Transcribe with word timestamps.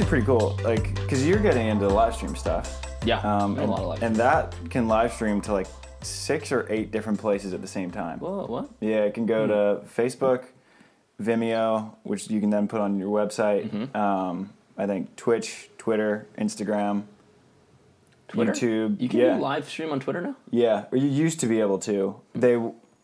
actually 0.00 0.10
pretty 0.10 0.26
cool. 0.26 0.56
Like, 0.62 0.94
cause 1.08 1.26
you're 1.26 1.40
getting 1.40 1.66
into 1.66 1.88
the 1.88 1.92
live 1.92 2.14
stream 2.14 2.36
stuff. 2.36 2.80
Yeah, 3.04 3.18
Um, 3.18 3.58
a 3.58 3.62
and, 3.62 3.70
lot 3.70 3.80
of 3.80 3.86
live. 3.86 4.02
and 4.04 4.14
that 4.16 4.54
can 4.70 4.86
live 4.86 5.12
stream 5.12 5.40
to 5.42 5.52
like 5.52 5.66
six 6.02 6.52
or 6.52 6.66
eight 6.70 6.92
different 6.92 7.18
places 7.18 7.52
at 7.52 7.60
the 7.60 7.66
same 7.66 7.90
time. 7.90 8.20
Whoa, 8.20 8.46
what? 8.46 8.70
Yeah, 8.80 8.98
it 9.04 9.14
can 9.14 9.26
go 9.26 9.48
to 9.48 9.84
Facebook, 9.88 10.44
Vimeo, 11.20 11.96
which 12.04 12.30
you 12.30 12.38
can 12.38 12.50
then 12.50 12.68
put 12.68 12.80
on 12.80 12.96
your 12.96 13.08
website. 13.08 13.70
Mm-hmm. 13.70 13.96
Um, 13.96 14.50
I 14.76 14.86
think 14.86 15.16
Twitch, 15.16 15.68
Twitter, 15.78 16.28
Instagram, 16.38 17.02
Twitter? 18.28 18.52
YouTube. 18.52 19.00
You 19.00 19.08
can 19.08 19.18
yeah, 19.18 19.34
do 19.34 19.40
live 19.42 19.68
stream 19.68 19.90
on 19.90 19.98
Twitter 19.98 20.20
now. 20.20 20.36
yeah. 20.50 20.84
Or 20.92 20.98
you 20.98 21.08
used 21.08 21.40
to 21.40 21.46
be 21.46 21.60
able 21.60 21.80
to. 21.80 22.20
They 22.36 22.56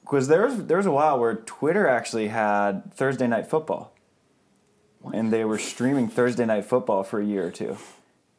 because 0.04 0.28
there 0.28 0.46
was 0.46 0.66
there 0.66 0.76
was 0.76 0.86
a 0.86 0.92
while 0.92 1.18
where 1.18 1.34
Twitter 1.34 1.88
actually 1.88 2.28
had 2.28 2.94
Thursday 2.94 3.26
night 3.26 3.48
football, 3.48 3.93
and 5.12 5.32
they 5.32 5.44
were 5.44 5.58
streaming 5.58 6.08
Thursday 6.08 6.46
night 6.46 6.64
football 6.64 7.02
for 7.02 7.20
a 7.20 7.24
year 7.24 7.46
or 7.46 7.50
two, 7.50 7.76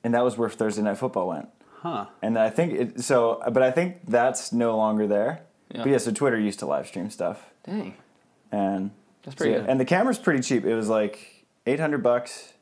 and 0.03 0.13
that 0.13 0.23
was 0.23 0.37
where 0.37 0.49
Thursday 0.49 0.81
night 0.81 0.97
football 0.97 1.27
went. 1.27 1.49
Huh. 1.81 2.05
And 2.21 2.37
I 2.37 2.49
think 2.49 2.73
it, 2.73 3.01
so, 3.01 3.41
but 3.51 3.61
I 3.61 3.71
think 3.71 3.97
that's 4.07 4.51
no 4.51 4.75
longer 4.75 5.05
there. 5.07 5.41
Yeah. 5.71 5.83
But 5.83 5.89
yeah, 5.91 5.97
so 5.97 6.11
Twitter 6.11 6.39
used 6.39 6.59
to 6.59 6.65
live 6.65 6.87
stream 6.87 7.09
stuff, 7.09 7.45
Dang, 7.63 7.95
and 8.51 8.91
that's 9.23 9.35
so 9.35 9.37
pretty 9.37 9.53
yeah, 9.53 9.59
good. 9.61 9.69
and 9.69 9.79
the 9.79 9.85
camera's 9.85 10.17
pretty 10.19 10.41
cheap. 10.41 10.65
It 10.65 10.75
was 10.75 10.89
like 10.89 11.45
eight 11.65 11.79
hundred 11.79 12.01
bucks, 12.03 12.53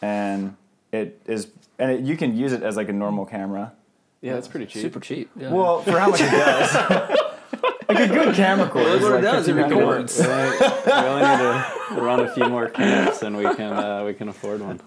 and 0.00 0.56
it 0.92 1.20
is, 1.26 1.48
and 1.78 1.90
it, 1.90 2.00
you 2.00 2.16
can 2.16 2.36
use 2.36 2.52
it 2.52 2.62
as 2.62 2.76
like 2.76 2.88
a 2.88 2.92
normal 2.92 3.24
camera. 3.26 3.72
Yeah, 4.20 4.34
that's 4.34 4.48
pretty 4.48 4.66
cheap. 4.66 4.82
Super 4.82 5.00
cheap. 5.00 5.30
Yeah. 5.36 5.52
Well, 5.52 5.82
for 5.82 5.98
how 5.98 6.10
much 6.10 6.20
it 6.20 6.30
does, 6.30 6.72
like 7.88 8.10
a 8.10 8.12
good 8.12 8.34
camera 8.34 8.68
cord. 8.68 8.84
Look 8.86 9.00
is 9.00 9.02
what 9.02 9.18
it 9.18 9.22
does, 9.22 9.48
it 9.48 9.54
records. 9.54 10.18
we, 10.18 10.26
only, 10.26 10.58
we 10.58 10.92
only 10.92 11.22
need 11.26 11.38
to 11.38 12.00
run 12.02 12.20
a 12.20 12.32
few 12.34 12.48
more 12.48 12.68
camps 12.68 13.22
and 13.22 13.36
we 13.36 13.44
can 13.54 13.72
uh, 13.72 14.04
we 14.04 14.14
can 14.14 14.28
afford 14.28 14.60
one. 14.60 14.80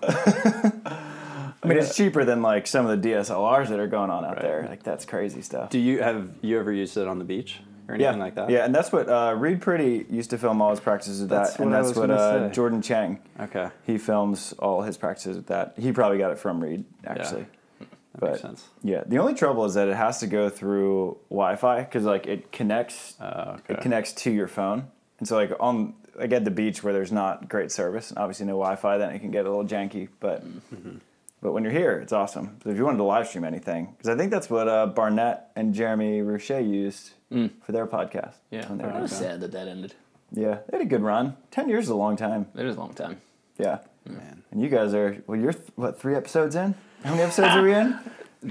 I 1.63 1.67
mean, 1.67 1.77
it's 1.79 1.95
cheaper 1.95 2.23
than 2.25 2.41
like 2.41 2.67
some 2.67 2.85
of 2.85 3.01
the 3.01 3.09
DSLRs 3.09 3.69
that 3.69 3.79
are 3.79 3.87
going 3.87 4.09
on 4.09 4.23
out 4.23 4.33
Right. 4.35 4.41
there. 4.41 4.65
Like 4.69 4.83
that's 4.83 5.05
crazy 5.05 5.41
stuff. 5.41 5.69
Do 5.71 5.79
you 5.79 6.01
have 6.01 6.29
you 6.41 6.59
ever 6.59 6.71
used 6.71 6.95
it 6.97 7.07
on 7.07 7.17
the 7.17 7.25
beach 7.25 7.59
or 7.87 7.95
yeah, 7.95 8.07
anything 8.07 8.19
like 8.21 8.35
that? 8.35 8.49
yeah, 8.49 8.65
and 8.65 8.73
that's 8.75 8.91
what 8.91 9.09
uh, 9.09 9.33
Reid 9.37 9.61
Priddy 9.61 10.05
used 10.11 10.29
to 10.31 10.37
film 10.37 10.61
all 10.61 10.69
his 10.71 10.79
practices 10.79 11.21
with 11.21 11.29
That's 11.29 11.53
that, 11.53 11.61
and 11.61 11.71
what 11.71 11.77
I 11.79 11.81
that's 11.81 11.89
was 11.97 12.07
what 12.07 12.11
uh, 12.11 12.49
say. 12.49 12.53
Jordan 12.55 12.81
Chang. 12.81 13.19
Okay. 13.39 13.69
He 13.85 13.97
films 13.97 14.53
all 14.59 14.83
his 14.83 14.97
practices 14.97 15.37
with 15.37 15.47
that. 15.47 15.73
He 15.77 15.91
probably 15.91 16.17
got 16.19 16.31
it 16.31 16.37
from 16.39 16.61
Reid, 16.61 16.85
actually. 17.05 17.47
That 18.15 18.21
But 18.21 18.29
makes 18.31 18.41
sense. 18.41 18.67
yeah, 18.83 19.03
the 19.05 19.17
only 19.19 19.33
trouble 19.33 19.65
is 19.65 19.73
that 19.73 19.87
it 19.87 19.95
has 19.95 20.19
to 20.19 20.27
go 20.27 20.49
through 20.49 21.17
Wi-Fi 21.29 21.81
because 21.81 22.03
like 22.03 22.27
it 22.27 22.51
connects, 22.51 23.19
Uh, 23.19 23.57
it 23.69 23.81
connects 23.81 24.13
to 24.23 24.31
your 24.31 24.47
phone, 24.47 24.87
and 25.19 25.27
so 25.27 25.35
like 25.35 25.51
on 25.59 25.93
like 26.17 26.31
at 26.31 26.45
the 26.45 26.51
beach 26.51 26.81
where 26.83 26.93
there's 26.93 27.11
not 27.11 27.49
great 27.49 27.71
service, 27.71 28.09
and 28.09 28.17
obviously 28.17 28.45
no 28.45 28.53
Wi-Fi, 28.53 28.97
then 28.97 29.09
it 29.11 29.19
can 29.19 29.31
get 29.31 29.45
a 29.45 29.49
little 29.49 29.65
janky. 29.65 30.07
But 30.19 30.43
Mm-hmm. 30.45 30.97
but 31.41 31.51
when 31.51 31.63
you're 31.63 31.73
here, 31.73 31.99
it's 31.99 32.13
awesome. 32.13 32.57
So 32.63 32.69
if 32.69 32.77
you 32.77 32.85
wanted 32.85 32.97
to 32.99 33.03
live 33.03 33.27
stream 33.27 33.43
anything, 33.43 33.93
because 33.97 34.09
I 34.09 34.17
think 34.17 34.31
that's 34.31 34.49
what 34.49 34.67
uh, 34.69 34.85
Barnett 34.87 35.51
and 35.57 35.73
Jeremy 35.73 36.21
Roche 36.21 36.49
used 36.51 37.11
for 37.63 37.71
their 37.73 37.85
podcast. 37.85 38.35
yeah. 38.49 38.67
when 38.69 38.77
they 38.77 38.85
were 38.85 38.91
I 38.93 39.01
was 39.01 39.11
that. 39.11 39.17
sad 39.17 39.41
that 39.41 39.51
that 39.51 39.67
ended. 39.67 39.93
Yeah, 40.31 40.59
they 40.69 40.77
had 40.77 40.81
a 40.81 40.89
good 40.89 41.01
run. 41.03 41.35
Ten 41.51 41.67
years 41.69 41.83
is 41.85 41.89
a 41.89 41.95
long 41.95 42.15
time. 42.15 42.47
It 42.55 42.65
is 42.65 42.75
a 42.77 42.79
long 42.79 42.93
time. 42.93 43.17
Yeah. 43.57 43.79
Man. 44.07 44.43
And 44.51 44.61
you 44.61 44.69
guys 44.69 44.93
are 44.93 45.17
well. 45.27 45.39
You're 45.39 45.53
th- 45.53 45.71
what 45.75 45.99
three 45.99 46.15
episodes 46.15 46.55
in? 46.55 46.75
How 47.05 47.11
many 47.11 47.21
episodes 47.23 47.47
are 47.49 47.61
we 47.63 47.73
in? 47.73 47.93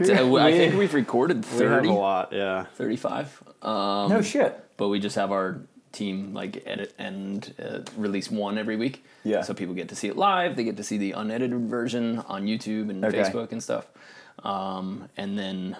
I 0.00 0.50
think 0.52 0.74
we've 0.76 0.94
recorded 0.94 1.44
We 1.44 1.50
have 1.64 1.82
30, 1.82 1.88
a 1.88 1.92
lot, 1.92 2.32
yeah. 2.32 2.64
35. 2.74 3.42
Um, 3.62 4.08
No 4.10 4.22
shit. 4.22 4.58
but 4.76 4.88
we 4.88 5.00
just 5.00 5.16
have 5.16 5.32
our 5.32 5.60
team 5.92 6.34
like 6.34 6.62
edit 6.66 6.92
and 6.98 7.54
uh, 7.62 7.80
release 7.96 8.30
one 8.30 8.58
every 8.58 8.76
week. 8.76 9.04
Yeah. 9.24 9.42
So 9.42 9.54
people 9.54 9.74
get 9.74 9.88
to 9.90 9.96
see 9.96 10.08
it 10.08 10.16
live. 10.16 10.56
They 10.56 10.64
get 10.64 10.76
to 10.78 10.84
see 10.84 10.98
the 10.98 11.12
unedited 11.12 11.68
version 11.68 12.18
on 12.20 12.46
YouTube 12.46 12.90
and 12.90 13.04
Okay. 13.04 13.18
Facebook 13.22 13.52
and 13.52 13.62
stuff. 13.62 13.86
Um, 14.44 15.08
and 15.16 15.38
then 15.38 15.76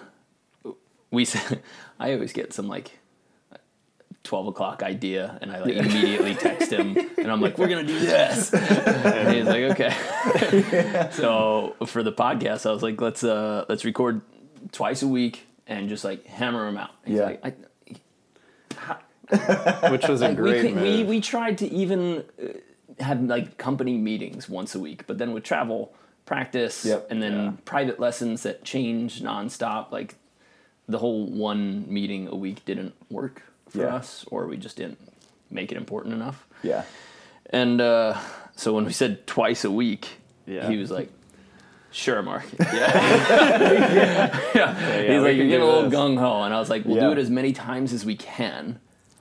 we, 1.11 1.23
s- 1.23 1.53
I 1.99 2.13
always 2.13 2.33
get 2.33 2.53
some 2.53 2.67
like. 2.67 2.99
12 4.25 4.47
o'clock 4.47 4.83
idea 4.83 5.37
and 5.41 5.51
I 5.51 5.59
like 5.61 5.73
immediately 5.75 6.35
text 6.35 6.71
him 6.71 6.97
and 7.17 7.31
I'm 7.31 7.39
like, 7.39 7.57
we're 7.57 7.67
gonna 7.69 7.83
do 7.83 7.97
this. 7.99 8.53
and 8.53 9.33
he's 9.33 9.45
like, 9.45 9.71
okay. 9.71 11.09
so 11.11 11.75
for 11.85 12.03
the 12.03 12.11
podcast, 12.11 12.65
I 12.65 12.71
was 12.73 12.83
like, 12.83 12.99
let's 12.99 13.23
uh 13.23 13.65
let's 13.69 13.85
record 13.85 14.21
twice 14.71 15.01
a 15.03 15.07
week 15.07 15.47
and 15.67 15.87
just 15.89 16.03
like 16.03 16.25
hammer 16.25 16.65
them 16.65 16.77
out. 16.77 16.91
He's 17.05 17.17
Yeah. 17.17 17.25
like, 17.25 17.45
I, 17.45 17.53
Which 19.89 20.07
was 20.07 20.21
a 20.21 20.27
like 20.29 20.37
great 20.37 20.63
we, 20.63 20.71
could, 20.73 20.81
we 20.81 21.03
we 21.03 21.21
tried 21.21 21.57
to 21.59 21.67
even 21.71 22.23
uh, 22.41 23.03
have 23.03 23.21
like 23.23 23.57
company 23.57 23.97
meetings 23.97 24.47
once 24.47 24.75
a 24.75 24.79
week, 24.79 25.07
but 25.07 25.17
then 25.17 25.33
with 25.33 25.43
travel, 25.43 25.93
practice, 26.25 26.85
Yep. 26.85 27.07
and 27.09 27.21
then 27.23 27.33
Yeah. 27.33 27.51
private 27.65 27.99
lessons 27.99 28.43
that 28.43 28.63
change 28.63 29.21
nonstop, 29.21 29.91
like 29.91 30.15
the 30.87 30.99
whole 30.99 31.25
one 31.25 31.85
meeting 31.91 32.27
a 32.27 32.35
week 32.35 32.63
didn't 32.65 32.93
work 33.09 33.41
for 33.69 33.79
Yeah. 33.79 33.95
us, 33.95 34.25
or 34.31 34.47
we 34.47 34.57
just 34.57 34.77
didn't 34.77 34.99
make 35.49 35.71
it 35.71 35.77
important 35.77 36.13
enough. 36.15 36.45
Yeah. 36.63 36.83
And 37.49 37.79
uh, 37.81 38.17
so 38.55 38.73
when 38.73 38.85
we 38.85 38.93
said 38.93 39.25
twice 39.27 39.63
a 39.65 39.71
week, 39.71 40.07
Yeah. 40.47 40.67
he 40.69 40.77
was 40.77 40.89
like, 40.91 41.09
"Sure, 41.91 42.21
Mark." 42.21 42.45
Yeah, 42.59 42.69
yeah. 42.73 44.39
yeah, 44.55 45.01
He's 45.13 45.21
like, 45.21 45.35
"You're 45.37 45.47
getting 45.47 45.61
a 45.61 45.65
little 45.65 45.91
gung 45.91 46.17
ho," 46.17 46.43
and 46.43 46.53
I 46.53 46.59
was 46.59 46.69
like, 46.69 46.85
"We'll 46.85 46.95
Yeah. 46.97 47.07
do 47.07 47.11
it 47.13 47.17
as 47.19 47.29
many 47.29 47.53
times 47.53 47.93
as 47.93 48.03
we 48.05 48.15
can 48.15 48.79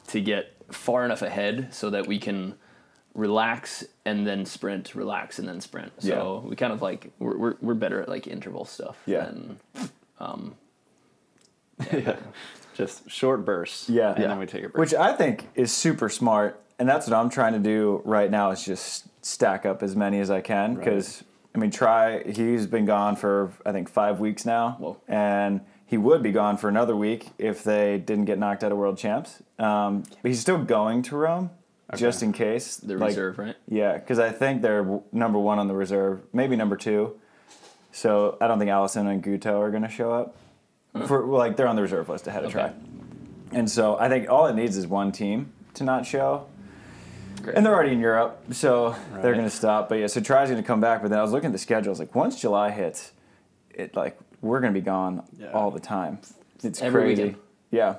to 0.08 0.20
get 0.20 0.52
far 0.70 1.04
enough 1.04 1.22
ahead 1.22 1.72
so 1.72 1.90
that 1.90 2.06
we 2.06 2.18
can." 2.18 2.54
relax 3.16 3.84
and 4.04 4.26
then 4.26 4.44
sprint 4.44 4.92
relax 4.96 5.38
and 5.38 5.46
then 5.46 5.60
sprint 5.60 5.92
so 6.00 6.44
we 6.48 6.56
kind 6.56 6.72
of 6.72 6.82
like 6.82 7.12
we're, 7.20 7.36
we're, 7.38 7.54
we're 7.60 7.74
better 7.74 8.02
at 8.02 8.08
like 8.08 8.26
interval 8.26 8.64
stuff 8.64 8.96
Yeah. 9.06 9.26
than 9.26 9.60
yeah. 11.92 12.16
Just 12.74 13.08
short 13.10 13.44
bursts. 13.44 13.88
Yeah. 13.88 14.10
And 14.10 14.18
Yeah. 14.20 14.26
then 14.28 14.38
we 14.38 14.46
take 14.46 14.64
a 14.64 14.68
break. 14.68 14.76
Which 14.78 14.94
I 14.94 15.12
think 15.14 15.48
is 15.54 15.72
super 15.72 16.08
smart, 16.08 16.60
and 16.78 16.88
that's 16.88 17.06
what 17.08 17.16
I'm 17.16 17.30
trying 17.30 17.52
to 17.54 17.58
do 17.58 18.02
right 18.04 18.30
now 18.30 18.50
is 18.50 18.64
just 18.64 19.06
stack 19.24 19.64
up 19.64 19.82
as 19.82 19.96
many 19.96 20.20
as 20.20 20.30
I 20.30 20.40
can 20.40 20.74
because 20.74 21.22
I 21.54 21.58
mean, 21.58 21.70
Tri. 21.70 22.22
He's 22.24 22.66
been 22.66 22.84
gone 22.84 23.14
for 23.16 23.52
I 23.64 23.70
think 23.72 23.88
five 23.88 24.18
weeks 24.20 24.44
now, 24.44 24.76
Whoa. 24.80 24.96
and 25.08 25.60
he 25.86 25.96
would 25.96 26.20
be 26.22 26.32
gone 26.32 26.56
for 26.56 26.68
another 26.68 26.96
week 26.96 27.30
if 27.38 27.62
they 27.62 27.98
didn't 27.98 28.24
get 28.24 28.38
knocked 28.40 28.64
out 28.64 28.72
of 28.72 28.78
world 28.78 28.98
champs. 28.98 29.40
Um, 29.60 30.02
but 30.22 30.30
he's 30.30 30.40
still 30.40 30.58
going 30.58 31.02
to 31.02 31.16
Rome 31.16 31.50
just 31.94 32.24
in 32.24 32.32
case. 32.32 32.76
the 32.78 32.96
like- 32.98 33.10
reserve 33.10 33.38
right 33.38 33.54
Yeah, 33.68 33.92
because 33.92 34.18
I 34.18 34.30
think 34.30 34.62
they're 34.62 34.98
number 35.12 35.38
one 35.38 35.60
on 35.60 35.68
the 35.68 35.74
reserve, 35.74 36.22
maybe 36.32 36.56
number 36.56 36.74
two. 36.76 37.14
So 37.92 38.36
I 38.40 38.48
don't 38.48 38.58
think 38.58 38.70
Alison 38.72 39.06
and 39.06 39.22
Guto 39.22 39.60
are 39.60 39.70
going 39.70 39.84
to 39.84 39.88
show 39.88 40.12
up. 40.12 40.34
For 41.06 41.24
like 41.24 41.56
they're 41.56 41.66
on 41.66 41.76
the 41.76 41.82
reserve 41.82 42.08
list 42.08 42.26
ahead 42.26 42.44
of 42.44 42.54
Okay. 42.54 42.68
Tri. 42.70 42.72
And 43.58 43.70
so 43.70 43.98
I 43.98 44.08
think 44.08 44.28
all 44.30 44.46
it 44.46 44.54
needs 44.54 44.76
is 44.76 44.86
one 44.86 45.12
team 45.12 45.52
to 45.74 45.84
not 45.84 46.06
show. 46.06 46.46
Great. 47.42 47.56
And 47.56 47.66
they're 47.66 47.74
already 47.74 47.92
in 47.92 48.00
Europe, 48.00 48.42
so 48.52 48.94
they're 49.12 49.34
going 49.34 49.44
to 49.44 49.50
stop. 49.50 49.88
But 49.88 49.96
yeah, 49.96 50.06
so 50.06 50.20
Tri's 50.20 50.48
going 50.50 50.62
to 50.62 50.66
come 50.66 50.80
back. 50.80 51.02
But 51.02 51.10
then 51.10 51.18
I 51.18 51.22
was 51.22 51.30
looking 51.32 51.48
at 51.48 51.52
the 51.52 51.58
schedule. 51.58 51.90
I 51.90 51.92
was 51.92 51.98
like, 51.98 52.14
once 52.14 52.40
July 52.40 52.70
hits, 52.70 53.12
it 53.70 53.94
like 53.96 54.16
we're 54.40 54.60
going 54.60 54.72
to 54.72 54.80
be 54.80 54.84
gone 54.84 55.24
Yeah. 55.38 55.50
all 55.52 55.70
the 55.70 55.80
time. 55.80 56.20
It's 56.62 56.80
Every 56.80 57.02
crazy. 57.02 57.22
weekend. 57.24 57.42
Yeah. 57.70 57.96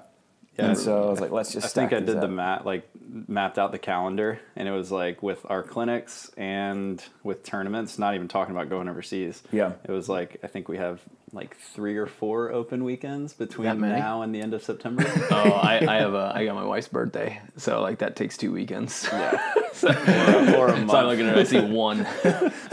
Yeah. 0.57 0.65
And 0.67 0.77
so 0.77 1.03
I 1.05 1.09
was 1.09 1.19
like, 1.19 1.31
let's 1.31 1.51
just. 1.51 1.65
I 1.65 1.69
think 1.69 1.91
I 1.93 1.99
these 1.99 2.07
did 2.07 2.21
the 2.21 2.25
up. 2.25 2.29
map, 2.31 2.65
like 2.65 2.89
mapped 3.27 3.59
out 3.59 3.71
the 3.73 3.77
calendar, 3.77 4.39
and 4.55 4.67
it 4.67 4.71
was 4.71 4.89
like 4.91 5.21
with 5.21 5.45
our 5.49 5.61
clinics 5.61 6.31
and 6.37 7.03
with 7.23 7.43
tournaments. 7.43 7.99
Not 7.99 8.15
even 8.15 8.27
talking 8.29 8.55
about 8.55 8.69
going 8.69 8.87
overseas. 8.87 9.43
Yeah. 9.51 9.73
it 9.83 9.91
was 9.91 10.07
like 10.09 10.37
I 10.43 10.47
think 10.47 10.69
we 10.69 10.77
have 10.77 11.01
like 11.35 11.55
three 11.57 11.97
or 11.97 12.07
four 12.07 12.51
open 12.51 12.83
weekends 12.83 13.33
between 13.33 13.79
now 13.81 14.21
and 14.21 14.33
the 14.33 14.41
end 14.41 14.53
of 14.53 14.63
September. 14.63 15.03
oh 15.31 15.51
I, 15.51 15.85
I 15.87 15.95
have 15.99 16.13
a 16.13 16.31
i 16.35 16.45
got 16.45 16.55
my 16.55 16.63
wife's 16.63 16.87
birthday 16.87 17.41
so 17.57 17.81
like 17.81 17.99
that 17.99 18.15
takes 18.15 18.37
two 18.37 18.51
weekends 18.51 19.07
yeah, 19.11 19.53
so, 19.73 19.89
or, 19.89 20.55
or 20.57 20.67
a 20.69 20.77
month. 20.77 20.91
so 20.91 20.97
i'm 20.97 21.07
looking 21.07 21.27
at 21.27 21.37
it 21.37 21.41
i 21.41 21.43
see 21.43 21.59
one 21.59 21.99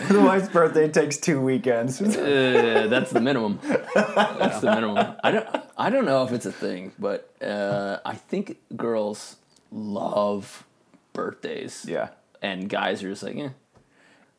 the 0.09 0.21
wife's 0.25 0.49
birthday 0.49 0.89
takes 0.89 1.17
two 1.19 1.41
weekends. 1.41 2.01
Uh, 2.01 2.87
that's 2.89 3.11
the 3.11 3.21
minimum. 3.21 3.59
That's 3.95 4.61
the 4.61 4.75
minimum. 4.75 5.17
I 5.23 5.31
don't. 5.31 5.49
I 5.77 5.91
don't 5.91 6.05
know 6.05 6.25
if 6.25 6.33
it's 6.33 6.47
a 6.47 6.53
thing, 6.53 6.93
but 6.99 7.31
uh, 7.43 7.99
I 8.05 8.15
think 8.15 8.59
girls 8.77 9.37
love 9.71 10.65
birthdays. 11.13 11.85
yeah. 11.89 12.09
And 12.41 12.69
guys 12.69 13.03
are 13.05 13.11
just 13.11 13.23
like, 13.23 13.37
eh. 13.37 13.51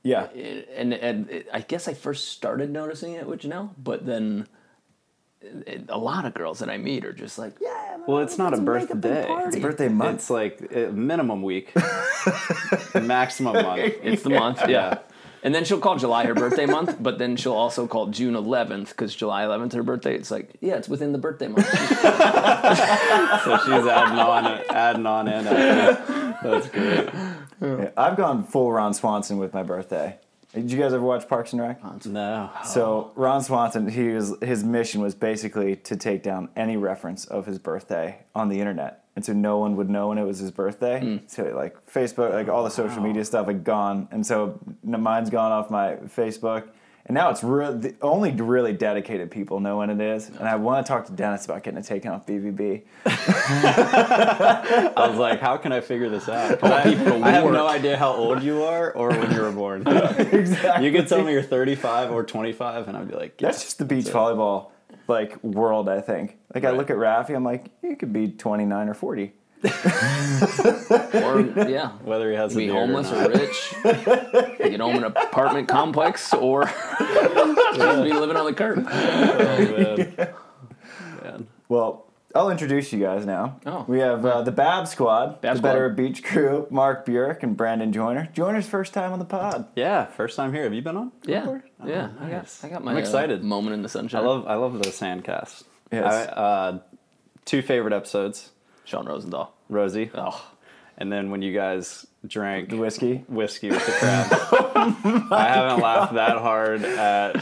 Yeah. 0.04 0.26
And 0.76 0.94
and 0.94 1.30
it, 1.30 1.48
I 1.52 1.62
guess 1.62 1.88
I 1.88 1.94
first 1.94 2.30
started 2.30 2.70
noticing 2.70 3.14
it 3.14 3.26
with 3.26 3.42
Janelle, 3.42 3.72
but 3.78 4.06
then 4.06 4.48
a 5.90 5.98
lot 5.98 6.26
of 6.26 6.34
girls 6.34 6.60
that 6.60 6.70
I 6.70 6.78
meet 6.78 7.06
are 7.06 7.14
just 7.14 7.38
like, 7.38 7.54
yeah. 7.62 7.98
Well, 8.06 8.20
it's 8.20 8.38
not 8.38 8.54
a 8.54 8.58
let's 8.58 8.90
make 8.90 9.02
big 9.02 9.02
birthday. 9.02 9.28
party." 9.28 9.48
It's 9.48 9.58
birthday 9.58 9.88
month. 9.88 10.16
It's 10.16 10.30
like 10.30 10.72
a 10.74 10.92
minimum 10.92 11.42
week, 11.42 11.74
maximum 12.96 13.54
month. 13.54 13.94
It's 14.04 14.24
the 14.24 14.30
month, 14.32 14.68
yeah. 14.68 15.00
And 15.42 15.54
then 15.54 15.66
she'll 15.66 15.80
call 15.80 15.98
July 15.98 16.26
her 16.26 16.34
birthday 16.34 16.66
month, 16.66 16.98
but 17.02 17.18
then 17.20 17.36
she'll 17.36 17.52
also 17.54 17.86
call 17.86 18.08
June 18.08 18.34
11th 18.34 18.90
because 18.90 19.14
July 19.14 19.44
11th 19.44 19.74
her 19.74 19.84
birthday. 19.84 20.16
It's 20.16 20.32
like, 20.32 20.56
yeah, 20.62 20.76
it's 20.76 20.88
within 20.88 21.12
the 21.12 21.18
birthday 21.18 21.50
month. 21.50 21.68
So 23.44 23.58
she's 23.58 23.86
adding 23.86 24.20
on, 24.20 24.46
adding 24.70 25.06
on 25.06 25.28
in. 25.28 25.44
That's 25.44 26.70
great. 26.70 27.10
Yeah, 27.62 27.92
I've 27.98 28.18
gone 28.18 28.44
full 28.44 28.72
Ron 28.72 28.94
Swanson 28.94 29.38
with 29.38 29.54
my 29.54 29.64
birthday. 29.64 30.18
Did 30.54 30.72
you 30.72 30.78
guys 30.78 30.94
ever 30.94 31.04
watch 31.04 31.28
Parks 31.28 31.52
and 31.54 31.62
Rec? 31.62 31.82
No. 32.06 32.50
So 32.64 33.12
Ron 33.16 33.42
Swanson, 33.42 33.88
he 33.88 34.10
was 34.10 34.36
his 34.42 34.64
mission 34.64 35.02
was 35.02 35.16
basically 35.16 35.76
to 35.78 35.96
take 35.96 36.22
down 36.22 36.50
any 36.56 36.78
reference 36.78 37.26
of 37.26 37.48
his 37.48 37.58
birthday 37.58 38.20
on 38.36 38.50
the 38.50 38.60
internet, 38.60 39.04
and 39.16 39.26
so 39.26 39.34
no 39.34 39.58
one 39.58 39.76
would 39.78 39.90
know 39.90 40.10
when 40.10 40.20
it 40.20 40.26
was 40.26 40.38
his 40.38 40.52
birthday. 40.52 41.00
Hmm. 41.00 41.18
So 41.26 41.44
like 41.56 41.76
Facebook, 41.92 42.34
like 42.34 42.50
all 42.50 42.64
the 42.64 42.70
social 42.70 43.02
media 43.02 43.26
stuff, 43.26 43.48
had 43.48 43.64
gone, 43.64 44.08
and 44.12 44.24
so 44.24 44.60
mine's 44.84 45.32
gone 45.32 45.52
off 45.52 45.72
my 45.72 45.96
Facebook, 46.06 46.68
and 47.06 47.16
now 47.16 47.30
it's 47.30 47.44
real. 47.44 47.78
The 47.78 47.96
only 48.02 48.32
really 48.32 48.72
dedicated 48.72 49.30
people 49.30 49.60
know 49.60 49.78
when 49.78 49.90
it 49.90 50.00
is, 50.00 50.30
and 50.30 50.48
I 50.48 50.56
want 50.56 50.86
to 50.86 50.90
talk 50.90 51.06
to 51.08 51.12
Dennis 51.12 51.44
about 51.44 51.62
getting 51.64 51.80
it 51.80 51.86
taken 51.86 52.12
off 52.12 52.26
BBB. 52.26 52.84
I 53.06 54.94
was 55.10 55.18
like, 55.18 55.42
how 55.42 55.58
can 55.58 55.74
I 55.74 55.82
figure 55.82 56.10
this 56.10 56.30
out? 56.30 56.64
I, 56.64 56.84
people 56.84 57.24
I 57.24 57.32
have 57.32 57.52
no 57.52 57.68
idea 57.68 57.98
how 57.98 58.14
old 58.14 58.42
you 58.42 58.64
are 58.64 58.92
or 58.94 59.10
when 59.10 59.32
you 59.32 59.42
were 59.42 59.52
born. 59.52 59.86
exactly. 59.88 60.86
You 60.86 60.94
could 60.94 61.10
tell 61.10 61.24
me 61.24 61.34
you're 61.34 61.44
35 61.44 62.12
or 62.12 62.24
25, 62.24 62.88
and 62.88 62.96
I'd 62.96 63.10
be 63.10 63.16
like, 63.16 63.42
yeah. 63.42 63.50
That's 63.50 63.64
just 63.64 63.80
the 63.80 63.86
beach 63.86 64.06
volleyball 64.06 64.72
like 65.08 65.44
world, 65.44 65.90
I 65.90 66.00
think. 66.00 66.38
Like 66.54 66.64
I 66.64 66.72
look 66.72 66.90
at 66.90 66.96
Rafi, 66.96 67.36
I'm 67.36 67.44
like, 67.44 67.66
you 67.82 67.96
could 67.98 68.14
be 68.14 68.30
29 68.30 68.88
or 68.90 68.94
40. 68.94 69.34
Or 69.63 71.42
yeah, 71.69 71.92
whether 72.04 72.30
he 72.30 72.36
has 72.36 72.54
a 72.54 72.57
be 72.57 72.68
homeless 72.68 73.12
or 73.12 73.15
or, 73.15 73.30
not. 73.30 73.39
rich, 73.39 73.74
get 74.57 74.80
home 74.80 74.95
in 74.98 75.04
an 75.04 75.13
apartment 75.15 75.68
complex, 75.68 76.33
or 76.33 76.65
just 77.75 78.04
be 78.04 78.12
living 78.13 78.36
on 78.36 78.45
the 78.45 78.54
curb. 78.56 78.88
Oh, 78.94 79.77
man. 79.77 80.33
Man. 81.24 81.48
Well, 81.69 82.07
I'll 82.36 82.50
introduce 82.50 82.92
you 82.92 83.00
guys 83.00 83.25
now. 83.25 83.60
Oh. 83.65 83.86
We 83.88 84.00
have 84.00 84.25
uh, 84.25 84.42
the 84.42 84.51
Bab 84.51 84.88
Squad, 84.88 85.39
Bab 85.42 85.54
the 85.56 85.60
Squad. 85.60 85.69
Better 85.69 85.89
Beach 85.89 86.24
Crew, 86.24 86.68
Mark 86.69 87.06
Burik 87.06 87.44
and 87.44 87.56
Brandon 87.56 87.94
Joyner. 87.94 88.30
Joyner's 88.33 88.68
first 88.68 88.94
time 88.94 89.13
on 89.13 89.19
the 89.19 89.25
pod. 89.25 89.68
Yeah, 89.75 90.06
first 90.06 90.36
time 90.36 90.51
here. 90.54 90.63
Have 90.63 90.74
you 90.74 90.81
been 90.81 90.98
on? 90.98 91.12
Yeah, 91.25 91.42
before? 91.42 91.63
yeah. 91.86 92.09
Oh, 92.19 92.25
I 92.25 92.30
got. 92.30 92.59
I 92.63 92.69
got 92.69 92.83
my 92.83 92.92
I'm 92.92 92.98
uh, 92.98 93.00
excited. 93.00 93.44
moment 93.44 93.75
in 93.75 93.81
the 93.83 93.89
sunshine. 93.89 94.21
I 94.21 94.25
sunshine. 94.25 94.44
love 94.44 94.48
I 94.48 94.56
love 94.56 94.83
the 94.83 94.89
sandcast. 94.89 95.63
Yes. 95.92 96.27
I, 96.27 96.31
uh, 96.31 96.80
two 97.45 97.62
favorite 97.62 97.94
episodes, 97.94 98.51
Sean 98.85 99.06
Rosenthal. 99.06 99.53
Rosie, 99.69 100.12
Oh, 100.13 100.44
and 100.97 101.12
then 101.12 101.31
when 101.31 101.41
you 101.41 101.53
guys 101.53 102.06
drank 102.27 102.69
The 102.69 102.77
whiskey. 102.77 103.24
whiskey 103.27 103.69
with 103.69 103.85
the 103.85 103.91
crab. 103.94 104.27
Oh 104.75 105.27
I 105.31 105.47
haven't 105.47 105.80
laughed 105.81 106.13
that 106.15 106.38
hard 106.38 106.83
at 106.83 107.35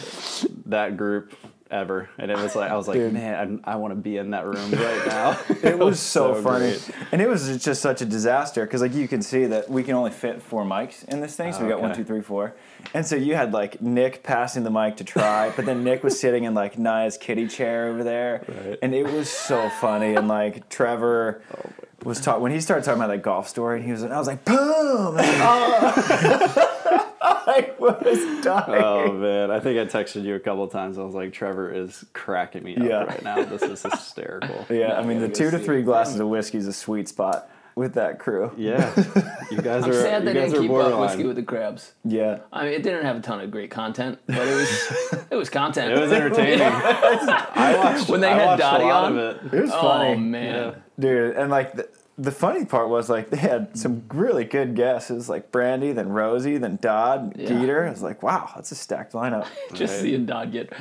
that 0.67 0.95
group 0.97 1.33
ever, 1.71 2.09
and 2.17 2.29
it 2.29 2.37
was 2.37 2.55
like 2.55 2.69
I 2.69 2.75
was 2.75 2.87
like, 2.87 2.97
Dude. 2.97 3.13
man, 3.13 3.61
I, 3.63 3.73
I 3.73 3.75
want 3.77 3.91
to 3.91 3.95
be 3.95 4.17
in 4.17 4.31
that 4.31 4.45
room 4.45 4.71
right 4.71 5.07
now. 5.07 5.39
It 5.63 5.79
was 5.79 5.99
so, 5.99 6.35
so 6.35 6.41
funny. 6.41 6.71
great. 6.71 6.91
And 7.11 7.21
it 7.21 7.27
was 7.27 7.63
just 7.63 7.81
such 7.81 8.01
a 8.01 8.05
disaster 8.05 8.65
because, 8.65 8.81
like, 8.81 8.93
you 8.93 9.07
can 9.07 9.21
see 9.21 9.45
that 9.45 9.69
we 9.69 9.83
can 9.83 9.95
only 9.95 10.11
fit 10.11 10.41
four 10.41 10.63
mics 10.63 11.07
in 11.07 11.21
this 11.21 11.35
thing. 11.35 11.53
So 11.53 11.59
we 11.59 11.65
oh, 11.67 11.69
got 11.69 11.81
one, 11.81 11.95
two, 11.95 12.03
three, 12.03 12.21
four. 12.21 12.53
And 12.93 13.05
so 13.05 13.15
you 13.15 13.35
had, 13.35 13.53
like, 13.53 13.81
Nick 13.81 14.23
passing 14.23 14.63
the 14.63 14.71
mic 14.71 14.97
to 14.97 15.03
Tri, 15.03 15.51
but 15.55 15.65
then 15.65 15.83
Nick 15.83 16.03
was 16.03 16.19
sitting 16.19 16.43
in, 16.43 16.53
like, 16.53 16.77
Naya's 16.77 17.17
kitty 17.17 17.47
chair 17.47 17.87
over 17.87 18.03
there. 18.03 18.43
Right. 18.47 18.79
And 18.81 18.93
it 18.93 19.05
was 19.11 19.29
so 19.29 19.69
funny. 19.69 20.15
And, 20.15 20.27
like, 20.27 20.69
Trevor. 20.69 21.41
Oh, 21.57 21.71
was 22.03 22.19
taught 22.19 22.41
when 22.41 22.51
he 22.51 22.59
started 22.59 22.83
talking 22.83 22.99
about 22.99 23.13
that 23.13 23.21
golf 23.21 23.47
story, 23.47 23.77
and 23.77 23.85
he 23.85 23.91
was, 23.91 24.03
I 24.03 24.17
was 24.17 24.25
like, 24.25 24.43
boom! 24.43 24.57
Oh. 25.19 26.77
I 27.47 27.71
was 27.79 27.97
oh, 27.97 28.41
dying. 28.43 28.83
oh 28.83 29.11
man, 29.13 29.51
I 29.51 29.59
think 29.59 29.79
I 29.79 29.85
texted 29.85 30.23
you 30.23 30.35
a 30.35 30.39
couple 30.39 30.63
of 30.63 30.71
times. 30.71 30.97
I 30.97 31.03
was 31.03 31.13
like, 31.15 31.33
Trevor 31.33 31.71
is 31.73 32.03
cracking 32.13 32.63
me 32.63 32.75
up 32.77 32.83
Yeah. 32.83 33.03
right 33.03 33.23
now. 33.23 33.43
This 33.43 33.61
is 33.63 33.81
hysterical. 33.83 34.65
Yeah, 34.69 34.99
I 34.99 35.03
mean, 35.03 35.19
the 35.19 35.29
two 35.29 35.49
to 35.51 35.59
three 35.59 35.81
glasses 35.83 36.19
of 36.19 36.27
whiskey 36.27 36.57
is 36.57 36.67
a 36.67 36.73
sweet 36.73 37.07
spot 37.07 37.49
with 37.75 37.93
that 37.93 38.19
crew. 38.19 38.51
Yeah, 38.57 38.91
you 39.49 39.57
guys 39.61 39.83
I'm 39.85 39.91
are. 39.91 39.93
sad 39.93 40.23
you 40.23 40.25
they 40.25 40.33
didn't 40.33 40.55
are 40.57 40.61
keep 40.61 40.71
up 40.71 40.99
whiskey 40.99 41.23
with 41.25 41.35
the 41.37 41.43
crabs. 41.43 41.93
Yeah. 42.03 42.39
I 42.51 42.65
mean, 42.65 42.73
it 42.73 42.83
didn't 42.83 43.05
have 43.05 43.15
a 43.17 43.21
ton 43.21 43.39
of 43.39 43.49
great 43.49 43.71
content, 43.71 44.19
but 44.27 44.47
it 44.47 44.55
was 44.55 45.13
it 45.31 45.35
was 45.35 45.49
content. 45.49 45.93
It 45.93 45.99
was 45.99 46.11
entertaining. 46.11 46.61
I 46.61 47.75
watched 47.77 48.09
When 48.09 48.21
they 48.21 48.27
I 48.27 48.33
had 48.37 48.45
watched 48.45 48.59
Dottie 48.59 48.83
on? 48.85 49.17
of 49.17 49.17
it. 49.17 49.53
It 49.53 49.61
was 49.61 49.71
funny, 49.71 50.09
oh 50.09 50.13
funny. 50.15 50.17
man, 50.17 50.81
Dude, 50.99 51.35
and 51.37 51.49
like 51.49 51.73
the, 51.73 51.87
the 52.17 52.31
funny 52.31 52.65
part 52.65 52.89
was 52.89 53.09
like 53.09 53.29
they 53.29 53.37
had 53.37 53.75
some 53.77 54.03
really 54.13 54.43
good 54.43 54.75
guesses, 54.75 55.27
like 55.29 55.51
Brandy, 55.51 55.91
then 55.91 56.09
Rosie, 56.09 56.57
then 56.57 56.77
Dodd, 56.81 57.33
Yeah. 57.35 57.49
Dieter. 57.49 57.87
I 57.87 57.89
was 57.89 58.01
like, 58.03 58.21
wow, 58.21 58.49
that's 58.55 58.71
a 58.71 58.75
stacked 58.75 59.13
lineup. 59.13 59.47
just 59.73 59.93
Right. 59.95 60.01
seeing 60.03 60.25
Dodd 60.25 60.51
get 60.51 60.71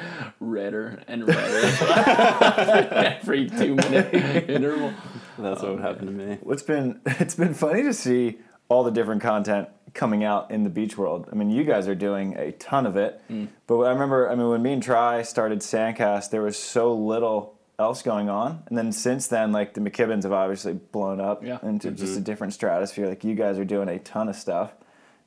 redder 0.41 1.03
and 1.09 1.27
redder 1.27 1.67
every 3.21 3.49
two 3.49 3.75
minute 3.77 4.13
interval. 4.51 4.93
That's 5.39 5.63
Oh, 5.63 5.73
what 5.75 5.83
happened 5.83 6.09
to 6.09 6.13
me. 6.27 6.39
It's 6.49 6.63
been 6.63 7.01
it's 7.07 7.35
been 7.35 7.55
funny 7.55 7.83
to 7.85 7.95
see 7.95 8.39
all 8.69 8.85
the 8.85 8.91
different 8.91 9.23
content 9.23 9.69
coming 9.95 10.23
out 10.23 10.51
in 10.51 10.63
the 10.63 10.71
beach 10.71 10.97
world. 10.97 11.29
I 11.33 11.35
mean, 11.35 11.51
you 11.51 11.65
guys 11.65 11.89
are 11.89 11.95
doing 11.95 12.37
a 12.37 12.53
ton 12.53 12.87
of 12.87 12.97
it, 12.97 13.21
Mm. 13.31 13.49
but 13.67 13.79
I 13.81 13.91
remember, 13.91 14.31
I 14.31 14.35
mean, 14.37 14.49
when 14.49 14.63
me 14.63 14.75
and 14.75 14.83
Tri 14.83 15.23
started 15.23 15.61
Sandcast, 15.61 16.31
there 16.31 16.43
was 16.43 16.57
so 16.57 16.93
little 16.95 17.55
else 17.81 18.03
going 18.03 18.29
on, 18.29 18.63
and 18.69 18.77
then 18.79 18.93
since 18.93 19.27
then, 19.27 19.51
like 19.53 19.75
the 19.75 19.81
McKibbins 19.81 20.23
have 20.25 20.33
obviously 20.33 20.75
blown 20.75 21.21
up 21.21 21.43
Yeah. 21.43 21.59
into 21.63 21.91
just 21.91 22.17
a 22.17 22.21
different 22.21 22.53
stratosphere. 22.53 23.09
Like 23.09 23.25
you 23.25 23.35
guys 23.35 23.59
are 23.59 23.65
doing 23.65 23.89
a 23.89 23.99
ton 23.99 24.29
of 24.29 24.37
stuff. 24.37 24.73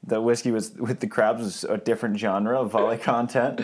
The 0.06 0.22
whiskey 0.22 0.52
was 0.52 0.72
with 0.76 1.00
the 1.00 1.08
crabs 1.08 1.42
was 1.44 1.64
a 1.64 1.78
different 1.78 2.18
genre 2.20 2.60
of 2.62 2.72
volley 2.72 2.98
content, 3.14 3.62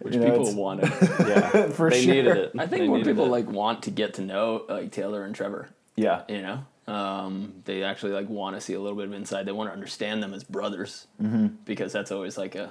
Which 0.00 0.14
You 0.14 0.20
know, 0.20 0.38
people 0.38 0.54
wanted. 0.54 0.90
Yeah, 1.28 1.68
For 1.70 1.90
they 1.90 2.02
sure. 2.04 2.14
needed 2.14 2.36
it. 2.36 2.52
I 2.58 2.66
They 2.66 2.78
think 2.78 2.88
more 2.90 3.02
people 3.02 3.26
it. 3.26 3.30
like 3.30 3.48
want 3.48 3.82
to 3.84 3.90
get 3.90 4.14
to 4.14 4.22
know 4.22 4.64
like 4.68 4.92
Taylor 4.92 5.24
and 5.24 5.34
Trevor. 5.34 5.68
Yeah, 5.96 6.22
You 6.28 6.40
know, 6.42 6.92
um, 6.94 7.54
they 7.64 7.82
actually 7.82 8.12
like 8.12 8.28
want 8.28 8.56
to 8.56 8.60
see 8.60 8.74
a 8.74 8.80
little 8.80 8.96
bit 8.96 9.06
of 9.06 9.12
inside. 9.12 9.44
They 9.46 9.52
want 9.52 9.68
to 9.68 9.72
understand 9.74 10.22
them 10.22 10.32
as 10.32 10.44
brothers 10.44 11.06
Mm-hmm. 11.20 11.48
because 11.64 11.92
that's 11.92 12.12
always 12.12 12.38
like 12.38 12.54
a. 12.54 12.70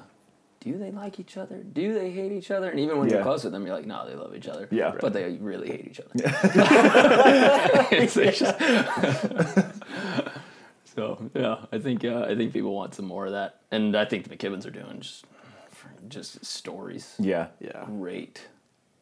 Do 0.62 0.78
they 0.78 0.92
like 0.92 1.20
each 1.20 1.38
other? 1.38 1.64
Do 1.64 1.94
they 1.94 2.12
hate 2.12 2.32
each 2.34 2.52
other? 2.52 2.70
And 2.70 2.80
even 2.82 2.98
when 3.00 3.08
Yeah. 3.08 3.16
you're 3.16 3.24
close 3.24 3.44
with 3.46 3.54
them, 3.54 3.66
you're 3.66 3.76
like, 3.76 3.86
no, 3.86 4.06
they 4.08 4.16
love 4.16 4.36
each 4.36 4.48
other. 4.48 4.68
Yeah. 4.72 4.94
but 5.00 5.14
they 5.14 5.38
really 5.40 5.70
hate 5.70 5.88
each 5.88 6.00
other. 6.02 6.12
It's 7.92 8.14
just- 8.16 8.60
so 10.96 11.30
yeah, 11.34 11.66
I 11.72 11.80
think 11.80 12.04
uh, 12.04 12.26
I 12.30 12.36
think 12.36 12.52
people 12.54 12.74
want 12.76 12.94
some 12.96 13.06
more 13.06 13.26
of 13.26 13.32
that, 13.34 13.62
and 13.72 13.96
I 13.96 14.06
think 14.06 14.28
the 14.28 14.36
McKibbins 14.36 14.66
are 14.66 14.72
doing 14.72 15.00
just 15.00 15.26
just 16.08 16.44
stories 16.46 17.16
yeah, 17.20 17.48
Yeah. 17.60 17.86
great 17.86 18.48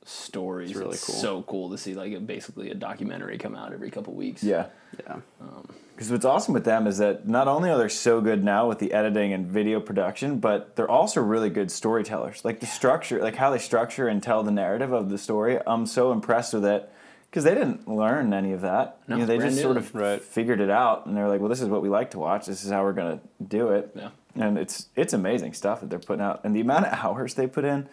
stories. 0.07 0.69
It's 0.71 0.80
really 0.80 0.98
cool. 0.98 1.15
So 1.15 1.42
cool 1.44 1.69
to 1.71 1.78
see 1.78 1.94
like 1.94 2.14
a, 2.14 2.19
basically 2.19 2.71
a 2.71 2.76
documentary 2.76 3.37
come 3.37 3.56
out 3.56 3.73
every 3.73 3.92
couple 3.92 4.14
weeks. 4.14 4.44
yeah. 4.44 4.68
Yeah. 5.06 5.16
Um, 5.42 5.68
because 5.95 6.11
what's 6.11 6.26
awesome 6.26 6.54
with 6.54 6.64
them 6.64 6.85
is 6.85 6.99
that 6.99 7.28
not 7.28 7.47
only 7.47 7.71
are 7.71 7.78
they 7.78 7.87
so 7.90 8.21
good 8.21 8.44
now 8.44 8.68
with 8.68 8.78
the 8.78 8.94
editing 8.94 9.33
and 9.33 9.47
video 9.47 9.80
production, 9.80 10.40
but 10.40 10.76
they're 10.76 10.90
also 10.90 11.21
really 11.21 11.49
good 11.49 11.71
storytellers. 11.71 12.45
Like 12.45 12.59
the 12.59 12.68
structure, 12.68 13.19
like 13.19 13.35
how 13.35 13.49
they 13.49 13.57
structure 13.57 14.07
and 14.07 14.21
tell 14.21 14.44
the 14.44 14.52
narrative 14.52 14.94
of 14.94 15.09
the 15.09 15.18
story, 15.18 15.59
I'm 15.66 15.87
so 15.87 16.11
impressed 16.11 16.54
with 16.54 16.66
it 16.66 16.87
because 17.31 17.44
they 17.44 17.56
didn't 17.56 17.87
learn 17.87 18.31
any 18.31 18.54
of 18.54 18.61
that. 18.61 18.99
No, 19.07 19.16
you 19.16 19.21
know, 19.21 19.26
they 19.26 19.40
just 19.40 19.56
new. 19.56 19.64
sort 19.64 19.78
of 19.78 19.94
Right. 19.95 20.21
figured 20.21 20.61
it 20.61 20.69
out, 20.69 21.07
and 21.07 21.18
they're 21.18 21.28
like, 21.28 21.40
"Well, 21.42 21.49
this 21.49 21.61
is 21.61 21.68
what 21.68 21.81
we 21.81 21.90
like 21.90 22.11
to 22.11 22.19
watch. 22.19 22.45
This 22.45 22.64
is 22.64 22.69
how 22.69 22.83
we're 22.83 22.94
gonna 22.94 23.19
do 23.45 23.69
it." 23.69 23.92
Yeah. 23.95 24.09
And 24.35 24.57
it's 24.59 24.87
it's 24.95 25.14
amazing 25.14 25.54
stuff 25.54 25.81
that 25.81 25.90
they're 25.90 25.97
putting 25.99 26.23
out, 26.23 26.42
and 26.44 26.56
the 26.56 26.61
amount 26.61 26.85
of 26.85 26.94
hours 27.04 27.33
they 27.33 27.47
put 27.47 27.66
in. 27.66 27.90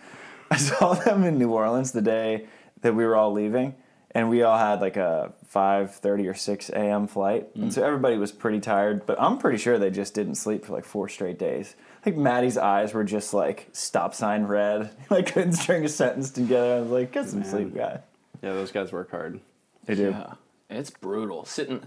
I 0.51 0.57
saw 0.57 0.95
them 0.95 1.25
in 1.25 1.39
New 1.39 1.51
Orleans 1.53 1.93
the 1.93 2.03
day 2.03 2.47
that 2.83 2.95
we 2.95 3.05
were 3.05 3.17
all 3.17 3.33
leaving, 3.33 3.75
and 4.13 4.29
we 4.29 4.43
all 4.43 4.59
had 4.59 4.81
like 4.81 4.97
a 4.97 5.33
five 5.47 5.95
thirty 5.95 6.27
or 6.29 6.35
six 6.35 6.69
a.m. 6.71 7.07
flight, 7.07 7.49
and 7.55 7.73
so 7.73 7.83
everybody 7.85 8.17
was 8.17 8.31
pretty 8.33 8.61
tired. 8.61 9.07
But 9.07 9.21
I'm 9.21 9.39
pretty 9.39 9.59
sure 9.59 9.79
they 9.79 9.91
just 9.91 10.15
didn't 10.15 10.35
sleep 10.37 10.65
for 10.65 10.73
like 10.73 10.85
four 10.85 11.09
straight 11.09 11.39
days. 11.39 11.75
Like 12.07 12.17
Maddie's 12.17 12.59
eyes 12.59 12.93
were 12.93 13.05
just 13.05 13.33
like 13.35 13.69
stop 13.73 14.15
sign 14.15 14.45
red. 14.45 14.91
like 15.11 15.33
couldn't 15.33 15.55
string 15.55 15.85
a 15.85 15.89
sentence 15.89 16.31
together. 16.31 16.77
I 16.77 16.81
was 16.81 16.91
like, 16.91 17.13
get 17.13 17.29
some 17.29 17.41
Man. 17.41 17.49
sleep, 17.49 17.75
guy. 17.75 18.01
Yeah, 18.43 18.53
those 18.53 18.71
guys 18.73 18.93
work 18.93 19.11
hard. 19.11 19.41
They 19.87 19.95
do. 19.95 20.11
Yeah, 20.11 20.35
it's 20.71 20.91
brutal. 20.91 21.45
Sitting 21.47 21.83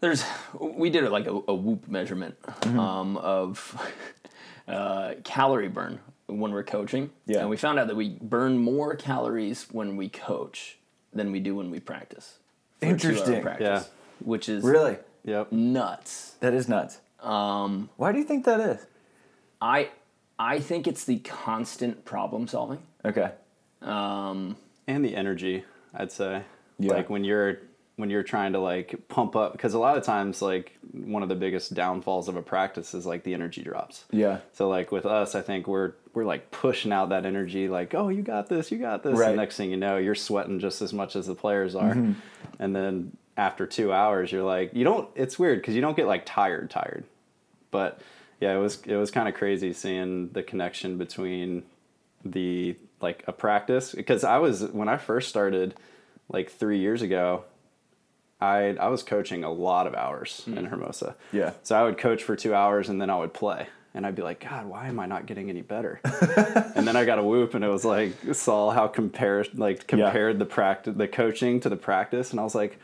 there's 0.00 0.22
we 0.60 0.90
did 0.90 1.04
it 1.04 1.10
like 1.10 1.26
a, 1.26 1.40
a 1.48 1.54
whoop 1.54 1.88
measurement 1.88 2.40
Mm-hmm. 2.42 2.78
um, 2.78 3.16
of 3.16 3.90
uh, 4.68 5.14
calorie 5.24 5.68
burn 5.68 5.98
when 6.26 6.52
we're 6.52 6.62
coaching. 6.64 7.10
Yeah. 7.26 7.40
and 7.40 7.50
we 7.50 7.56
found 7.56 7.78
out 7.78 7.86
that 7.88 7.96
we 7.96 8.10
burn 8.20 8.58
more 8.58 8.94
calories 8.96 9.66
when 9.70 9.96
we 9.96 10.08
coach 10.08 10.78
than 11.12 11.32
we 11.32 11.40
do 11.40 11.54
when 11.56 11.70
we 11.70 11.80
practice. 11.80 12.38
for 12.80 12.86
a 12.86 12.88
two-hour 12.98 13.12
Interesting. 13.12 13.42
Practice, 13.42 13.88
which 14.24 14.48
is 14.48 14.64
Really, 14.64 14.96
Yep. 15.24 15.52
nuts. 15.52 16.34
that 16.40 16.54
is 16.54 16.68
nuts. 16.68 16.98
Um, 17.20 17.88
Why 17.96 18.12
do 18.12 18.18
you 18.18 18.24
think 18.24 18.44
that 18.44 18.60
is? 18.60 18.86
I 19.60 19.90
I 20.38 20.58
think 20.58 20.86
it's 20.88 21.04
the 21.04 21.18
constant 21.20 22.04
problem 22.04 22.48
solving. 22.48 22.80
Okay. 23.04 23.30
Um, 23.82 24.56
and 24.86 25.04
the 25.04 25.14
energy 25.16 25.64
i'd 25.94 26.10
say 26.12 26.42
Yeah. 26.78 26.92
like 26.94 27.08
when 27.08 27.22
you're 27.24 27.58
when 27.96 28.10
you're 28.10 28.22
trying 28.24 28.52
to 28.54 28.58
like 28.58 29.08
pump 29.08 29.36
up 29.36 29.52
because 29.52 29.74
a 29.74 29.78
lot 29.78 29.96
of 29.96 30.02
times 30.04 30.42
like 30.42 30.76
one 30.92 31.22
of 31.22 31.28
the 31.28 31.34
biggest 31.36 31.72
downfalls 31.74 32.28
of 32.28 32.36
a 32.36 32.42
practice 32.42 32.92
is 32.94 33.06
like 33.06 33.22
the 33.24 33.32
energy 33.34 33.62
drops 33.62 34.04
Yeah. 34.10 34.38
so 34.52 34.68
like 34.68 34.90
with 34.90 35.06
us 35.06 35.34
i 35.34 35.40
think 35.42 35.66
we're 35.68 35.92
we're 36.14 36.24
like 36.24 36.50
pushing 36.50 36.92
out 36.92 37.08
that 37.10 37.26
energy 37.26 37.68
like 37.68 37.94
oh 37.94 38.08
you 38.08 38.22
got 38.22 38.48
this 38.48 38.70
you 38.70 38.78
got 38.78 39.02
this 39.02 39.18
Right. 39.18 39.28
and 39.28 39.36
next 39.36 39.56
thing 39.56 39.70
you 39.70 39.76
know 39.76 39.96
you're 39.96 40.14
sweating 40.14 40.58
just 40.60 40.80
as 40.82 40.92
much 40.92 41.16
as 41.16 41.26
the 41.26 41.34
players 41.34 41.74
are 41.74 41.94
Mm-hmm. 41.94 42.12
and 42.58 42.74
then 42.74 43.16
after 43.36 43.66
two 43.66 43.92
hours 43.92 44.30
you're 44.32 44.42
like 44.44 44.72
you 44.74 44.84
don't 44.84 45.08
it's 45.14 45.38
weird 45.38 45.60
because 45.60 45.74
you 45.74 45.80
don't 45.80 45.96
get 45.96 46.06
like 46.06 46.22
tired 46.24 46.70
tired 46.70 47.04
but 47.70 48.00
Yeah, 48.40 48.54
it 48.54 48.58
was 48.60 48.80
it 48.86 48.96
was 48.96 49.10
kind 49.10 49.28
of 49.28 49.34
crazy 49.34 49.72
seeing 49.72 50.28
the 50.30 50.42
connection 50.42 50.98
between 50.98 51.62
the 52.24 52.76
like 53.00 53.24
a 53.26 53.32
practice 53.32 53.92
because 53.94 54.22
I 54.24 54.38
was 54.38 54.62
when 54.72 54.88
I 54.88 54.96
first 54.96 55.28
started 55.28 55.74
like 56.28 56.50
3 56.50 56.78
years 56.78 57.02
ago 57.02 57.44
I 58.40 58.76
I 58.80 58.88
was 58.88 59.02
coaching 59.02 59.44
a 59.44 59.50
lot 59.52 59.86
of 59.86 59.94
hours 59.94 60.42
in 60.46 60.66
Hermosa. 60.66 61.16
Yeah. 61.32 61.52
So 61.62 61.76
I 61.76 61.82
would 61.84 61.98
coach 61.98 62.22
for 62.22 62.36
2 62.36 62.54
hours 62.54 62.88
and 62.88 63.00
then 63.00 63.10
I 63.10 63.16
would 63.18 63.32
play. 63.34 63.66
And 63.96 64.04
I'd 64.04 64.16
be 64.16 64.22
like, 64.22 64.40
God, 64.40 64.66
why 64.66 64.88
am 64.88 64.98
I 64.98 65.06
not 65.06 65.26
getting 65.26 65.48
any 65.50 65.62
better? 65.62 66.00
and 66.74 66.86
then 66.86 66.96
I 66.96 67.04
got 67.04 67.18
a 67.20 67.22
whoop, 67.22 67.54
and 67.54 67.64
it 67.64 67.68
was 67.68 67.84
like 67.84 68.12
saw 68.32 68.70
how 68.70 68.88
compared 68.88 69.56
like 69.56 69.86
compared 69.86 70.38
the 70.40 70.46
practice, 70.46 70.94
the 70.96 71.06
coaching 71.06 71.60
to 71.60 71.68
the 71.68 71.76
practice, 71.76 72.32
and 72.32 72.40
I 72.40 72.42
was 72.42 72.54
like, 72.56 72.78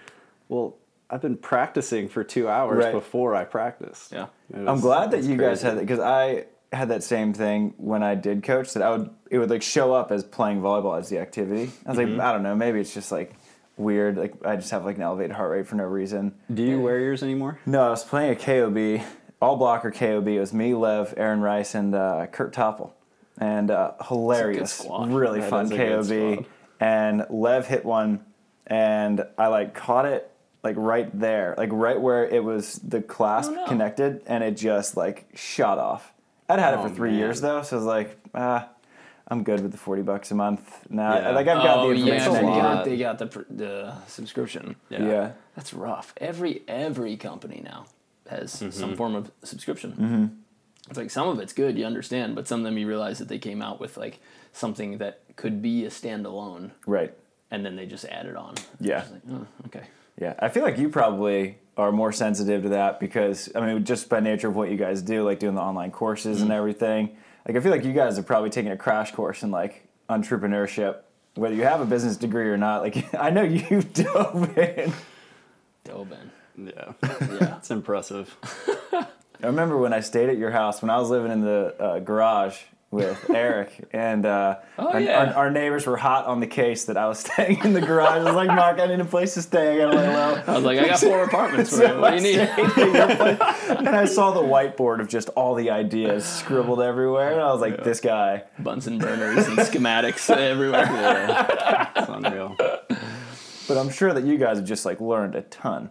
well, 0.48 0.76
I've 1.10 1.20
been 1.20 1.36
practicing 1.36 2.08
for 2.08 2.22
two 2.22 2.48
hours 2.48 2.84
Right. 2.84 2.92
before 2.92 3.34
I 3.34 3.44
practiced. 3.44 4.12
Yeah. 4.12 4.26
It 4.54 4.68
I'm 4.68 4.78
glad 4.80 5.10
that 5.10 5.18
it's 5.18 5.26
you 5.26 5.36
guys 5.36 5.62
had 5.62 5.76
that 5.78 5.80
because 5.80 5.98
I 5.98 6.44
had 6.72 6.90
that 6.90 7.02
same 7.02 7.32
thing 7.32 7.74
when 7.78 8.04
I 8.04 8.14
did 8.14 8.44
coach. 8.44 8.72
That 8.74 8.82
I 8.84 8.90
would 8.96 9.10
it 9.32 9.38
would 9.38 9.50
like 9.50 9.62
show 9.62 9.92
up 9.92 10.12
as 10.12 10.22
playing 10.22 10.60
volleyball 10.60 10.96
as 10.96 11.08
the 11.08 11.18
activity. 11.18 11.72
I 11.84 11.88
was 11.88 11.98
like, 11.98 12.06
Mm-hmm. 12.06 12.20
I 12.20 12.32
don't 12.32 12.44
know, 12.44 12.54
maybe 12.54 12.78
it's 12.78 12.94
just 12.94 13.10
like 13.10 13.34
weird. 13.76 14.16
Like 14.16 14.34
I 14.46 14.54
just 14.54 14.70
have 14.70 14.84
like 14.84 14.94
an 14.94 15.02
elevated 15.02 15.32
heart 15.34 15.50
rate 15.50 15.66
for 15.66 15.74
no 15.74 15.82
reason. 15.84 16.34
Do 16.54 16.62
you 16.62 16.80
wear 16.80 17.00
yours 17.00 17.24
anymore? 17.24 17.58
No, 17.66 17.84
I 17.84 17.90
was 17.90 18.04
playing 18.04 18.30
a 18.30 18.36
KOB, 18.36 19.04
all 19.40 19.56
blocker 19.56 19.90
KOB. 19.90 20.28
It 20.28 20.40
was 20.40 20.52
me, 20.52 20.74
Lev, 20.74 21.14
Aaron 21.16 21.40
Rice, 21.40 21.74
and 21.74 21.94
uh, 21.94 22.26
Kurt 22.26 22.52
Toppel, 22.54 22.90
and 23.38 23.70
uh, 23.70 23.92
hilarious, 24.08 24.86
really 24.88 25.40
That 25.40 25.50
fun 25.50 25.64
is 25.66 25.72
a 25.72 25.76
good 25.76 26.38
KOB. 26.38 26.46
And 26.80 27.26
Lev 27.30 27.66
hit 27.66 27.84
one, 27.84 28.24
and 28.66 29.24
I 29.38 29.48
like 29.48 29.74
caught 29.74 30.06
it 30.06 30.30
like 30.62 30.76
right 30.78 31.10
there, 31.18 31.54
like 31.58 31.70
right 31.72 32.00
where 32.00 32.26
it 32.26 32.42
was 32.44 32.74
the 32.78 33.00
clasp 33.02 33.50
Oh, 33.52 33.54
no. 33.54 33.66
connected, 33.66 34.22
and 34.26 34.42
it 34.44 34.56
just 34.56 34.96
like 34.96 35.26
shot 35.34 35.78
off. 35.78 36.12
I'd 36.48 36.58
had 36.58 36.74
it 36.74 36.80
Oh, 36.80 36.88
for 36.88 36.94
three 36.94 37.10
man. 37.10 37.18
years 37.18 37.40
though, 37.40 37.62
so 37.62 37.76
I 37.76 37.78
was 37.78 37.86
like, 37.86 38.18
ah. 38.34 38.68
I'm 39.32 39.44
good 39.44 39.60
with 39.60 39.70
the 39.70 39.78
forty 39.78 40.02
bucks 40.02 40.32
a 40.32 40.34
month 40.34 40.90
now. 40.90 41.14
Yeah. 41.16 41.30
Like 41.30 41.46
I've 41.46 41.62
got 41.62 41.78
oh 41.78 41.94
the 41.94 42.00
information. 42.00 42.32
That's 42.32 42.40
they 42.42 42.46
a 42.46 42.50
I 42.50 42.54
need. 42.56 42.60
got, 42.62 42.84
they 42.84 42.96
got 42.96 43.18
the 43.20 43.44
the 43.48 43.94
subscription. 44.08 44.74
Yeah. 44.88 45.06
Yeah. 45.06 45.32
That's 45.54 45.72
rough. 45.72 46.12
Every 46.16 46.62
every 46.66 47.16
company 47.16 47.60
now 47.64 47.86
has 48.30 48.54
Mm-hmm. 48.54 48.70
some 48.70 48.96
form 48.96 49.14
of 49.14 49.30
subscription. 49.42 50.40
It's 50.88 50.96
like 50.98 51.10
some 51.10 51.28
of 51.28 51.38
it's 51.38 51.52
good, 51.52 51.78
you 51.78 51.84
understand, 51.84 52.34
but 52.34 52.48
some 52.48 52.60
of 52.60 52.64
them 52.64 52.76
you 52.78 52.88
realize 52.88 53.18
that 53.20 53.28
they 53.28 53.38
came 53.38 53.62
out 53.62 53.78
with 53.80 53.96
like 53.96 54.18
something 54.52 54.98
that 54.98 55.20
could 55.36 55.62
be 55.62 55.84
a 55.84 55.88
standalone, 55.90 56.72
Right. 56.86 57.12
and 57.50 57.64
then 57.64 57.76
they 57.76 57.86
just 57.86 58.04
added 58.06 58.34
on. 58.34 58.54
Yeah. 58.80 59.04
Like, 59.12 59.22
oh, 59.30 59.46
okay. 59.66 59.84
Yeah, 60.20 60.34
I 60.40 60.48
feel 60.48 60.64
like 60.64 60.78
you 60.78 60.88
probably 60.88 61.58
are 61.76 61.92
more 61.92 62.10
sensitive 62.12 62.62
to 62.64 62.68
that 62.70 62.98
because 63.00 63.50
I 63.54 63.60
mean, 63.64 63.84
just 63.84 64.08
by 64.08 64.18
nature 64.20 64.48
of 64.48 64.56
what 64.56 64.70
you 64.70 64.76
guys 64.76 65.00
do, 65.02 65.22
like 65.22 65.38
doing 65.38 65.54
the 65.54 65.60
online 65.62 65.90
courses 65.92 66.36
Mm-hmm. 66.38 66.44
and 66.44 66.52
everything. 66.52 67.16
Like, 67.46 67.56
I 67.56 67.60
feel 67.60 67.70
like 67.72 67.84
you 67.84 67.92
guys 67.92 68.18
are 68.18 68.22
probably 68.22 68.50
taking 68.50 68.72
a 68.72 68.76
crash 68.76 69.12
course 69.12 69.42
in 69.44 69.50
like 69.50 69.86
entrepreneurship, 70.10 70.96
whether 71.36 71.54
you 71.54 71.62
have 71.62 71.80
a 71.80 71.86
business 71.86 72.16
degree 72.16 72.48
or 72.48 72.56
not. 72.58 72.82
Like, 72.82 73.14
I 73.18 73.30
know 73.30 73.42
you 73.42 73.80
dove 73.94 74.58
in. 74.58 74.92
Dobin. 75.84 76.30
Yeah. 76.66 76.92
Yeah. 77.02 77.56
it's 77.58 77.70
impressive. 77.70 78.36
I 79.42 79.46
remember 79.46 79.78
when 79.78 79.92
I 79.92 80.00
stayed 80.00 80.28
at 80.28 80.36
your 80.36 80.50
house 80.50 80.82
when 80.82 80.90
I 80.90 80.98
was 80.98 81.08
living 81.10 81.32
in 81.32 81.40
the 81.40 81.74
uh, 81.80 81.98
garage 82.00 82.58
with 82.90 83.30
Eric, 83.30 83.88
and 83.92 84.26
uh, 84.26 84.56
Oh, 84.76 84.88
our, 84.88 85.00
yeah. 85.00 85.18
our, 85.32 85.44
our 85.44 85.50
neighbors 85.50 85.86
were 85.86 85.96
hot 85.96 86.26
on 86.26 86.40
the 86.40 86.46
case 86.48 86.86
that 86.86 86.96
I 86.96 87.06
was 87.08 87.20
staying 87.26 87.60
in 87.64 87.72
the 87.72 87.80
garage. 87.80 88.20
I 88.20 88.24
was 88.24 88.34
like, 88.34 88.48
Mark, 88.48 88.80
I 88.80 88.86
need 88.86 88.98
a 89.00 89.04
place 89.04 89.34
to 89.34 89.42
stay. 89.42 89.74
I 89.76 89.78
gotta 89.86 89.96
lay 89.96 90.08
low. 90.08 90.42
I 90.46 90.54
was 90.56 90.64
like, 90.64 90.78
I 90.80 90.88
got 90.88 90.98
four 90.98 91.22
apartments 91.24 91.70
for 91.70 91.82
you. 91.84 91.88
So 91.88 92.00
What 92.00 92.10
do 92.10 92.16
you 92.16 92.22
need? 92.38 92.48
stayed 92.50 92.66
at 92.66 92.76
your 92.76 93.16
place, 93.16 93.38
and 93.70 93.88
I 93.88 94.04
saw 94.06 94.32
the 94.32 94.42
whiteboard 94.42 95.00
of 95.00 95.08
just 95.08 95.28
all 95.30 95.54
the 95.54 95.70
ideas 95.70 96.24
scribbled 96.26 96.82
everywhere, 96.82 97.32
and 97.32 97.40
I 97.40 97.52
was 97.52 97.60
like, 97.60 97.84
"This 97.84 98.00
guy." 98.00 98.42
Bunsen 98.58 98.98
burners 98.98 99.46
and 99.46 99.56
schematics 99.58 100.28
everywhere. 100.28 100.88
It's 101.96 102.08
unreal. 102.08 102.56
But 102.58 103.78
I'm 103.78 103.88
sure 103.88 104.12
that 104.12 104.24
you 104.24 104.36
guys 104.36 104.56
have 104.58 104.66
just 104.66 104.84
like 104.84 105.00
learned 105.00 105.36
a 105.36 105.42
ton, 105.42 105.90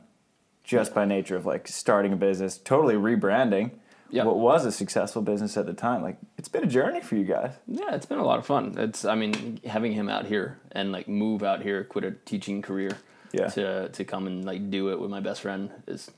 just 0.77 0.93
by 0.93 1.05
nature 1.05 1.35
of 1.35 1.45
like 1.45 1.67
starting 1.67 2.13
a 2.13 2.15
business, 2.15 2.57
totally 2.57 2.93
rebranding 2.95 3.71
Yeah. 4.11 4.23
what 4.25 4.37
was 4.37 4.65
a 4.65 4.71
successful 4.71 5.21
business 5.21 5.57
at 5.57 5.65
the 5.65 5.73
time. 5.73 6.01
Like 6.03 6.17
it's 6.37 6.47
been 6.47 6.63
a 6.63 6.67
journey 6.67 7.01
for 7.01 7.15
you 7.15 7.25
guys. 7.25 7.53
Yeah, 7.67 7.95
it's 7.95 8.05
been 8.05 8.19
a 8.19 8.25
lot 8.25 8.39
of 8.39 8.45
fun. 8.45 8.75
It's 8.77 9.03
I 9.05 9.15
mean 9.15 9.59
having 9.65 9.93
him 9.93 10.09
out 10.09 10.25
here 10.25 10.59
and 10.71 10.91
like 10.91 11.07
move 11.07 11.41
out 11.43 11.61
here, 11.63 11.83
quit 11.83 12.03
a 12.05 12.11
teaching 12.11 12.61
career, 12.61 12.91
Yeah. 13.31 13.47
to 13.49 13.89
to 13.89 14.03
come 14.05 14.27
and 14.27 14.45
like 14.45 14.69
do 14.69 14.89
it 14.91 14.99
with 14.99 15.09
my 15.09 15.19
best 15.21 15.41
friend 15.41 15.71
is 15.87 16.11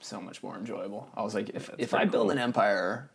so 0.00 0.20
much 0.20 0.42
more 0.42 0.56
enjoyable. 0.56 1.08
I 1.14 1.22
was 1.22 1.34
like, 1.34 1.50
if 1.50 1.70
if 1.78 1.92
I 1.92 2.04
build 2.04 2.28
cool. 2.28 2.30
an 2.30 2.38
empire, 2.38 3.10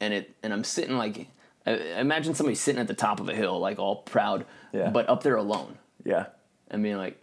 and 0.00 0.12
it 0.14 0.34
and 0.42 0.52
I'm 0.52 0.64
sitting 0.64 0.96
like, 0.98 1.28
I 1.66 1.72
imagine 2.00 2.34
somebody 2.34 2.56
sitting 2.56 2.80
at 2.80 2.88
the 2.88 2.94
top 3.06 3.20
of 3.20 3.28
a 3.28 3.34
hill, 3.34 3.58
like 3.60 3.78
all 3.78 3.96
proud, 4.02 4.44
Yeah. 4.72 4.90
but 4.90 5.08
up 5.08 5.22
there 5.22 5.36
alone, 5.36 5.78
Yeah, 6.04 6.26
and 6.70 6.82
being 6.82 6.96
like, 6.98 7.16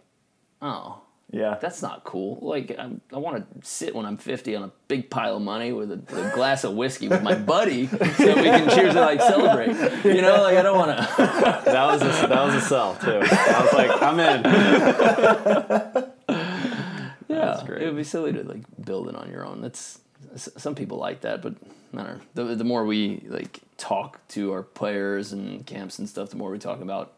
oh. 0.62 1.02
Yeah, 1.30 1.58
That's 1.60 1.82
not 1.82 2.04
cool. 2.04 2.38
Like, 2.40 2.74
I'm, 2.78 3.02
I 3.12 3.18
want 3.18 3.36
to 3.60 3.66
sit 3.66 3.94
when 3.94 4.06
I'm 4.06 4.16
50 4.16 4.56
on 4.56 4.62
a 4.64 4.70
big 4.88 5.10
pile 5.10 5.36
of 5.36 5.42
money 5.42 5.72
with 5.72 5.90
a, 5.92 5.96
a 5.96 6.34
glass 6.34 6.64
of 6.64 6.74
whiskey 6.74 7.08
with 7.08 7.22
my 7.22 7.34
buddy 7.34 7.86
so 7.86 7.96
we 7.98 8.44
can 8.44 8.70
cheers 8.70 8.94
and 8.96 9.00
like 9.00 9.20
celebrate. 9.20 9.68
You 10.04 10.22
know, 10.22 10.42
like 10.42 10.56
I 10.56 10.62
don't 10.62 10.78
want 10.78 10.96
to. 10.96 11.08
That 11.68 11.86
was 11.86 12.00
a, 12.02 12.26
that 12.28 12.44
was 12.44 12.54
a 12.54 12.60
sell 12.62 12.94
too. 12.96 13.20
I 13.22 13.62
was 13.62 13.72
like, 13.74 14.02
I'm 14.02 14.18
in. 14.20 16.04
Yeah, 17.28 17.62
great. 17.66 17.82
it 17.82 17.86
would 17.86 17.96
be 17.96 18.04
silly 18.04 18.32
to 18.32 18.42
like 18.42 18.62
build 18.84 19.08
it 19.08 19.14
on 19.14 19.30
your 19.30 19.44
own. 19.44 19.60
That's 19.60 20.00
some 20.36 20.74
people 20.74 20.96
like 20.98 21.20
that, 21.20 21.42
but 21.42 21.54
I 21.92 21.96
don't 21.96 22.06
know. 22.06 22.20
The, 22.34 22.54
the 22.56 22.64
more 22.64 22.84
we 22.86 23.22
like 23.28 23.60
talk 23.76 24.26
to 24.28 24.52
our 24.52 24.62
players 24.62 25.32
and 25.32 25.64
camps 25.66 25.98
and 25.98 26.08
stuff, 26.08 26.30
the 26.30 26.36
more 26.36 26.50
we 26.50 26.58
talk 26.58 26.80
about 26.80 27.12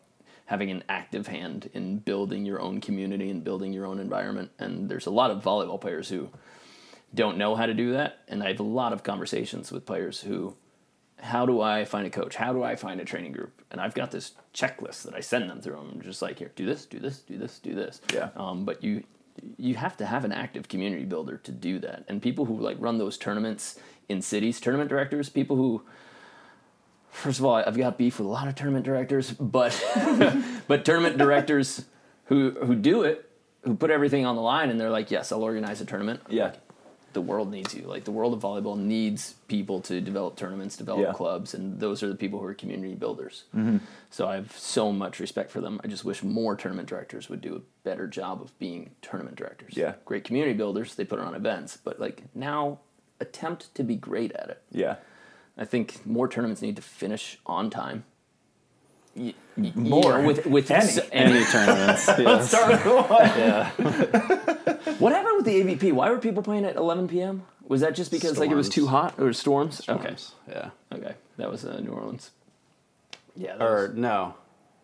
having 0.50 0.68
an 0.72 0.82
active 0.88 1.28
hand 1.28 1.70
in 1.74 1.98
building 1.98 2.44
your 2.44 2.60
own 2.60 2.80
community 2.80 3.30
and 3.30 3.44
building 3.44 3.72
your 3.72 3.86
own 3.86 4.00
environment. 4.00 4.50
And 4.58 4.88
there's 4.88 5.06
a 5.06 5.10
lot 5.10 5.30
of 5.30 5.44
volleyball 5.44 5.80
players 5.80 6.08
who 6.08 6.28
don't 7.14 7.38
know 7.38 7.54
how 7.54 7.66
to 7.66 7.72
do 7.72 7.92
that, 7.92 8.18
and 8.26 8.42
I 8.42 8.48
have 8.48 8.58
a 8.58 8.64
lot 8.64 8.92
of 8.92 9.04
conversations 9.04 9.70
with 9.70 9.86
players 9.86 10.20
who. 10.20 10.56
How 11.22 11.44
do 11.44 11.60
I 11.60 11.84
find 11.84 12.06
a 12.06 12.10
coach? 12.10 12.34
How 12.34 12.54
do 12.54 12.62
I 12.62 12.76
find 12.76 12.98
a 12.98 13.04
training 13.04 13.32
group? 13.32 13.60
And 13.70 13.78
I've 13.78 13.92
got 13.92 14.10
this 14.10 14.32
checklist 14.54 15.02
that 15.02 15.14
I 15.14 15.20
send 15.20 15.50
them 15.50 15.60
through. 15.60 15.76
I'm 15.76 16.00
just 16.00 16.22
like, 16.22 16.38
here, 16.38 16.50
do 16.56 16.64
this, 16.64 16.86
do 16.86 16.98
this, 16.98 17.18
do 17.18 17.36
this, 17.36 17.58
do 17.58 17.74
this. 17.74 18.00
Yeah. 18.14 18.30
Um, 18.36 18.64
but 18.64 18.82
you 18.82 19.04
you 19.58 19.74
have 19.74 19.98
to 19.98 20.06
have 20.06 20.24
an 20.24 20.32
active 20.32 20.66
community 20.68 21.04
builder 21.04 21.36
to 21.36 21.52
do 21.52 21.78
that. 21.80 22.04
And 22.08 22.22
people 22.22 22.46
who 22.46 22.58
like 22.58 22.78
run 22.80 22.96
those 22.96 23.18
tournaments 23.18 23.78
in 24.08 24.22
cities, 24.22 24.60
tournament 24.60 24.88
directors, 24.88 25.28
people 25.28 25.56
who 25.56 25.82
first 27.10 27.38
of 27.38 27.44
all, 27.44 27.54
I've 27.56 27.76
got 27.76 27.98
beef 27.98 28.18
with 28.18 28.26
a 28.26 28.30
lot 28.30 28.48
of 28.48 28.54
tournament 28.54 28.84
directors, 28.84 29.30
but 29.32 29.72
but 30.68 30.84
tournament 30.84 31.18
directors 31.18 31.84
who 32.26 32.50
who 32.62 32.74
do 32.74 33.02
it, 33.02 33.28
who 33.64 33.74
put 33.74 33.90
everything 33.90 34.24
on 34.26 34.36
the 34.36 34.42
line 34.42 34.70
and 34.70 34.80
they're 34.80 34.90
like, 34.90 35.10
"Yes, 35.10 35.32
I'll 35.32 35.42
organize 35.42 35.80
a 35.80 35.84
tournament." 35.84 36.20
yeah, 36.28 36.52
The 37.12 37.20
world 37.20 37.50
needs 37.50 37.74
you. 37.74 37.82
Like 37.82 38.04
the 38.04 38.12
world 38.12 38.32
of 38.34 38.40
volleyball 38.40 38.78
needs 38.78 39.34
people 39.48 39.80
to 39.82 40.00
develop 40.00 40.36
tournaments, 40.36 40.76
develop 40.76 41.02
Yeah. 41.02 41.12
clubs, 41.12 41.54
and 41.54 41.80
those 41.80 42.02
are 42.04 42.08
the 42.08 42.14
people 42.14 42.38
who 42.38 42.46
are 42.46 42.54
community 42.54 42.94
builders. 42.94 43.44
Mm-hmm. 43.54 43.78
So 44.10 44.28
I 44.28 44.36
have 44.36 44.52
so 44.56 44.92
much 44.92 45.18
respect 45.20 45.50
for 45.50 45.60
them. 45.60 45.80
I 45.82 45.88
just 45.88 46.04
wish 46.04 46.22
more 46.22 46.54
tournament 46.56 46.88
directors 46.88 47.28
would 47.28 47.40
do 47.40 47.56
a 47.56 47.60
better 47.84 48.06
job 48.06 48.40
of 48.40 48.56
being 48.60 48.90
tournament 49.02 49.36
directors. 49.36 49.76
Yeah. 49.76 49.94
Great 50.04 50.22
community 50.24 50.54
builders, 50.54 50.94
they 50.94 51.04
put 51.04 51.18
on 51.18 51.34
events, 51.34 51.76
but 51.76 51.98
like 52.00 52.22
now 52.34 52.78
attempt 53.18 53.74
to 53.74 53.82
be 53.82 53.96
great 53.96 54.32
at 54.32 54.48
it. 54.48 54.62
yeah. 54.70 54.96
I 55.60 55.64
think 55.66 56.04
more 56.06 56.26
tournaments 56.26 56.62
need 56.62 56.74
to 56.76 56.82
finish 56.82 57.38
on 57.46 57.68
time. 57.70 58.04
Y- 59.14 59.34
y- 59.56 59.72
you 59.76 59.80
More. 59.82 60.18
know, 60.22 60.26
with 60.26 60.46
with 60.46 60.70
Any. 60.70 60.78
s- 60.86 61.00
Any 61.12 61.44
tournaments. 61.52 62.06
yes. 62.18 62.48
Start 62.48 62.68
with 62.72 62.86
one. 62.86 63.20
Yeah. 63.38 63.70
What 64.98 65.12
happened 65.12 65.36
with 65.36 65.44
the 65.46 65.62
AVP? 65.62 65.92
Why 65.92 66.10
were 66.10 66.18
people 66.18 66.42
playing 66.42 66.64
at 66.64 66.76
11 66.76 67.08
p.m.? 67.08 67.42
Was 67.68 67.82
that 67.82 67.94
just 67.94 68.10
because 68.10 68.38
like 68.38 68.50
it 68.50 68.54
was 68.56 68.68
too 68.68 68.86
hot 68.86 69.14
or 69.18 69.32
storms? 69.32 69.82
Storms. 69.82 70.32
Yeah. 70.48 70.70
Okay, 70.92 71.04
okay, 71.06 71.14
that 71.36 71.50
was 71.50 71.64
uh, 71.64 71.78
New 71.80 71.90
Orleans. 71.90 72.30
Yeah, 73.36 73.56
that 73.56 73.62
Or 73.64 73.88
was- 73.88 73.96
no, 73.96 74.34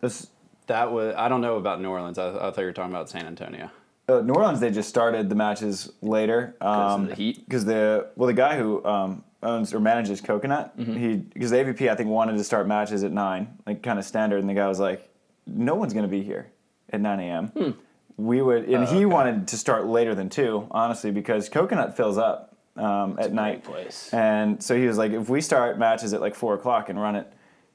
This, 0.00 0.26
that 0.66 0.92
was. 0.92 1.14
I 1.16 1.28
don't 1.28 1.40
know 1.40 1.56
about 1.56 1.80
New 1.80 1.88
Orleans. 1.90 2.18
I, 2.18 2.28
I 2.30 2.32
thought 2.50 2.58
you 2.58 2.64
were 2.66 2.72
talking 2.72 2.92
about 2.92 3.08
San 3.08 3.26
Antonio. 3.26 3.70
uh, 4.08 4.20
New 4.20 4.34
Orleans, 4.34 4.60
they 4.60 4.70
just 4.70 4.88
started 4.88 5.28
the 5.28 5.34
matches 5.34 5.90
later. 6.02 6.54
Um, 6.60 7.02
of 7.04 7.08
the 7.08 7.14
heat? 7.14 7.44
Because 7.44 7.64
the 7.64 8.08
well, 8.16 8.26
the 8.28 8.34
guy 8.34 8.56
who 8.58 8.84
um, 8.84 9.24
owns 9.42 9.72
or 9.74 9.80
manages 9.80 10.20
Coconut, 10.20 10.76
Mm-hmm. 10.78 10.96
he 10.96 11.16
because 11.16 11.50
the 11.50 11.56
AVP 11.58 11.88
I 11.90 11.94
think 11.94 12.08
wanted 12.08 12.36
to 12.36 12.44
start 12.44 12.66
matches 12.66 13.04
at 13.04 13.12
nine, 13.12 13.58
like 13.66 13.82
kind 13.82 13.98
of 13.98 14.04
standard, 14.04 14.40
and 14.40 14.48
the 14.48 14.54
guy 14.54 14.66
was 14.68 14.80
like, 14.80 15.08
"No 15.46 15.74
one's 15.74 15.92
going 15.92 16.04
to 16.04 16.10
be 16.10 16.22
here 16.22 16.50
at 16.92 17.00
nine 17.00 17.20
a.m." 17.20 17.46
Hmm. 17.48 17.70
We 18.18 18.40
would, 18.40 18.64
and 18.64 18.84
Oh, 18.84 18.86
he 18.86 19.04
wanted 19.04 19.48
to 19.48 19.58
start 19.58 19.86
later 19.86 20.14
than 20.14 20.30
two, 20.30 20.66
honestly, 20.70 21.10
because 21.10 21.50
Coconut 21.50 21.98
fills 21.98 22.16
up 22.16 22.56
um, 22.74 23.18
at 23.18 23.30
night. 23.32 23.62
place. 23.62 24.08
And 24.12 24.62
so 24.62 24.74
he 24.74 24.86
was 24.86 24.96
like, 24.96 25.12
if 25.12 25.28
we 25.28 25.42
start 25.42 25.78
matches 25.78 26.14
at 26.14 26.22
like 26.22 26.34
four 26.34 26.54
o'clock 26.54 26.88
and 26.88 26.98
run 26.98 27.14
it 27.14 27.30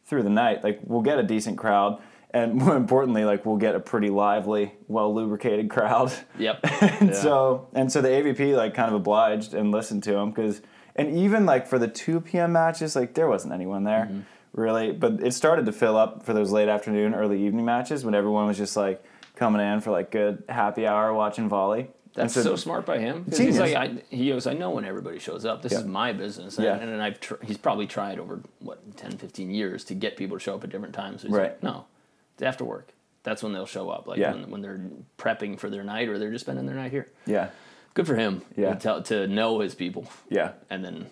through 0.05 0.23
the 0.23 0.31
night, 0.31 0.63
like 0.63 0.79
we'll 0.83 1.03
get 1.03 1.19
a 1.19 1.23
decent 1.23 1.59
crowd. 1.59 2.01
And 2.31 2.55
more 2.63 2.75
importantly, 2.75 3.23
like 3.23 3.45
we'll 3.45 3.57
get 3.57 3.75
a 3.75 3.79
pretty 3.79 4.09
lively, 4.09 4.73
well 4.87 5.13
lubricated 5.13 5.69
crowd. 5.69 6.11
Yep. 6.39 6.59
and 6.81 7.09
Yeah. 7.09 7.13
so 7.21 7.67
and 7.75 7.91
so 7.91 8.01
the 8.01 8.07
AVP 8.09 8.55
like 8.57 8.73
kind 8.73 8.87
of 8.89 8.95
obliged 8.95 9.53
and 9.53 9.69
listened 9.71 10.01
to 10.03 10.15
him 10.15 10.31
because 10.31 10.61
And 10.95 11.17
even 11.17 11.45
like 11.45 11.67
for 11.67 11.79
the 11.79 11.87
2 11.87 12.21
p.m. 12.21 12.51
matches, 12.53 12.95
like 12.95 13.13
there 13.13 13.27
wasn't 13.27 13.53
anyone 13.53 13.83
there 13.83 14.05
Mm-hmm. 14.11 14.19
really. 14.53 14.91
But 14.91 15.21
it 15.23 15.33
started 15.33 15.65
to 15.67 15.71
fill 15.71 15.97
up 15.97 16.23
for 16.23 16.33
those 16.33 16.51
late 16.51 16.67
afternoon, 16.69 17.13
early 17.13 17.45
evening 17.45 17.65
matches 17.65 18.03
when 18.05 18.13
everyone 18.15 18.47
was 18.47 18.57
just 18.57 18.75
like 18.75 19.03
coming 19.35 19.61
in 19.61 19.81
for 19.81 19.91
like 19.91 20.11
good 20.11 20.43
happy 20.49 20.85
hour 20.85 21.13
watching 21.13 21.47
volley. 21.49 21.87
That's 22.13 22.33
so, 22.33 22.57
smart 22.57 22.85
by 22.85 22.97
him. 22.99 23.25
He's 23.33 23.57
like, 23.57 23.73
I, 23.73 24.03
he 24.09 24.27
goes, 24.27 24.45
I 24.45 24.51
know 24.53 24.71
when 24.71 24.83
everybody 24.83 25.17
shows 25.17 25.45
up. 25.45 25.61
This 25.61 25.71
Yeah. 25.71 25.79
is 25.79 25.85
my 25.85 26.11
business. 26.11 26.59
Yeah. 26.59 26.73
And, 26.75 26.89
and 26.91 27.01
I've 27.01 27.21
tr- 27.21 27.35
he's 27.41 27.57
probably 27.57 27.87
tried 27.87 28.19
over, 28.19 28.41
what, 28.59 28.97
10, 28.97 29.17
15 29.17 29.49
years 29.49 29.85
to 29.85 29.93
get 29.93 30.17
people 30.17 30.35
to 30.37 30.43
show 30.43 30.55
up 30.55 30.63
at 30.65 30.71
different 30.71 30.93
times. 30.93 31.21
So 31.21 31.29
he's 31.29 31.37
Right. 31.37 31.51
like, 31.51 31.63
no, 31.63 31.85
it's 32.33 32.43
after 32.43 32.65
work. 32.65 32.89
That's 33.23 33.41
when 33.41 33.53
they'll 33.53 33.65
show 33.65 33.89
up, 33.89 34.07
like 34.07 34.17
Yeah. 34.17 34.33
when, 34.33 34.49
when 34.51 34.61
they're 34.61 34.81
prepping 35.17 35.57
for 35.57 35.69
their 35.69 35.85
night 35.85 36.09
or 36.09 36.19
they're 36.19 36.31
just 36.31 36.43
spending 36.43 36.65
their 36.65 36.75
night 36.75 36.91
here. 36.91 37.07
Yeah, 37.25 37.51
Good 37.93 38.07
for 38.07 38.15
him. 38.15 38.41
Yeah. 38.55 38.75
To, 38.75 39.01
to 39.05 39.27
know 39.27 39.59
his 39.59 39.75
people. 39.75 40.09
yeah. 40.29 40.53
And 40.69 40.83
then. 40.83 41.07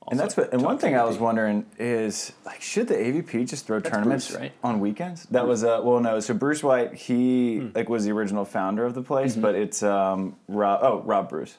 Also 0.00 0.10
And 0.10 0.20
that's 0.20 0.36
what. 0.36 0.52
And 0.52 0.62
one 0.62 0.76
thing 0.78 0.94
I 0.96 1.04
was 1.04 1.16
wondering 1.18 1.64
is 1.78 2.32
like, 2.44 2.60
should 2.60 2.88
the 2.88 2.94
AVP 2.94 3.48
just 3.48 3.66
throw 3.66 3.80
tournaments 3.80 4.28
Bruce, 4.28 4.38
right? 4.40 4.52
on 4.62 4.80
weekends? 4.80 5.24
That 5.30 5.46
was 5.46 5.64
uh, 5.64 5.80
well, 5.82 6.00
no. 6.00 6.20
So 6.20 6.34
Bruce 6.34 6.62
White, 6.62 6.92
he 6.94 7.58
Hmm. 7.58 7.68
like 7.74 7.88
was 7.88 8.04
the 8.04 8.12
original 8.12 8.44
founder 8.44 8.84
of 8.84 8.92
the 8.94 9.02
place, 9.02 9.32
Mm-hmm. 9.32 9.40
but 9.42 9.54
it's 9.54 9.82
um 9.82 10.36
Rob. 10.48 10.80
Oh, 10.82 11.00
Rob 11.02 11.30
Bruce 11.30 11.56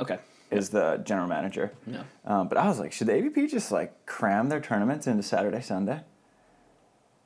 Okay. 0.00 0.18
is 0.52 0.68
the 0.70 1.00
general 1.04 1.26
manager. 1.26 1.72
Yeah. 1.88 2.02
Um, 2.24 2.46
but 2.48 2.56
I 2.56 2.68
was 2.68 2.78
like, 2.78 2.92
should 2.92 3.08
the 3.08 3.14
AVP 3.14 3.50
just 3.50 3.72
like 3.72 4.06
cram 4.06 4.48
their 4.48 4.60
tournaments 4.60 5.08
into 5.08 5.24
Saturday, 5.24 5.60
Sunday? 5.60 6.00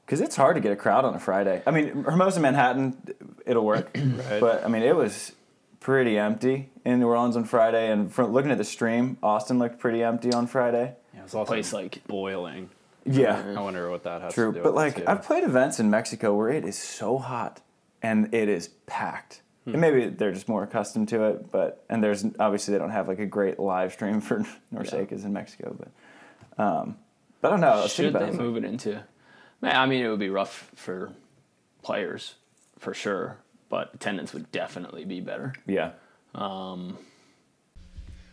Because 0.06 0.20
it's 0.22 0.36
hard 0.36 0.56
to 0.56 0.60
get 0.62 0.72
a 0.72 0.76
crowd 0.76 1.04
on 1.04 1.14
a 1.14 1.18
Friday. 1.20 1.62
I 1.66 1.70
mean, 1.70 2.04
Hermosa 2.04 2.40
Manhattan, 2.40 2.96
it'll 3.46 3.64
work. 3.64 3.94
Right. 3.96 4.40
But 4.40 4.64
I 4.64 4.68
mean, 4.68 4.82
it 4.82 4.96
was 4.96 5.32
pretty 5.82 6.16
empty 6.16 6.70
in 6.84 7.00
New 7.00 7.08
Orleans 7.08 7.36
on 7.36 7.44
Friday. 7.44 7.90
And 7.90 8.12
from 8.12 8.32
looking 8.32 8.50
at 8.50 8.58
the 8.58 8.64
stream, 8.64 9.18
Austin 9.22 9.58
looked 9.58 9.78
pretty 9.78 10.02
empty 10.02 10.32
on 10.32 10.46
Friday. 10.46 10.94
Yeah, 11.12 11.20
it 11.20 11.22
was 11.24 11.34
also 11.34 11.52
Place 11.52 11.72
like 11.72 12.06
boiling. 12.06 12.70
Yeah. 13.04 13.54
I 13.56 13.60
wonder 13.60 13.90
what 13.90 14.04
that 14.04 14.22
has 14.22 14.32
True, 14.34 14.52
to 14.52 14.58
do 14.58 14.62
but 14.62 14.74
with 14.74 14.96
like. 14.96 15.08
I've 15.08 15.22
played 15.22 15.44
events 15.44 15.80
in 15.80 15.90
Mexico 15.90 16.34
where 16.34 16.50
it 16.50 16.64
is 16.64 16.78
so 16.78 17.18
hot 17.18 17.60
and 18.00 18.32
it 18.32 18.48
is 18.48 18.68
packed. 18.86 19.42
Hmm. 19.64 19.72
And 19.72 19.80
maybe 19.80 20.06
they're 20.06 20.32
just 20.32 20.48
more 20.48 20.62
accustomed 20.62 21.08
to 21.08 21.24
it, 21.24 21.50
but 21.50 21.84
and 21.88 22.02
there's 22.02 22.24
obviously 22.38 22.72
they 22.72 22.78
don't 22.78 22.90
have 22.90 23.08
like 23.08 23.18
a 23.18 23.26
great 23.26 23.58
live 23.58 23.92
stream 23.92 24.20
for 24.20 24.44
NORCECA's 24.74 25.24
in 25.24 25.32
Mexico, 25.32 25.76
but 25.78 26.64
um, 26.64 26.96
but 27.40 27.48
I 27.48 27.50
don't 27.50 27.60
know. 27.60 27.68
I 27.68 27.82
was 27.82 27.92
Should 27.92 28.12
thinking 28.12 28.30
they 28.30 28.34
it. 28.34 28.40
move 28.40 28.56
it 28.56 28.64
into? 28.64 29.02
Man, 29.60 29.76
I 29.76 29.86
mean, 29.86 30.04
it 30.04 30.08
would 30.08 30.18
be 30.18 30.30
rough 30.30 30.70
for 30.74 31.12
players, 31.82 32.34
for 32.78 32.94
sure. 32.94 33.38
But 33.72 33.94
attendance 33.94 34.34
would 34.34 34.52
definitely 34.52 35.06
be 35.06 35.20
better. 35.22 35.54
Yeah, 35.66 35.92
um, 36.34 36.98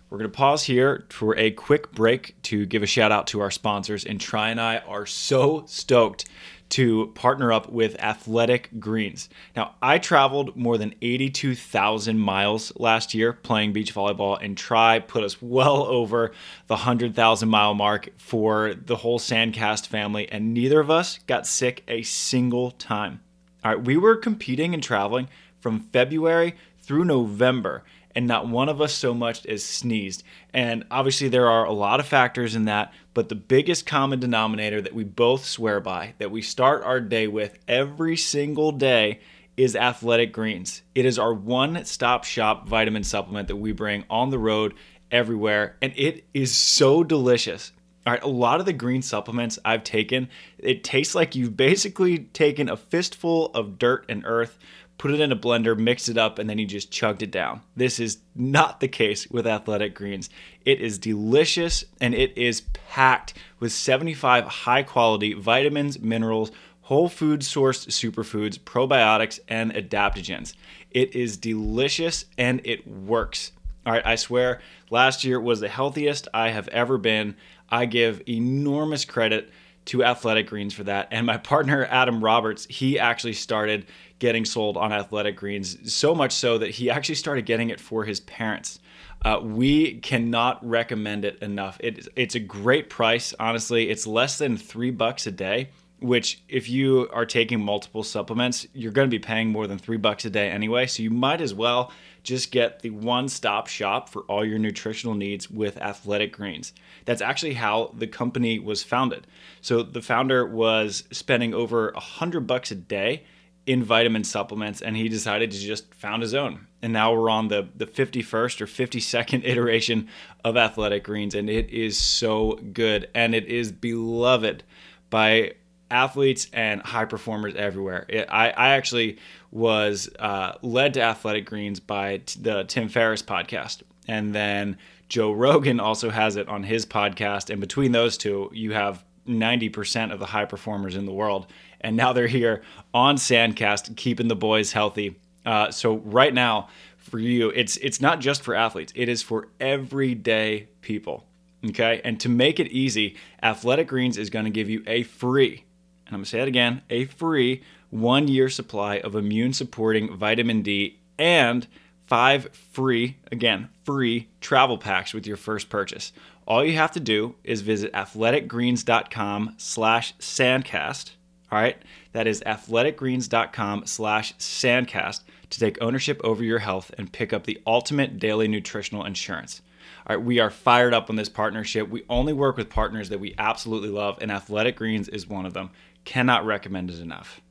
We're 0.10 0.18
going 0.18 0.30
to 0.30 0.38
pause 0.38 0.66
here 0.66 1.06
for 1.08 1.34
a 1.38 1.52
quick 1.52 1.94
break 1.94 2.36
to 2.42 2.66
give 2.66 2.84
a 2.84 2.86
shout 2.86 3.14
out 3.14 3.28
to 3.28 3.40
our 3.40 3.50
sponsors. 3.50 4.04
And 4.04 4.20
Tri 4.20 4.50
and 4.50 4.60
I 4.60 4.80
are 4.80 5.06
so 5.06 5.64
stoked 5.66 6.26
to 6.72 7.14
partner 7.16 7.54
up 7.54 7.70
with 7.70 7.98
Athletic 8.02 8.82
Greens. 8.82 9.30
Now, 9.56 9.76
I 9.82 9.98
traveled 9.98 10.58
more 10.58 10.78
than 10.78 10.94
82,000 11.02 12.20
miles 12.20 12.74
last 12.76 13.14
year 13.14 13.32
playing 13.32 13.72
beach 13.72 13.96
volleyball, 13.96 14.38
and 14.44 14.58
Tri 14.58 15.00
put 15.00 15.24
us 15.24 15.42
well 15.42 15.84
over 15.84 16.34
the 16.68 16.74
100,000 16.74 17.48
mile 17.48 17.76
mark 17.76 18.10
for 18.18 18.74
the 18.74 18.98
whole 18.98 19.20
Sandcast 19.20 19.88
family, 19.88 20.30
and 20.30 20.54
neither 20.54 20.82
of 20.82 20.92
us 20.92 21.20
got 21.28 21.48
sick 21.48 21.86
a 21.88 22.02
single 22.02 22.72
time. 22.72 23.22
All 23.64 23.76
right, 23.76 23.84
we 23.84 23.98
were 23.98 24.16
competing 24.16 24.74
and 24.74 24.82
traveling 24.82 25.28
from 25.60 25.80
February 25.80 26.56
through 26.80 27.06
November, 27.06 27.84
and 28.16 28.26
not 28.26 28.48
one 28.48 28.70
of 28.70 28.82
us 28.82 28.94
so 28.94 29.14
much 29.14 29.46
as 29.46 29.64
sneezed. 29.64 30.24
And 30.54 30.86
obviously, 30.90 31.28
there 31.28 31.48
are 31.48 31.66
a 31.66 31.74
lot 31.74 32.00
of 32.00 32.08
factors 32.08 32.56
in 32.56 32.66
that, 32.66 32.94
but 33.14 33.30
the 33.30 33.36
biggest 33.36 33.86
common 33.86 34.20
denominator 34.20 34.82
that 34.82 34.96
we 34.96 35.04
both 35.04 35.46
swear 35.46 35.80
by, 35.80 36.14
that 36.18 36.32
we 36.32 36.42
start 36.42 36.84
our 36.84 37.02
day 37.02 37.28
with 37.28 37.60
every 37.68 38.16
single 38.16 38.72
day, 38.72 39.20
is 39.58 39.76
Athletic 39.76 40.32
Greens. 40.32 40.82
It 40.96 41.06
is 41.06 41.20
our 41.20 41.34
one 41.34 41.84
stop 41.84 42.24
shop 42.24 42.68
vitamin 42.68 43.04
supplement 43.04 43.50
that 43.50 43.58
we 43.58 43.74
bring 43.74 44.06
on 44.10 44.30
the 44.30 44.40
road 44.40 44.74
everywhere, 45.12 45.76
and 45.82 45.92
it 45.98 46.24
is 46.34 46.56
so 46.56 47.04
delicious. 47.04 47.74
All 48.10 48.14
right, 48.14 48.24
a 48.24 48.28
lot 48.28 48.60
of 48.60 48.66
the 48.66 48.74
green 48.74 49.04
supplements 49.04 49.60
I've 49.64 49.84
taken, 49.84 50.30
it 50.58 50.84
tastes 50.84 51.14
like 51.14 51.36
you've 51.36 51.56
basically 51.56 52.18
taken 52.18 52.68
a 52.68 52.76
fistful 52.76 53.52
of 53.54 53.78
dirt 53.78 54.04
and 54.10 54.24
earth, 54.26 54.58
put 54.98 55.12
it 55.12 55.20
in 55.20 55.32
a 55.32 55.36
blender, 55.36 55.78
mixed 55.78 56.10
it 56.10 56.18
up, 56.18 56.40
and 56.40 56.50
then 56.50 56.58
you 56.58 56.66
just 56.66 56.90
chugged 56.90 57.22
it 57.22 57.30
down. 57.30 57.62
This 57.76 58.00
is 58.00 58.18
not 58.34 58.80
the 58.80 58.88
case 58.88 59.30
with 59.30 59.46
Athletic 59.46 59.94
Greens. 59.94 60.28
It 60.66 60.82
is 60.82 60.98
delicious 60.98 61.84
and 62.02 62.16
it 62.16 62.36
is 62.36 62.62
packed 62.74 63.36
with 63.60 63.74
75 63.74 64.46
high 64.46 64.82
quality 64.82 65.34
vitamins, 65.34 66.00
minerals, 66.00 66.52
whole 66.82 67.10
food 67.10 67.42
sourced 67.42 67.90
superfoods, 67.90 68.58
probiotics, 68.58 69.40
and 69.48 69.72
adaptogens. 69.72 70.56
It 70.90 71.14
is 71.14 71.38
delicious 71.38 72.26
and 72.40 72.60
it 72.64 72.88
works. 72.88 73.52
All 73.86 73.94
right, 73.94 74.06
I 74.06 74.16
swear, 74.16 74.62
last 74.90 75.24
year 75.24 75.40
was 75.40 75.60
the 75.62 75.70
healthiest 75.70 76.28
I 76.34 76.50
have 76.50 76.68
ever 76.70 76.98
been. 76.98 77.36
I 77.72 77.86
give 77.86 78.22
enormous 78.28 79.06
credit 79.06 79.50
to 79.86 80.04
Athletic 80.04 80.48
Greens 80.48 80.74
for 80.74 80.84
that. 80.84 81.08
And 81.12 81.26
my 81.26 81.38
partner, 81.38 81.86
Adam 81.90 82.24
Roberts, 82.24 82.68
he 82.70 83.00
actually 83.00 83.34
started 83.34 83.88
getting 84.20 84.46
sold 84.46 84.78
on 84.78 84.94
Athletic 84.94 85.36
Greens, 85.36 85.92
so 85.92 86.14
much 86.14 86.34
so 86.34 86.58
that 86.58 86.70
he 86.70 86.90
actually 86.90 87.16
started 87.16 87.46
getting 87.46 87.70
it 87.70 87.80
for 87.80 88.04
his 88.04 88.20
parents. 88.20 88.80
Uh, 89.24 89.40
we 89.42 89.96
cannot 90.00 90.66
recommend 90.68 91.26
it 91.26 91.40
enough. 91.42 91.78
It, 91.82 92.08
it's 92.16 92.36
a 92.36 92.40
great 92.40 92.90
price, 92.90 93.34
honestly. 93.40 93.90
It's 93.90 94.06
less 94.06 94.38
than 94.38 94.58
three 94.58 94.92
bucks 94.92 95.26
a 95.26 95.32
day 95.32 95.70
which 96.02 96.42
if 96.48 96.70
you 96.70 97.10
are 97.12 97.26
taking 97.26 97.60
multiple 97.60 98.04
supplements, 98.04 98.68
you're 98.74 98.92
going 98.92 99.08
to 99.08 99.12
be 99.12 99.20
paying 99.20 99.50
more 99.50 99.68
than 99.68 99.78
three 99.78 99.98
bucks 99.98 100.26
a 100.26 100.30
day 100.30 100.50
anyway. 100.50 100.88
So 100.88 101.04
you 101.04 101.10
might 101.10 101.42
as 101.42 101.54
well 101.54 101.92
just 102.24 102.52
get 102.52 102.82
the 102.82 102.90
one 102.90 103.30
stop 103.30 103.68
shop 103.68 104.10
for 104.10 104.22
all 104.24 104.46
your 104.46 104.60
nutritional 104.60 105.16
needs 105.16 105.50
with 105.50 105.78
Athletic 105.78 106.34
Greens. 106.34 106.74
That's 107.06 107.22
actually 107.22 107.54
how 107.54 107.94
the 107.98 108.08
company 108.08 108.60
was 108.60 108.84
founded. 108.84 109.28
So 109.62 109.84
the 109.84 110.02
founder 110.02 110.46
was 110.46 111.04
spending 111.12 111.54
over 111.54 111.90
a 111.90 112.00
hundred 112.00 112.42
bucks 112.48 112.72
a 112.72 112.76
day 112.76 113.24
in 113.66 113.84
vitamin 113.84 114.24
supplements 114.24 114.82
and 114.82 114.96
he 114.96 115.10
decided 115.10 115.52
to 115.52 115.60
just 115.60 115.94
found 115.94 116.22
his 116.22 116.34
own. 116.34 116.68
And 116.82 116.94
now 116.94 117.14
we're 117.14 117.30
on 117.30 117.50
the, 117.50 117.68
the 117.76 117.86
51st 117.86 118.62
or 118.62 118.66
52nd 118.66 119.42
iteration 119.48 120.08
of 120.44 120.58
Athletic 120.58 121.04
Greens 121.04 121.36
and 121.36 121.50
it 121.50 121.70
is 121.70 121.98
so 121.98 122.60
good 122.74 123.10
and 123.14 123.36
it 123.36 123.46
is 123.46 123.72
beloved 123.72 124.64
by 125.10 125.54
athletes 125.92 126.48
and 126.54 126.82
high 126.82 127.06
performers 127.06 127.56
everywhere. 127.56 128.06
It, 128.10 128.28
I, 128.30 128.50
I 128.50 128.70
actually 128.70 129.18
was 129.52 130.10
uh, 130.20 130.54
led 130.62 130.94
to 130.96 131.02
Athletic 131.02 131.46
Greens 131.46 131.80
by 131.80 132.18
t- 132.18 132.40
the 132.42 132.64
Tim 132.66 132.90
Ferriss 132.90 133.22
podcast. 133.22 133.82
And 134.08 134.34
then 134.34 134.78
Joe 135.08 135.32
Rogan 135.32 135.80
also 135.80 136.10
has 136.10 136.36
it 136.36 136.48
on 136.48 136.64
his 136.64 136.86
podcast. 136.86 137.50
And 137.50 137.60
between 137.60 137.92
those 137.92 138.18
two, 138.18 138.50
you 138.54 138.74
have 138.74 139.04
90% 139.28 140.12
of 140.12 140.20
the 140.20 140.26
high 140.26 140.46
performers 140.46 140.96
in 140.96 141.06
the 141.06 141.14
world. 141.14 141.48
And 141.82 141.96
now 141.96 142.14
they're 142.14 142.28
here 142.28 142.64
on 142.94 143.16
Sandcast, 143.16 143.96
keeping 143.96 144.28
the 144.28 144.36
boys 144.36 144.72
healthy. 144.74 145.20
Uh, 145.46 145.72
so 145.72 145.98
right 145.98 146.34
now, 146.34 146.68
for 146.98 147.20
you, 147.20 147.50
it's 147.50 147.78
it's 147.78 148.02
not 148.02 148.20
just 148.20 148.44
for 148.44 148.54
athletes; 148.54 148.92
it 148.96 149.10
is 149.10 149.22
for 149.22 149.48
everyday 149.60 150.68
people. 150.82 151.26
Okay, 151.66 152.02
and 152.04 152.20
to 152.22 152.30
make 152.30 152.60
it 152.60 152.68
easy, 152.68 153.18
Athletic 153.44 153.88
Greens 153.88 154.18
is 154.18 154.30
going 154.30 154.46
to 154.46 154.52
give 154.52 154.70
you 154.70 154.84
a 154.88 155.04
free, 155.04 155.66
and 156.10 156.16
I'm 156.16 156.24
to 156.24 156.30
say 156.30 156.42
it 156.42 156.48
again, 156.48 156.82
a 156.90 157.06
free 157.06 157.62
one 157.92 158.28
year 158.28 158.50
supply 158.50 158.98
of 158.98 159.16
immune 159.16 159.54
supporting 159.54 160.18
vitamin 160.18 160.64
D 160.64 161.00
and 161.20 161.68
five 162.08 162.50
free, 162.54 163.18
again, 163.32 163.70
free 163.84 164.28
travel 164.42 164.80
packs 164.80 165.14
with 165.14 165.28
your 165.28 165.38
first 165.38 165.70
purchase. 165.70 166.12
All 166.48 166.66
you 166.66 166.74
have 166.74 166.92
to 166.94 167.00
do 167.00 167.36
is 167.44 167.62
visit 167.62 167.94
athleticgreens.com 167.94 169.54
slash 169.58 170.18
sandcast. 170.18 171.12
All 171.52 171.60
right, 171.60 171.78
that 172.14 172.26
is 172.26 172.42
athleticgreens.com 172.42 173.86
slash 173.86 174.36
sandcast 174.38 175.22
to 175.52 175.60
take 175.60 175.82
ownership 175.82 176.20
over 176.24 176.44
your 176.44 176.60
health 176.60 176.92
and 176.98 177.12
pick 177.12 177.34
up 177.34 177.46
the 177.46 177.62
ultimate 177.68 178.18
daily 178.18 178.48
nutritional 178.48 179.06
insurance. 179.06 179.62
All 180.08 180.16
right, 180.16 180.26
we 180.26 180.40
are 180.40 180.50
fired 180.50 180.94
up 180.94 181.10
on 181.12 181.16
this 181.16 181.30
partnership. 181.30 181.90
We 181.90 182.04
only 182.10 182.34
work 182.34 182.58
with 182.58 182.70
partners 182.70 183.10
that 183.10 183.20
we 183.20 183.36
absolutely 183.38 183.90
love, 183.90 184.18
and 184.22 184.32
Athletic 184.32 184.76
Greens 184.76 185.08
is 185.08 185.28
one 185.28 185.46
of 185.46 185.54
them. 185.54 185.70
Cannot 186.06 186.46
recommend 186.46 186.90
it 186.90 187.00
enough. 187.00 187.42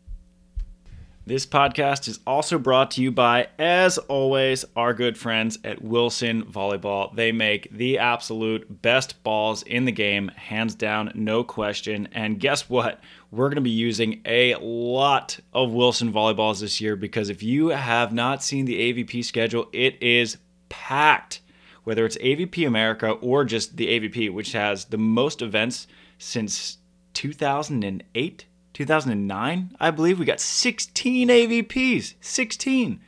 This 1.27 1.45
podcast 1.45 2.09
is 2.09 2.21
also 2.27 2.59
brought 2.59 2.93
to 2.93 3.03
you 3.03 3.13
by, 3.13 3.49
as 3.59 3.99
always, 3.99 4.65
our 4.75 4.95
good 4.95 5.19
friends 5.19 5.59
at 5.63 5.83
Wilson 5.83 6.45
Volleyball. 6.45 7.15
They 7.15 7.33
make 7.33 7.71
the 7.71 7.99
absolute 7.99 8.81
best 8.81 9.23
balls 9.23 9.63
in 9.63 9.85
the 9.85 9.93
game, 9.93 10.29
hands 10.29 10.75
down, 10.75 11.13
no 11.15 11.45
question. 11.45 12.09
And 12.13 12.41
guess 12.41 12.71
what? 12.71 13.03
We're 13.31 13.49
going 13.51 13.57
to 13.57 13.61
be 13.61 13.69
using 13.69 14.23
a 14.25 14.55
lot 14.55 15.39
of 15.53 15.73
Wilson 15.73 16.11
Volleyballs 16.11 16.61
this 16.61 16.81
year 16.81 16.97
because 16.97 17.29
if 17.29 17.43
you 17.43 17.69
have 17.69 18.11
not 18.11 18.43
seen 18.43 18.65
the 18.65 18.93
AVP 18.93 19.23
schedule, 19.23 19.69
it 19.75 20.03
is 20.03 20.39
packed 20.71 21.43
whether 21.89 22.05
it's 22.05 22.19
AVP 22.19 22.67
America 22.67 23.13
or 23.13 23.47
just 23.47 23.79
the 23.79 23.87
AVP, 23.87 24.31
which 24.31 24.53
has 24.53 24.85
the 24.85 24.99
most 24.99 25.41
events 25.41 25.87
since 26.19 26.77
2008, 27.19 28.47
2009, 28.75 29.77
I 29.81 29.91
believe. 29.91 30.21
We 30.21 30.25
got 30.25 30.39
16 30.39 31.29
AVPs, 31.29 32.15
16. 32.21 33.01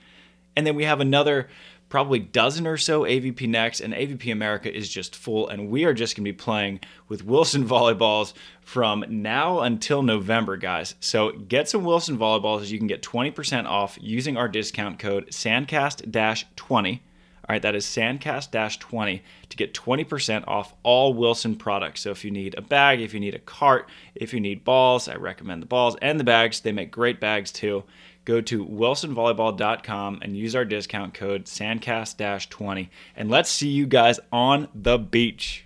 And 0.56 0.66
then 0.66 0.74
we 0.74 0.82
have 0.82 0.98
another 0.98 1.48
probably 1.88 2.18
dozen 2.18 2.66
or 2.66 2.76
so 2.76 3.02
AVP 3.02 3.48
next, 3.48 3.80
and 3.80 3.94
AVP 3.94 4.32
America 4.32 4.74
is 4.74 4.88
just 4.88 5.14
full. 5.14 5.48
And 5.48 5.70
we 5.70 5.84
are 5.84 5.94
just 5.94 6.16
going 6.16 6.24
to 6.24 6.32
be 6.32 6.36
playing 6.36 6.80
with 7.06 7.24
Wilson 7.24 7.64
volleyballs 7.68 8.32
from 8.62 9.04
now 9.08 9.60
until 9.60 10.02
November, 10.02 10.56
guys. 10.56 10.96
So 10.98 11.30
get 11.30 11.68
some 11.68 11.84
Wilson 11.84 12.18
volleyballs. 12.18 12.62
As 12.62 12.72
you 12.72 12.78
can 12.78 12.88
get 12.88 13.04
20% 13.04 13.66
off 13.66 13.96
using 14.00 14.36
our 14.36 14.48
discount 14.48 14.98
code 14.98 15.28
SANDCAST 15.28 16.46
20. 16.56 17.00
All 17.50 17.54
right, 17.54 17.62
that 17.62 17.74
is 17.74 17.84
Sandcast 17.84 18.78
20 18.78 19.24
to 19.48 19.56
get 19.56 19.74
20% 19.74 20.44
off 20.46 20.72
all 20.84 21.12
Wilson 21.12 21.56
products. 21.56 22.02
So 22.02 22.12
if 22.12 22.24
you 22.24 22.30
need 22.30 22.54
a 22.56 22.62
bag, 22.62 23.00
if 23.00 23.12
you 23.12 23.18
need 23.18 23.34
a 23.34 23.40
cart, 23.40 23.88
if 24.14 24.32
you 24.32 24.38
need 24.38 24.62
balls, 24.62 25.08
I 25.08 25.16
recommend 25.16 25.60
the 25.60 25.66
balls 25.66 25.96
and 26.00 26.20
the 26.20 26.22
bags. 26.22 26.60
They 26.60 26.70
make 26.70 26.92
great 26.92 27.18
bags 27.18 27.50
too. 27.50 27.82
Go 28.24 28.40
to 28.40 28.64
wilsonvolleyball.com 28.64 30.20
and 30.22 30.36
use 30.36 30.54
our 30.54 30.64
discount 30.64 31.12
code 31.12 31.46
Sandcast 31.46 32.50
20. 32.50 32.88
And 33.16 33.28
let's 33.28 33.50
see 33.50 33.70
you 33.70 33.88
guys 33.88 34.20
on 34.30 34.68
the 34.72 34.96
beach 34.96 35.64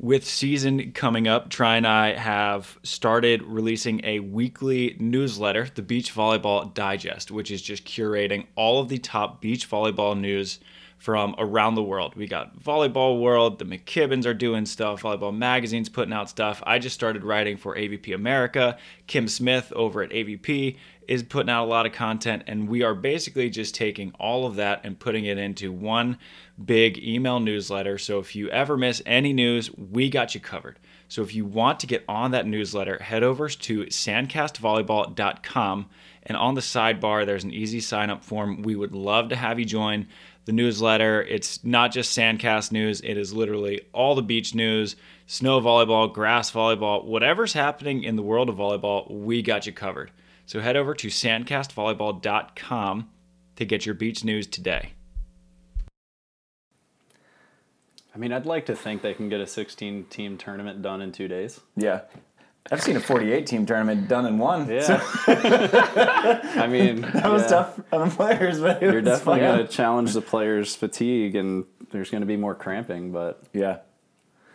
with 0.00 0.24
season 0.24 0.92
coming 0.92 1.28
up, 1.28 1.50
Tri 1.50 1.76
and 1.76 1.86
I 1.86 2.14
have 2.14 2.78
started 2.82 3.42
releasing 3.42 4.02
a 4.02 4.20
weekly 4.20 4.96
newsletter, 4.98 5.68
the 5.74 5.82
Beach 5.82 6.14
Volleyball 6.14 6.72
Digest, 6.72 7.30
which 7.30 7.50
is 7.50 7.60
just 7.60 7.84
curating 7.84 8.46
all 8.56 8.80
of 8.80 8.88
the 8.88 8.96
top 8.96 9.42
beach 9.42 9.68
volleyball 9.68 10.18
news 10.18 10.58
from 10.96 11.34
around 11.36 11.74
the 11.74 11.82
world. 11.82 12.14
We 12.14 12.26
got 12.26 12.58
Volleyball 12.58 13.20
World, 13.20 13.58
the 13.58 13.66
McKibbins 13.66 14.24
are 14.24 14.32
doing 14.32 14.64
stuff, 14.64 15.02
Volleyball 15.02 15.36
Magazine's 15.36 15.90
putting 15.90 16.14
out 16.14 16.30
stuff. 16.30 16.62
I 16.66 16.78
just 16.78 16.94
started 16.94 17.22
writing 17.22 17.58
for 17.58 17.76
AVP 17.76 18.14
America. 18.14 18.78
Kim 19.06 19.28
Smith 19.28 19.70
over 19.76 20.02
at 20.02 20.10
AVP 20.10 20.76
is 21.10 21.22
putting 21.24 21.50
out 21.50 21.64
a 21.64 21.66
lot 21.66 21.86
of 21.86 21.92
content, 21.92 22.44
and 22.46 22.68
we 22.68 22.84
are 22.84 22.94
basically 22.94 23.50
just 23.50 23.74
taking 23.74 24.12
all 24.20 24.46
of 24.46 24.54
that 24.54 24.80
and 24.84 24.96
putting 24.96 25.24
it 25.24 25.38
into 25.38 25.72
one 25.72 26.16
big 26.64 27.02
email 27.02 27.40
newsletter. 27.40 27.98
So 27.98 28.20
if 28.20 28.36
you 28.36 28.48
ever 28.50 28.76
miss 28.76 29.02
any 29.04 29.32
news, 29.32 29.76
we 29.76 30.08
got 30.08 30.36
you 30.36 30.40
covered. 30.40 30.78
So 31.08 31.22
if 31.22 31.34
you 31.34 31.44
want 31.44 31.80
to 31.80 31.88
get 31.88 32.04
on 32.08 32.30
that 32.30 32.46
newsletter, 32.46 33.02
head 33.02 33.24
over 33.24 33.48
to 33.48 33.86
sandcastvolleyball.com 33.86 35.86
and 36.22 36.36
on 36.36 36.54
the 36.54 36.60
sidebar 36.60 37.26
there's 37.26 37.42
an 37.42 37.52
easy 37.52 37.80
sign 37.80 38.08
up 38.08 38.24
form. 38.24 38.62
We 38.62 38.76
would 38.76 38.94
love 38.94 39.30
to 39.30 39.36
have 39.36 39.58
you 39.58 39.64
join 39.64 40.06
the 40.44 40.52
newsletter. 40.52 41.22
It's 41.22 41.64
not 41.64 41.90
just 41.90 42.16
Sandcast 42.16 42.70
news, 42.70 43.00
it 43.00 43.18
is 43.18 43.34
literally 43.34 43.80
all 43.92 44.14
the 44.14 44.22
beach 44.22 44.54
news, 44.54 44.94
snow 45.26 45.60
volleyball, 45.60 46.12
grass 46.12 46.52
volleyball, 46.52 47.04
whatever's 47.04 47.52
happening 47.52 48.04
in 48.04 48.14
the 48.14 48.22
world 48.22 48.48
of 48.48 48.54
volleyball, 48.54 49.10
we 49.10 49.42
got 49.42 49.66
you 49.66 49.72
covered. 49.72 50.12
So 50.50 50.58
head 50.58 50.76
over 50.76 50.94
to 50.94 51.06
sandcastvolleyball.com 51.06 53.08
to 53.54 53.64
get 53.64 53.86
your 53.86 53.94
beach 53.94 54.24
news 54.24 54.48
today. 54.48 54.94
I 58.12 58.18
mean, 58.18 58.32
I'd 58.32 58.46
like 58.46 58.66
to 58.66 58.74
think 58.74 59.02
they 59.02 59.14
can 59.14 59.28
get 59.28 59.40
a 59.40 59.46
16 59.46 60.06
team 60.06 60.36
tournament 60.36 60.82
done 60.82 61.02
in 61.02 61.12
two 61.12 61.28
days. 61.28 61.60
Yeah. 61.76 62.00
I've 62.68 62.82
seen 62.82 62.96
a 62.96 63.00
48 63.00 63.46
team 63.46 63.64
tournament 63.64 64.08
done 64.08 64.26
in 64.26 64.38
one. 64.38 64.68
Yeah. 64.68 64.80
So 64.80 64.98
I 65.28 66.66
mean, 66.68 67.02
that 67.14 67.30
was 67.30 67.42
yeah. 67.42 67.48
tough 67.48 67.80
on 67.92 68.08
the 68.08 68.14
players, 68.16 68.58
but 68.58 68.82
it 68.82 68.86
You're 68.86 69.02
was 69.02 69.04
definitely 69.04 69.42
going 69.42 69.64
to 69.64 69.72
challenge 69.72 70.14
the 70.14 70.20
players' 70.20 70.74
fatigue, 70.74 71.36
and 71.36 71.64
there's 71.92 72.10
going 72.10 72.22
to 72.22 72.26
be 72.26 72.36
more 72.36 72.56
cramping. 72.56 73.12
But 73.12 73.40
Yeah. 73.52 73.78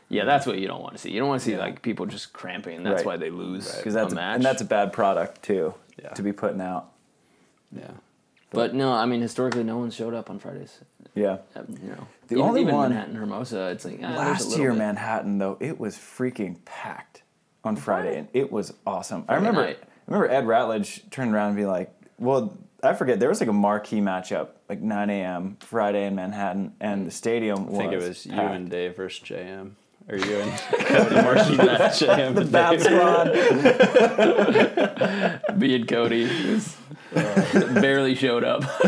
Yeah, 0.10 0.25
that's 0.25 0.45
what 0.45 0.60
you 0.60 0.67
don't 0.67 0.81
want 0.81 0.95
to 0.95 0.99
see. 0.99 1.12
You 1.12 1.21
don't 1.21 1.29
want 1.29 1.39
to 1.41 1.45
see 1.45 1.53
Yeah. 1.53 1.60
like 1.60 1.81
people 1.81 2.05
just 2.05 2.34
cramping. 2.34 2.84
That's 2.84 2.97
Right. 2.97 3.05
why 3.05 3.15
they 3.15 3.29
lose 3.29 3.73
Because 3.77 3.93
that's 3.93 4.12
a 4.12 4.15
a, 4.15 4.19
match. 4.19 4.36
and 4.36 4.43
that's 4.43 4.62
a 4.62 4.65
bad 4.65 4.91
product 4.91 5.41
too 5.41 5.73
Yeah. 6.01 6.10
to 6.10 6.21
be 6.21 6.34
putting 6.34 6.62
out. 6.62 6.91
yeah, 7.71 7.91
but 8.51 8.73
no, 8.73 8.91
I 8.93 9.05
mean 9.05 9.21
historically, 9.21 9.63
no 9.63 9.77
one 9.77 9.91
showed 9.91 10.13
up 10.13 10.29
on 10.29 10.39
Fridays. 10.39 10.79
Yeah. 11.13 11.38
Uh, 11.55 11.63
You 11.81 11.89
know, 11.89 12.08
The 12.27 12.36
even, 12.36 12.45
only 12.45 12.62
even 12.62 12.75
one- 12.75 12.89
Manhattan 12.89 13.15
Hermosa, 13.15 13.67
it's 13.69 13.86
like 13.86 13.99
ah, 14.03 14.15
Last 14.15 14.58
year, 14.58 14.71
bit. 14.71 14.79
Manhattan 14.79 15.38
though, 15.38 15.58
it 15.60 15.79
was 15.79 15.95
freaking 15.95 16.58
packed 16.65 17.23
on 17.63 17.75
Friday, 17.77 18.17
and 18.17 18.27
it 18.34 18.51
was 18.51 18.73
awesome. 18.86 19.23
I 19.27 19.36
remember, 19.36 19.62
night. 19.62 19.79
I 19.81 20.12
remember 20.12 20.31
Ed 20.34 20.43
Ratledge 20.45 21.10
turned 21.10 21.34
around 21.34 21.47
and 21.49 21.58
be 21.58 21.65
like, 21.65 21.91
"Well, 22.19 22.58
I 22.84 22.93
forget 22.93 23.19
there 23.19 23.29
was 23.29 23.39
like 23.39 23.49
a 23.49 23.53
marquee 23.53 24.01
matchup, 24.01 24.49
like 24.69 24.81
9 24.81 25.10
a.m. 25.10 25.58
Friday 25.62 26.05
in 26.05 26.13
Manhattan, 26.15 26.73
and 26.79 27.08
the 27.08 27.12
stadium 27.12 27.65
was. 27.67 27.75
I 27.75 27.77
think 27.79 27.93
it 27.93 27.97
was 28.08 28.25
you 28.25 28.34
packed. 28.34 28.53
and 28.55 28.69
Dave 28.69 28.95
versus 28.97 29.27
JM, 29.27 29.71
or 30.08 30.18
you 30.18 30.39
and 30.39 30.52
Cody 30.86 31.15
Markey 31.15 31.58
match 31.58 32.00
JM. 32.00 32.38
and 32.38 32.52
Bad 32.52 32.72
Dave. 32.80 32.82
squad. 35.41 35.58
Me 35.58 35.76
and 35.76 35.88
Cody 35.88 36.24
was, 36.52 36.76
uh, 37.15 37.80
barely 37.82 38.13
showed 38.15 38.44
up. 38.44 38.63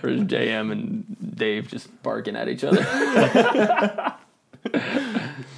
Whereas 0.00 0.20
JM 0.22 0.70
and 0.72 1.04
Dave 1.36 1.68
just 1.68 1.88
barking 2.02 2.36
at 2.36 2.48
each 2.48 2.62
other. 2.64 2.82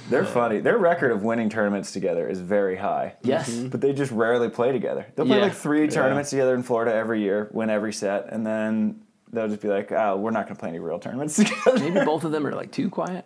They're 0.09 0.25
funny. 0.25 0.59
Their 0.59 0.77
record 0.77 1.11
of 1.11 1.23
winning 1.23 1.49
tournaments 1.49 1.91
together 1.91 2.27
is 2.27 2.39
very 2.39 2.77
high. 2.77 3.15
Yes. 3.23 3.49
But 3.53 3.81
they 3.81 3.91
just 3.93 4.11
rarely 4.11 4.49
play 4.49 4.71
together. 4.71 5.05
They'll 5.15 5.25
play 5.25 5.37
Yeah. 5.37 5.43
like 5.43 5.53
three 5.53 5.87
tournaments 5.87 6.29
together 6.29 6.55
in 6.55 6.63
Florida 6.63 6.93
every 6.93 7.21
year, 7.21 7.49
win 7.51 7.69
every 7.69 7.91
set, 7.93 8.31
and 8.31 8.45
then 8.45 9.01
they'll 9.31 9.49
just 9.49 9.61
be 9.61 9.67
like, 9.67 9.91
"Oh, 9.91 10.15
we're 10.17 10.31
not 10.31 10.45
going 10.45 10.55
to 10.55 10.59
play 10.59 10.69
any 10.69 10.79
real 10.79 10.99
tournaments 10.99 11.35
together." 11.35 11.77
Maybe 11.79 12.03
both 12.05 12.23
of 12.23 12.31
them 12.31 12.47
are 12.47 12.53
like 12.53 12.71
too 12.71 12.89
quiet. 12.89 13.25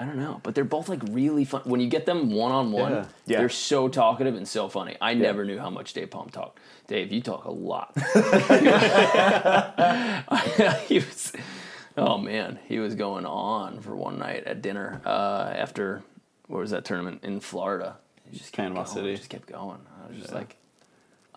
I 0.00 0.06
don't 0.06 0.16
know, 0.16 0.40
but 0.42 0.54
they're 0.54 0.64
both 0.64 0.88
like 0.88 1.02
really 1.10 1.44
fun. 1.44 1.60
When 1.64 1.78
you 1.78 1.86
get 1.86 2.06
them 2.06 2.30
one 2.30 2.52
on 2.52 2.72
one, 2.72 2.92
Yeah. 2.92 3.04
Yeah. 3.26 3.38
they're 3.40 3.50
so 3.50 3.86
talkative 3.86 4.34
and 4.34 4.48
so 4.48 4.66
funny. 4.70 4.96
I 4.98 5.12
never 5.12 5.44
knew 5.44 5.58
how 5.58 5.68
much 5.68 5.92
Dave 5.92 6.10
Palm 6.10 6.30
talked. 6.30 6.58
Dave, 6.86 7.12
you 7.12 7.20
talk 7.20 7.44
a 7.44 7.50
lot. 7.50 7.92
he 10.88 11.00
was, 11.00 11.32
oh 11.98 12.16
man, 12.16 12.58
he 12.66 12.78
was 12.78 12.94
going 12.94 13.26
on 13.26 13.80
for 13.80 13.94
one 13.94 14.18
night 14.18 14.44
at 14.44 14.62
dinner 14.62 15.02
uh, 15.04 15.52
after 15.54 16.02
what 16.46 16.60
was 16.60 16.70
that 16.70 16.86
tournament 16.86 17.20
in 17.22 17.40
Florida? 17.40 17.98
He 18.24 18.38
just 18.38 18.54
Panama 18.54 18.84
going, 18.84 18.96
City. 18.96 19.16
Just 19.16 19.28
kept 19.28 19.48
going. 19.48 19.80
I 20.02 20.08
was 20.10 20.18
just 20.18 20.32
like, 20.32 20.56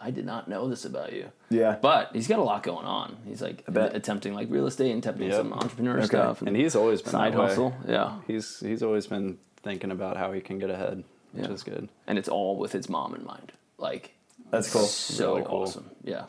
I 0.04 0.12
did 0.12 0.26
not 0.26 0.48
know 0.48 0.68
this 0.68 0.84
about 0.86 1.14
you. 1.14 1.32
Yeah. 1.50 1.78
But 1.82 2.10
he's 2.14 2.28
got 2.28 2.40
a 2.40 2.44
lot 2.44 2.62
going 2.64 2.86
on. 2.86 3.18
He's 3.26 3.42
like 3.42 3.64
attempting 3.68 4.34
like 4.34 4.50
real 4.52 4.68
estate, 4.68 4.96
attempting 4.98 5.28
Yep. 5.30 5.38
some 5.38 5.54
entrepreneur 5.54 5.98
Okay. 5.98 6.06
stuff, 6.08 6.42
and 6.42 6.56
he's 6.56 6.76
always 6.76 7.02
been 7.02 7.12
side 7.12 7.34
hustle. 7.34 7.74
Yeah. 7.88 8.20
He's 8.28 8.60
he's 8.60 8.84
always 8.84 9.08
been 9.08 9.38
thinking 9.64 9.92
about 9.92 10.18
how 10.18 10.32
he 10.34 10.42
can 10.42 10.60
get 10.60 10.70
ahead, 10.70 11.04
which 11.32 11.46
Yeah. 11.48 11.54
is 11.54 11.64
good. 11.64 11.90
and 12.06 12.18
it's 12.20 12.28
all 12.30 12.58
with 12.58 12.72
his 12.74 12.90
mom 12.90 13.16
in 13.16 13.24
mind. 13.26 13.54
Like 13.78 14.14
That's 14.52 14.72
cool. 14.72 14.82
so 14.84 15.36
Really 15.36 15.46
cool. 15.48 15.62
awesome. 15.64 15.90
Yeah. 16.04 16.26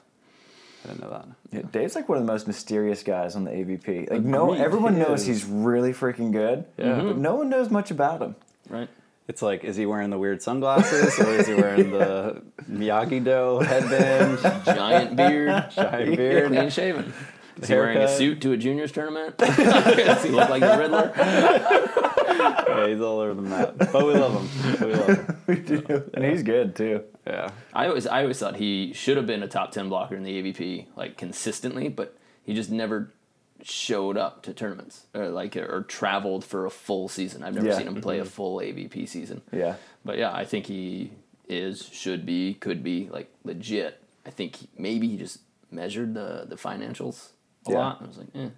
I 0.85 0.89
didn't 0.89 1.01
know 1.03 1.11
that. 1.11 1.27
Yeah, 1.51 1.63
Dave's 1.73 1.95
like 1.95 2.09
one 2.11 2.19
of 2.19 2.27
the 2.27 2.31
most 2.33 2.47
mysterious 2.47 3.03
guys 3.03 3.35
on 3.37 3.45
the 3.45 3.51
AVP. 3.51 4.11
Like 4.11 4.23
no, 4.23 4.51
Agreed, 4.53 4.65
everyone 4.65 4.99
knows 4.99 5.25
he's 5.25 5.45
really 5.45 5.93
freaking 5.95 6.31
good. 6.31 6.65
Yeah. 6.77 7.01
But 7.01 7.17
no 7.17 7.37
one 7.37 7.49
knows 7.49 7.71
much 7.71 7.91
about 7.91 8.21
him. 8.21 8.37
Right. 8.69 8.89
It's 9.27 9.41
like, 9.41 9.65
is 9.65 9.77
he 9.77 9.87
wearing 9.87 10.11
the 10.11 10.19
weird 10.19 10.43
sunglasses 10.43 11.19
or 11.19 11.31
is 11.31 11.47
he 11.47 11.55
wearing 11.55 11.91
the 11.91 12.43
Miyagi 12.71 13.25
Do 13.25 13.61
headband, 13.65 14.39
Giant 14.67 15.17
beard, 15.17 15.71
giant 15.71 16.17
beard? 16.17 16.53
clean 16.53 16.69
shaven. 16.71 17.15
Is 17.63 17.69
he 17.69 17.75
wearing 17.75 17.99
a 17.99 18.09
suit 18.09 18.43
to 18.43 18.53
a 18.53 18.57
juniors 18.57 18.93
tournament? 18.93 19.39
Does 19.39 20.23
he 20.25 20.31
look 20.31 20.51
like 20.51 20.61
the 20.61 20.77
Riddler? 20.79 21.91
Yeah, 22.35 22.89
he's 22.89 23.01
all 23.01 23.21
over 23.21 23.33
the 23.35 23.43
map. 23.43 23.75
But 23.79 24.05
we 24.07 24.15
love 24.15 24.35
him. 24.35 24.89
We 24.89 24.95
love 24.95 25.09
him. 25.09 25.39
We 25.47 25.55
do. 25.57 26.11
And 26.15 26.25
he's 26.25 26.43
good 26.43 26.75
too. 26.75 27.05
Yeah. 27.25 27.51
I 27.73 27.87
always, 27.87 28.07
I 28.09 28.23
always 28.23 28.39
thought 28.41 28.57
he 28.57 28.93
should 28.93 29.17
have 29.17 29.27
been 29.27 29.43
a 29.45 29.49
top 29.49 29.71
ten 29.71 29.89
blocker 29.89 30.17
in 30.17 30.25
the 30.25 30.43
AVP 30.43 30.87
like 30.97 31.17
consistently, 31.17 31.89
but 31.89 32.17
he 32.43 32.53
just 32.53 32.71
never 32.71 33.13
showed 33.62 34.17
up 34.17 34.43
to 34.43 34.53
tournaments 34.53 35.07
or 35.14 35.29
like 35.29 35.57
or 35.57 35.83
traveled 35.88 36.45
for 36.45 36.67
a 36.67 36.71
full 36.71 37.09
season. 37.09 37.43
I've 37.43 37.55
never 37.55 37.69
Yeah. 37.69 37.79
seen 37.79 37.87
him 37.88 38.01
play 38.01 38.19
a 38.19 38.25
full 38.25 38.59
AVP 38.61 39.07
season. 39.09 39.43
Yeah. 39.53 39.77
But 40.05 40.19
yeah, 40.19 40.33
I 40.35 40.45
think 40.45 40.67
he 40.67 41.12
is, 41.49 41.88
should 41.93 42.27
be, 42.27 42.55
could 42.55 42.83
be 42.83 43.09
like 43.11 43.33
legit. 43.45 44.03
I 44.27 44.31
think 44.31 44.57
he, 44.57 44.69
maybe 44.77 45.09
he 45.09 45.17
just 45.17 45.38
measured 45.71 46.14
the 46.14 46.45
the 46.49 46.57
financials 46.57 47.31
a 47.67 47.71
Yeah. 47.73 47.79
lot. 47.79 48.03
I 48.03 48.07
was 48.07 48.19
like, 48.19 48.29
eh. 48.35 48.49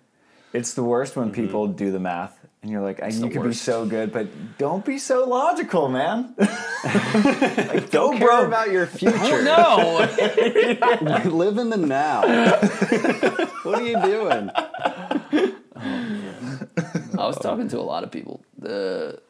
It's 0.53 0.75
the 0.75 0.83
worst 0.83 1.17
when 1.17 1.31
mm-hmm. 1.31 1.43
people 1.43 1.67
do 1.69 1.91
the 1.91 2.01
math 2.01 2.39
and 2.67 2.73
you're 2.73 2.83
like, 2.83 3.01
I, 3.01 3.09
you 3.09 3.21
the 3.21 3.29
could 3.29 3.45
be 3.45 3.53
so 3.53 3.87
good, 3.87 4.13
but 4.13 4.27
don't 4.59 4.85
be 4.85 4.99
so 4.99 5.25
logical, 5.25 5.89
man. 5.89 6.35
like, 6.39 7.93
go 7.93 8.11
Care 8.11 8.27
broke. 8.27 8.49
about 8.49 8.73
your 8.73 8.87
future. 8.89 9.45
no. 9.45 9.99
Live 11.27 11.59
in 11.59 11.71
the 11.71 11.77
now. 11.77 12.23
what 13.63 13.81
are 13.81 13.87
you 13.87 14.01
doing? 14.03 14.51
I 17.17 17.25
was 17.25 17.39
talking 17.39 17.69
to 17.69 17.79
a 17.79 17.87
lot 17.87 18.03
of 18.03 18.11
people. 18.11 18.43
The 18.59 19.21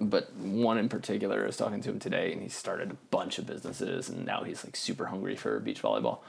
but 0.00 0.32
one 0.36 0.78
in 0.78 0.88
particular, 0.88 1.42
I 1.42 1.46
was 1.46 1.56
talking 1.56 1.80
to 1.80 1.90
him 1.90 1.98
today, 1.98 2.32
and 2.32 2.40
he 2.40 2.48
started 2.48 2.92
a 2.92 2.94
bunch 3.10 3.38
of 3.38 3.48
businesses, 3.48 4.08
and 4.08 4.24
now 4.24 4.44
he's 4.44 4.64
like 4.64 4.76
super 4.76 5.06
hungry 5.06 5.34
for 5.34 5.58
beach 5.58 5.82
volleyball. 5.82 6.20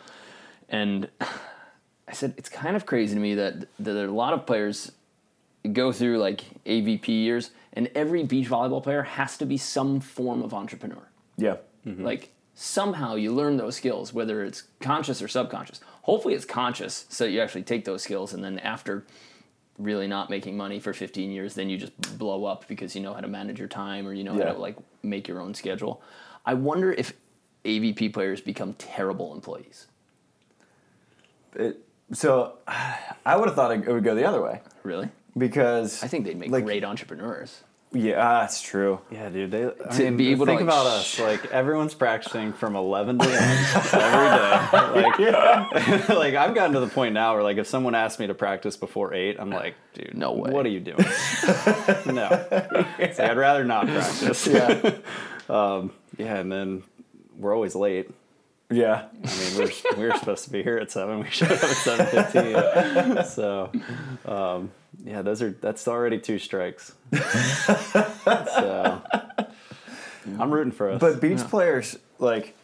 And 0.70 1.10
I 2.08 2.13
said 2.13 2.34
it's 2.38 2.50
kind 2.50 2.76
of 2.76 2.86
crazy 2.86 3.15
to 3.15 3.20
me 3.20 3.36
that, 3.36 3.60
that 3.60 3.68
there 3.94 4.06
are 4.06 4.10
a 4.10 4.12
lot 4.12 4.34
of 4.34 4.46
players 4.46 4.91
go 5.74 5.91
through 5.91 6.20
like 6.20 6.44
AVP 6.65 7.08
years, 7.08 7.52
and 7.74 7.89
every 7.96 8.24
beach 8.24 8.48
volleyball 8.48 8.84
player 8.84 9.04
has 9.04 9.38
to 9.38 9.46
be 9.46 9.58
some 9.58 10.00
form 10.00 10.44
of 10.44 10.54
entrepreneur. 10.54 11.08
Yeah. 11.38 11.58
Mm-hmm. 11.86 12.04
Like 12.04 12.32
somehow 12.54 13.15
you 13.15 13.32
learn 13.34 13.58
those 13.58 13.76
skills, 13.76 14.13
whether 14.13 14.44
it's 14.44 14.63
conscious 14.80 15.22
or 15.22 15.28
subconscious. 15.28 15.82
Hopefully, 16.04 16.36
it's 16.36 16.46
conscious, 16.46 17.06
so 17.10 17.26
you 17.26 17.41
actually 17.41 17.63
take 17.63 17.86
those 17.86 18.04
skills, 18.04 18.34
and 18.34 18.44
then 18.44 18.60
after 18.60 19.06
really 19.80 20.08
not 20.08 20.30
making 20.30 20.56
money 20.56 20.80
for 20.80 20.94
15 20.94 21.32
years, 21.32 21.56
then 21.56 21.70
you 21.70 21.78
just 21.78 21.98
blow 22.18 22.46
up 22.46 22.65
because 22.68 22.96
you 22.96 23.02
know 23.02 23.13
how 23.13 23.20
to 23.20 23.28
manage 23.28 23.60
your 23.60 23.68
time 23.68 24.08
or 24.08 24.13
you 24.13 24.24
know 24.24 24.38
Yeah. 24.38 24.46
how 24.46 24.54
to 24.54 24.60
like 24.60 24.78
make 25.04 25.28
your 25.28 25.41
own 25.41 25.54
schedule. 25.54 26.02
I 26.46 26.54
wonder 26.54 26.94
if 26.94 27.13
AVP 27.65 28.13
players 28.13 28.39
become 28.39 28.74
terrible 28.76 29.34
employees. 29.34 29.88
It, 31.56 31.80
so 32.13 32.58
I 32.68 33.36
would 33.36 33.48
have 33.48 33.56
thought 33.56 33.72
it 33.72 33.88
would 33.88 34.04
go 34.04 34.15
the 34.15 34.26
other 34.28 34.41
way 34.41 34.62
Really? 34.84 35.10
because 35.38 36.04
I 36.04 36.08
think 36.08 36.26
they'd 36.26 36.38
make 36.38 36.52
Like- 36.52 36.63
great 36.65 36.84
entrepreneurs. 36.84 37.62
yeah, 37.91 38.15
ah, 38.20 38.41
that's 38.41 38.62
true. 38.62 39.00
Yeah, 39.10 39.30
dude. 39.30 39.52
They, 39.52 39.65
I 39.68 39.70
To 39.96 40.04
mean, 40.04 40.18
be 40.18 40.32
able 40.32 40.46
to, 40.46 40.52
think 40.52 40.62
like, 40.62 40.70
about 40.70 41.02
sh- 41.04 41.20
us. 41.20 41.26
Like 41.44 41.46
everyone's 41.52 41.94
practicing 41.94 42.52
from 42.54 42.76
eleven 42.76 43.18
to 43.20 43.26
one 43.26 43.38
every 44.04 45.22
day. 45.24 45.30
Like, 46.04 46.10
like 46.10 46.36
I've 46.36 46.54
gotten 46.56 46.74
to 46.74 46.80
the 46.82 46.88
point 46.89 47.13
now 47.13 47.34
where 47.36 47.44
like 47.44 47.58
if 47.58 47.68
someone 47.68 47.96
asks 47.96 48.20
me 48.20 48.28
to 48.28 48.34
practice 48.34 48.76
before 48.76 49.13
eight, 49.13 49.38
I'm 49.39 49.50
like, 49.50 49.76
dude, 49.94 50.13
No 50.18 50.34
way. 50.34 50.52
What 50.52 50.65
are 50.65 50.70
you 50.70 50.82
doing? 50.82 50.98
no, 51.00 52.28
it's 53.00 53.18
like, 53.20 53.30
I'd 53.32 53.38
rather 53.38 53.63
not 53.63 53.88
practice. 53.88 54.46
Yeah. 54.48 54.91
Um, 55.50 55.91
yeah, 56.18 56.36
and 56.38 56.52
then 56.52 56.84
we're 57.38 57.54
always 57.54 57.76
late. 57.76 58.10
Yeah. 58.71 59.06
I 59.23 59.28
mean, 59.28 59.58
we're 59.58 59.71
we 59.97 60.08
were 60.08 60.17
supposed 60.17 60.43
to 60.45 60.49
be 60.49 60.63
here 60.63 60.78
at 60.78 60.91
seven. 60.91 61.19
We 61.19 61.30
showed 61.30 61.51
up 61.51 61.63
at 61.63 61.69
seven 61.69 62.06
fifteen. 62.08 63.23
So, 63.25 63.71
um, 64.25 64.71
yeah, 65.04 65.21
those 65.21 65.41
are 65.41 65.51
that's 65.51 65.88
already 65.88 66.19
two 66.19 66.39
strikes. 66.39 66.93
so, 67.13 69.01
I'm 70.39 70.51
rooting 70.51 70.71
for 70.71 70.89
us. 70.91 70.99
But 70.99 71.21
beach 71.21 71.39
players, 71.41 71.97
like, 72.19 72.56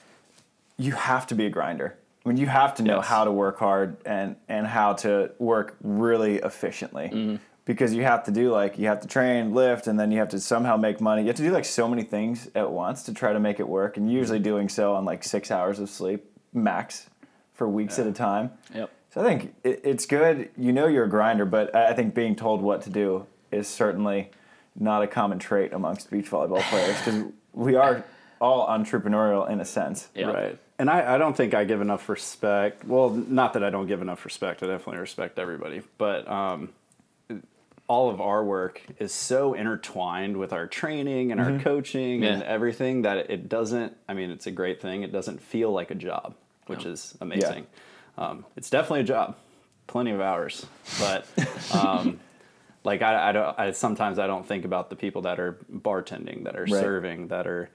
you 0.78 0.94
have 0.94 1.28
to 1.28 1.36
be 1.36 1.46
a 1.46 1.50
grinder. 1.50 1.96
I 2.26 2.30
mean, 2.30 2.38
you 2.38 2.48
have 2.48 2.76
to 2.76 2.84
know 2.84 2.98
Yes. 2.98 3.08
how 3.08 3.24
to 3.26 3.32
work 3.32 3.60
hard 3.60 3.98
and 4.06 4.36
and 4.48 4.66
how 4.68 4.94
to 4.94 5.32
work 5.40 5.76
really 5.84 6.38
efficiently. 6.38 7.10
Mm-hmm. 7.14 7.36
Because 7.64 7.94
you 7.94 8.02
have 8.04 8.24
to 8.24 8.32
do 8.32 8.52
like 8.52 8.78
you 8.80 8.88
have 8.88 9.02
to 9.02 9.08
train, 9.08 9.54
lift, 9.54 9.86
and 9.88 10.00
then 10.00 10.12
you 10.12 10.18
have 10.20 10.30
to 10.30 10.40
somehow 10.40 10.78
make 10.78 11.00
money. 11.00 11.22
You 11.22 11.28
have 11.28 11.36
to 11.38 11.44
do 11.44 11.52
like 11.52 11.66
so 11.66 11.88
many 11.88 12.04
things 12.04 12.50
at 12.56 12.72
once 12.72 13.04
to 13.04 13.14
try 13.14 13.34
to 13.34 13.40
make 13.40 13.60
it 13.60 13.68
work, 13.68 13.98
and 13.98 14.12
usually 14.12 14.40
Mm-hmm. 14.40 14.44
doing 14.44 14.70
so 14.70 14.96
on 14.96 15.06
like 15.06 15.24
six 15.24 15.52
hours 15.52 15.80
of 15.80 15.90
sleep 15.90 16.26
max 16.54 17.08
for 17.54 17.68
weeks 17.70 18.00
at 18.00 18.08
a 18.08 18.12
time. 18.12 18.52
Yep. 18.74 18.90
So 19.14 19.22
I 19.22 19.24
think 19.24 19.54
it, 19.64 19.82
it's 19.84 20.06
good. 20.08 20.50
You 20.58 20.72
know 20.74 20.88
you're 20.88 21.06
a 21.06 21.10
grinder, 21.10 21.46
but 21.46 21.74
I 21.76 21.90
I 21.90 21.94
think 21.94 22.16
being 22.16 22.36
told 22.36 22.62
what 22.62 22.82
to 22.84 22.90
do 22.90 23.28
is 23.52 23.68
certainly 23.68 24.32
not 24.76 25.04
a 25.04 25.08
common 25.08 25.38
trait 25.38 25.72
amongst 25.74 26.10
beach 26.10 26.32
volleyball 26.32 26.62
players 26.64 26.98
because 26.98 27.26
we 27.54 27.76
are 27.76 28.04
all 28.40 28.68
entrepreneurial 28.68 29.48
in 29.50 29.60
a 29.62 29.66
sense. 29.66 30.08
Yeah. 30.16 30.32
Right. 30.32 30.58
And 30.80 30.90
I, 30.90 31.16
I 31.16 31.18
don't 31.20 31.38
think 31.38 31.54
I 31.54 31.64
give 31.64 31.80
enough 31.80 32.10
respect. 32.10 32.86
Well, 32.86 33.12
not 33.12 33.54
that 33.54 33.64
I 33.64 33.70
don't 33.70 33.86
give 33.86 34.02
enough 34.02 34.26
respect. 34.26 34.64
I 34.64 34.68
definitely 34.68 35.00
respect 35.00 35.38
everybody. 35.38 35.84
But 36.00 36.28
um, 36.28 36.70
all 37.92 38.10
of 38.10 38.22
our 38.22 38.42
work 38.42 38.82
is 39.00 39.12
so 39.12 39.54
intertwined 39.54 40.38
with 40.38 40.54
our 40.54 40.66
training 40.66 41.30
and 41.34 41.42
our 41.42 41.60
coaching 41.60 42.24
and 42.24 42.42
everything 42.44 43.02
that 43.02 43.30
it 43.30 43.50
doesn't, 43.50 43.94
I 44.08 44.14
mean, 44.14 44.32
it's 44.32 44.48
a 44.48 44.52
great 44.52 44.82
thing. 44.82 45.04
It 45.04 45.12
doesn't 45.12 45.42
feel 45.42 45.74
like 45.74 45.92
a 45.92 45.96
job, 45.96 46.36
which 46.68 46.86
is 46.86 47.18
amazing. 47.20 47.68
Um, 48.18 48.46
it's 48.56 48.70
definitely 48.70 49.02
a 49.02 49.04
job, 49.04 49.36
plenty 49.88 50.12
of 50.12 50.22
hours. 50.22 50.66
But 51.02 51.28
um, 51.76 52.22
like 52.86 53.02
I, 53.02 53.28
I 53.28 53.32
don't, 53.34 53.60
I, 53.60 53.72
sometimes 53.72 54.20
I 54.20 54.26
don't 54.28 54.48
think 54.48 54.64
about 54.64 54.90
the 54.90 54.96
people 54.96 55.24
that 55.24 55.38
are 55.42 55.58
bartending, 55.70 56.46
that 56.46 56.56
are 56.56 56.62
Right. 56.62 56.70
serving, 56.70 57.28
that 57.28 57.46
are 57.46 57.70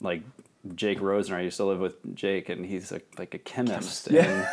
like 0.00 0.22
Jake 0.74 1.00
Rosener. 1.00 1.36
I 1.36 1.40
used 1.42 1.56
to 1.56 1.64
live 1.64 1.78
with 1.80 2.14
Jake, 2.14 2.48
and 2.48 2.66
he's 2.66 2.92
a, 2.92 3.00
like 3.18 3.34
a 3.34 3.38
chemist, 3.38 4.08
and 4.08 4.46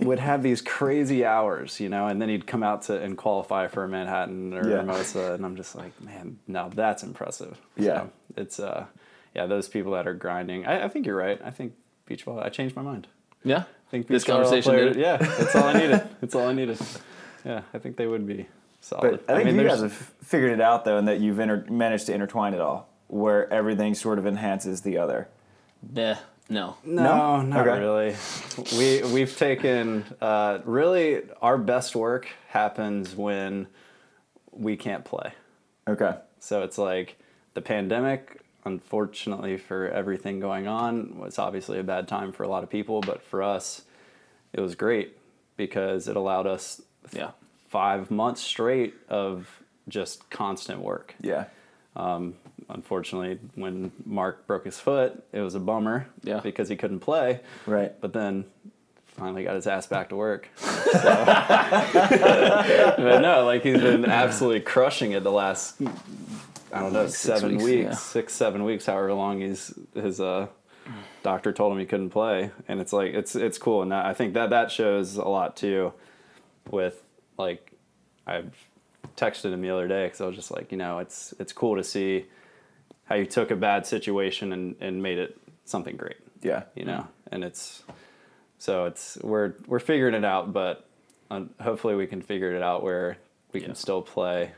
would 0.00 0.20
have 0.20 0.42
these 0.42 0.60
crazy 0.62 1.24
hours, 1.24 1.80
you 1.80 1.88
know. 1.88 2.06
And 2.06 2.22
then 2.22 2.28
he'd 2.28 2.46
come 2.46 2.62
out 2.62 2.82
to 2.82 3.00
and 3.00 3.16
qualify 3.18 3.66
for 3.66 3.86
Manhattan 3.88 4.54
or 4.54 4.68
Yeah. 4.68 4.76
Hermosa, 4.78 5.34
and 5.34 5.44
I'm 5.44 5.56
just 5.56 5.74
like, 5.74 6.00
man, 6.00 6.38
now 6.46 6.68
that's 6.68 7.02
impressive. 7.02 7.58
Yeah. 7.76 8.02
So 8.02 8.10
it's 8.36 8.60
uh, 8.60 8.86
yeah, 9.34 9.46
those 9.46 9.68
people 9.68 9.92
that 9.92 10.06
are 10.06 10.14
grinding. 10.14 10.66
I, 10.66 10.84
I 10.84 10.88
think 10.88 11.06
you're 11.06 11.16
right. 11.16 11.40
I 11.44 11.50
think 11.50 11.74
beach 12.06 12.24
volleyball. 12.24 12.44
I 12.44 12.48
changed 12.48 12.76
my 12.76 12.82
mind. 12.82 13.08
Yeah. 13.42 13.64
I 13.88 13.90
think 13.90 14.06
This 14.06 14.22
conversation 14.22 14.74
it. 14.76 14.96
Yeah, 14.96 15.16
that's 15.16 15.56
all 15.56 15.64
I 15.64 15.72
needed. 15.72 16.02
That's 16.20 16.34
all 16.36 16.46
I 16.46 16.52
needed. 16.52 16.78
Yeah, 17.44 17.62
I 17.74 17.78
think 17.78 17.96
they 17.96 18.06
would 18.06 18.24
be 18.24 18.46
solid. 18.80 19.20
But 19.26 19.34
I 19.34 19.42
think 19.42 19.56
you 19.56 19.66
guys 19.66 19.80
have 19.80 19.92
figured 20.22 20.52
it 20.52 20.60
out 20.60 20.84
though, 20.84 20.96
and 20.96 21.08
that 21.08 21.18
you've 21.18 21.40
inter- 21.40 21.64
managed 21.68 22.06
to 22.06 22.14
intertwine 22.14 22.54
it 22.54 22.60
all, 22.60 22.88
where 23.08 23.52
everything 23.52 23.94
sort 23.96 24.20
of 24.20 24.28
enhances 24.28 24.82
the 24.82 24.96
other. 24.96 25.26
Nah, 25.82 26.16
no. 26.48 26.76
No, 26.84 27.02
No? 27.02 27.42
not 27.42 27.66
Okay. 27.66 27.78
really. 27.78 28.16
We 28.76 29.02
we've 29.12 29.36
taken 29.36 30.04
uh, 30.20 30.58
really 30.64 31.22
our 31.40 31.56
best 31.58 31.94
work 31.96 32.28
happens 32.48 33.14
when 33.14 33.66
we 34.52 34.76
can't 34.76 35.04
play. 35.04 35.32
Okay. 35.88 36.16
So 36.40 36.62
it's 36.62 36.78
like 36.78 37.16
the 37.54 37.60
pandemic, 37.62 38.40
unfortunately 38.64 39.56
for 39.56 39.88
everything 39.88 40.40
going 40.40 40.66
on, 40.66 41.18
was 41.18 41.38
obviously 41.38 41.78
a 41.78 41.82
bad 41.84 42.08
time 42.08 42.32
for 42.32 42.42
a 42.42 42.48
lot 42.48 42.62
of 42.62 42.70
people, 42.70 43.00
but 43.00 43.22
for 43.22 43.42
us, 43.42 43.82
it 44.52 44.60
was 44.60 44.74
great 44.74 45.16
because 45.56 46.08
it 46.08 46.16
allowed 46.16 46.46
us 46.46 46.80
Yeah. 47.12 47.30
five 47.68 48.10
months 48.10 48.40
straight 48.40 48.94
of 49.08 49.62
just 49.88 50.28
constant 50.30 50.80
work. 50.80 51.14
Yeah. 51.20 51.44
Um, 51.96 52.34
unfortunately, 52.68 53.38
when 53.54 53.92
Mark 54.04 54.46
broke 54.46 54.64
his 54.64 54.78
foot, 54.78 55.24
it 55.32 55.40
was 55.40 55.54
a 55.54 55.60
bummer 55.60 56.06
Yeah. 56.22 56.40
because 56.40 56.68
he 56.68 56.76
couldn't 56.76 57.00
play. 57.00 57.40
Right. 57.66 57.98
But 58.00 58.12
then 58.12 58.44
finally 59.16 59.44
got 59.44 59.54
his 59.54 59.66
ass 59.66 59.86
back 59.86 60.08
to 60.10 60.16
work. 60.16 60.48
So. 60.90 61.24
but 62.02 63.20
no, 63.20 63.44
like 63.44 63.62
he's 63.62 63.80
been 63.80 64.04
absolutely 64.04 64.60
crushing 64.60 65.12
it 65.12 65.22
the 65.22 65.30
last 65.30 65.80
I 66.72 66.80
don't 66.80 66.92
know 66.92 67.06
Six 67.06 67.18
seven 67.18 67.50
weeks, 67.52 67.64
weeks, 67.64 67.84
yeah. 67.84 67.94
six 67.94 68.32
seven 68.32 68.64
weeks, 68.64 68.86
however 68.86 69.12
long 69.14 69.40
he's 69.40 69.72
his 69.94 70.20
uh, 70.20 70.48
doctor 71.22 71.52
told 71.52 71.72
him 71.72 71.78
he 71.78 71.86
couldn't 71.86 72.10
play, 72.10 72.50
and 72.68 72.80
it's 72.80 72.92
like 72.92 73.14
it's 73.14 73.36
it's 73.36 73.58
cool, 73.58 73.82
and 73.82 73.92
that, 73.92 74.04
I 74.06 74.14
think 74.14 74.34
that 74.34 74.50
that 74.50 74.70
shows 74.70 75.16
a 75.16 75.24
lot 75.24 75.56
too. 75.56 75.92
With 76.70 77.00
like, 77.38 77.72
I 78.26 78.42
texted 79.16 79.52
him 79.52 79.60
the 79.62 79.70
other 79.70 79.88
day 79.88 80.06
because 80.06 80.20
I 80.20 80.26
was 80.26 80.36
just 80.36 80.50
like, 80.50 80.70
you 80.72 80.78
know, 80.78 80.98
it's 80.98 81.34
it's 81.38 81.52
cool 81.52 81.76
to 81.76 81.84
see 81.84 82.26
how 83.10 83.16
you 83.16 83.26
took 83.26 83.50
a 83.50 83.56
bad 83.56 83.84
situation 83.86 84.52
and 84.54 84.76
and 84.80 85.02
made 85.02 85.18
it 85.18 85.36
something 85.66 85.96
great 85.96 86.16
Yeah. 86.42 86.62
you 86.74 86.84
know 86.86 87.06
and 87.30 87.44
it's 87.44 87.82
so 88.58 88.86
it's 88.86 89.18
we're 89.22 89.54
we're 89.66 89.80
figuring 89.80 90.14
it 90.14 90.24
out 90.24 90.52
but 90.54 90.86
hopefully 91.60 91.94
we 91.96 92.06
can 92.06 92.22
figure 92.22 92.52
it 92.54 92.62
out 92.62 92.82
where 92.82 93.18
we 93.52 93.60
Yeah. 93.60 93.66
can 93.66 93.74
still 93.74 94.00
play 94.00 94.52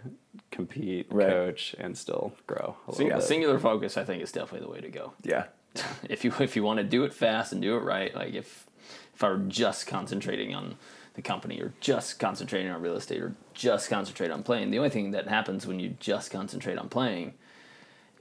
compete 0.51 1.07
Right. 1.11 1.29
coach 1.29 1.75
and 1.79 1.97
still 1.97 2.33
grow 2.47 2.77
a 2.88 2.95
So 2.95 3.03
yeah, 3.03 3.15
bit. 3.17 3.23
singular 3.25 3.59
focus 3.59 3.97
I 3.97 4.05
think 4.05 4.23
is 4.23 4.31
definitely 4.33 4.67
the 4.67 4.73
way 4.73 4.81
to 4.81 4.88
go. 4.91 5.12
Yeah. 5.23 5.47
if 6.09 6.25
you 6.25 6.33
if 6.41 6.55
you 6.57 6.62
want 6.62 6.79
to 6.79 6.85
do 6.85 7.05
it 7.05 7.15
fast 7.15 7.53
and 7.53 7.62
do 7.62 7.77
it 7.77 7.81
right, 7.81 8.15
like 8.15 8.35
if 8.35 8.67
if 9.15 9.25
I 9.25 9.31
were 9.31 9.38
just 9.49 9.87
concentrating 9.87 10.55
on 10.55 10.77
the 11.15 11.23
company 11.23 11.61
or 11.61 11.73
just 11.81 12.19
concentrating 12.19 12.71
on 12.71 12.81
real 12.83 12.97
estate 12.97 13.21
or 13.23 13.35
just 13.55 13.88
concentrate 13.91 14.31
on 14.31 14.43
playing, 14.43 14.71
the 14.71 14.79
only 14.79 14.91
thing 14.91 15.11
that 15.12 15.29
happens 15.29 15.67
when 15.67 15.79
you 15.79 15.91
just 16.01 16.31
concentrate 16.31 16.79
on 16.79 16.88
playing 16.88 17.35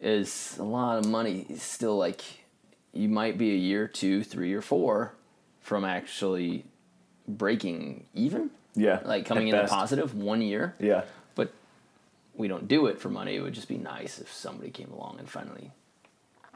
is 0.01 0.57
a 0.59 0.63
lot 0.63 0.97
of 0.97 1.05
money 1.07 1.45
still 1.57 1.97
like 1.97 2.21
you 2.93 3.07
might 3.07 3.37
be 3.37 3.51
a 3.51 3.57
year, 3.57 3.87
two, 3.87 4.23
three, 4.23 4.53
or 4.53 4.61
four 4.61 5.13
from 5.61 5.85
actually 5.85 6.65
breaking 7.27 8.05
even. 8.13 8.49
Yeah. 8.75 8.99
Like 9.05 9.25
coming 9.25 9.47
in 9.47 9.55
the 9.55 9.61
best. 9.63 9.73
positive 9.73 10.15
one 10.15 10.41
year. 10.41 10.75
Yeah. 10.79 11.03
But 11.35 11.53
we 12.35 12.47
don't 12.47 12.67
do 12.67 12.87
it 12.87 12.99
for 12.99 13.09
money. 13.09 13.35
It 13.35 13.41
would 13.41 13.53
just 13.53 13.67
be 13.67 13.77
nice 13.77 14.19
if 14.19 14.31
somebody 14.31 14.71
came 14.71 14.91
along 14.91 15.17
and 15.19 15.29
finally 15.29 15.71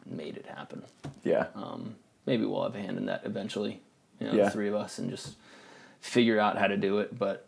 made 0.05 0.37
it 0.37 0.45
happen. 0.47 0.83
Yeah. 1.23 1.47
Um, 1.55 1.95
maybe 2.25 2.45
we'll 2.45 2.63
have 2.63 2.75
a 2.75 2.79
hand 2.79 2.97
in 2.97 3.05
that 3.05 3.21
eventually. 3.25 3.81
You 4.19 4.27
know, 4.27 4.33
Yeah. 4.33 4.45
the 4.45 4.51
three 4.51 4.67
of 4.67 4.75
us 4.75 4.97
and 4.97 5.09
just 5.09 5.35
figure 6.01 6.39
out 6.39 6.57
how 6.57 6.67
to 6.67 6.77
do 6.77 6.99
it. 6.99 7.17
But 7.17 7.47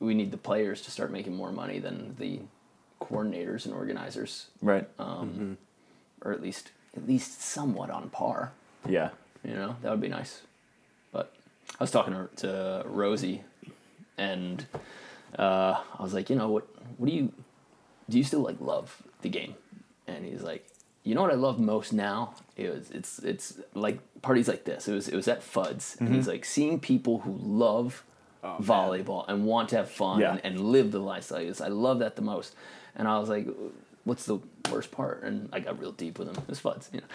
we 0.00 0.14
need 0.14 0.30
the 0.30 0.36
players 0.38 0.82
to 0.82 0.90
start 0.90 1.10
making 1.10 1.34
more 1.36 1.52
money 1.52 1.78
than 1.78 2.16
the 2.18 2.40
coordinators 3.08 3.64
and 3.66 3.74
organizers, 3.74 4.46
right. 4.62 4.88
um, 4.98 5.56
or 6.22 6.32
at 6.32 6.40
least 6.42 6.70
at 6.96 7.06
least 7.06 7.40
somewhat 7.42 7.90
on 7.90 8.08
par. 8.10 8.52
yeah. 8.88 9.10
You 9.46 9.52
know, 9.54 9.76
that 9.82 9.90
would 9.90 10.00
be 10.00 10.08
nice. 10.08 10.40
But 11.12 11.34
I 11.78 11.82
was 11.84 11.90
talking 11.90 12.14
to, 12.14 12.28
to 12.36 12.82
Rosie, 12.88 13.42
and 14.16 14.64
uh, 15.38 15.80
I 15.98 16.02
was 16.02 16.14
like, 16.14 16.30
you 16.30 16.36
know, 16.36 16.48
what? 16.48 16.66
What 16.96 17.08
do 17.10 17.14
you 17.14 17.32
do? 18.08 18.16
You 18.18 18.24
still 18.24 18.40
like 18.40 18.56
love 18.60 19.02
the 19.20 19.28
game? 19.28 19.54
And 20.06 20.24
he's 20.24 20.40
like, 20.42 20.66
you 21.02 21.14
know 21.14 21.20
what 21.22 21.30
I 21.30 21.34
love 21.34 21.58
most 21.58 21.92
now? 21.92 22.34
It 22.56 22.70
was 22.74 22.90
it's 22.90 23.18
it's 23.18 23.58
like 23.74 23.98
parties 24.22 24.48
like 24.48 24.64
this. 24.64 24.88
It 24.88 24.94
was 24.94 25.08
it 25.08 25.16
was 25.16 25.28
at 25.28 25.40
Fuds, 25.42 25.98
and 26.00 26.08
Mm-hmm. 26.08 26.14
he's 26.14 26.28
like 26.28 26.44
seeing 26.46 26.80
people 26.80 27.18
who 27.20 27.32
love 27.42 28.02
volleyball 28.44 29.24
and 29.28 29.44
want 29.46 29.68
to 29.70 29.76
have 29.76 29.90
fun 29.90 30.18
Oh, 30.18 30.20
Yeah. 30.20 30.30
and, 30.32 30.40
and 30.44 30.60
live 30.60 30.90
the 30.92 30.98
lifestyle. 31.00 31.40
I 31.62 31.68
love 31.68 31.98
that 32.00 32.16
the 32.16 32.22
most. 32.22 32.54
And 32.96 33.08
I 33.08 33.18
was 33.18 33.28
like, 33.28 33.48
what's 34.04 34.24
the 34.26 34.38
worst 34.70 34.90
part? 34.92 35.22
And 35.24 35.48
I 35.52 35.60
got 35.60 35.78
real 35.80 35.92
deep 35.92 36.18
with 36.18 36.28
him. 36.28 36.36
It 36.36 36.48
was 36.48 36.60
Fuds, 36.60 36.88
you 36.92 37.00
know. 37.00 37.06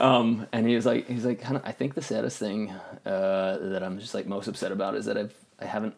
um, 0.06 0.46
and 0.52 0.66
he 0.66 0.74
was 0.74 0.86
like, 0.86 1.08
he's 1.08 1.24
like. 1.24 1.42
I 1.64 1.72
think 1.72 1.94
the 1.94 2.02
saddest 2.02 2.38
thing 2.38 2.70
uh, 3.04 3.58
that 3.58 3.82
I'm 3.82 3.98
just 3.98 4.14
like 4.14 4.26
most 4.26 4.48
upset 4.48 4.72
about 4.72 4.94
is 4.94 5.04
that 5.06 5.16
I've 5.16 5.34
I 5.60 5.66
haven't 5.66 5.94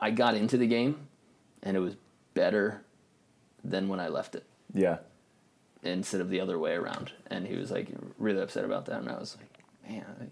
I 0.00 0.10
got 0.10 0.34
into 0.34 0.56
the 0.56 0.66
game, 0.66 0.96
and 1.62 1.76
it 1.76 1.80
was 1.80 1.94
better 2.34 2.82
than 3.62 3.88
when 3.88 4.00
I 4.00 4.08
left 4.08 4.34
it 4.34 4.44
Yeah. 4.72 4.98
instead 5.82 6.20
of 6.22 6.30
the 6.30 6.40
other 6.40 6.58
way 6.58 6.72
around. 6.72 7.12
And 7.26 7.46
he 7.46 7.56
was 7.56 7.70
like 7.70 7.88
really 8.18 8.40
upset 8.40 8.64
about 8.64 8.86
that. 8.86 9.00
And 9.00 9.08
I 9.10 9.18
was 9.18 9.36
like, 9.38 9.58
man, 9.88 10.30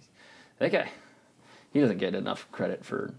that 0.59 0.73
guy, 0.73 0.89
he 1.73 1.81
doesn't 1.81 1.99
get 1.99 2.15
enough 2.15 2.51
credit 2.51 2.85
for 2.87 3.13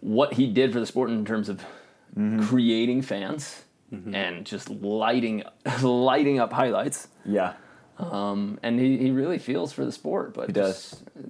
what 0.00 0.32
he 0.34 0.48
did 0.48 0.72
for 0.72 0.80
the 0.80 0.86
sport 0.86 1.10
in 1.10 1.24
terms 1.24 1.48
of 1.48 1.64
Mm-hmm. 2.16 2.46
creating 2.46 3.02
fans 3.02 3.62
mm-hmm. 3.92 4.14
and 4.14 4.44
just 4.44 4.68
lighting 4.68 5.44
lighting 5.82 6.38
up 6.38 6.52
highlights. 6.52 7.08
Yeah. 7.24 7.54
Um, 7.98 8.58
and 8.62 8.80
he, 8.80 8.96
he 8.96 9.10
really 9.10 9.38
feels 9.38 9.72
for 9.72 9.84
the 9.84 9.92
sport. 9.92 10.34
But 10.34 10.46
He 10.46 10.52
does. 10.52 11.02
Uh, 11.16 11.22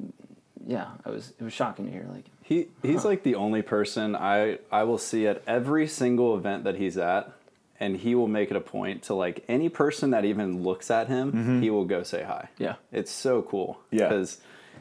yeah, 0.67 0.89
I 1.05 1.11
was 1.11 1.33
it 1.39 1.43
was 1.43 1.53
shocking 1.53 1.87
to 1.87 1.91
hear. 1.91 2.07
Like, 2.13 2.27
He 2.43 2.69
he's 2.83 3.05
like 3.05 3.23
the 3.25 3.35
only 3.35 3.63
person 3.63 4.15
I 4.15 4.59
I 4.71 4.85
will 4.85 4.99
see 4.99 5.27
at 5.27 5.43
every 5.47 5.89
single 5.89 6.37
event 6.37 6.65
that 6.65 6.77
he's 6.77 6.97
at, 6.97 7.33
and 7.81 7.97
he 7.97 8.15
will 8.15 8.29
make 8.29 8.51
it 8.51 8.57
a 8.57 8.61
point 8.61 9.03
to 9.05 9.15
like 9.15 9.43
any 9.49 9.69
person 9.69 10.11
that 10.11 10.25
even 10.25 10.63
looks 10.63 10.91
at 10.91 11.09
him, 11.09 11.33
mm-hmm. 11.33 11.63
he 11.63 11.71
will 11.71 11.87
go 11.87 12.03
say 12.03 12.23
hi. 12.23 12.51
Yeah. 12.59 12.77
it's 12.93 13.11
so 13.11 13.43
cool. 13.43 13.81
Yeah. 13.91 14.09
because 14.09 14.39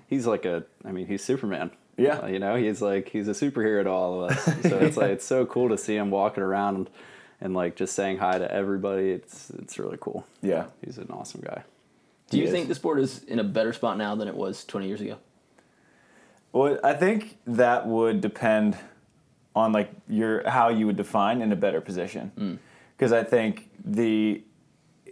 he's 0.07 0.27
like 0.27 0.45
a 0.45 0.63
I 0.85 0.91
mean 0.91 1.07
he's 1.07 1.23
Superman. 1.23 1.71
Yeah. 1.99 2.19
Uh, 2.19 2.27
you 2.27 2.39
know 2.39 2.55
he's 2.55 2.81
like 2.81 3.09
he's 3.09 3.27
a 3.27 3.31
superhero 3.31 3.83
to 3.83 3.89
all 3.89 4.23
of 4.23 4.31
us. 4.31 4.45
So 4.69 4.77
it's 4.79 4.97
like 4.97 5.11
it's 5.11 5.25
so 5.25 5.45
cool 5.45 5.69
to 5.69 5.77
see 5.77 5.95
him 5.95 6.09
walking 6.11 6.43
around 6.43 6.89
and 7.41 7.53
like 7.53 7.75
just 7.75 7.93
saying 7.95 8.17
hi 8.17 8.37
to 8.39 8.51
everybody. 8.51 9.09
It's 9.11 9.49
it's 9.51 9.77
really 9.79 9.97
cool. 9.99 10.25
Yeah. 10.41 10.65
He's 10.83 10.97
an 10.97 11.09
awesome 11.11 11.41
guy. 11.41 11.63
do 12.29 12.37
you 12.37 12.43
He 12.43 12.47
is. 12.47 12.53
think 12.53 12.67
the 12.67 12.75
sport 12.75 12.99
is 12.99 13.23
in 13.23 13.39
a 13.39 13.43
better 13.43 13.73
spot 13.73 13.97
now 13.97 14.15
than 14.15 14.27
it 14.27 14.35
was 14.35 14.63
20 14.65 14.87
years 14.87 15.01
ago? 15.01 15.17
Well, 16.51 16.79
I 16.83 16.93
think 16.93 17.37
that 17.45 17.85
would 17.87 18.21
depend 18.21 18.77
on 19.55 19.71
like 19.71 19.91
your 20.07 20.47
how 20.49 20.69
you 20.69 20.85
would 20.87 20.95
define 20.97 21.41
in 21.41 21.51
a 21.51 21.55
better 21.55 21.81
position. 21.81 22.59
Because 22.97 23.11
I 23.11 23.23
think 23.23 23.69
the 23.83 24.41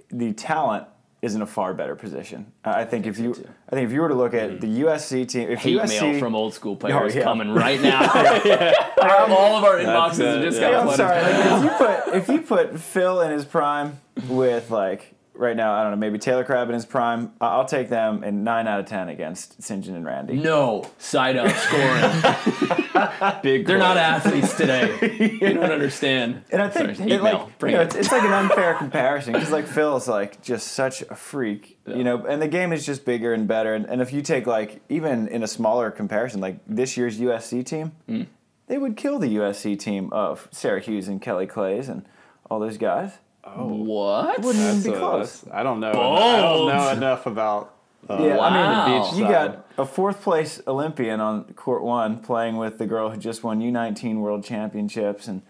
the 0.09 0.33
talent 0.33 0.87
is 1.27 1.35
in 1.35 1.41
a 1.41 1.45
far 1.45 1.73
better 1.73 1.95
position. 1.95 2.51
I 2.63 2.81
I 2.81 2.85
think 2.85 3.05
if 3.05 3.19
you 3.19 3.33
too. 3.33 3.47
I 3.69 3.75
think 3.75 3.87
if 3.87 3.93
you 3.93 4.01
were 4.01 4.07
to 4.07 4.15
look 4.15 4.33
at 4.33 4.49
mm-hmm. 4.49 4.59
the 4.59 4.81
USC 4.81 5.27
team, 5.27 5.49
if 5.49 5.59
Hate 5.59 5.77
USC 5.77 6.01
mail 6.01 6.19
from 6.19 6.35
old 6.35 6.53
school 6.53 6.73
oh, 6.73 6.75
players 6.77 7.15
yeah. 7.15 7.23
coming 7.23 7.51
right 7.51 7.79
now. 7.81 8.01
All 9.29 9.57
of 9.57 9.63
our 9.63 9.77
uh, 9.79 9.83
inboxes 9.83 10.19
it, 10.19 10.25
have 10.25 10.41
just 10.43 10.59
yeah. 10.59 10.71
got 10.71 10.87
I'm 10.87 10.95
sorry. 10.95 11.21
Like, 11.21 11.45
if 11.45 11.63
you 11.63 11.69
put 11.77 12.15
if 12.15 12.27
you 12.29 12.41
put 12.41 12.79
Phil 12.79 13.21
in 13.21 13.31
his 13.31 13.45
prime 13.45 13.99
with 14.27 14.71
like 14.71 15.13
right 15.37 15.55
now, 15.55 15.73
I 15.73 15.81
don't 15.83 15.91
know, 15.91 15.97
maybe 15.97 16.17
Taylor 16.19 16.43
Crabb 16.43 16.67
in 16.69 16.73
his 16.73 16.85
prime, 16.85 17.31
I- 17.39 17.47
I'll 17.47 17.65
take 17.65 17.89
them 17.89 18.23
in 18.23 18.43
nine 18.43 18.67
out 18.67 18.79
of 18.79 18.85
ten 18.85 19.09
against 19.09 19.59
Sinjin 19.61 19.95
and 19.95 20.05
Randy. 20.05 20.35
No 20.35 20.89
side 20.97 21.37
up 21.37 21.51
scoring. 21.51 23.39
Big. 23.43 23.65
They're 23.65 23.77
not 23.77 23.97
athletes 23.97 24.55
today. 24.55 24.97
You 25.47 25.53
don't 25.53 25.71
understand. 25.71 26.43
And 26.51 26.61
I 26.61 26.69
think 26.69 26.95
Sorry, 26.95 27.09
hate 27.09 27.17
it, 27.19 27.23
like. 27.23 27.59
Bring 27.59 27.71
you 27.73 27.77
know, 27.77 27.83
it. 27.83 27.87
it's, 27.87 27.95
it's 27.95 28.11
like 28.11 28.23
an 28.23 28.33
unfair 28.33 28.73
comparison 28.75 29.33
because 29.33 29.51
like 29.51 29.65
Phil's 29.67 30.07
like 30.07 30.41
just 30.41 30.69
such 30.69 31.01
a 31.03 31.15
freak, 31.15 31.77
you 31.85 32.03
know, 32.03 32.25
and 32.25 32.41
the 32.41 32.47
game 32.47 32.73
is 32.73 32.85
just 32.85 33.05
bigger 33.05 33.33
and 33.33 33.47
better. 33.47 33.73
And, 33.73 33.85
and 33.85 34.01
if 34.01 34.11
you 34.13 34.21
take 34.21 34.47
like 34.47 34.81
even 34.89 35.27
in 35.27 35.43
a 35.43 35.47
smaller 35.47 35.91
comparison, 35.91 36.39
like 36.41 36.59
this 36.67 36.97
year's 36.97 37.19
USC 37.19 37.65
team, 37.65 37.91
Hmm. 38.07 38.23
they 38.67 38.77
would 38.77 38.97
kill 38.97 39.19
the 39.19 39.35
USC 39.37 39.77
team 39.79 40.11
of 40.11 40.47
Sarah 40.51 40.79
Hughes 40.81 41.07
and 41.07 41.21
Kelly 41.21 41.47
Claes 41.47 41.87
and 41.89 42.05
all 42.49 42.59
those 42.59 42.77
guys. 42.77 43.13
What? 43.55 44.41
Wouldn't 44.41 44.63
even 44.63 44.93
be 44.93 44.97
close. 44.97 45.41
that's- 45.41 45.57
I 45.59 45.63
don't 45.63 45.79
know. 45.79 45.91
I 45.91 46.39
don't 46.41 46.67
know 46.67 46.89
enough 46.89 47.25
about. 47.25 47.73
Uh, 48.09 48.17
Yeah, 48.21 48.39
I 48.39 48.49
mean, 48.89 48.99
Wow. 49.01 49.11
you 49.15 49.23
got 49.27 49.65
a 49.77 49.85
fourth 49.85 50.21
place 50.21 50.61
Olympian 50.67 51.19
on 51.19 51.43
court 51.55 51.83
one 51.83 52.19
playing 52.19 52.55
with 52.57 52.77
the 52.77 52.85
girl 52.85 53.09
who 53.09 53.17
just 53.17 53.43
won 53.43 53.59
U19 53.59 54.17
World 54.21 54.43
Championships, 54.45 55.27
and 55.27 55.41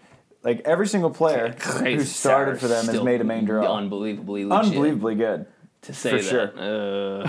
like 0.42 0.60
every 0.64 0.86
single 0.88 1.10
player 1.10 1.50
who 1.84 2.00
started 2.00 2.58
for 2.58 2.66
them 2.68 2.86
has 2.86 3.02
made 3.02 3.20
a 3.20 3.24
main 3.24 3.44
draw. 3.44 3.76
Unbelievably 3.76 4.44
legit 4.46 4.66
Unbelievably 4.72 5.14
good. 5.16 5.46
to 5.82 5.92
say 5.94 6.10
for 6.10 6.16
that. 6.16 6.24
sure. 6.56 7.22
Uh, 7.24 7.28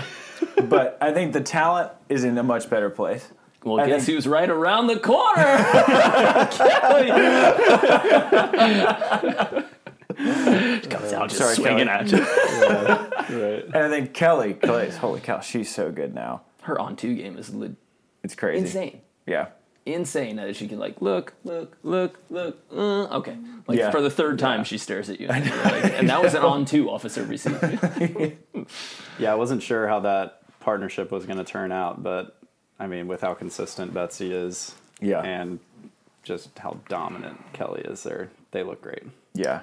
But 0.62 0.96
I 1.00 1.12
think 1.12 1.32
the 1.32 1.40
talent 1.42 1.90
is 2.08 2.24
in 2.24 2.36
a 2.38 2.42
much 2.42 2.68
better 2.70 2.90
place. 2.90 3.28
well, 3.62 3.78
I 3.78 3.86
guess 3.86 4.06
think- 4.06 4.16
who's 4.16 4.26
right 4.26 4.48
around 4.50 4.86
the 4.88 4.98
corner? 4.98 5.58
Comes 10.90 11.12
out 11.12 11.28
just 11.28 11.40
Sorry, 11.40 11.54
swinging 11.54 11.86
Kelly. 11.86 11.88
at 11.88 12.10
you. 13.30 13.42
right. 13.42 13.64
And 13.74 13.92
then 13.92 14.08
Kelly, 14.08 14.54
Kelly's 14.54 14.96
holy 14.96 15.20
cow, 15.20 15.40
she's 15.40 15.74
so 15.74 15.90
good 15.90 16.14
now. 16.14 16.42
Her 16.62 16.78
on 16.78 16.96
two 16.96 17.14
game 17.14 17.36
is 17.38 17.54
le- 17.54 17.72
It's 18.22 18.34
crazy. 18.34 18.60
insane. 18.66 19.00
Yeah. 19.26 19.48
insane 19.86 20.36
that 20.36 20.54
she 20.56 20.68
can 20.68 20.78
like 20.78 21.00
look, 21.00 21.32
look, 21.44 21.76
look, 21.82 22.18
look. 22.28 22.58
Uh, 22.70 23.04
okay, 23.18 23.36
like 23.66 23.78
Yeah. 23.78 23.90
for 23.90 24.00
the 24.02 24.10
third 24.10 24.38
time 24.38 24.62
she 24.64 24.76
stares 24.78 25.08
at 25.08 25.20
you, 25.20 25.28
and, 25.28 25.46
you're 25.46 25.56
like- 25.56 25.84
and 25.98 26.08
that 26.10 26.22
was 26.22 26.34
an 26.34 26.42
on 26.42 26.64
two 26.66 26.90
off 26.90 27.04
of 27.04 27.12
serve. 27.12 27.30
Yeah, 29.18 29.32
I 29.32 29.34
wasn't 29.36 29.62
sure 29.62 29.88
how 29.88 30.00
that 30.00 30.40
partnership 30.60 31.10
was 31.10 31.24
going 31.26 31.38
to 31.38 31.44
turn 31.44 31.72
out, 31.72 32.02
but 32.02 32.36
I 32.78 32.86
mean, 32.86 33.08
with 33.08 33.20
how 33.22 33.34
consistent 33.34 33.92
Betsi 33.94 34.30
is, 34.32 34.74
Yeah. 35.00 35.20
and 35.22 35.60
just 36.22 36.58
how 36.58 36.78
dominant 36.88 37.38
Kelly 37.54 37.80
is 37.82 38.02
there, 38.02 38.30
they 38.50 38.62
look 38.62 38.82
great. 38.82 39.02
Yeah. 39.34 39.60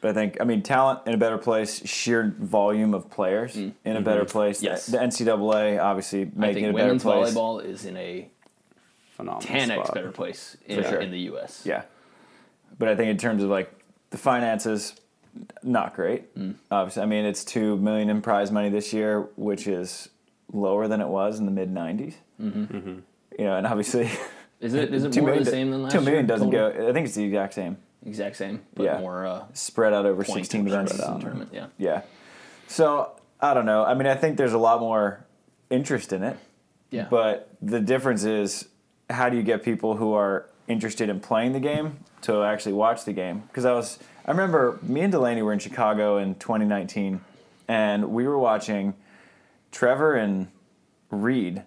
But 0.00 0.10
I 0.10 0.14
think, 0.14 0.36
I 0.40 0.44
mean, 0.44 0.62
talent 0.62 1.00
in 1.06 1.14
a 1.14 1.18
better 1.18 1.38
place, 1.38 1.84
sheer 1.86 2.32
volume 2.38 2.94
of 2.94 3.10
players 3.10 3.56
in 3.56 3.74
a 3.84 4.00
better 4.00 4.24
place. 4.24 4.60
Mm. 4.60 4.64
Yes. 4.64 4.86
The 4.86 4.98
NCAA 4.98 5.82
obviously 5.82 6.30
making 6.34 6.64
it 6.64 6.70
a 6.70 6.72
better 6.72 6.98
place. 6.98 7.04
women's 7.04 7.34
place. 7.34 7.34
volleyball 7.34 7.64
is 7.64 7.84
in 7.84 7.96
a 7.96 8.28
Phenomenal. 9.16 9.40
10x 9.48 9.82
spot. 9.82 9.94
better 9.94 10.12
place 10.12 10.56
in, 10.66 10.82
sure. 10.84 11.00
in 11.00 11.10
the 11.10 11.18
U.S. 11.20 11.62
Yeah. 11.64 11.82
But 12.78 12.88
I 12.88 12.94
think 12.94 13.10
in 13.10 13.16
terms 13.16 13.42
of 13.42 13.50
like 13.50 13.72
the 14.10 14.18
finances, 14.18 14.94
not 15.64 15.94
great. 15.94 16.32
Mm. 16.36 16.54
Obviously, 16.70 17.02
I 17.02 17.06
mean, 17.06 17.24
it's 17.24 17.44
two 17.44 17.76
million 17.78 18.08
in 18.08 18.22
prize 18.22 18.52
money 18.52 18.68
this 18.68 18.92
year, 18.92 19.22
which 19.36 19.66
is 19.66 20.08
lower 20.52 20.86
than 20.86 21.00
it 21.00 21.08
was 21.08 21.40
in 21.40 21.46
the 21.46 21.50
mid 21.52 21.74
90s. 21.74 22.14
Mm-hmm. 22.40 22.98
You 23.38 23.44
know, 23.44 23.56
and 23.56 23.66
obviously, 23.66 24.08
Is 24.60 24.74
it 24.74 24.94
is 24.94 25.04
it 25.04 25.16
more 25.16 25.26
million, 25.26 25.44
the 25.44 25.50
same 25.50 25.70
than 25.70 25.82
last 25.82 25.92
two 25.92 26.00
million 26.00 26.14
year? 26.20 26.26
doesn't 26.26 26.50
total? 26.52 26.72
go. 26.72 26.88
I 26.88 26.92
think 26.92 27.06
it's 27.06 27.16
the 27.16 27.24
exact 27.24 27.54
same. 27.54 27.76
Exact 28.06 28.36
same, 28.36 28.62
but 28.74 28.84
Yeah. 28.84 29.00
more 29.00 29.26
uh, 29.26 29.44
Spread 29.54 29.92
out 29.92 30.06
over 30.06 30.22
point 30.24 30.46
16 30.46 30.66
events. 30.66 30.92
in 30.92 31.20
tournament. 31.20 31.50
Yeah, 31.52 31.66
Yeah. 31.78 32.02
So 32.66 33.12
I 33.40 33.54
don't 33.54 33.66
know. 33.66 33.84
I 33.84 33.94
mean, 33.94 34.06
I 34.06 34.14
think 34.14 34.36
there's 34.36 34.52
a 34.52 34.58
lot 34.58 34.80
more 34.80 35.24
interest 35.70 36.12
in 36.12 36.22
it. 36.22 36.36
yeah. 36.90 37.06
But 37.10 37.48
the 37.60 37.80
difference 37.80 38.24
is 38.24 38.68
how 39.10 39.28
do 39.28 39.36
you 39.36 39.42
get 39.42 39.62
people 39.62 39.96
who 39.96 40.12
are 40.14 40.48
interested 40.68 41.08
in 41.08 41.18
playing 41.20 41.52
the 41.52 41.60
game 41.60 41.98
to 42.22 42.42
actually 42.42 42.72
watch 42.74 43.04
the 43.04 43.12
game? 43.12 43.42
Because 43.48 43.64
I 43.64 43.72
was, 43.72 43.98
I 44.26 44.30
remember 44.30 44.78
me 44.82 45.00
and 45.02 45.12
Delaney 45.12 45.42
were 45.42 45.52
in 45.52 45.58
Chicago 45.58 46.18
in 46.18 46.34
2019, 46.36 47.20
and 47.68 48.10
we 48.10 48.26
were 48.26 48.38
watching 48.38 48.94
Trevor 49.72 50.14
and 50.14 50.48
Reid 51.10 51.62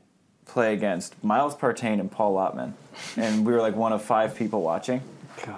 play 0.46 0.74
against 0.74 1.24
Miles 1.24 1.56
Partain 1.56 2.00
and 2.00 2.12
Paul 2.12 2.34
Lotman, 2.36 2.74
and 3.17 3.46
we 3.46 3.54
were 3.54 3.62
like 3.62 3.76
one 3.76 3.94
of 3.94 4.02
five 4.04 4.36
people 4.36 4.62
watching. 4.62 5.02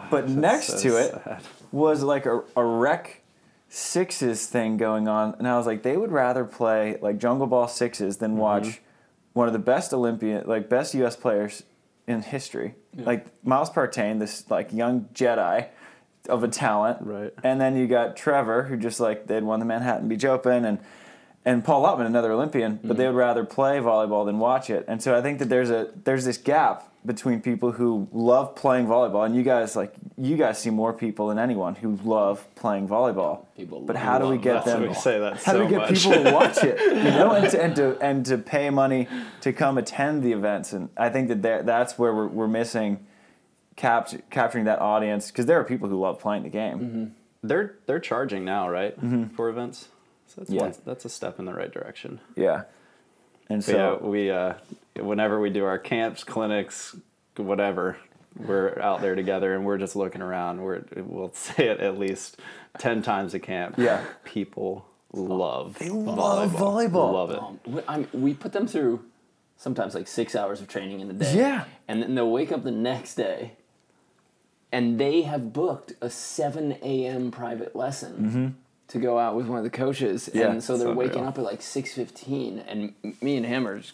But 0.09 0.29
next 0.29 0.67
so 0.67 0.77
to 0.79 0.97
it 0.97 1.11
sad. 1.23 1.41
was 1.71 2.03
like 2.03 2.25
a, 2.25 2.43
a 2.55 2.63
rec 2.63 3.21
sixes 3.69 4.45
thing 4.45 4.77
going 4.77 5.07
on, 5.07 5.35
and 5.39 5.47
I 5.47 5.57
was 5.57 5.65
like, 5.65 5.83
they 5.83 5.97
would 5.97 6.11
rather 6.11 6.45
play 6.45 6.97
like 7.01 7.17
Jungle 7.17 7.47
Ball 7.47 7.67
sixes 7.67 8.17
than 8.17 8.31
mm-hmm. 8.31 8.39
watch 8.39 8.81
one 9.33 9.47
of 9.47 9.53
the 9.53 9.59
best 9.59 9.93
Olympian, 9.93 10.47
like 10.47 10.69
best 10.69 10.93
U.S. 10.93 11.15
players 11.15 11.63
in 12.07 12.21
history, 12.21 12.75
like 12.95 13.25
Miles 13.45 13.69
Partain, 13.69 14.19
this 14.19 14.49
like 14.49 14.71
young 14.71 15.09
Jedi 15.13 15.67
of 16.29 16.43
a 16.43 16.47
talent, 16.47 16.99
Right. 17.01 17.33
And 17.43 17.59
then 17.59 17.75
you 17.75 17.87
got 17.87 18.15
Trevor, 18.15 18.63
who 18.63 18.77
just 18.77 18.99
like 18.99 19.27
they'd 19.27 19.43
won 19.43 19.59
the 19.59 19.65
Manhattan 19.65 20.07
Beach 20.07 20.25
Open, 20.25 20.65
and 20.65 20.79
and 21.45 21.65
Paul 21.65 21.83
Lotman, 21.83 22.05
another 22.05 22.31
Olympian, 22.31 22.75
but 22.75 22.81
mm-hmm. 22.81 22.97
they 22.97 23.07
would 23.07 23.15
rather 23.15 23.43
play 23.43 23.79
volleyball 23.79 24.25
than 24.25 24.39
watch 24.39 24.69
it. 24.69 24.85
And 24.87 25.01
so 25.03 25.17
I 25.17 25.21
think 25.21 25.39
that 25.39 25.49
there's 25.49 25.69
a 25.69 25.91
there's 26.03 26.25
this 26.25 26.37
gap 26.37 26.92
between 27.05 27.41
people 27.41 27.71
who 27.73 28.07
love 28.11 28.55
playing 28.55 28.85
volleyball 28.87 29.25
and 29.25 29.35
you 29.35 29.43
guys 29.43 29.75
like 29.75 29.93
you 30.17 30.37
guys 30.37 30.57
see 30.57 30.69
more 30.69 30.93
people 30.93 31.27
than 31.27 31.37
anyone 31.39 31.75
who 31.75 31.97
love 32.03 32.47
playing 32.55 32.87
volleyball. 32.87 33.45
People 33.57 33.81
but 33.81 33.95
how 33.95 34.17
do 34.19 34.27
we 34.27 34.37
get 34.37 34.63
them? 34.65 34.81
what 34.81 34.89
we 34.89 34.95
say 34.95 35.19
that 35.19 35.33
How 35.43 35.51
so 35.51 35.57
do 35.59 35.63
we 35.65 35.69
get 35.69 35.79
much. 35.89 36.03
people 36.03 36.23
to 36.23 36.31
watch 36.31 36.57
it? 36.63 36.79
You 36.79 37.03
know, 37.19 37.31
and 37.33 37.49
to, 37.51 37.61
and 37.63 37.75
to 37.75 37.97
and 38.01 38.25
to 38.27 38.37
pay 38.37 38.69
money 38.69 39.07
to 39.41 39.51
come 39.51 39.77
attend 39.77 40.23
the 40.23 40.31
events. 40.31 40.71
And 40.73 40.89
I 40.97 41.09
think 41.09 41.27
that 41.41 41.65
that's 41.65 41.97
where 41.99 42.13
we're, 42.13 42.27
we're 42.27 42.47
missing 42.47 43.05
cap- 43.75 44.09
capturing 44.29 44.65
that 44.65 44.79
audience 44.79 45.29
because 45.31 45.45
there 45.45 45.59
are 45.59 45.63
people 45.63 45.89
who 45.89 45.99
love 45.99 46.19
playing 46.19 46.43
the 46.43 46.49
game. 46.49 47.15
they're 47.41 47.75
they're 47.85 47.99
charging 47.99 48.45
now, 48.45 48.69
right, 48.69 48.95
for 49.35 49.49
events. 49.49 49.89
So 50.27 50.35
that's 50.41 50.49
Mm-hmm. 50.49 50.55
Yeah. 50.59 50.61
one, 50.63 50.73
that's 50.85 51.05
a 51.05 51.09
step 51.09 51.37
in 51.39 51.45
the 51.45 51.53
right 51.53 51.71
direction. 51.71 52.19
Yeah. 52.35 52.63
And 53.49 53.63
So 53.63 53.71
so 53.71 53.99
yeah, 54.01 54.07
we 54.07 54.31
uh, 54.31 54.53
whenever 54.95 55.39
we 55.39 55.49
do 55.49 55.65
our 55.65 55.79
camps, 55.79 56.23
clinics, 56.23 56.95
whatever, 57.35 57.97
we're 58.37 58.79
out 58.79 59.01
there 59.01 59.15
together 59.15 59.53
and 59.53 59.65
we're 59.65 59.77
just 59.77 59.95
looking 59.95 60.21
around. 60.21 60.61
We're 60.61 60.83
we'll 60.95 61.33
say 61.33 61.67
it 61.67 61.79
at 61.79 61.99
least 61.99 62.39
ten 62.77 63.01
times 63.01 63.33
a 63.33 63.39
camp. 63.39 63.75
Yeah. 63.77 64.03
people 64.23 64.85
love 65.11 65.77
they 65.77 65.89
love 65.89 66.51
volleyball. 66.53 67.13
Love 67.13 67.31
it. 67.31 67.39
Um, 67.39 67.59
we, 67.65 67.81
I 67.87 67.97
mean, 67.97 68.07
we 68.13 68.33
put 68.33 68.51
them 68.51 68.67
through 68.67 69.03
sometimes 69.57 69.93
like 69.93 70.07
six 70.07 70.35
hours 70.35 70.59
of 70.59 70.67
training 70.67 70.99
in 70.99 71.09
a 71.09 71.13
day. 71.13 71.35
Yeah. 71.35 71.65
And 71.87 72.01
then 72.01 72.15
they'll 72.15 72.31
wake 72.31 72.51
up 72.51 72.63
the 72.63 72.71
next 72.71 73.15
day 73.15 73.53
and 74.71 74.99
they 74.99 75.21
have 75.21 75.53
booked 75.53 75.93
a 76.01 76.09
7 76.09 76.77
a.m. 76.81 77.29
private 77.29 77.75
lesson 77.75 78.55
to 78.89 78.99
go 78.99 79.17
out 79.17 79.35
with 79.35 79.47
one 79.47 79.57
of 79.57 79.63
the 79.63 79.69
coaches. 79.69 80.29
Yeah, 80.33 80.51
and 80.51 80.63
so 80.63 80.77
they're 80.77 80.91
waking 80.91 81.17
unreal. 81.17 81.29
up 81.29 81.37
at 81.37 81.43
like 81.43 81.61
6.15 81.61 82.63
and 82.67 82.93
me 83.21 83.37
and 83.37 83.45
him 83.45 83.67
are 83.67 83.79
just 83.79 83.93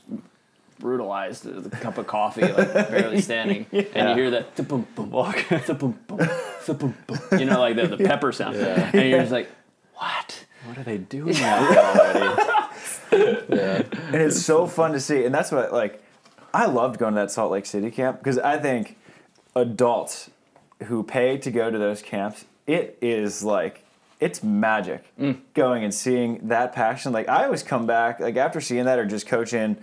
brutalized 0.79 1.45
with 1.45 1.65
a 1.65 1.69
cup 1.69 1.97
of 1.97 2.07
coffee, 2.07 2.41
like 2.41 2.73
barely 2.73 3.21
standing. 3.29 3.65
And 3.71 4.09
you 4.09 4.15
hear 4.15 4.31
that, 4.31 4.55
"Thum, 4.55 4.65
bum, 4.95 5.09
bum, 5.09 5.33
thum, 5.33 5.77
bum, 6.07 6.29
thum, 6.61 6.77
bum, 6.77 6.95
bum," 7.05 7.39
you 7.39 7.45
know, 7.45 7.59
like 7.59 7.75
the, 7.75 7.87
the 7.87 7.97
pepper 8.05 8.31
sound. 8.31 8.55
And 8.55 9.09
you're 9.09 9.19
just 9.19 9.31
like, 9.31 9.49
what? 9.95 10.45
What 10.65 10.77
are 10.77 10.83
they 10.83 10.97
doing 10.97 11.35
out 11.41 11.77
already? 11.77 12.41
and 13.11 14.15
it's 14.15 14.41
so 14.41 14.67
fun 14.67 14.91
to 14.93 14.99
see. 14.99 15.25
And 15.25 15.33
that's 15.33 15.51
what 15.51 15.71
like 15.71 16.03
I 16.53 16.65
loved 16.65 16.99
going 16.99 17.13
to 17.13 17.21
that 17.21 17.31
Salt 17.31 17.51
Lake 17.51 17.65
City 17.65 17.91
camp 17.91 18.19
because 18.19 18.37
I 18.37 18.57
think 18.57 18.97
adults 19.55 20.29
who 20.83 21.03
pay 21.03 21.37
to 21.37 21.51
go 21.51 21.69
to 21.69 21.77
those 21.77 22.01
camps, 22.01 22.45
it 22.67 22.97
is 23.01 23.43
like 23.43 23.83
it's 24.19 24.43
magic 24.43 25.05
going 25.53 25.83
and 25.83 25.93
seeing 25.93 26.47
that 26.49 26.73
passion. 26.73 27.11
Like 27.13 27.29
I 27.29 27.45
always 27.45 27.63
come 27.63 27.85
back 27.85 28.19
like 28.19 28.35
after 28.35 28.59
seeing 28.61 28.85
that 28.85 28.99
or 28.99 29.05
just 29.05 29.27
coaching 29.27 29.77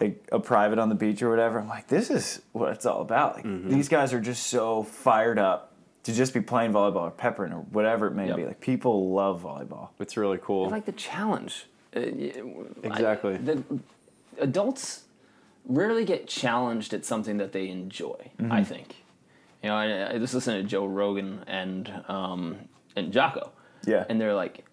like 0.00 0.26
a 0.32 0.40
private 0.40 0.78
on 0.78 0.88
the 0.88 0.94
beach 0.94 1.22
or 1.22 1.28
whatever. 1.30 1.58
I'm 1.60 1.68
like, 1.68 1.88
this 1.88 2.10
is 2.10 2.40
what 2.52 2.72
it's 2.72 2.86
all 2.86 3.02
about. 3.02 3.36
Like 3.36 3.68
these 3.68 3.88
guys 3.88 4.12
are 4.14 4.20
just 4.20 4.46
so 4.46 4.82
fired 4.82 5.38
up 5.38 5.72
to 6.04 6.12
just 6.12 6.32
be 6.34 6.40
playing 6.40 6.72
volleyball 6.72 7.02
or 7.02 7.10
peppering 7.10 7.52
or 7.52 7.60
whatever 7.60 8.06
it 8.08 8.14
may 8.14 8.28
Yep. 8.28 8.36
be. 8.36 8.44
Like 8.46 8.60
people 8.60 9.12
love 9.12 9.42
volleyball. 9.42 9.90
It's 10.00 10.16
really 10.16 10.38
cool. 10.42 10.66
I 10.66 10.68
like 10.70 10.86
the 10.86 10.92
challenge. 10.92 11.66
Uh, 11.94 12.00
y- 12.00 12.32
I- 12.82 12.86
Exactly. 12.86 13.36
the 13.36 13.62
adults 14.38 15.02
rarely 15.66 16.04
get 16.04 16.26
challenged 16.26 16.92
at 16.94 17.04
something 17.04 17.36
that 17.36 17.52
they 17.52 17.68
enjoy. 17.68 18.30
I 18.50 18.64
think. 18.64 18.96
You 19.62 19.68
know, 19.68 19.76
I, 19.76 20.14
I 20.14 20.18
just 20.18 20.34
listen 20.34 20.54
to 20.56 20.62
Joe 20.64 20.86
Rogan 20.86 21.44
and 21.46 22.02
um, 22.08 22.56
and 22.96 23.12
Jocko. 23.12 23.52
Yeah. 23.86 24.04
And 24.08 24.20
they're 24.20 24.34
like, 24.34 24.64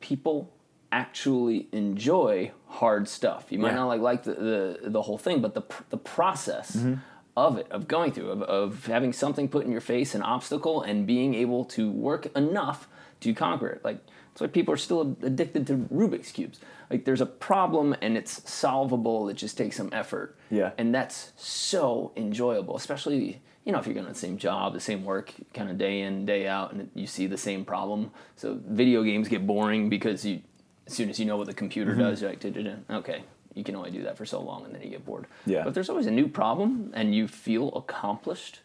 people 0.00 0.52
actually 0.92 1.68
enjoy 1.72 2.52
hard 2.66 3.08
stuff. 3.08 3.46
You 3.50 3.58
might 3.58 3.70
Yeah. 3.70 3.76
not 3.76 3.88
like 3.88 4.00
like 4.00 4.22
the, 4.22 4.34
the 4.34 4.90
the 4.90 5.02
whole 5.02 5.18
thing, 5.18 5.40
but 5.40 5.54
the 5.54 5.62
pr- 5.62 5.82
the 5.90 5.96
process 5.96 6.76
mm-hmm. 6.76 6.94
of 7.36 7.58
it, 7.58 7.66
of 7.70 7.88
going 7.88 8.12
through, 8.12 8.30
of, 8.30 8.42
of 8.42 8.86
having 8.86 9.12
something 9.12 9.48
put 9.48 9.64
in 9.64 9.72
your 9.72 9.80
face, 9.80 10.14
an 10.14 10.22
obstacle, 10.22 10.82
and 10.82 11.06
being 11.06 11.34
able 11.34 11.64
to 11.64 11.90
work 11.90 12.26
enough 12.36 12.86
to 13.20 13.34
conquer 13.34 13.68
it. 13.68 13.84
Like 13.84 13.98
that's 14.06 14.40
why 14.40 14.46
people 14.48 14.74
are 14.74 14.78
still 14.78 15.16
addicted 15.22 15.66
to 15.68 15.76
Rubik's 15.92 16.32
cubes. 16.32 16.60
Like 16.90 17.04
there's 17.04 17.20
a 17.20 17.26
problem 17.26 17.96
and 18.00 18.16
it's 18.16 18.48
solvable. 18.50 19.28
It 19.28 19.34
just 19.34 19.56
takes 19.56 19.76
some 19.76 19.90
effort. 19.92 20.36
Yeah. 20.50 20.72
And 20.78 20.94
that's 20.94 21.32
so 21.36 22.12
enjoyable, 22.16 22.76
especially 22.76 23.42
you 23.64 23.72
know 23.72 23.78
if 23.78 23.86
you're 23.86 23.94
going 23.94 24.06
to 24.06 24.12
the 24.12 24.18
same 24.18 24.36
job, 24.38 24.72
the 24.74 24.80
same 24.80 25.04
work, 25.04 25.32
kind 25.54 25.70
of 25.70 25.78
day 25.78 26.00
in 26.02 26.26
day 26.26 26.46
out, 26.46 26.72
and 26.72 26.90
you 26.94 27.06
see 27.06 27.26
the 27.26 27.38
same 27.38 27.64
problem. 27.64 28.10
So 28.36 28.58
video 28.66 29.02
games 29.02 29.28
get 29.28 29.46
boring 29.46 29.88
because 29.88 30.24
you, 30.24 30.40
as 30.86 30.92
soon 30.94 31.08
as 31.10 31.18
you 31.18 31.24
know 31.26 31.36
what 31.36 31.46
the 31.46 31.54
computer 31.54 31.92
Mm-hmm. 31.92 32.00
does, 32.00 32.20
you're 32.20 32.30
like, 32.30 32.40
"Da-da-da." 32.40 32.74
okay, 32.98 33.24
you 33.54 33.64
can 33.64 33.74
only 33.76 33.90
do 33.90 34.02
that 34.02 34.16
for 34.16 34.26
so 34.26 34.40
long, 34.40 34.64
and 34.64 34.74
then 34.74 34.82
you 34.82 34.90
get 34.90 35.04
bored. 35.04 35.26
Yeah. 35.46 35.62
But 35.62 35.68
if 35.68 35.74
there's 35.74 35.88
always 35.90 36.06
a 36.06 36.10
new 36.10 36.28
problem, 36.28 36.90
and 36.94 37.14
you 37.14 37.26
feel 37.28 37.68
accomplished. 37.74 38.60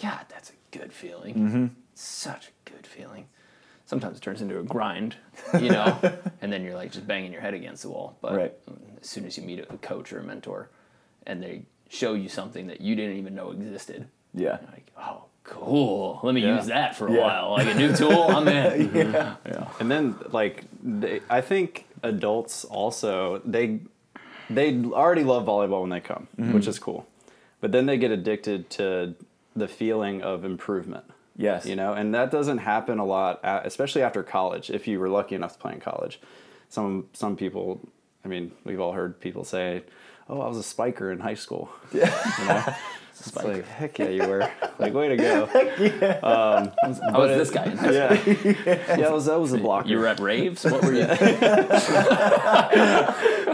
God, 0.00 0.26
that's 0.28 0.50
a 0.50 0.76
good 0.78 0.92
feeling. 0.92 1.34
Mm-hmm. 1.34 1.66
Such 1.94 2.48
a 2.48 2.70
good 2.70 2.86
feeling. 2.86 3.26
Sometimes 3.84 4.18
it 4.18 4.20
turns 4.22 4.42
into 4.42 4.58
a 4.58 4.62
grind, 4.62 5.16
you 5.60 5.70
know, 5.70 5.98
and 6.42 6.52
then 6.52 6.62
you're 6.62 6.74
like 6.76 6.92
just 6.92 7.06
banging 7.06 7.32
your 7.32 7.40
head 7.40 7.54
against 7.54 7.82
the 7.82 7.88
wall. 7.88 8.16
But 8.20 8.34
Right. 8.36 8.54
as 9.00 9.08
soon 9.08 9.24
as 9.24 9.36
you 9.38 9.42
meet 9.44 9.58
a 9.60 9.76
coach 9.78 10.12
or 10.12 10.20
a 10.20 10.22
mentor, 10.22 10.68
and 11.26 11.42
they 11.42 11.62
show 11.88 12.14
you 12.14 12.28
something 12.28 12.66
that 12.68 12.80
you 12.80 12.94
didn't 12.94 13.16
even 13.16 13.34
know 13.34 13.50
existed, 13.50 14.06
Yeah. 14.34 14.58
like, 14.72 14.90
oh, 14.98 15.24
cool. 15.44 16.20
Let 16.22 16.34
me 16.34 16.42
Yeah. 16.42 16.56
use 16.56 16.66
that 16.66 16.94
for 16.96 17.08
a 17.08 17.12
Yeah. 17.12 17.20
while. 17.20 17.50
Like 17.52 17.68
a 17.68 17.74
new 17.74 17.94
tool, 17.94 18.22
I'm 18.28 18.46
in. 18.48 18.80
Yeah. 18.94 19.02
Mm-hmm. 19.12 19.48
yeah. 19.48 19.68
And 19.80 19.90
then 19.90 20.16
like 20.30 20.64
they, 20.82 21.20
I 21.30 21.40
think 21.40 21.86
adults 22.02 22.64
also 22.64 23.40
they 23.44 23.80
they 24.50 24.74
already 24.92 25.24
love 25.24 25.44
volleyball 25.46 25.80
when 25.82 25.90
they 25.90 26.00
come, 26.00 26.26
mm-hmm. 26.38 26.52
which 26.54 26.66
is 26.66 26.78
cool. 26.78 27.06
But 27.60 27.72
then 27.72 27.86
they 27.86 27.98
get 27.98 28.10
addicted 28.10 28.70
to 28.70 29.14
the 29.56 29.68
feeling 29.68 30.22
of 30.22 30.44
improvement. 30.44 31.04
Yes. 31.36 31.66
You 31.66 31.76
know, 31.76 31.92
and 31.92 32.14
that 32.14 32.30
doesn't 32.30 32.58
happen 32.58 32.98
a 32.98 33.04
lot, 33.04 33.40
a- 33.44 33.62
especially 33.64 34.02
after 34.02 34.22
college. 34.22 34.70
If 34.70 34.86
you 34.88 34.98
were 35.00 35.08
lucky 35.08 35.34
enough 35.34 35.52
to 35.54 35.58
play 35.58 35.72
in 35.72 35.80
college, 35.80 36.20
some 36.68 37.06
some 37.12 37.36
people, 37.36 37.80
I 38.24 38.28
mean, 38.28 38.52
we've 38.64 38.80
all 38.80 38.92
heard 38.92 39.18
people 39.20 39.44
say, 39.44 39.82
"Oh, 40.28 40.40
I 40.40 40.48
was 40.48 40.58
a 40.58 40.62
spiker 40.62 41.10
in 41.12 41.20
high 41.20 41.34
school." 41.34 41.70
Yeah. 41.92 42.12
You 42.38 42.44
know? 42.46 42.64
It's 43.20 43.34
like, 43.34 43.66
heck 43.66 43.98
yeah, 43.98 44.10
you 44.10 44.28
were. 44.28 44.48
Like, 44.78 44.94
way 44.94 45.08
to 45.08 45.16
go. 45.16 45.48
I 45.52 46.70
was 47.18 47.30
this 47.36 47.50
guy. 47.50 47.64
in 47.64 47.76
high 47.76 48.16
school. 48.16 48.54
Yeah. 48.64 48.96
yeah, 48.96 49.08
I 49.08 49.10
was, 49.10 49.26
that 49.26 49.40
was 49.40 49.52
a 49.52 49.58
blocker. 49.58 49.88
You 49.88 49.98
were 49.98 50.06
at 50.06 50.20
raves? 50.20 50.64
What 50.64 50.84
were 50.84 50.92
you? 50.92 51.00
yeah, 51.00 51.16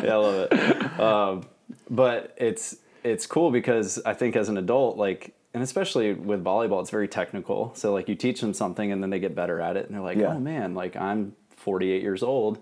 I 0.03 0.15
love 0.17 0.49
it. 0.53 1.01
Um, 1.01 1.47
but 1.91 2.35
it's 2.37 2.77
it's 3.03 3.27
cool 3.27 3.51
because 3.51 4.01
I 4.05 4.15
think 4.15 4.37
as 4.37 4.49
an 4.49 4.57
adult, 4.59 4.97
like, 4.97 5.35
and 5.53 5.63
especially 5.63 6.13
with 6.13 6.43
volleyball, 6.45 6.81
it's 6.81 6.91
very 6.91 7.09
technical. 7.09 7.73
So 7.75 7.93
like, 7.93 8.09
you 8.09 8.15
teach 8.15 8.41
them 8.41 8.55
something, 8.55 8.93
and 8.93 9.03
then 9.03 9.11
they 9.11 9.19
get 9.19 9.35
better 9.35 9.61
at 9.61 9.77
it, 9.77 9.87
and 9.87 9.95
they're 9.95 10.03
like, 10.03 10.19
Yeah. 10.19 10.35
"Oh 10.35 10.41
man, 10.41 10.75
like 10.75 10.97
I'm 10.97 11.35
48 11.57 12.03
years 12.03 12.23
old, 12.23 12.59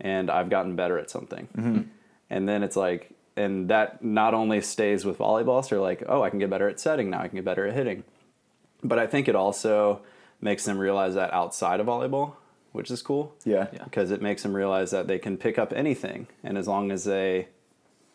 and 0.00 0.30
I've 0.30 0.50
gotten 0.50 0.76
better 0.76 0.98
at 0.98 1.10
something." 1.10 1.90
And 2.30 2.48
then 2.48 2.62
it's 2.62 2.76
like, 2.76 3.10
and 3.36 3.68
that 3.68 4.02
not 4.04 4.34
only 4.34 4.60
stays 4.60 5.04
with 5.04 5.18
volleyball, 5.18 5.62
so 5.62 5.70
they're 5.76 5.80
like, 5.82 6.02
"Oh, 6.08 6.22
I 6.22 6.30
can 6.30 6.38
get 6.38 6.50
better 6.50 6.68
at 6.68 6.78
setting 6.80 7.10
now. 7.10 7.20
I 7.20 7.28
can 7.28 7.36
get 7.36 7.44
better 7.44 7.66
at 7.66 7.74
hitting." 7.74 8.04
But 8.82 8.98
I 8.98 9.06
think 9.06 9.28
it 9.28 9.34
also 9.34 10.02
makes 10.40 10.64
them 10.64 10.78
realize 10.78 11.14
that 11.14 11.32
outside 11.32 11.80
of 11.80 11.86
volleyball, 11.86 12.34
which 12.72 12.90
is 12.90 13.00
cool 13.02 13.34
Yeah. 13.44 13.68
Yeah. 13.72 13.84
because 13.84 14.10
it 14.10 14.20
makes 14.20 14.42
them 14.42 14.54
realize 14.54 14.90
that 14.90 15.06
they 15.06 15.18
can 15.18 15.36
pick 15.38 15.58
up 15.58 15.72
anything 15.72 16.26
and 16.42 16.58
as 16.58 16.68
long 16.68 16.90
as 16.90 17.04
they 17.04 17.48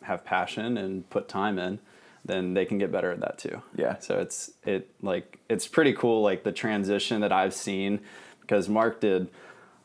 have 0.02 0.24
passion 0.24 0.76
and 0.76 1.08
put 1.10 1.28
time 1.28 1.58
in 1.58 1.78
then 2.24 2.52
they 2.54 2.64
can 2.66 2.76
get 2.78 2.92
better 2.92 3.10
at 3.10 3.20
that 3.20 3.38
too 3.38 3.62
Yeah. 3.74 3.98
so 3.98 4.18
it's 4.20 4.50
it 4.64 4.90
like 5.02 5.38
it's 5.48 5.66
pretty 5.66 5.92
cool 5.94 6.22
like 6.22 6.44
the 6.44 6.52
transition 6.52 7.22
that 7.22 7.32
i've 7.32 7.54
seen 7.54 8.00
because 8.42 8.68
mark 8.68 9.00
did 9.00 9.28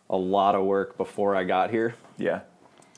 a 0.09 0.17
lot 0.17 0.53
of 0.55 0.65
work 0.65 0.97
before 0.97 1.35
i 1.35 1.43
got 1.45 1.69
here 1.71 1.95
Yeah. 2.17 2.41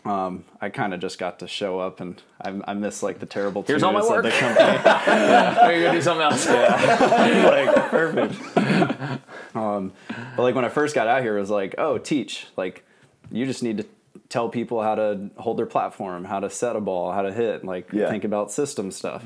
Um, 0.07 0.45
I 0.61 0.69
kind 0.69 0.93
of 0.93 0.99
just 0.99 1.19
got 1.19 1.39
to 1.39 1.47
show 1.47 1.79
up, 1.79 1.99
and 1.99 2.21
I, 2.41 2.53
I 2.65 2.73
miss 2.73 3.03
like 3.03 3.19
the 3.19 3.25
terrible 3.25 3.63
Here's 3.63 3.83
all 3.83 3.91
my 3.93 3.99
twos 4.01 4.09
of 4.09 4.15
work. 4.17 4.23
the 4.25 4.31
company. 4.31 4.67
Or 5.67 5.71
you're 5.71 5.83
gonna 5.85 5.97
do 5.97 6.01
something 6.01 6.23
else. 6.23 6.45
Yeah, 6.47 7.65
like 7.75 7.89
perfect. 7.89 9.55
um, 9.55 9.91
but 10.35 10.43
like 10.43 10.55
when 10.55 10.65
I 10.65 10.69
first 10.69 10.95
got 10.95 11.07
out 11.07 11.21
here, 11.21 11.37
it 11.37 11.39
was 11.39 11.49
like, 11.49 11.75
oh, 11.77 11.97
teach. 11.97 12.47
Like, 12.55 12.85
you 13.31 13.45
just 13.45 13.63
need 13.63 13.77
to 13.79 13.85
tell 14.29 14.49
people 14.49 14.81
how 14.81 14.95
to 14.95 15.29
hold 15.37 15.57
their 15.57 15.65
platform, 15.65 16.25
how 16.25 16.39
to 16.39 16.49
set 16.49 16.75
a 16.75 16.81
ball, 16.81 17.11
how 17.11 17.21
to 17.21 17.33
hit, 17.33 17.63
like 17.63 17.91
Yeah. 17.93 18.09
think 18.09 18.23
about 18.23 18.51
system 18.51 18.91
stuff. 18.91 19.23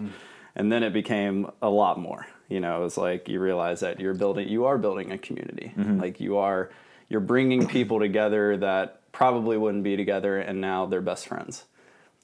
And 0.56 0.72
then 0.72 0.84
it 0.84 0.94
became 0.94 1.50
a 1.62 1.70
lot 1.70 1.98
more. 2.00 2.28
You 2.50 2.60
know, 2.60 2.82
it 2.82 2.84
was 2.84 2.98
like 2.98 3.30
you 3.30 3.40
realize 3.40 3.80
that 3.80 4.00
you're 4.00 4.14
building, 4.14 4.48
you 4.50 4.66
are 4.66 4.78
building 4.78 5.12
a 5.12 5.18
community. 5.18 5.74
Like 5.78 6.20
you 6.20 6.38
are, 6.38 6.70
you're 7.10 7.22
bringing 7.22 7.68
people 7.68 8.00
together 8.00 8.58
that 8.58 9.01
probably 9.12 9.58
wouldn't 9.58 9.84
be 9.84 9.96
together, 9.98 10.38
and 10.40 10.62
now 10.62 10.86
they're 10.86 11.02
best 11.02 11.28
friends. 11.28 11.66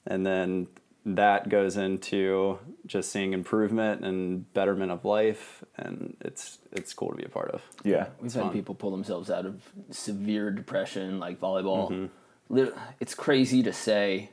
And 0.06 0.24
then 0.26 0.68
that 1.06 1.48
goes 1.48 1.76
into 1.76 2.58
just 2.86 3.10
seeing 3.12 3.32
improvement 3.32 4.04
and 4.04 4.52
betterment 4.52 4.90
of 4.92 5.04
life, 5.04 5.64
and 5.76 6.16
it's 6.20 6.58
it's 6.72 6.92
cool 6.94 7.10
to 7.10 7.16
be 7.16 7.24
a 7.24 7.28
part 7.28 7.50
of. 7.50 7.62
Yeah. 7.84 8.08
We've 8.20 8.32
had 8.32 8.44
fun. 8.44 8.52
people 8.52 8.74
pull 8.74 8.90
themselves 8.90 9.30
out 9.30 9.46
of 9.46 9.60
severe 9.90 10.50
depression, 10.50 11.18
like 11.18 11.40
volleyball. 11.40 11.90
Mm-hmm. 12.50 12.64
It's 13.00 13.14
crazy 13.14 13.62
to 13.62 13.72
say 13.72 14.30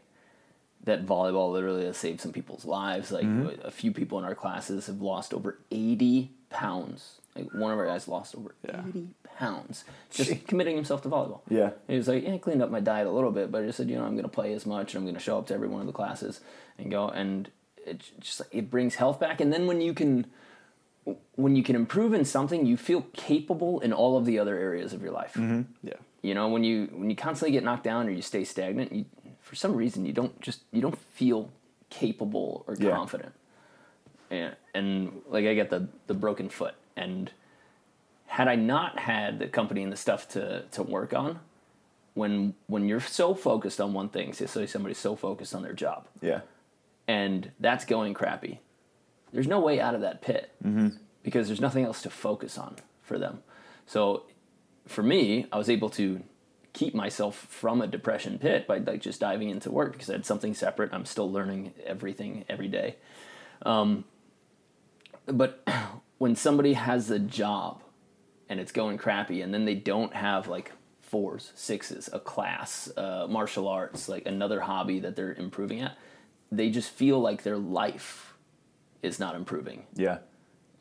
that 0.86 1.06
volleyball 1.06 1.52
literally 1.52 1.86
has 1.86 1.98
saved 1.98 2.22
some 2.22 2.32
people's 2.32 2.64
lives. 2.66 3.12
Like 3.12 3.26
Mm-hmm. 3.26 3.66
a 3.68 3.72
few 3.72 3.92
people 3.92 4.20
in 4.20 4.26
our 4.26 4.36
classes 4.36 4.88
have 4.88 5.02
lost 5.02 5.34
over 5.34 5.58
80 5.72 6.32
pounds. 6.50 7.20
Like 7.36 7.52
one 7.54 7.72
of 7.74 7.80
our 7.80 7.86
guys 7.88 8.08
lost 8.08 8.36
over 8.36 8.54
Yeah. 8.66 8.82
80 8.88 9.08
pounds 9.38 9.84
just 10.12 10.48
committing 10.48 10.76
himself 10.76 11.02
to 11.04 11.10
volleyball. 11.10 11.42
Yeah. 11.50 11.72
He 11.88 11.96
was 11.98 12.08
like, 12.08 12.24
yeah, 12.24 12.34
I 12.34 12.38
cleaned 12.38 12.62
up 12.62 12.70
my 12.72 12.80
diet 12.80 13.08
a 13.08 13.12
little 13.12 13.32
bit, 13.32 13.52
but 13.52 13.64
I 13.64 13.66
just 13.66 13.78
said, 13.78 13.90
you 13.90 13.98
know, 13.98 14.04
I'm 14.06 14.14
going 14.14 14.24
to 14.24 14.30
play 14.30 14.54
as 14.54 14.66
much 14.66 14.94
and 14.94 15.02
I'm 15.02 15.06
going 15.06 15.16
to 15.16 15.22
show 15.22 15.38
up 15.38 15.48
to 15.48 15.54
every 15.54 15.68
one 15.68 15.82
of 15.82 15.88
the 15.88 15.94
classes 15.94 16.42
and 16.78 16.90
go. 16.92 17.08
And 17.10 17.50
it 17.86 18.02
just 18.20 18.42
it 18.52 18.70
brings 18.72 18.96
health 18.96 19.20
back. 19.20 19.40
And 19.42 19.52
then 19.54 19.68
when 19.68 19.82
you 19.82 19.94
can 19.94 20.26
when 21.36 21.56
you 21.56 21.62
can 21.64 21.76
improve 21.76 22.14
in 22.14 22.26
something, 22.26 22.66
you 22.66 22.78
feel 22.78 23.02
capable 23.14 23.80
in 23.82 23.94
all 23.94 24.18
of 24.18 24.26
the 24.26 24.40
other 24.40 24.58
areas 24.58 24.92
of 24.94 25.02
your 25.04 25.12
life. 25.12 25.34
Mm-hmm. 25.36 25.62
Yeah. 25.84 25.94
You 26.22 26.34
know, 26.34 26.48
when 26.48 26.64
you 26.64 26.90
when 26.92 27.10
you 27.10 27.16
constantly 27.16 27.52
get 27.52 27.64
knocked 27.64 27.84
down 27.84 28.08
or 28.08 28.12
you 28.12 28.24
stay 28.24 28.44
stagnant, 28.44 28.92
you, 28.92 29.06
for 29.42 29.56
some 29.56 29.76
reason 29.76 30.06
you 30.06 30.14
don't 30.14 30.40
just 30.42 30.62
you 30.72 30.82
don't 30.82 30.98
feel 30.98 31.52
capable 31.92 32.64
or 32.68 32.76
Yeah. 32.80 32.92
confident. 32.96 33.34
And 34.32 34.56
and 34.74 35.22
like 35.30 35.46
I 35.46 35.54
get 35.54 35.70
the 35.70 35.88
the 36.08 36.16
broken 36.16 36.50
foot, 36.50 36.74
and 36.98 37.32
had 38.36 38.50
I 38.50 38.56
not 38.56 39.00
had 39.00 39.40
the 39.40 39.48
company 39.48 39.82
and 39.82 39.94
the 39.94 39.96
stuff 39.96 40.28
to 40.30 40.64
to 40.72 40.84
work 40.84 41.14
on, 41.14 41.40
when 42.16 42.54
when 42.68 42.86
you're 42.86 43.00
so 43.00 43.34
focused 43.34 43.80
on 43.80 43.94
one 43.94 44.10
thing, 44.10 44.34
say 44.34 44.46
say 44.46 44.66
somebody's 44.66 44.98
so 44.98 45.16
focused 45.16 45.56
on 45.56 45.64
their 45.64 45.72
job, 45.72 46.08
Yeah. 46.22 46.42
and 47.08 47.52
that's 47.62 47.86
going 47.86 48.14
crappy, 48.14 48.60
there's 49.32 49.48
no 49.48 49.62
way 49.62 49.80
out 49.80 49.96
of 49.96 50.02
that 50.02 50.22
pit 50.22 50.52
because 51.24 51.48
there's 51.48 51.62
nothing 51.62 51.86
else 51.86 52.02
to 52.02 52.10
focus 52.10 52.58
on 52.58 52.76
for 53.02 53.18
them. 53.18 53.42
So 53.86 54.24
for 54.86 55.02
me, 55.02 55.46
I 55.54 55.58
was 55.58 55.70
able 55.70 55.90
to 55.92 56.22
keep 56.74 56.94
myself 56.94 57.36
from 57.50 57.82
a 57.82 57.88
depression 57.88 58.38
pit 58.38 58.68
by 58.68 58.80
like 58.80 59.00
just 59.02 59.22
diving 59.22 59.50
into 59.50 59.72
work 59.72 59.94
because 59.94 60.10
I 60.10 60.14
had 60.14 60.26
something 60.26 60.54
separate. 60.54 60.94
I'm 60.94 61.06
still 61.06 61.32
learning 61.32 61.72
everything 61.86 62.44
every 62.50 62.68
day. 62.68 62.98
Um, 63.66 64.04
but 65.26 65.66
when 66.18 66.36
somebody 66.36 66.74
has 66.74 67.10
a 67.10 67.18
job 67.20 67.82
and 68.50 68.60
it's 68.60 68.72
going 68.72 68.98
crappy 68.98 69.42
and 69.42 69.54
then 69.54 69.66
they 69.66 69.76
don't 69.76 70.14
have 70.14 70.48
like 70.48 70.72
fours, 71.02 71.52
sixes, 71.56 72.10
a 72.14 72.20
class, 72.20 72.90
uh, 72.98 73.28
martial 73.30 73.68
arts, 73.68 74.10
like 74.10 74.26
another 74.26 74.60
hobby 74.62 75.00
that 75.00 75.16
they're 75.16 75.34
improving 75.34 75.82
at, 75.82 75.98
they 76.52 76.70
just 76.70 76.90
feel 76.90 77.20
like 77.20 77.44
their 77.44 77.58
life 77.58 78.34
is 79.02 79.20
not 79.20 79.36
improving. 79.36 79.86
Yeah. 79.96 80.18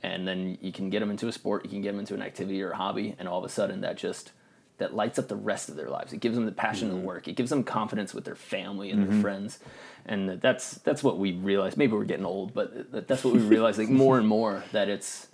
and 0.03 0.27
then 0.29 0.59
you 0.61 0.73
can 0.73 0.91
get 0.91 1.01
them 1.01 1.11
into 1.11 1.29
a 1.29 1.33
sport 1.33 1.65
you 1.65 1.71
can 1.71 1.81
get 1.83 1.91
them 1.93 2.01
into 2.01 2.15
an 2.15 2.23
activity 2.23 2.61
or 2.63 2.71
a 2.73 2.77
hobby 2.77 3.15
and 3.19 3.27
all 3.29 3.39
of 3.39 3.45
a 3.45 3.49
sudden 3.49 3.81
that 3.83 3.97
just 3.97 4.33
that 4.79 4.93
lights 4.95 5.19
up 5.21 5.29
the 5.29 5.37
rest 5.37 5.69
of 5.69 5.77
their 5.77 5.89
lives. 5.89 6.13
It 6.13 6.19
gives 6.21 6.35
them 6.35 6.47
the 6.47 6.53
passion 6.53 6.89
Mm-hmm. 6.89 7.01
to 7.01 7.07
work. 7.07 7.29
It 7.29 7.37
gives 7.37 7.49
them 7.51 7.63
confidence 7.63 8.13
with 8.13 8.25
their 8.25 8.35
family 8.35 8.91
and 8.91 9.09
their 9.09 9.21
friends. 9.23 9.61
And 10.05 10.41
that's 10.41 10.73
that's 10.79 11.03
what 11.05 11.17
we 11.17 11.33
realize. 11.33 11.77
Maybe 11.77 11.93
we're 11.93 12.05
getting 12.05 12.27
old 12.27 12.53
but 12.53 13.07
that's 13.07 13.23
what 13.25 13.35
we 13.35 13.41
realize 13.41 13.79
like 13.79 13.89
more 13.89 14.19
and 14.19 14.27
more 14.27 14.65
that 14.73 14.89
it's 14.89 15.29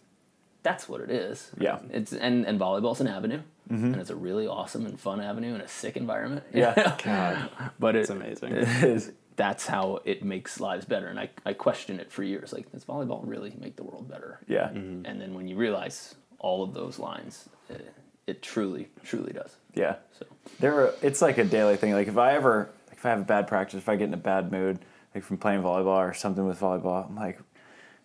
that's 0.62 0.88
what 0.88 1.00
it 1.00 1.10
is 1.10 1.50
Yeah. 1.58 1.72
Mm-hmm. 1.76 1.94
it's 1.94 2.12
and 2.12 2.44
and 2.46 2.58
volleyball's 2.60 3.00
an 3.00 3.06
avenue 3.08 3.40
and 3.68 3.94
it's 3.96 4.10
a 4.10 4.16
really 4.16 4.48
awesome 4.48 4.84
and 4.84 4.98
fun 4.98 5.20
avenue 5.20 5.54
and 5.54 5.62
a 5.62 5.68
sick 5.68 5.96
environment 5.96 6.44
Yeah. 6.52 6.96
God, 7.04 7.50
but 7.78 7.94
it's 7.94 8.10
it, 8.10 8.16
amazing. 8.16 8.52
It 8.54 8.82
is. 8.82 9.12
that's 9.36 9.66
how 9.66 10.00
it 10.04 10.24
makes 10.24 10.58
lives 10.60 10.84
better 10.84 11.06
and 11.06 11.18
I, 11.20 11.30
I 11.46 11.52
questioned 11.52 12.00
it 12.00 12.10
for 12.10 12.22
years 12.24 12.52
like 12.52 12.70
does 12.72 12.84
volleyball 12.84 13.20
really 13.24 13.52
make 13.60 13.76
the 13.76 13.84
world 13.84 14.08
better 14.08 14.40
Yeah. 14.48 14.68
and 14.70 15.04
then 15.20 15.34
when 15.34 15.46
you 15.48 15.56
realize 15.56 16.14
all 16.38 16.62
of 16.64 16.72
those 16.74 16.98
lines, 16.98 17.48
it, 17.68 17.92
it 18.26 18.42
truly, 18.42 18.88
truly 19.04 19.32
does. 19.34 19.56
Yeah. 19.74 19.96
So 20.18 20.24
There 20.58 20.74
are, 20.80 20.94
it's 21.02 21.20
like 21.20 21.36
a 21.36 21.44
daily 21.44 21.76
thing. 21.76 21.92
Like 21.92 22.08
if 22.08 22.16
I 22.16 22.32
ever, 22.34 22.70
like 22.88 22.96
if 22.96 23.04
I 23.04 23.10
have 23.10 23.20
a 23.20 23.24
bad 23.24 23.46
practice, 23.46 23.76
if 23.76 23.88
I 23.90 23.96
get 23.96 24.08
in 24.08 24.14
a 24.14 24.16
bad 24.16 24.50
mood, 24.50 24.78
like 25.14 25.22
from 25.22 25.36
playing 25.36 25.60
volleyball 25.62 25.98
or 25.98 26.14
something 26.14 26.46
with 26.46 26.58
volleyball, 26.58 27.06
I'm 27.08 27.14
like, 27.14 27.38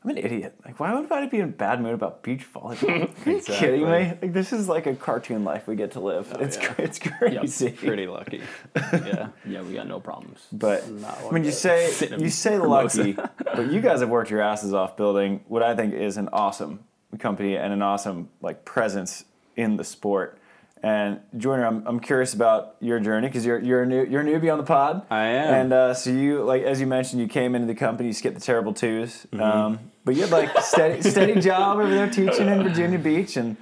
I'm 0.05 0.11
an 0.11 0.17
idiot. 0.19 0.53
Like, 0.63 0.79
why 0.79 0.93
would 0.93 1.11
I 1.11 1.25
be 1.25 1.39
in 1.39 1.45
a 1.45 1.47
bad 1.47 1.81
mood 1.81 1.95
about 1.95 2.21
beach 2.21 2.45
volleyball? 2.53 3.09
Are 3.25 3.31
you 3.31 3.41
kidding 3.41 3.81
me? 3.81 3.87
Like, 4.21 4.33
this 4.33 4.53
is 4.53 4.69
like 4.69 4.85
a 4.85 4.93
cartoon 4.95 5.43
life 5.43 5.65
we 5.65 5.75
get 5.75 5.93
to 5.93 5.99
live. 5.99 6.31
it's 6.39 6.57
yeah. 6.57 6.75
it's 6.77 6.99
crazy. 6.99 7.71
Pretty 7.71 8.05
lucky. 8.07 8.41
Yeah. 8.75 9.29
yeah, 9.47 9.61
we 9.63 9.73
got 9.73 9.87
no 9.87 9.99
problems. 9.99 10.45
But 10.51 10.81
when 11.29 11.43
you 11.43 11.51
say 11.51 11.91
you 12.19 12.29
say 12.29 12.59
lucky, 12.59 13.13
but 13.13 13.71
you 13.71 13.81
guys 13.81 14.01
have 14.01 14.09
worked 14.09 14.29
your 14.29 14.41
asses 14.41 14.73
off 14.75 14.95
building 14.95 15.43
what 15.47 15.63
I 15.63 15.75
think 15.75 15.93
is 15.95 16.17
an 16.17 16.29
awesome 16.31 16.81
company 17.17 17.57
and 17.57 17.73
an 17.73 17.81
awesome 17.81 18.29
like 18.41 18.63
presence 18.63 19.25
in 19.55 19.77
the 19.77 19.83
sport. 19.83 20.37
And 20.83 21.19
Joyner, 21.35 21.65
I'm, 21.65 21.83
I'm 21.87 21.99
curious 21.99 22.33
about 22.35 22.75
your 22.79 22.99
journey 22.99 23.27
because 23.27 23.43
you're 23.45 23.59
you're 23.59 23.81
a 23.83 23.85
new 23.87 24.05
you're 24.05 24.21
a 24.21 24.25
newbie 24.25 24.51
on 24.51 24.59
the 24.59 24.63
pod. 24.65 25.01
I 25.09 25.25
am. 25.25 25.53
And 25.53 25.73
uh, 25.73 25.93
so 25.95 26.11
you 26.11 26.43
like 26.43 26.61
as 26.61 26.79
you 26.79 26.85
mentioned, 26.85 27.21
you 27.21 27.27
came 27.27 27.55
into 27.55 27.65
the 27.67 27.75
company, 27.75 28.07
you 28.09 28.13
skipped 28.13 28.35
the 28.35 28.41
terrible 28.41 28.73
2s 28.73 29.25
Mm-hmm. 29.27 29.41
um, 29.41 29.79
but 30.05 30.15
you 30.15 30.21
had 30.21 30.31
like 30.31 30.57
steady 30.61 31.01
steady 31.09 31.41
job 31.41 31.77
over 31.79 31.89
there 31.89 32.09
teaching 32.09 32.47
in 32.47 32.63
Virginia 32.63 32.99
Beach, 32.99 33.35
and 33.37 33.57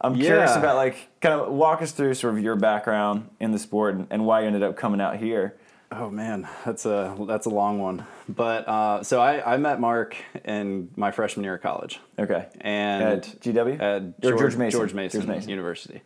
I'm 0.00 0.14
curious 0.14 0.54
about 0.54 0.76
like 0.76 1.08
kind 1.20 1.34
of 1.40 1.52
walk 1.52 1.82
us 1.82 1.90
through 1.92 2.14
sort 2.14 2.34
of 2.34 2.42
your 2.42 2.54
background 2.56 3.30
in 3.40 3.50
the 3.52 3.58
sport 3.58 3.94
and, 3.94 4.06
and 4.10 4.24
why 4.26 4.40
you 4.42 4.46
ended 4.46 4.62
up 4.62 4.76
coming 4.76 5.00
out 5.00 5.16
here. 5.16 5.56
Oh 5.92 6.10
man, 6.10 6.48
that's 6.64 6.84
a 6.84 7.16
that's 7.26 7.46
a 7.46 7.50
long 7.50 7.78
one. 7.78 8.04
But 8.28 8.66
uh, 8.68 9.02
so 9.04 9.20
I, 9.20 9.54
I 9.54 9.56
met 9.56 9.80
Mark 9.80 10.16
in 10.44 10.90
my 10.96 11.12
freshman 11.12 11.44
year 11.44 11.54
of 11.54 11.62
college, 11.62 12.00
Okay. 12.18 12.46
and 12.60 13.02
At 13.04 13.22
GW? 13.40 13.80
at 13.80 14.20
George, 14.20 14.38
George 14.38 14.56
Mason. 14.56 14.78
George 14.80 14.94
Mason, 14.94 15.20
George 15.20 15.28
Mason. 15.36 15.48
University. 15.50 16.02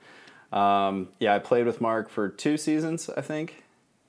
Um, 0.53 1.09
yeah, 1.18 1.34
I 1.34 1.38
played 1.38 1.64
with 1.66 1.80
Mark 1.80 2.11
for 2.11 2.28
two 2.28 2.57
seasons, 2.59 3.09
I 3.09 3.22
think. 3.22 3.62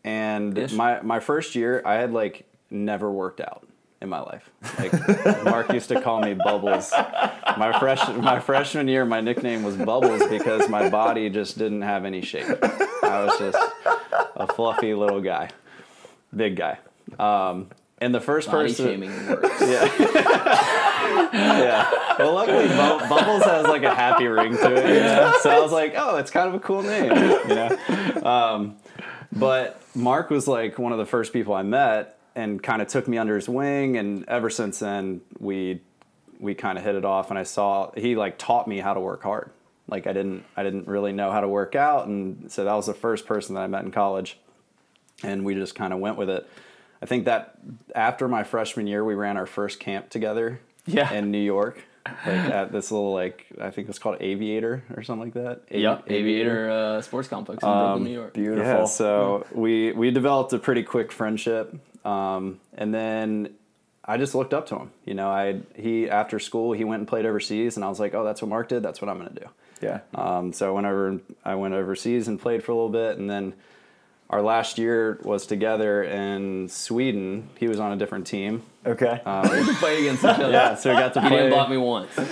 And 0.04 0.58
Ish. 0.58 0.74
my 0.74 1.02
my 1.02 1.20
first 1.22 1.56
year, 1.56 1.82
I 1.86 1.96
had 1.96 2.12
like 2.12 2.46
never 2.70 3.10
worked 3.10 3.40
out 3.40 3.66
in 4.02 4.10
my 4.10 4.20
life. 4.20 4.50
Like 4.80 5.46
Mark 5.46 5.72
used 5.72 5.90
to 5.90 6.02
call 6.02 6.22
me 6.22 6.34
Bubbles. 6.34 6.92
My 7.58 7.78
fresh 7.80 8.08
my 8.16 8.40
freshman 8.40 8.88
year, 8.88 9.06
my 9.06 9.22
nickname 9.22 9.64
was 9.64 9.76
Bubbles 9.78 10.28
because 10.28 10.68
my 10.70 10.90
body 10.90 11.30
just 11.30 11.58
didn't 11.58 11.84
have 11.84 12.06
any 12.06 12.22
shape. 12.22 12.48
I 12.64 13.26
was 13.26 13.38
just 13.38 13.58
a 14.36 14.48
fluffy 14.48 14.94
little 14.94 15.22
guy, 15.22 15.50
big 16.36 16.56
guy. 16.56 16.80
Um, 17.20 17.68
and 18.00 18.16
the 18.16 18.22
first 18.22 18.50
Body 18.50 18.70
person, 18.70 18.86
shaming 18.88 19.28
works. 19.28 19.62
yeah. 19.62 19.86
yeah. 21.34 21.92
Well, 22.18 22.34
luckily, 22.34 22.68
Bu- 22.68 23.08
Bubbles 23.08 23.44
has 23.44 23.68
like 23.68 23.84
a 23.84 23.94
happy 23.94 24.26
ring 24.26 24.58
to 24.58 24.76
it. 24.76 24.96
You 24.96 25.02
know? 25.02 25.38
So 25.42 25.52
I 25.52 25.60
was 25.60 25.72
like, 25.72 25.94
oh, 25.96 26.18
it's 26.18 26.32
kind 26.32 26.48
of 26.48 26.56
a 26.56 26.60
cool 26.60 26.82
name. 26.82 27.12
You 27.12 27.56
know. 27.56 28.22
Um, 28.24 28.78
but 29.32 29.80
Mark 29.96 30.32
was 30.32 30.48
like 30.48 30.80
one 30.80 30.92
of 30.92 30.98
the 30.98 31.06
first 31.06 31.32
people 31.32 31.54
I 31.54 31.62
met, 31.62 32.18
and 32.36 32.62
kind 32.62 32.82
of 32.82 32.88
took 32.88 33.08
me 33.08 33.18
under 33.18 33.36
his 33.36 33.50
wing. 33.50 33.98
And 33.98 34.26
ever 34.28 34.50
since 34.50 34.80
then, 34.80 35.22
we 35.40 35.82
we 36.40 36.56
kind 36.56 36.78
of 36.78 36.84
hit 36.84 36.96
it 36.96 37.06
off. 37.06 37.30
And 37.30 37.38
I 37.38 37.44
saw 37.44 37.92
he 37.96 38.16
like 38.16 38.38
taught 38.38 38.68
me 38.68 38.80
how 38.80 38.94
to 38.94 39.00
work 39.00 39.24
hard. 39.24 39.52
Like 39.88 40.08
I 40.08 40.14
didn't 40.14 40.44
I 40.56 40.64
didn't 40.64 40.88
really 40.88 41.12
know 41.12 41.32
how 41.32 41.42
to 41.42 41.48
work 41.48 41.76
out, 41.76 42.08
and 42.08 42.50
so 42.52 42.64
that 42.64 42.74
was 42.74 42.86
the 42.86 42.94
first 42.94 43.26
person 43.26 43.56
that 43.56 43.62
I 43.62 43.68
met 43.68 43.84
in 43.84 43.92
college, 43.92 44.38
and 45.24 45.44
we 45.44 45.54
just 45.54 45.76
kind 45.76 45.92
of 45.94 46.00
went 46.00 46.18
with 46.18 46.30
it. 46.30 46.48
I 47.02 47.06
think 47.08 47.26
that 47.26 47.58
after 47.96 48.28
my 48.28 48.44
freshman 48.44 48.88
year, 48.88 49.04
we 49.04 49.16
ran 49.16 49.36
our 49.36 49.46
first 49.48 49.80
camp 49.80 50.10
together 50.10 50.62
Yeah. 50.86 51.12
in 51.12 51.32
New 51.32 51.40
York, 51.44 51.84
like 52.06 52.18
at 52.28 52.72
this 52.72 52.92
little 52.92 53.12
like 53.12 53.48
I 53.60 53.70
think 53.72 53.90
it's 53.90 54.00
called 54.00 54.18
Aviator 54.22 54.84
or 54.96 55.04
something 55.04 55.26
like 55.26 55.44
that. 55.44 55.64
A- 55.72 55.80
Yep, 55.80 56.04
Aviator 56.10 56.70
uh, 56.70 57.02
Sports 57.02 57.28
Complex 57.28 57.62
in 57.64 57.70
Brooklyn, 57.70 58.04
New 58.06 58.14
York. 58.14 58.34
Beautiful. 58.34 58.64
Yeah, 58.64 58.86
so 58.86 59.46
we 59.52 59.92
we 59.92 60.10
developed 60.12 60.54
a 60.54 60.60
pretty 60.60 60.84
quick 60.84 61.12
friendship, 61.12 61.76
um, 62.06 62.60
and 62.74 62.94
then 62.94 63.54
I 64.04 64.18
just 64.18 64.36
looked 64.36 64.54
up 64.54 64.68
to 64.68 64.78
him. 64.78 64.92
You 65.06 65.14
know, 65.14 65.30
I 65.30 65.62
he 65.76 66.10
after 66.10 66.40
school 66.40 66.74
he 66.74 66.84
went 66.84 67.00
and 67.00 67.08
played 67.08 67.26
overseas, 67.26 67.76
and 67.76 67.86
I 67.86 67.90
was 67.90 68.00
like, 68.00 68.14
oh, 68.14 68.24
that's 68.24 68.42
what 68.42 68.50
Mark 68.50 68.70
did. 68.70 68.84
That's 68.84 69.02
what 69.02 69.10
I'm 69.10 69.18
gonna 69.18 69.32
do. 69.32 69.48
Yeah. 69.82 70.02
Um, 70.14 70.54
so 70.54 70.76
whenever 70.76 71.20
I 71.44 71.56
went 71.56 71.74
overseas 71.74 72.28
and 72.28 72.40
played 72.40 72.64
for 72.64 72.72
a 72.72 72.76
little 72.76 72.90
bit, 72.90 73.18
and 73.18 73.30
then 73.30 73.54
our 74.30 74.42
last 74.42 74.78
year 74.78 75.20
was 75.24 75.46
together 75.46 76.04
in 76.04 76.70
Sweden. 76.70 77.50
He 77.58 77.68
was 77.68 77.80
on 77.80 77.92
a 77.92 77.98
different 77.98 78.28
team. 78.28 78.64
Okay. 78.86 79.22
Uh, 79.26 79.48
we 79.68 79.74
play 79.76 80.00
against 80.00 80.24
each 80.24 80.30
other. 80.30 80.52
Yeah, 80.52 80.74
so 80.76 80.90
we 80.94 81.00
got 81.00 81.14
to 81.14 81.22
He 81.22 81.28
play. 81.28 81.38
didn't 81.38 81.52
block 81.52 81.70
me 81.70 81.78
once. 81.78 82.10
I 82.18 82.24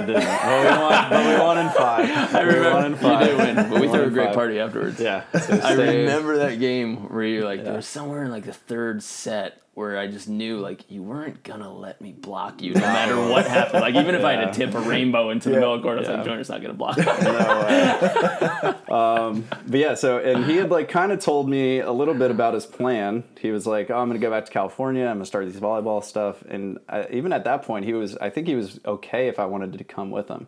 didn't. 0.00 0.14
Well, 0.14 0.62
we 0.62 0.82
won, 0.82 1.10
but 1.10 1.26
we 1.26 1.40
won 1.40 1.58
in 1.58 1.68
five. 1.70 2.34
I 2.34 2.40
remember 2.40 2.68
we 2.68 2.74
won 2.74 2.84
in 2.86 2.90
you 2.92 2.96
five. 2.98 3.26
did 3.26 3.38
win, 3.38 3.54
but 3.70 3.80
we 3.80 3.86
Won 3.86 3.96
threw 3.96 4.06
a 4.06 4.10
great 4.10 4.26
five. 4.26 4.34
party 4.34 4.58
afterwards. 4.58 4.98
Yeah. 5.00 5.24
So 5.38 5.60
I 5.62 5.74
remember 5.74 6.38
that 6.38 6.58
game 6.58 7.08
where 7.08 7.22
you're 7.24 7.44
like, 7.44 7.62
there 7.62 7.74
was 7.74 7.86
somewhere 7.86 8.24
in 8.24 8.30
like 8.32 8.44
the 8.44 8.52
third 8.52 9.02
set 9.02 9.60
where 9.74 9.96
I 9.98 10.06
just 10.06 10.28
knew 10.28 10.58
like 10.58 10.90
you 10.90 11.02
weren't 11.02 11.42
gonna 11.44 11.72
let 11.72 12.00
me 12.02 12.12
block 12.12 12.60
you 12.60 12.74
no 12.74 12.80
matter 12.80 13.16
what 13.16 13.46
happened. 13.46 13.80
Like 13.80 13.94
even 13.94 14.14
if 14.14 14.22
I 14.22 14.32
had 14.32 14.52
to 14.52 14.58
tip 14.66 14.74
a 14.74 14.80
rainbow 14.80 15.30
into 15.30 15.48
the 15.48 15.54
Yeah. 15.54 15.60
middle 15.60 15.74
of 15.74 15.80
the 15.80 15.84
court, 15.84 15.96
I 15.96 16.00
was 16.00 16.08
like, 16.08 16.18
Yeah. 16.18 16.24
Joyner's 16.24 16.48
not 16.50 16.60
gonna 16.60 16.74
block. 16.74 16.96
me. 16.98 17.04
But 18.88 19.78
yeah, 19.80 19.94
so 19.94 20.18
and 20.18 20.44
he 20.44 20.56
had 20.56 20.70
like 20.70 20.88
kind 20.88 21.12
of 21.12 21.20
told 21.20 21.48
me 21.48 21.78
a 21.80 21.92
little 21.92 22.14
bit 22.14 22.30
about 22.30 22.52
his 22.54 22.66
plan. 22.66 23.24
He 23.40 23.50
was 23.50 23.66
like, 23.66 23.90
"Oh, 23.90 23.96
I'm 23.96 24.08
going 24.08 24.20
to 24.20 24.24
go 24.24 24.30
back 24.30 24.44
to 24.44 24.50
California. 24.52 25.04
I'm 25.06 25.14
going 25.16 25.20
to 25.20 25.26
start 25.26 25.46
these 25.46 25.60
volleyball 25.60 26.04
stuff." 26.04 26.42
And 26.42 26.78
I, 26.88 27.06
even 27.10 27.32
at 27.32 27.44
that 27.44 27.62
point, 27.62 27.84
he 27.86 27.94
was. 27.94 28.16
I 28.18 28.28
think 28.28 28.46
he 28.48 28.54
was 28.54 28.78
okay 28.84 29.28
if 29.28 29.38
I 29.38 29.46
wanted 29.46 29.78
to 29.78 29.84
come 29.84 30.10
with 30.10 30.28
him. 30.28 30.46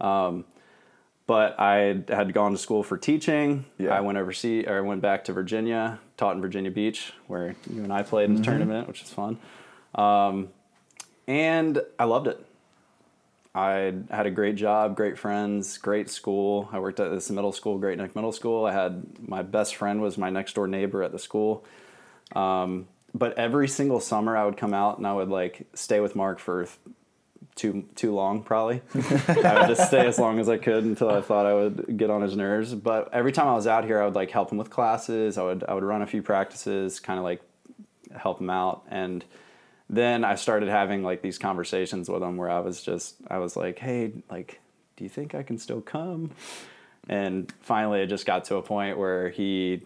Um, 0.00 0.44
but 1.26 1.58
I 1.60 2.02
had 2.08 2.32
gone 2.32 2.52
to 2.52 2.58
school 2.58 2.82
for 2.82 2.96
teaching. 2.98 3.66
Yeah. 3.78 3.90
I 3.94 4.00
went 4.00 4.18
overseas, 4.18 4.64
or 4.66 4.78
I 4.78 4.80
went 4.80 5.02
back 5.02 5.24
to 5.24 5.32
Virginia, 5.32 6.00
taught 6.16 6.34
in 6.36 6.42
Virginia 6.42 6.70
Beach, 6.70 7.12
where 7.26 7.54
you 7.72 7.82
and 7.82 7.92
I 7.92 8.02
played 8.02 8.30
in 8.30 8.36
the 8.36 8.42
tournament, 8.42 8.88
which 8.88 9.02
was 9.02 9.10
fun. 9.10 9.38
Um, 9.94 10.48
and 11.26 11.80
I 11.98 12.04
loved 12.04 12.26
it. 12.26 12.44
I 13.54 13.94
had 14.10 14.26
a 14.26 14.30
great 14.30 14.56
job, 14.56 14.96
great 14.96 15.18
friends, 15.18 15.78
great 15.78 16.10
school. 16.10 16.68
I 16.72 16.78
worked 16.78 17.00
at 17.00 17.10
this 17.10 17.30
middle 17.30 17.52
school, 17.52 17.78
Great 17.78 17.96
Neck 17.96 18.14
Middle 18.14 18.32
School. 18.32 18.66
I 18.66 18.72
had 18.72 19.26
my 19.26 19.40
best 19.40 19.76
friend 19.76 20.02
was 20.02 20.18
my 20.18 20.28
next 20.28 20.54
door 20.54 20.68
neighbor 20.68 21.02
at 21.02 21.10
the 21.10 21.18
school. 21.18 21.64
Um, 22.34 22.86
but 23.14 23.38
every 23.38 23.66
single 23.66 23.98
summer, 23.98 24.36
I 24.36 24.44
would 24.44 24.58
come 24.58 24.74
out 24.74 24.98
and 24.98 25.06
I 25.06 25.14
would 25.14 25.30
like 25.30 25.66
stay 25.72 26.00
with 26.00 26.14
Mark 26.14 26.38
for 26.38 26.66
too 27.56 27.88
too 27.94 28.14
long 28.14 28.42
probably. 28.42 28.82
I 28.94 29.58
would 29.58 29.76
just 29.76 29.88
stay 29.88 30.06
as 30.06 30.18
long 30.18 30.38
as 30.38 30.48
I 30.48 30.58
could 30.58 30.84
until 30.84 31.10
I 31.10 31.22
thought 31.22 31.46
I 31.46 31.54
would 31.54 31.96
get 31.96 32.10
on 32.10 32.22
his 32.22 32.36
nerves. 32.36 32.74
But 32.74 33.12
every 33.12 33.32
time 33.32 33.48
I 33.48 33.54
was 33.54 33.66
out 33.66 33.84
here, 33.84 34.00
I 34.00 34.04
would 34.04 34.14
like 34.14 34.30
help 34.30 34.52
him 34.52 34.58
with 34.58 34.70
classes. 34.70 35.38
I 35.38 35.42
would 35.42 35.64
I 35.64 35.74
would 35.74 35.82
run 35.82 36.02
a 36.02 36.06
few 36.06 36.22
practices, 36.22 37.00
kind 37.00 37.18
of 37.18 37.24
like 37.24 37.40
help 38.14 38.40
him 38.40 38.50
out. 38.50 38.84
And 38.88 39.24
then 39.88 40.22
I 40.22 40.34
started 40.34 40.68
having 40.68 41.02
like 41.02 41.22
these 41.22 41.38
conversations 41.38 42.08
with 42.08 42.22
him 42.22 42.36
where 42.36 42.50
I 42.50 42.60
was 42.60 42.82
just 42.82 43.16
I 43.28 43.38
was 43.38 43.56
like, 43.56 43.78
hey, 43.78 44.12
like, 44.30 44.60
do 44.96 45.04
you 45.04 45.10
think 45.10 45.34
I 45.34 45.42
can 45.42 45.58
still 45.58 45.80
come? 45.80 46.32
And 47.08 47.52
finally, 47.62 48.00
it 48.02 48.08
just 48.08 48.26
got 48.26 48.44
to 48.46 48.56
a 48.56 48.62
point 48.62 48.98
where 48.98 49.30
he 49.30 49.82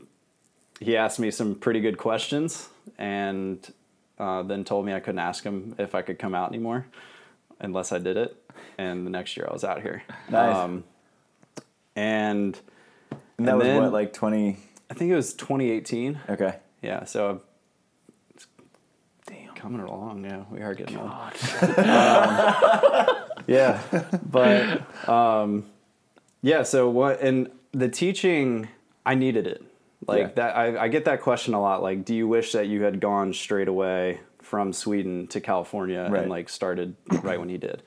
he 0.81 0.97
asked 0.97 1.21
me 1.21 1.31
some 1.31 1.55
pretty 1.55 1.81
good 1.81 1.99
questions 1.99 2.69
and 2.99 3.73
uh, 4.19 4.43
then 4.43 4.65
told 4.65 4.85
me 4.85 4.93
I 4.93 4.99
couldn't 4.99 5.21
ask 5.21 5.45
him 5.45 5.77
if 5.79 5.95
I 5.95 6.03
could 6.03 6.19
come 6.19 6.35
out 6.35 6.49
anymore 6.49 6.87
unless 7.61 7.93
I 7.93 7.99
did 7.99 8.17
it. 8.17 8.37
And 8.79 9.07
the 9.07 9.11
next 9.11 9.37
year 9.37 9.47
I 9.49 9.53
was 9.53 9.65
out 9.65 9.83
here. 9.83 10.03
Nice. 10.31 10.57
Um, 10.57 10.85
and, 11.95 12.59
And 13.39 13.47
that 13.47 13.53
and 13.53 13.59
was 13.59 13.67
then- 13.67 13.83
what, 13.83 13.93
like 13.93 14.13
20. 14.13 14.57
I 14.91 14.95
think 14.95 15.11
it 15.13 15.17
was 15.17 15.35
2018. 15.35 16.19
Okay. 16.31 16.57
Yeah, 16.83 17.05
so 17.05 17.43
Damn. 19.27 19.55
coming 19.55 19.81
along. 19.83 20.25
Yeah, 20.25 20.45
we 20.51 20.63
are 20.63 20.75
getting 20.75 20.97
old. 20.99 21.11
yeah, 23.47 23.81
but 24.31 25.09
um, 25.09 25.65
yeah. 26.43 26.63
So 26.63 26.89
what? 26.91 27.21
And 27.21 27.51
the 27.73 27.89
teaching, 27.89 28.69
I 29.07 29.15
needed 29.15 29.47
it. 29.47 29.63
Like 30.07 30.19
Yeah. 30.21 30.33
that, 30.37 30.57
I, 30.57 30.85
I 30.85 30.89
get 30.89 31.05
that 31.05 31.21
question 31.21 31.55
a 31.55 31.61
lot. 31.61 31.83
Like, 31.83 32.05
do 32.05 32.15
you 32.15 32.27
wish 32.27 32.53
that 32.53 32.67
you 32.67 32.83
had 32.83 33.01
gone 33.01 33.33
straight 33.35 33.69
away 33.69 34.21
from 34.51 34.73
Sweden 34.73 35.29
to 35.29 35.41
California 35.41 36.09
Right. 36.11 36.23
and 36.23 36.29
like 36.31 36.49
started 36.49 36.97
right 37.23 37.39
when 37.39 37.49
he 37.49 37.57
did? 37.57 37.85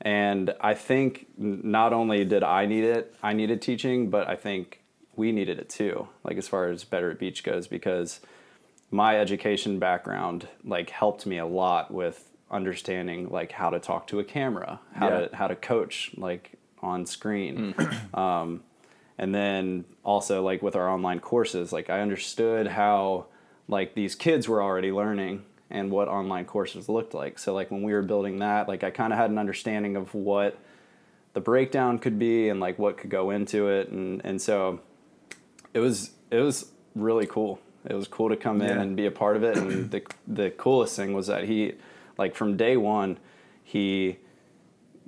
And 0.00 0.54
I 0.62 0.72
think 0.72 1.26
not 1.36 1.92
only 1.92 2.24
did 2.24 2.42
I 2.42 2.64
need 2.64 2.84
it, 2.84 3.14
I 3.22 3.34
needed 3.34 3.60
teaching, 3.60 4.08
but 4.08 4.26
I 4.26 4.34
think 4.34 4.80
we 5.14 5.30
needed 5.30 5.58
it 5.58 5.68
too. 5.68 6.08
Like 6.24 6.38
as 6.38 6.48
far 6.48 6.68
as 6.68 6.84
Better 6.84 7.10
at 7.10 7.18
Beach 7.18 7.44
goes, 7.44 7.66
because 7.68 8.20
my 8.90 9.18
education 9.20 9.78
background 9.78 10.48
like 10.64 10.88
helped 10.88 11.26
me 11.26 11.36
a 11.38 11.46
lot 11.46 11.92
with 11.92 12.30
understanding 12.50 13.28
like 13.28 13.52
how 13.52 13.68
to 13.68 13.78
talk 13.78 14.06
to 14.06 14.18
a 14.18 14.24
camera, 14.24 14.80
how 14.94 15.08
Yeah. 15.10 15.20
to 15.26 15.36
how 15.36 15.48
to 15.48 15.56
coach 15.56 16.12
like 16.16 16.52
on 16.80 17.04
screen. 17.04 17.74
um, 18.14 18.62
and 19.18 19.34
then 19.34 19.84
also 20.02 20.42
like 20.42 20.62
with 20.62 20.76
our 20.76 20.88
online 20.88 21.20
courses, 21.20 21.72
like 21.74 21.90
I 21.90 22.00
understood 22.00 22.68
how 22.68 23.26
like 23.68 23.94
these 23.94 24.14
kids 24.14 24.48
were 24.48 24.62
already 24.62 24.92
learning 24.92 25.42
and 25.70 25.90
what 25.90 26.08
online 26.08 26.44
courses 26.44 26.88
looked 26.88 27.14
like. 27.14 27.38
So 27.38 27.52
like 27.54 27.70
when 27.70 27.82
we 27.82 27.92
were 27.92 28.02
building 28.02 28.38
that, 28.38 28.68
like 28.68 28.84
I 28.84 28.90
kind 28.90 29.12
of 29.12 29.18
had 29.18 29.30
an 29.30 29.38
understanding 29.38 29.96
of 29.96 30.14
what 30.14 30.58
the 31.32 31.40
breakdown 31.40 31.98
could 31.98 32.18
be 32.18 32.48
and 32.48 32.60
like 32.60 32.78
what 32.78 32.96
could 32.98 33.10
go 33.10 33.30
into 33.30 33.68
it 33.68 33.88
and 33.88 34.22
and 34.24 34.40
so 34.40 34.80
it 35.74 35.80
was 35.80 36.12
it 36.30 36.40
was 36.40 36.70
really 36.94 37.26
cool. 37.26 37.60
It 37.84 37.94
was 37.94 38.08
cool 38.08 38.28
to 38.30 38.36
come 38.36 38.60
in 38.62 38.68
Yeah. 38.70 38.80
and 38.82 38.96
be 38.96 39.06
a 39.06 39.10
part 39.10 39.36
of 39.36 39.44
it. 39.44 39.56
And 39.56 39.90
the 39.90 40.02
the 40.26 40.50
coolest 40.50 40.96
thing 40.96 41.12
was 41.12 41.26
that 41.28 41.44
he, 41.44 41.74
like 42.18 42.34
from 42.34 42.56
day 42.56 42.76
one, 42.76 43.18
he 43.62 44.16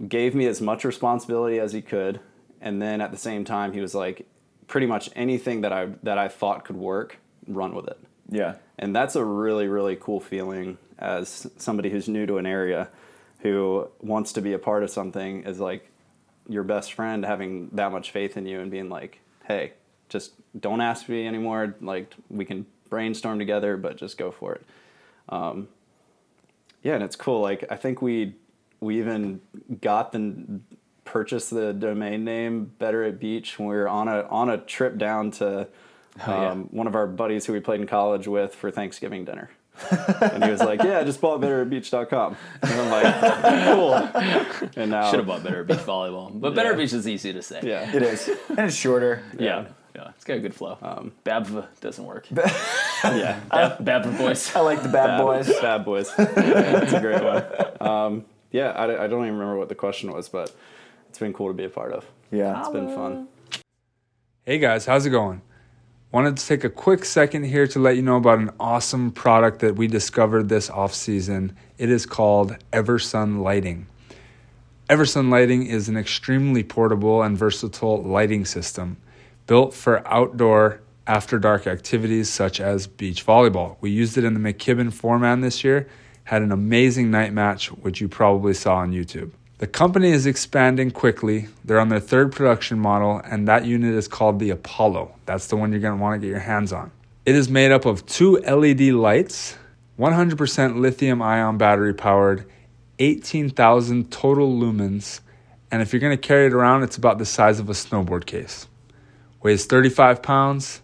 gave 0.09 0.35
me 0.35 0.47
as 0.47 0.61
much 0.61 0.85
responsibility 0.85 1.59
as 1.59 1.73
he 1.73 1.83
could, 1.83 2.21
and 2.61 2.81
then 2.81 3.01
at 3.01 3.11
the 3.11 3.17
same 3.17 3.45
time 3.45 3.73
he 3.73 3.81
was 3.81 3.95
like, 3.97 4.27
pretty 4.69 4.87
much 4.87 5.11
anything 5.17 5.63
that 5.63 5.73
I 5.73 5.87
that 6.03 6.19
I 6.19 6.29
thought 6.29 6.65
could 6.65 6.77
work, 6.77 7.19
run 7.49 7.75
with 7.75 7.89
it. 7.89 7.99
Yeah. 8.29 8.57
And 8.79 8.95
that's 8.95 9.17
a 9.17 9.25
really, 9.25 9.67
really 9.67 9.97
cool 9.97 10.21
feeling 10.21 10.79
as 10.99 11.47
somebody 11.57 11.91
who's 11.91 12.09
new 12.09 12.27
to 12.27 12.39
an 12.39 12.47
area 12.47 12.89
who 13.41 13.89
wants 14.01 14.33
to 14.33 14.41
be 14.41 14.53
a 14.53 14.59
part 14.59 14.83
of 14.83 14.91
something 14.91 15.45
is 15.45 15.61
like 15.61 15.91
your 16.49 16.65
best 16.65 16.93
friend 16.93 17.25
having 17.25 17.69
that 17.73 17.93
much 17.93 18.11
faith 18.11 18.37
in 18.37 18.47
you 18.47 18.61
and 18.61 18.71
being 18.71 18.89
like, 18.89 19.21
hey, 19.47 19.73
just 20.09 20.33
don't 20.59 20.81
ask 20.81 21.09
me 21.09 21.27
anymore. 21.27 21.75
Like, 21.81 22.15
we 22.31 22.45
can 22.45 22.67
brainstorm 22.89 23.39
together, 23.39 23.77
but 23.77 23.97
just 23.97 24.17
go 24.17 24.31
for 24.31 24.55
it. 24.55 24.65
Um, 25.29 25.69
yeah, 26.83 26.95
and 26.95 27.03
it's 27.03 27.17
cool. 27.17 27.41
Like, 27.41 27.65
I 27.71 27.77
think 27.77 28.01
we 28.01 28.35
we 28.81 28.99
even 28.99 29.41
got 29.81 30.13
the 30.13 30.61
purchased 31.05 31.51
the 31.51 31.73
domain 31.73 32.25
name 32.25 32.73
Better 32.79 33.03
at 33.03 33.19
Beach 33.19 33.59
when 33.59 33.69
we 33.69 33.75
were 33.75 33.89
on 33.89 34.09
a 34.09 34.23
on 34.29 34.49
a 34.49 34.59
trip 34.59 34.97
down 34.99 35.31
to 35.33 35.69
Oh, 36.27 36.31
yeah. 36.33 36.51
um, 36.51 36.65
one 36.71 36.87
of 36.87 36.95
our 36.95 37.07
buddies 37.07 37.47
who 37.47 37.53
we 37.53 37.61
played 37.61 37.81
in 37.81 37.87
college 37.87 38.27
with 38.27 38.55
for 38.55 38.71
Thanksgiving 38.71 39.25
dinner. 39.25 39.51
and 40.21 40.43
he 40.43 40.51
was 40.51 40.59
like, 40.61 40.83
"Yeah, 40.83 40.99
I 40.99 41.05
just 41.05 41.21
bought 41.21 41.41
betteratbeach.com." 41.41 42.37
And 42.63 42.73
I'm 42.73 42.91
like, 42.91 43.65
"Cool." 43.67 43.95
And 44.83 44.91
now, 44.91 45.09
Should 45.09 45.21
have 45.21 45.27
bought 45.29 45.45
Better 45.45 45.63
Beach 45.63 45.79
volleyball, 45.79 46.33
but 46.41 46.57
Better 46.57 46.71
Yeah. 46.73 46.77
Beach 46.77 46.93
is 46.93 47.07
easy 47.07 47.33
to 47.33 47.43
say. 47.43 47.61
yeah, 47.63 47.95
It 47.95 48.03
is. 48.03 48.29
and 48.49 48.59
it's 48.59 48.75
shorter. 48.75 49.23
yeah, 49.39 49.67
yeah. 49.95 50.09
It's 50.17 50.25
got 50.25 50.39
a 50.39 50.41
good 50.41 50.55
flow. 50.55 50.79
Um, 50.83 51.13
Babv 51.25 51.65
doesn't 51.81 52.05
work. 52.05 52.27
yeah. 53.05 53.39
Bab, 53.51 53.85
Babv 53.85 54.19
boys. 54.19 54.53
I 54.57 54.61
like 54.61 54.83
the 54.83 54.89
bad, 54.89 55.19
Bad 55.19 55.23
boys. 55.23 55.61
Bad 55.61 55.85
boys. 55.85 56.11
Yeah, 56.19 56.25
that's 56.25 56.93
a 56.95 57.01
great 57.01 57.23
one. 57.23 57.45
Um, 57.89 58.25
yeah, 58.51 58.71
I, 58.71 59.05
I 59.05 59.07
don't 59.07 59.23
even 59.27 59.35
remember 59.35 59.59
what 59.59 59.69
the 59.69 59.75
question 59.77 60.11
was, 60.13 60.29
but 60.29 60.53
it's 61.09 61.21
been 61.21 61.33
cool 61.33 61.47
to 61.49 61.55
be 61.55 61.65
a 61.65 61.71
part 61.71 61.93
of. 61.93 62.05
Yeah. 62.33 62.59
It's 62.59 62.71
been 62.71 62.93
fun. 62.93 63.29
Hey 64.45 64.59
guys, 64.59 64.87
how's 64.87 65.07
it 65.07 65.11
going? 65.11 65.43
Wanted 66.11 66.39
to 66.39 66.47
take 66.47 66.65
a 66.65 66.71
quick 66.71 67.05
second 67.05 67.45
here 67.45 67.67
to 67.67 67.79
let 67.79 67.97
you 67.97 68.01
know 68.01 68.17
about 68.17 68.39
an 68.39 68.51
awesome 68.59 69.11
product 69.11 69.59
that 69.59 69.77
we 69.77 69.87
discovered 69.87 70.49
this 70.49 70.71
off 70.71 70.95
season. 70.95 71.55
It 71.77 71.91
is 71.91 72.07
called 72.07 72.57
Eversun 72.73 73.43
Lighting. 73.43 73.87
Eversun 74.89 75.29
Lighting 75.29 75.67
is 75.67 75.87
an 75.91 75.99
extremely 75.99 76.65
portable 76.65 77.23
and 77.23 77.37
versatile 77.37 78.03
lighting 78.03 78.47
system 78.47 78.97
built 79.47 79.75
for 79.75 80.07
outdoor 80.09 80.81
after 81.07 81.39
dark 81.39 81.67
activities 81.67 82.31
such 82.31 82.59
as 82.59 82.87
beach 82.87 83.27
volleyball. 83.27 83.77
We 83.83 83.91
used 83.91 84.17
it 84.17 84.25
in 84.25 84.33
the 84.33 84.41
McKibben 84.41 84.91
Foreman 84.91 85.43
this 85.43 85.63
year, 85.63 85.91
had 86.25 86.41
an 86.41 86.53
amazing 86.53 87.11
night 87.11 87.35
match, 87.35 87.67
which 87.71 88.01
you 88.01 88.09
probably 88.09 88.55
saw 88.55 88.77
on 88.77 88.93
YouTube. 88.93 89.33
The 89.59 89.67
company 89.67 90.13
is 90.13 90.25
expanding 90.25 90.93
quickly. 90.93 91.49
They're 91.65 91.81
on 91.81 91.89
their 91.89 91.99
third 91.99 92.31
production 92.31 92.79
model, 92.79 93.21
and 93.25 93.49
that 93.49 93.65
unit 93.65 93.93
is 93.93 94.07
called 94.07 94.39
the 94.39 94.51
Apollo. 94.51 95.17
That's 95.27 95.49
the 95.49 95.57
one 95.57 95.73
you're 95.73 95.81
going 95.81 95.99
to 95.99 96.01
want 96.01 96.21
to 96.21 96.25
get 96.25 96.31
your 96.31 96.39
hands 96.39 96.73
on. 96.73 96.93
It 97.27 97.35
is 97.35 97.49
made 97.49 97.73
up 97.73 97.85
of 97.85 98.07
two 98.07 98.37
LED 98.37 98.93
lights, 98.93 99.59
100% 99.99 100.79
lithium 100.79 101.21
ion 101.21 101.59
battery 101.59 101.93
powered, 101.93 102.47
18,000 103.01 104.13
total 104.13 104.49
lumens, 104.49 105.21
and 105.73 105.83
if 105.83 105.93
you're 105.93 106.01
going 106.01 106.17
to 106.17 106.29
carry 106.29 106.47
it 106.47 106.53
around, 106.53 106.85
it's 106.85 106.97
about 106.97 107.19
the 107.19 107.27
size 107.27 107.59
of 107.59 107.69
a 107.69 107.73
snowboard 107.73 108.27
case. 108.27 108.69
Weighs 109.43 109.67
35 109.67 110.23
pounds. 110.23 110.83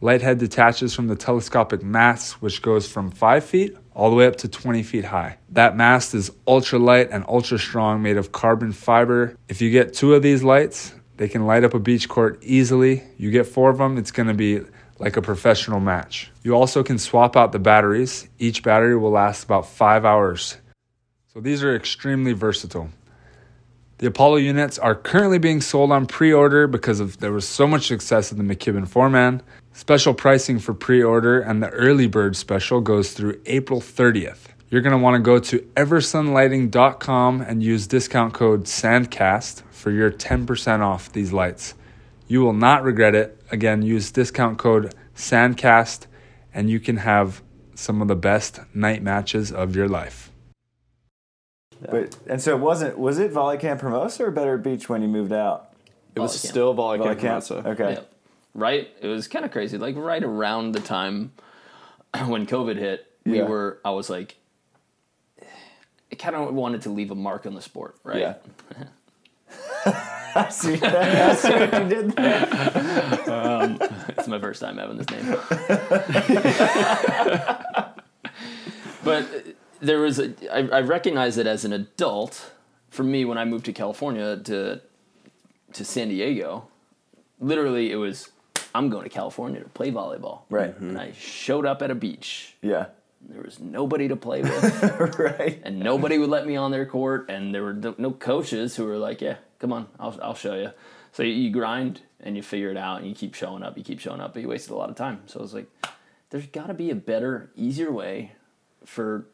Light 0.00 0.22
head 0.22 0.38
detaches 0.38 0.92
from 0.92 1.06
the 1.06 1.16
telescopic 1.16 1.84
mast, 1.84 2.42
which 2.42 2.62
goes 2.62 2.88
from 2.88 3.12
5 3.12 3.44
feet 3.44 3.76
all 3.98 4.10
the 4.10 4.16
way 4.16 4.28
up 4.28 4.36
to 4.36 4.48
20 4.48 4.84
feet 4.84 5.06
high. 5.06 5.36
That 5.50 5.76
mast 5.76 6.14
is 6.14 6.30
ultra 6.46 6.78
light 6.78 7.10
and 7.10 7.24
ultra 7.26 7.58
strong, 7.58 8.00
made 8.00 8.16
of 8.16 8.30
carbon 8.30 8.70
fiber. 8.70 9.36
If 9.48 9.60
you 9.60 9.72
get 9.72 9.92
two 9.92 10.14
of 10.14 10.22
these 10.22 10.44
lights, 10.44 10.94
they 11.16 11.26
can 11.26 11.46
light 11.46 11.64
up 11.64 11.74
a 11.74 11.80
beach 11.80 12.08
court 12.08 12.38
easily. 12.40 13.02
You 13.16 13.32
get 13.32 13.44
four 13.44 13.70
of 13.70 13.78
them, 13.78 13.98
it's 13.98 14.12
to 14.12 14.34
be 14.34 14.60
like 15.00 15.16
a 15.16 15.22
professional 15.22 15.80
match. 15.80 16.30
You 16.44 16.54
also 16.54 16.84
can 16.84 16.96
swap 16.96 17.36
out 17.36 17.50
the 17.50 17.58
batteries. 17.58 18.28
Each 18.38 18.62
battery 18.62 18.96
will 18.96 19.10
last 19.10 19.42
about 19.42 19.66
five 19.66 20.04
hours. 20.04 20.58
So 21.34 21.40
these 21.40 21.64
are 21.64 21.74
extremely 21.74 22.32
versatile. 22.32 22.90
The 23.98 24.06
Apollo 24.06 24.36
units 24.36 24.78
are 24.78 24.94
currently 24.94 25.38
being 25.38 25.60
sold 25.60 25.90
on 25.90 26.06
pre-order 26.06 26.68
because 26.68 27.00
of 27.00 27.18
there 27.18 27.32
was 27.32 27.48
so 27.48 27.66
much 27.66 27.88
success 27.88 28.30
in 28.30 28.38
the 28.38 28.44
McKibben 28.44 28.86
Foreman. 28.86 29.42
Special 29.72 30.14
pricing 30.14 30.60
for 30.60 30.72
pre-order 30.72 31.40
and 31.40 31.60
the 31.60 31.70
early 31.70 32.06
bird 32.06 32.36
special 32.36 32.80
goes 32.80 33.12
through 33.12 33.40
April 33.46 33.80
30th. 33.80 34.46
You're 34.70 34.82
going 34.82 34.96
to 34.96 35.02
want 35.02 35.16
to 35.16 35.20
go 35.20 35.40
to 35.40 35.58
eversunlighting.com 35.74 37.40
and 37.40 37.60
use 37.60 37.88
discount 37.88 38.34
code 38.34 38.66
SANDCAST 38.66 39.62
for 39.72 39.90
your 39.90 40.12
10% 40.12 40.80
off 40.80 41.10
these 41.10 41.32
lights. 41.32 41.74
You 42.28 42.42
will 42.42 42.52
not 42.52 42.84
regret 42.84 43.16
it. 43.16 43.42
Again, 43.50 43.82
use 43.82 44.12
discount 44.12 44.58
code 44.58 44.94
SANDCAST 45.16 46.06
and 46.54 46.70
you 46.70 46.78
can 46.78 46.98
have 46.98 47.42
some 47.74 48.00
of 48.00 48.06
the 48.06 48.14
best 48.14 48.60
night 48.72 49.02
matches 49.02 49.50
of 49.50 49.74
your 49.74 49.88
life. 49.88 50.27
But 51.80 52.16
and 52.28 52.40
so 52.42 52.54
it 52.56 52.60
wasn't 52.60 52.98
was 52.98 53.18
it 53.18 53.30
Volley 53.32 53.58
Camp 53.58 53.80
Hermosa 53.80 54.24
or 54.24 54.30
Better 54.30 54.58
Beach 54.58 54.88
when 54.88 55.02
you 55.02 55.08
moved 55.08 55.32
out? 55.32 55.72
It 56.16 56.20
was 56.20 56.32
Volley 56.32 56.40
camp. 56.42 56.50
still 56.50 56.74
volley 56.74 56.98
Volley 56.98 57.10
camp. 57.16 57.44
Camp. 57.44 57.46
Hermosa. 57.46 57.68
Okay. 57.82 57.92
Yeah. 57.94 58.00
Right? 58.54 58.88
It 59.00 59.06
was 59.06 59.28
kind 59.28 59.44
of 59.44 59.52
crazy. 59.52 59.78
Like 59.78 59.94
right 59.96 60.22
around 60.24 60.72
the 60.72 60.80
time 60.80 61.32
when 62.26 62.46
COVID 62.46 62.76
hit, 62.76 63.06
we 63.24 63.38
Yeah. 63.38 63.44
were, 63.44 63.78
I 63.84 63.90
was 63.90 64.10
like, 64.10 64.36
I 66.10 66.14
kind 66.16 66.34
of 66.34 66.52
wanted 66.54 66.82
to 66.82 66.90
leave 66.90 67.10
a 67.10 67.14
mark 67.14 67.44
on 67.46 67.54
the 67.54 67.60
sport, 67.62 67.96
right? 68.02 68.20
Yeah. 68.20 68.34
I 70.34 70.48
see 70.50 70.76
that. 70.76 71.30
I 71.30 71.34
see 71.34 71.50
what 71.50 71.82
you 71.82 71.88
did 71.88 72.10
there. 72.16 73.30
Um, 73.30 73.78
it's 74.16 74.26
my 74.26 74.40
first 74.40 74.60
time 74.60 74.78
having 74.78 74.96
this 74.96 75.08
name. 75.10 75.24
but 79.04 79.26
there 79.80 80.00
was 80.00 80.18
a, 80.18 80.34
I, 80.52 80.78
I 80.78 80.80
recognize 80.80 81.38
it 81.38 81.46
as 81.46 81.64
an 81.64 81.72
adult 81.72 82.52
for 82.90 83.02
me, 83.02 83.24
when 83.24 83.38
I 83.38 83.44
moved 83.44 83.66
to 83.66 83.72
California 83.72 84.36
to 84.36 84.80
to 85.74 85.84
San 85.84 86.08
Diego, 86.08 86.66
literally 87.38 87.92
it 87.92 87.96
was 87.96 88.30
I'm 88.74 88.88
going 88.88 89.04
to 89.04 89.10
California 89.10 89.60
to 89.62 89.68
play 89.68 89.90
volleyball. 89.90 90.40
Right. 90.50 90.76
And 90.78 90.92
mm-hmm. 90.92 91.00
I 91.00 91.12
showed 91.12 91.66
up 91.66 91.82
at 91.82 91.90
a 91.90 91.94
beach. 91.94 92.54
Yeah. 92.62 92.86
There 93.28 93.42
was 93.42 93.58
nobody 93.58 94.06
to 94.08 94.16
play 94.16 94.42
with, 94.42 95.18
right. 95.18 95.60
and 95.64 95.80
nobody 95.80 96.18
would 96.18 96.30
let 96.30 96.46
me 96.46 96.54
on 96.54 96.70
their 96.70 96.86
court, 96.86 97.28
and 97.28 97.52
there 97.52 97.64
were 97.64 97.72
no- 97.72 97.96
no 97.98 98.12
coaches 98.12 98.76
who 98.76 98.84
were 98.84 98.96
like, 98.96 99.20
"Yeah, 99.20 99.38
come 99.58 99.72
on, 99.72 99.88
I'll 99.98 100.16
I'll 100.22 100.34
show 100.36 100.54
you." 100.54 100.70
So 101.12 101.24
you, 101.24 101.32
you 101.32 101.50
grind 101.50 102.00
and 102.20 102.36
you 102.36 102.42
figure 102.44 102.70
it 102.70 102.76
out, 102.76 103.00
and 103.00 103.08
you 103.08 103.16
keep 103.16 103.34
showing 103.34 103.64
up, 103.64 103.76
you 103.76 103.82
keep 103.82 103.98
showing 103.98 104.20
up, 104.20 104.34
but 104.34 104.42
you 104.42 104.48
wasted 104.48 104.70
a 104.70 104.76
lot 104.76 104.88
of 104.88 104.94
time. 104.94 105.22
So 105.26 105.40
I 105.40 105.42
was 105.42 105.52
like, 105.52 105.66
"There's 106.30 106.46
got 106.46 106.68
to 106.68 106.74
be 106.74 106.90
a 106.90 106.94
better, 106.94 107.50
easier 107.56 107.90
way 107.90 108.32
for 108.84 109.26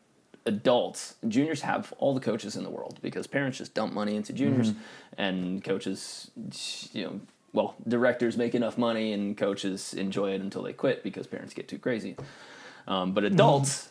adults. 0.46 1.14
Juniors 1.26 1.62
have 1.62 1.92
all 1.98 2.14
the 2.14 2.20
coaches 2.20 2.56
in 2.56 2.64
the 2.64 2.70
world 2.70 2.98
because 3.02 3.26
parents 3.26 3.58
just 3.58 3.74
dump 3.74 3.92
money 3.92 4.16
into 4.16 4.32
juniors, 4.32 4.72
and 5.18 5.62
coaches, 5.64 6.30
you 6.92 7.04
know." 7.04 7.20
Well, 7.52 7.76
directors 7.86 8.36
make 8.36 8.56
enough 8.56 8.76
money 8.76 9.12
and 9.12 9.36
coaches 9.36 9.94
enjoy 9.94 10.32
it 10.34 10.40
until 10.40 10.62
they 10.64 10.72
quit 10.72 11.04
because 11.04 11.28
parents 11.28 11.54
get 11.54 11.68
too 11.68 11.78
crazy. 11.78 12.16
Um, 12.88 13.12
but 13.12 13.22
adults, 13.22 13.90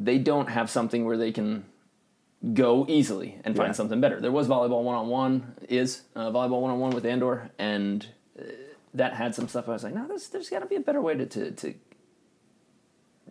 they 0.00 0.18
don't 0.18 0.48
have 0.48 0.68
something 0.68 1.04
where 1.04 1.16
they 1.16 1.30
can 1.30 1.64
go 2.52 2.84
easily 2.88 3.38
and 3.44 3.56
find 3.56 3.68
Yeah. 3.68 3.72
something 3.74 4.00
better. 4.00 4.20
There 4.20 4.32
was 4.32 4.48
volleyball 4.48 4.82
one 4.82 4.96
on 4.96 5.06
one, 5.08 5.54
is 5.68 6.02
uh, 6.16 6.30
volleyball 6.32 6.60
one 6.60 6.72
on 6.72 6.80
one 6.80 6.90
with 6.90 7.06
Andor, 7.06 7.50
and 7.56 8.04
uh, 8.36 8.42
that 8.94 9.14
had 9.14 9.32
some 9.34 9.46
stuff. 9.46 9.68
I 9.68 9.72
was 9.74 9.84
like, 9.84 9.94
no, 9.94 10.08
there's, 10.08 10.28
there's 10.30 10.50
got 10.50 10.58
to 10.58 10.66
be 10.66 10.74
a 10.74 10.80
better 10.80 11.00
way 11.00 11.14
to, 11.14 11.24
to 11.24 11.50
to 11.52 11.74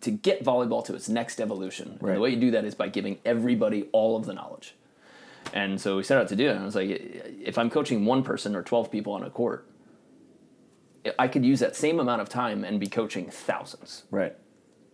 to 0.04 0.10
get 0.10 0.44
volleyball 0.44 0.84
to 0.86 0.94
its 0.94 1.08
next 1.08 1.40
evolution. 1.40 1.88
And 1.98 2.02
Right. 2.02 2.14
the 2.14 2.20
way 2.20 2.30
you 2.30 2.36
do 2.36 2.50
that 2.52 2.64
is 2.64 2.74
by 2.74 2.88
giving 2.88 3.18
everybody 3.24 3.88
all 3.92 4.16
of 4.16 4.24
the 4.26 4.32
knowledge. 4.32 4.74
And 5.52 5.80
so 5.80 5.96
we 5.96 6.02
set 6.02 6.18
out 6.18 6.28
to 6.28 6.36
do 6.36 6.46
it. 6.48 6.52
And 6.52 6.60
I 6.60 6.64
was 6.64 6.74
like, 6.74 6.88
if 6.90 7.58
I'm 7.58 7.68
coaching 7.70 8.04
one 8.06 8.22
person 8.22 8.54
or 8.56 8.62
12 8.62 8.90
people 8.90 9.12
on 9.12 9.22
a 9.22 9.30
court, 9.30 9.66
I 11.18 11.28
could 11.28 11.44
use 11.44 11.60
that 11.60 11.76
same 11.76 12.00
amount 12.00 12.22
of 12.22 12.28
time 12.28 12.64
and 12.64 12.80
be 12.80 12.86
coaching 12.86 13.28
thousands 13.30 14.04
Right. 14.10 14.34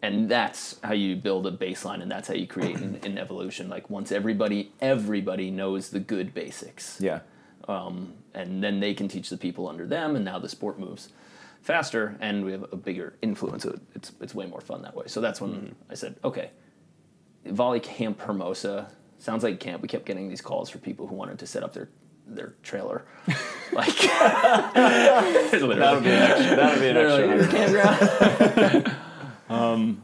and 0.02 0.28
that's 0.28 0.80
how 0.82 0.92
you 0.92 1.14
build 1.14 1.46
a 1.46 1.52
baseline 1.52 2.02
and 2.02 2.10
that's 2.10 2.26
how 2.26 2.34
you 2.34 2.46
create 2.48 2.76
an, 2.78 2.98
an 3.04 3.16
evolution 3.16 3.68
like 3.68 3.88
once 3.90 4.10
everybody 4.10 4.72
everybody 4.80 5.50
knows 5.52 5.90
the 5.90 6.00
good 6.00 6.34
basics 6.34 6.98
Yeah. 7.00 7.20
um, 7.68 8.14
and 8.34 8.60
then 8.62 8.80
they 8.80 8.92
can 8.92 9.06
teach 9.06 9.28
the 9.30 9.36
people 9.36 9.68
under 9.68 9.86
them 9.86 10.16
and 10.16 10.24
now 10.24 10.40
the 10.40 10.48
sport 10.48 10.80
moves 10.80 11.10
faster 11.62 12.16
and 12.20 12.44
we 12.44 12.52
have 12.52 12.64
a 12.72 12.76
bigger 12.76 13.14
influence 13.22 13.62
so 13.64 13.78
it's, 13.94 14.12
it's 14.20 14.34
way 14.34 14.46
more 14.46 14.60
fun 14.60 14.82
that 14.82 14.94
way 14.96 15.04
so 15.06 15.20
that's 15.20 15.40
when 15.40 15.74
i 15.90 15.94
said 15.94 16.16
okay 16.24 16.50
volley 17.46 17.80
camp 17.80 18.20
hermosa 18.22 18.90
sounds 19.18 19.42
like 19.44 19.60
camp 19.60 19.82
we 19.82 19.88
kept 19.88 20.06
getting 20.06 20.28
these 20.28 20.40
calls 20.40 20.70
for 20.70 20.78
people 20.78 21.06
who 21.06 21.14
wanted 21.14 21.38
to 21.38 21.46
set 21.46 21.62
up 21.62 21.72
their 21.74 21.88
their 22.26 22.54
trailer 22.62 23.04
like 23.72 23.94
That'll 24.80 26.00
be 26.00 26.10
an 26.10 26.22
extra. 26.22 26.56
That'll 26.56 26.80
be 26.80 26.88
an 26.88 26.96
extra. 26.96 27.48
campground. 27.48 28.96
um, 29.48 30.02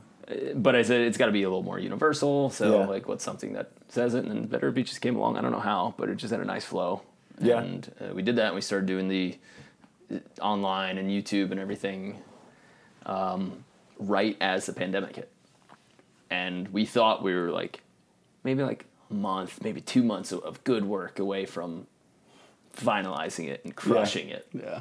but 0.55 0.75
I 0.75 0.83
said 0.83 1.03
it's 1.03 1.17
got 1.19 1.27
to 1.27 1.33
be 1.33 1.43
a 1.45 1.49
little 1.49 1.63
more 1.63 1.79
universal. 1.79 2.51
So 2.51 2.81
Yeah. 2.81 2.87
like, 2.87 3.09
what's 3.09 3.25
something 3.25 3.53
that 3.55 3.71
says 3.89 4.15
it? 4.15 4.25
And 4.25 4.31
then 4.31 4.47
Better 4.47 4.71
Beaches 4.73 4.99
came 4.99 5.17
along. 5.17 5.37
I 5.37 5.41
don't 5.41 5.53
know 5.53 5.61
how, 5.61 5.95
but 5.97 6.09
it 6.09 6.17
just 6.17 6.33
had 6.33 6.41
a 6.41 6.45
nice 6.45 6.65
flow. 6.65 7.03
Yeah. 7.41 7.61
And 7.61 7.93
uh, 8.01 8.15
we 8.15 8.23
did 8.23 8.37
that. 8.37 8.47
and 8.47 8.55
We 8.55 8.61
started 8.61 8.87
doing 8.87 9.09
the 9.09 9.35
uh, 9.35 9.39
online 10.41 10.99
and 10.99 11.11
YouTube 11.11 11.51
and 11.51 11.61
everything 11.61 12.19
um, 13.05 13.65
right 13.99 14.37
as 14.41 14.67
the 14.67 14.73
pandemic 14.73 15.17
hit. 15.17 15.31
And 16.31 16.69
we 16.69 16.85
thought 16.85 17.23
we 17.23 17.35
were 17.35 17.51
like 17.51 17.83
maybe 18.45 18.63
like 18.63 18.87
a 19.11 19.15
month, 19.15 19.63
maybe 19.63 19.81
two 19.81 20.03
months 20.03 20.33
of, 20.33 20.41
of 20.41 20.63
good 20.65 20.85
work 20.85 21.19
away 21.19 21.47
from 21.47 21.87
finalizing 22.77 23.49
it 23.49 23.65
and 23.65 23.75
crushing 23.75 24.29
it. 24.29 24.47
Yeah. 24.53 24.81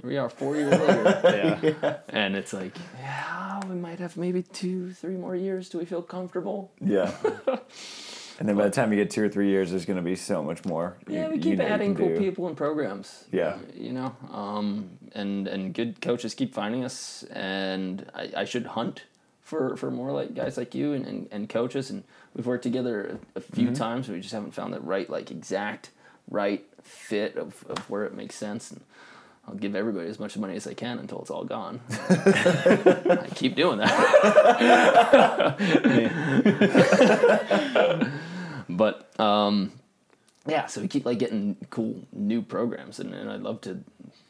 Here 0.00 0.10
we 0.10 0.16
are, 0.16 0.30
four 0.30 0.56
years 0.56 0.70
later. 0.72 1.60
Yeah. 1.82 1.96
And 2.08 2.36
it's 2.36 2.52
like, 2.52 2.74
yeah, 2.98 3.60
we 3.68 3.74
might 3.74 3.98
have 3.98 4.16
maybe 4.16 4.42
two, 4.42 4.92
three 4.92 5.16
more 5.16 5.36
years 5.36 5.68
till 5.68 5.80
we 5.80 5.86
feel 5.86 6.02
comfortable. 6.02 6.72
Yeah. 6.80 7.12
and 8.40 8.48
then 8.48 8.56
by 8.56 8.64
the 8.64 8.70
time 8.70 8.90
you 8.92 8.96
get 8.98 9.10
two 9.10 9.22
or 9.22 9.28
three 9.28 9.48
years, 9.50 9.70
there's 9.70 9.84
going 9.84 9.98
to 9.98 10.02
be 10.02 10.16
so 10.16 10.42
much 10.42 10.64
more. 10.64 10.96
you- 11.06 11.14
Yeah, 11.14 11.28
we 11.28 11.36
you 11.36 11.40
keep 11.42 11.58
know 11.58 11.66
adding 11.66 11.94
cool 11.94 12.08
do. 12.08 12.18
people 12.18 12.48
and 12.48 12.56
programs. 12.56 13.26
Yeah. 13.30 13.58
you 13.74 13.92
know, 13.92 14.16
um, 14.32 14.90
and 15.14 15.46
and 15.46 15.72
good 15.72 16.00
coaches 16.00 16.34
keep 16.34 16.52
finding 16.54 16.82
us, 16.84 17.22
and 17.30 18.04
I, 18.14 18.32
I 18.38 18.44
should 18.44 18.66
hunt 18.66 19.04
for, 19.42 19.76
for 19.76 19.90
more 19.90 20.10
like 20.12 20.34
guys 20.34 20.56
like 20.56 20.74
you 20.74 20.92
and, 20.94 21.04
and, 21.06 21.28
and 21.30 21.48
coaches, 21.48 21.90
and 21.90 22.02
we've 22.34 22.46
worked 22.46 22.62
together 22.64 23.18
a, 23.36 23.38
a 23.38 23.42
few 23.42 23.66
Mm-hmm. 23.66 23.74
times. 23.74 24.08
We 24.08 24.20
just 24.20 24.32
haven't 24.34 24.52
found 24.54 24.72
the 24.72 24.80
right 24.80 25.08
like 25.10 25.30
exact 25.30 25.90
right 26.30 26.64
fit 26.82 27.36
of, 27.36 27.62
of 27.68 27.78
where 27.90 28.04
it 28.04 28.14
makes 28.14 28.34
sense. 28.36 28.70
And 28.70 28.80
I'll 29.48 29.54
give 29.56 29.74
everybody 29.74 30.08
as 30.08 30.20
much 30.20 30.36
money 30.36 30.54
as 30.54 30.66
I 30.68 30.74
can 30.74 30.98
until 30.98 31.20
it's 31.22 31.30
all 31.30 31.44
gone. 31.44 31.80
I 31.90 33.26
keep 33.34 33.56
doing 33.56 33.78
that. 33.78 33.96
but 38.80 39.20
um, 39.20 39.72
yeah, 40.46 40.66
so 40.66 40.80
we 40.80 40.88
keep 40.88 41.04
like 41.04 41.18
getting 41.18 41.56
cool 41.68 41.94
new 42.12 42.40
programs, 42.40 42.98
and, 42.98 43.12
and 43.14 43.30
I'd 43.30 43.42
love 43.42 43.60
to 43.62 43.72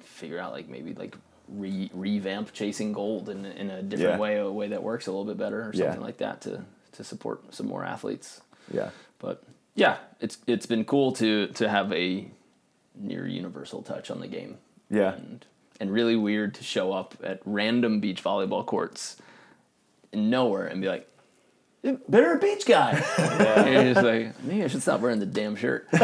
figure 0.01 0.38
out 0.40 0.53
like 0.53 0.68
maybe 0.68 0.92
like 0.94 1.14
re- 1.48 1.90
revamp 1.94 2.53
chasing 2.53 2.92
gold 2.92 3.28
in, 3.28 3.44
in 3.46 3.70
a 3.70 3.80
different 3.82 4.14
Yeah. 4.14 4.18
way, 4.18 4.36
a 4.38 4.51
way 4.51 4.68
that 4.68 4.82
works 4.82 5.07
a 5.07 5.11
little 5.12 5.24
bit 5.24 5.38
better, 5.38 5.61
or 5.68 5.72
Yeah. 5.72 5.84
something 5.86 6.03
like 6.03 6.18
that 6.18 6.40
to 6.42 6.64
to 6.92 7.05
support 7.05 7.55
some 7.55 7.66
more 7.68 7.84
athletes. 7.84 8.40
Yeah. 8.74 8.90
But 9.20 9.42
yeah, 9.76 9.98
it's 10.20 10.36
it's 10.46 10.66
been 10.66 10.84
cool 10.84 11.12
to 11.12 11.46
to 11.61 11.68
have 11.68 11.92
a 11.92 12.28
near 12.96 13.26
universal 13.26 13.82
touch 13.82 14.11
on 14.11 14.18
the 14.20 14.26
game, 14.28 14.59
Yeah. 14.90 15.14
and 15.14 15.46
and 15.78 15.92
really 15.92 16.16
weird 16.16 16.55
to 16.57 16.64
show 16.64 16.92
up 16.92 17.14
at 17.22 17.40
random 17.44 18.01
beach 18.01 18.22
volleyball 18.24 18.66
courts 18.66 19.16
in 20.12 20.28
nowhere 20.30 20.66
and 20.66 20.80
be 20.82 20.88
like. 20.88 21.07
Better 21.83 22.35
a 22.35 22.39
beach 22.39 22.66
guy. 22.66 22.93
and 23.18 23.72
you're 23.72 23.95
just 23.95 24.05
like, 24.05 24.43
maybe 24.45 24.64
I 24.64 24.66
should 24.66 24.83
stop 24.83 25.01
wearing 25.01 25.18
the 25.18 25.26
damn 25.26 25.57
shirt. 25.57 25.89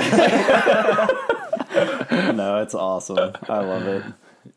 No, 2.37 2.63
it's 2.63 2.75
awesome. 2.75 3.35
I 3.49 3.59
love 3.61 3.87
it. 3.87 4.05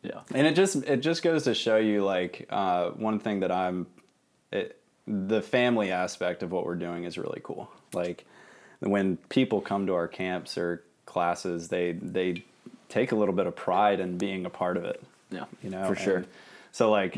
Yeah. 0.02 0.22
And 0.34 0.48
it 0.48 0.56
just 0.56 0.78
it 0.84 0.98
just 1.02 1.24
goes 1.24 1.44
to 1.44 1.54
show 1.54 1.78
you 1.78 2.06
like 2.06 2.48
uh, 2.50 2.92
one 2.92 3.20
thing 3.20 3.42
that 3.42 3.52
I'm 3.52 3.88
it, 4.52 4.80
the 5.08 5.42
family 5.42 5.92
aspect 5.92 6.44
of 6.44 6.52
what 6.52 6.66
we're 6.66 6.76
doing 6.76 7.04
is 7.04 7.18
really 7.18 7.42
cool. 7.44 7.70
Like 7.94 8.26
when 8.80 9.18
people 9.30 9.60
come 9.62 9.88
to 9.88 9.94
our 9.96 10.08
camps 10.08 10.58
or 10.58 10.84
classes, 11.06 11.68
they 11.68 11.94
they 11.94 12.44
take 12.88 13.12
a 13.12 13.16
little 13.16 13.34
bit 13.36 13.48
of 13.48 13.56
pride 13.56 14.00
in 14.00 14.18
being 14.18 14.46
a 14.46 14.50
part 14.50 14.78
of 14.78 14.86
it. 14.86 15.02
Yeah. 15.32 15.46
You 15.62 15.70
know, 15.70 15.88
For 15.88 15.96
sure. 15.96 16.18
And 16.18 16.28
so 16.72 16.90
like 16.90 17.18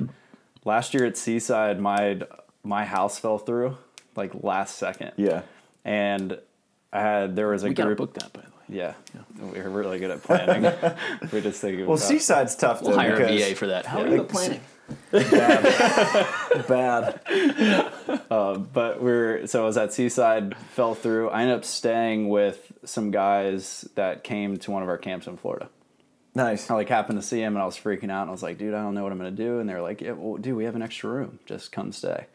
last 0.65 0.93
year 0.93 1.05
at 1.05 1.17
Seaside, 1.17 1.79
my 1.79 2.21
my 2.63 2.85
house 2.85 3.19
fell 3.19 3.37
through 3.37 3.77
like 4.15 4.31
last 4.43 4.77
second. 4.77 5.11
Yeah. 5.17 5.41
And 5.85 6.39
I 6.93 6.99
had 7.01 7.35
there 7.35 7.47
was 7.49 7.63
a 7.63 7.67
We 7.69 7.73
group. 7.73 7.97
book 7.97 8.13
that, 8.15 8.31
by 8.33 8.41
the 8.41 8.47
way. 8.47 8.51
Yeah, 8.69 8.93
we're 9.39 9.67
really 9.69 9.99
good 9.99 10.11
at 10.11 10.23
planning. 10.23 10.63
we 11.33 11.41
just 11.41 11.59
think. 11.59 11.79
Well, 11.79 11.97
about- 11.97 11.99
Seaside's 11.99 12.55
tough 12.55 12.79
though 12.81 12.89
We'll 12.91 12.99
hire 12.99 13.21
a 13.21 13.37
VA 13.49 13.55
for 13.55 13.67
that. 13.67 13.85
How 13.85 14.01
are 14.01 14.07
you 14.07 14.21
at 14.21 14.29
planning? 14.29 14.61
bad. 16.67 17.19
Uh, 18.31 18.57
but 18.57 19.01
we're 19.01 19.45
so 19.45 19.63
I 19.63 19.65
was 19.65 19.75
at 19.77 19.91
Seaside, 19.93 20.55
fell 20.73 20.95
through. 20.95 21.29
I 21.29 21.41
ended 21.41 21.57
up 21.57 21.65
staying 21.65 22.29
with 22.29 22.71
some 22.85 23.11
guys 23.11 23.87
that 23.95 24.23
came 24.23 24.55
to 24.57 24.71
one 24.71 24.83
of 24.83 24.89
our 24.89 24.97
camps 24.97 25.27
in 25.27 25.35
Florida. 25.37 25.67
Nice. 26.33 26.69
I 26.71 26.75
like 26.75 26.87
happened 26.87 27.19
to 27.21 27.25
see 27.27 27.41
him 27.41 27.55
and 27.55 27.61
I 27.61 27.65
was 27.65 27.77
freaking 27.77 28.09
out 28.09 28.21
and 28.21 28.29
I 28.29 28.31
was 28.31 28.41
like, 28.41 28.57
dude, 28.57 28.73
I 28.73 28.81
don't 28.81 28.93
know 28.95 29.03
what 29.03 29.11
I'm 29.11 29.17
gonna 29.17 29.31
do. 29.31 29.59
And 29.59 29.67
they're 29.67 29.81
like, 29.81 29.99
yeah, 30.01 30.11
well, 30.13 30.37
dude, 30.37 30.55
we 30.55 30.63
have 30.63 30.75
an 30.75 30.81
extra 30.81 31.09
room. 31.09 31.39
Just 31.45 31.73
come 31.73 31.91
stay. 31.91 32.25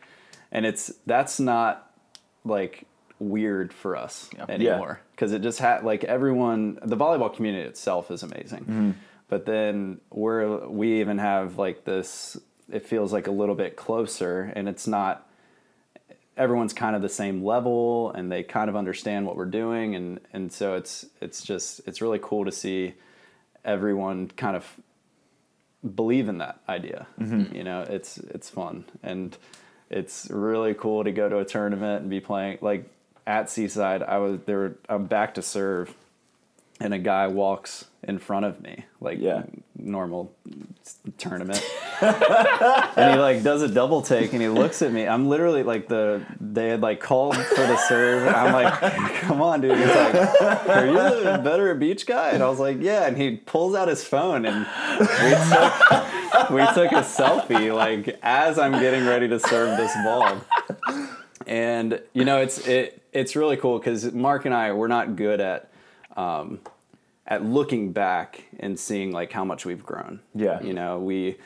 And 0.57 0.67
it's 0.67 0.93
that's 1.07 1.39
not 1.39 1.93
like 2.45 2.87
weird 3.19 3.73
for 3.73 3.95
us 3.97 4.29
Yeah. 4.37 4.47
anymore 4.49 5.01
because 5.13 5.33
it 5.33 5.43
just 5.43 5.61
had 5.61 5.85
like 5.85 6.03
everyone. 6.03 6.79
The 6.83 6.97
volleyball 6.97 7.33
community 7.33 7.69
itself 7.69 8.11
is 8.11 8.23
amazing, 8.23 8.61
mm-hmm. 8.61 8.91
but 9.29 9.47
then 9.47 10.01
we're 10.11 10.67
we 10.67 11.01
even 11.01 11.19
have 11.19 11.59
like 11.59 11.85
this. 11.85 12.37
It 12.73 12.85
feels 12.87 13.13
like 13.13 13.29
a 13.29 13.31
little 13.31 13.55
bit 13.55 13.77
closer, 13.77 14.53
and 14.57 14.69
it's 14.69 14.89
not 14.89 15.29
everyone's 16.37 16.73
kind 16.73 16.95
of 16.95 17.03
the 17.03 17.09
same 17.09 17.43
level 17.45 18.13
and 18.13 18.31
they 18.31 18.43
kind 18.43 18.69
of 18.69 18.77
understand 18.77 19.27
what 19.27 19.37
we're 19.37 19.47
doing 19.47 19.95
and 19.95 20.21
and 20.33 20.53
so 20.53 20.75
it's 20.75 21.07
it's 21.21 21.43
just 21.43 21.81
it's 21.87 22.03
really 22.03 22.19
cool 22.23 22.45
to 22.45 22.53
see 22.53 22.95
everyone 23.65 24.29
kind 24.37 24.55
of 24.55 24.67
believe 25.95 26.29
in 26.29 26.39
that 26.39 26.61
idea 26.69 27.07
mm-hmm. 27.19 27.55
you 27.55 27.65
know 27.65 27.81
it's 27.89 28.19
it's 28.19 28.51
fun 28.51 28.85
and 29.03 29.39
it's 29.91 30.29
really 30.31 30.75
cool 30.75 31.05
to 31.05 31.13
go 31.13 31.29
to 31.29 31.39
a 31.39 31.45
tournament 31.45 32.03
and 32.03 32.11
be 32.11 32.21
playing 32.21 32.59
like 32.61 32.89
at 33.27 33.49
seaside 33.51 34.03
i 34.03 34.19
was 34.19 34.41
there 34.47 34.75
i'm 34.89 35.05
back 35.07 35.35
to 35.35 35.43
serve 35.43 35.95
and 36.79 36.93
a 36.93 36.99
guy 36.99 37.27
walks 37.27 37.87
in 38.03 38.19
front 38.19 38.45
of 38.45 38.61
me, 38.61 38.85
like 39.01 39.19
Yeah. 39.19 39.45
normal 39.79 40.31
tournament, 41.17 41.65
and 42.03 43.15
he 43.15 43.19
like 43.19 43.43
does 43.43 43.63
a 43.63 43.69
double 43.69 44.03
take, 44.03 44.35
and 44.35 44.43
he 44.43 44.49
looks 44.49 44.83
at 44.83 44.93
me. 44.93 45.09
I'm 45.09 45.27
literally 45.27 45.63
like 45.63 45.89
the 45.89 46.23
they 46.39 46.69
had 46.69 46.83
like 46.83 47.01
called 47.01 47.35
for 47.35 47.63
the 47.67 47.79
serve. 47.79 48.29
I'm 48.29 48.53
like, 48.53 48.79
come 49.23 49.41
on, 49.41 49.63
dude. 49.63 49.79
He's 49.79 49.87
like, 49.87 50.15
are 50.69 50.87
you 50.87 51.25
the 51.25 51.41
better 51.43 51.75
beach 51.75 52.05
guy? 52.07 52.33
And 52.33 52.43
I 52.43 52.49
was 52.51 52.59
like, 52.61 52.77
yeah. 52.81 53.07
And 53.07 53.17
he 53.17 53.37
pulls 53.37 53.75
out 53.75 53.89
his 53.89 54.05
phone, 54.05 54.45
and 54.45 54.67
we 56.51 56.65
took 56.75 56.93
a 56.93 57.03
selfie 57.03 57.75
like 57.75 58.19
as 58.23 58.59
I'm 58.59 58.73
getting 58.73 59.07
ready 59.07 59.29
to 59.29 59.39
serve 59.41 59.77
this 59.77 59.93
ball. 60.05 60.41
And 61.47 62.01
you 62.13 62.25
know, 62.25 62.39
it's 62.39 62.67
it 62.67 63.03
it's 63.13 63.37
really 63.37 63.57
cool 63.57 63.79
because 63.79 64.13
Mark 64.13 64.45
and 64.45 64.55
I 64.55 64.73
we're 64.73 64.89
not 64.89 65.17
good 65.17 65.41
at 65.41 65.71
um, 66.17 66.61
at 67.27 67.45
looking 67.45 67.93
back 67.93 68.45
and 68.59 68.79
seeing 68.79 69.13
like 69.13 69.33
how 69.33 69.45
much 69.45 69.65
we've 69.65 69.85
grown. 69.85 70.21
Yeah. 70.35 70.63
You 70.63 70.73
know, 70.73 70.99
we 70.99 71.37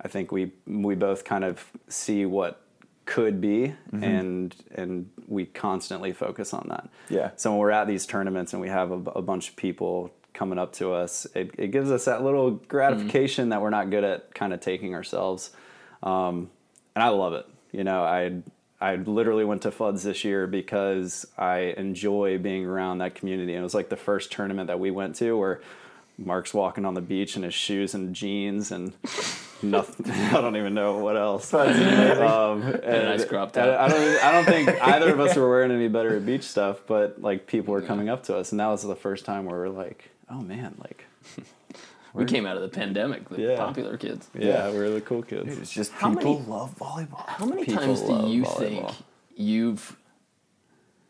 I 0.00 0.08
think 0.08 0.32
we 0.32 0.52
we 0.66 0.94
both 0.94 1.24
kind 1.24 1.44
of 1.44 1.70
see 1.88 2.26
what 2.26 2.60
could 3.06 3.40
be 3.40 3.74
and 3.92 4.54
and 4.74 5.10
we 5.28 5.44
constantly 5.44 6.12
focus 6.12 6.54
on 6.54 6.66
that. 6.70 6.88
Yeah. 7.08 7.30
So 7.36 7.50
when 7.50 7.60
we're 7.60 7.70
at 7.70 7.86
these 7.86 8.06
tournaments 8.06 8.52
and 8.52 8.62
we 8.62 8.68
have 8.68 8.90
a, 8.90 9.10
a 9.10 9.22
bunch 9.22 9.50
of 9.50 9.56
people 9.56 10.10
coming 10.34 10.58
up 10.58 10.72
to 10.74 10.92
us, 10.92 11.26
it, 11.34 11.52
it 11.56 11.70
gives 11.70 11.90
us 11.90 12.04
that 12.04 12.22
little 12.22 12.50
gratification 12.50 13.48
that 13.48 13.62
we're 13.62 13.70
not 13.70 13.90
good 13.90 14.04
at 14.04 14.34
kind 14.34 14.52
of 14.52 14.60
taking 14.60 14.94
ourselves. 14.94 15.50
Um, 16.02 16.50
and 16.94 17.02
I 17.02 17.08
love 17.08 17.32
it. 17.32 17.46
You 17.72 17.84
know, 17.84 18.02
I 18.04 18.42
I 18.80 18.96
literally 18.96 19.44
went 19.44 19.62
to 19.62 19.70
Floods 19.70 20.02
this 20.02 20.24
year 20.24 20.46
because 20.46 21.24
I 21.38 21.74
enjoy 21.78 22.38
being 22.38 22.66
around 22.66 22.98
that 22.98 23.14
community. 23.14 23.54
And 23.54 23.60
it 23.60 23.64
was 23.64 23.74
like 23.74 23.88
the 23.88 23.96
first 23.96 24.30
tournament 24.30 24.66
that 24.66 24.78
we 24.78 24.90
went 24.90 25.16
to 25.16 25.38
where 25.38 25.62
Mark's 26.18 26.52
walking 26.52 26.84
on 26.84 26.94
the 26.94 27.00
beach 27.00 27.36
in 27.36 27.44
his 27.44 27.54
shoes 27.54 27.94
and 27.94 28.14
jeans 28.14 28.70
and 28.70 28.92
nothing. 29.62 30.10
I 30.10 30.40
don't 30.40 30.56
even 30.56 30.74
know 30.74 30.98
what 30.98 31.16
else. 31.16 31.52
Um, 31.54 32.62
and 32.84 33.04
nice 33.04 33.24
crop 33.24 33.56
and 33.56 33.70
top. 33.70 33.80
I 33.80 33.88
don't. 33.88 34.24
I 34.24 34.32
don't 34.32 34.44
think 34.44 34.68
either 34.82 35.12
of 35.12 35.20
us 35.20 35.34
were 35.34 35.48
wearing 35.48 35.72
any 35.72 35.88
better 35.88 36.20
beach 36.20 36.44
stuff. 36.44 36.80
But 36.86 37.20
like 37.20 37.46
people 37.46 37.72
were 37.72 37.82
coming 37.82 38.08
up 38.08 38.24
to 38.24 38.36
us, 38.36 38.52
and 38.52 38.60
that 38.60 38.66
was 38.66 38.82
the 38.82 38.96
first 38.96 39.24
time 39.24 39.46
where 39.46 39.60
we're 39.60 39.68
like, 39.68 40.10
"Oh 40.30 40.40
man, 40.40 40.74
like, 40.78 41.04
We 42.14 42.24
came 42.26 42.46
out 42.46 42.56
of 42.56 42.62
the 42.62 42.68
pandemic, 42.68 43.28
the 43.28 43.40
Yeah. 43.42 43.56
popular 43.56 43.96
kids. 43.96 44.28
yeah, 44.38 44.70
we're 44.70 44.90
the 44.90 45.00
cool 45.00 45.22
kids." 45.22 45.58
It's 45.58 45.70
just 45.72 45.90
How 45.92 46.10
people 46.14 46.34
many- 46.40 46.46
love 46.50 46.74
volleyball. 46.78 47.26
How 47.28 47.44
many 47.46 47.64
People 47.64 47.82
times 47.82 48.00
do 48.02 48.12
you 48.28 48.42
volleyball. 48.44 48.58
think 48.58 48.90
you've 49.36 49.96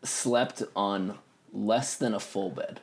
slept 0.03 0.63
on 0.75 1.17
less 1.53 1.95
than 1.95 2.13
a 2.13 2.19
full 2.19 2.49
bed 2.49 2.79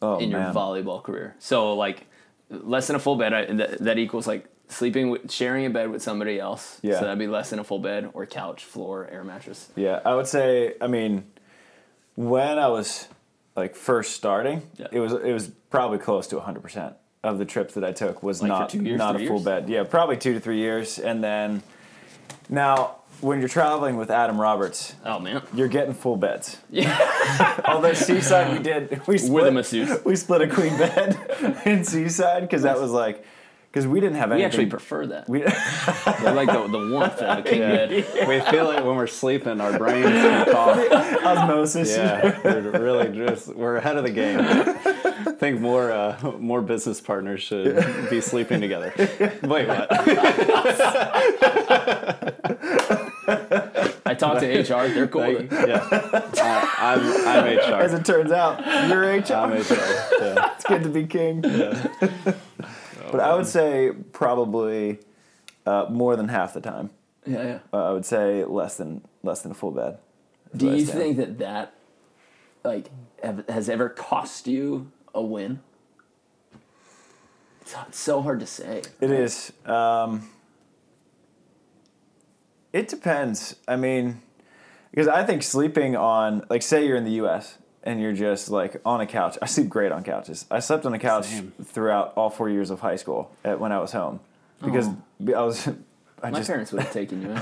Oh 0.00 0.18
in 0.18 0.30
your 0.30 0.40
man. 0.40 0.54
volleyball 0.54 1.02
career? 1.02 1.34
So 1.38 1.74
like 1.74 2.06
less 2.50 2.86
than 2.86 2.96
a 2.96 2.98
full 2.98 3.16
bed, 3.16 3.32
I, 3.34 3.44
that, 3.46 3.78
that 3.78 3.98
equals 3.98 4.26
like 4.26 4.46
sleeping 4.68 5.10
with 5.10 5.30
sharing 5.30 5.66
a 5.66 5.70
bed 5.70 5.90
with 5.90 6.02
somebody 6.02 6.38
else. 6.38 6.78
Yeah. 6.82 6.94
So 6.94 7.00
that'd 7.02 7.18
be 7.18 7.26
less 7.26 7.50
than 7.50 7.58
a 7.58 7.64
full 7.64 7.78
bed 7.78 8.10
or 8.12 8.26
couch, 8.26 8.64
floor, 8.64 9.08
air 9.10 9.24
mattress. 9.24 9.70
Yeah, 9.76 10.00
I 10.04 10.14
would 10.14 10.26
say. 10.26 10.74
I 10.80 10.86
mean, 10.86 11.24
when 12.14 12.58
I 12.58 12.68
was 12.68 13.08
like 13.58 13.74
first 13.76 14.14
starting, 14.14 14.62
Yeah. 14.76 14.86
it 14.92 15.00
was 15.00 15.12
it 15.12 15.32
was 15.32 15.48
probably 15.70 15.98
close 15.98 16.26
to 16.28 16.36
100 16.36 16.60
percent 16.62 16.94
of 17.24 17.38
the 17.38 17.44
trips 17.44 17.74
that 17.74 17.84
I 17.84 17.92
took 17.92 18.22
was 18.22 18.40
Like 18.40 18.48
not 18.48 18.74
years, 18.74 18.96
not 18.98 19.14
a 19.16 19.18
three 19.18 19.26
full 19.26 19.36
years? 19.36 19.44
bed. 19.44 19.68
Yeah, 19.68 19.82
probably 19.84 20.16
two 20.16 20.34
to 20.34 20.40
three 20.40 20.58
years, 20.58 20.98
and 20.98 21.22
then 21.22 21.62
now 22.48 22.96
when 23.20 23.40
you're 23.40 23.48
traveling 23.48 23.96
with 23.96 24.10
Adam 24.10 24.40
Roberts, 24.40 24.94
Oh 25.04 25.18
man. 25.18 25.42
you're 25.52 25.66
getting 25.68 25.92
full 25.94 26.16
beds. 26.16 26.56
Yeah. 26.70 27.60
Although 27.64 27.92
Seaside, 27.94 28.56
we 28.56 28.62
did 28.62 29.06
we 29.08 29.18
split 29.18 29.32
With 29.32 29.46
a 29.48 29.50
masseuse. 29.50 30.04
we 30.04 30.14
split 30.16 30.42
a 30.42 30.48
queen 30.48 30.76
bed 30.78 31.60
in 31.66 31.84
Seaside 31.84 32.42
because 32.42 32.62
that 32.62 32.80
was 32.80 32.92
like 32.92 33.24
because 33.70 33.86
we 33.86 34.00
didn't 34.00 34.16
have 34.16 34.32
any. 34.32 34.40
We 34.40 34.44
actually 34.44 34.66
prefer 34.66 35.06
that. 35.08 35.28
we, 35.28 35.44
I 35.46 36.32
like 36.32 36.48
the, 36.48 36.66
the 36.68 36.90
warmth 36.90 37.18
of 37.18 37.44
the 37.44 37.50
king 37.50 37.60
bed. 37.60 37.90
we 38.28 38.40
feel 38.50 38.70
it 38.70 38.84
when 38.84 38.96
we're 38.96 39.06
sleeping. 39.06 39.60
Our 39.60 39.76
brains 39.76 40.06
can 40.06 40.46
talk. 40.46 40.78
osmosis. 41.24 41.90
Yeah, 41.90 42.40
we're 42.42 42.70
really 42.70 43.14
just 43.14 43.48
we're 43.48 43.76
ahead 43.76 43.96
of 43.96 44.04
the 44.04 44.10
game. 44.10 44.40
I 44.40 45.32
think 45.38 45.60
more 45.60 45.92
uh, 45.92 46.18
more 46.38 46.62
business 46.62 47.00
partners 47.00 47.42
should 47.42 48.08
be 48.08 48.20
sleeping 48.20 48.60
together. 48.60 48.92
Wait, 49.42 49.68
what? 49.68 49.88
I 54.06 54.14
talked 54.14 54.40
to 54.40 54.46
HR. 54.46 54.88
They're 54.88 55.06
cool. 55.06 55.34
with 55.34 55.52
it. 55.52 55.68
yeah, 55.68 55.86
I, 56.78 56.94
I'm 56.94 57.58
I'm 57.60 57.80
As 57.80 57.92
it 57.92 58.06
turns 58.06 58.32
out, 58.32 58.88
you're 58.88 59.02
HR. 59.02 59.34
I'm 59.34 59.52
HR. 59.52 59.74
Yeah. 60.20 60.52
it's 60.54 60.64
good 60.64 60.82
to 60.84 60.88
be 60.88 61.06
king. 61.06 61.44
But 63.10 63.20
I 63.20 63.34
would 63.34 63.46
say 63.46 63.92
probably 64.12 64.98
uh, 65.66 65.86
more 65.90 66.16
than 66.16 66.28
half 66.28 66.54
the 66.54 66.60
time. 66.60 66.90
Yeah, 67.26 67.42
yeah. 67.42 67.58
Uh, 67.72 67.90
I 67.90 67.92
would 67.92 68.06
say 68.06 68.44
less 68.44 68.76
than 68.76 69.02
less 69.22 69.42
than 69.42 69.52
a 69.52 69.54
full 69.54 69.70
bed. 69.72 69.98
That's 70.52 70.58
Do 70.64 70.70
I 70.70 70.74
you 70.76 70.86
stand. 70.86 70.98
think 70.98 71.16
that 71.18 71.38
that 71.38 71.74
like 72.64 72.90
have, 73.22 73.46
has 73.48 73.68
ever 73.68 73.88
cost 73.88 74.46
you 74.46 74.90
a 75.14 75.22
win? 75.22 75.60
It's, 77.60 77.74
it's 77.88 77.98
so 77.98 78.22
hard 78.22 78.40
to 78.40 78.46
say. 78.46 78.82
it 79.00 79.10
is? 79.10 79.52
Um, 79.66 80.30
it 82.72 82.88
depends. 82.88 83.56
I 83.66 83.76
mean, 83.76 84.22
because 84.90 85.08
I 85.08 85.24
think 85.24 85.42
sleeping 85.42 85.96
on, 85.96 86.44
like, 86.48 86.62
say 86.62 86.86
you're 86.86 86.96
in 86.96 87.04
the 87.04 87.12
U.S. 87.12 87.58
and 87.82 88.00
you're 88.00 88.12
just 88.12 88.50
like 88.50 88.80
on 88.84 89.00
a 89.00 89.06
couch. 89.06 89.38
I 89.40 89.46
sleep 89.46 89.68
great 89.68 89.92
on 89.92 90.02
couches. 90.04 90.46
I 90.50 90.60
slept 90.60 90.86
on 90.86 90.94
a 90.94 90.98
couch 90.98 91.26
Same. 91.26 91.52
throughout 91.62 92.12
all 92.16 92.30
four 92.30 92.48
years 92.48 92.70
of 92.70 92.80
high 92.80 92.96
school 92.96 93.30
at, 93.44 93.60
when 93.60 93.72
I 93.72 93.78
was 93.78 93.92
home 93.92 94.20
because 94.62 94.88
oh. 94.88 95.34
I 95.34 95.42
was. 95.42 95.68
I 96.22 96.30
My 96.30 96.38
just 96.38 96.48
parents 96.48 96.72
would 96.72 96.82
have 96.82 96.92
taken 96.92 97.22
you 97.22 97.30
in. 97.30 97.36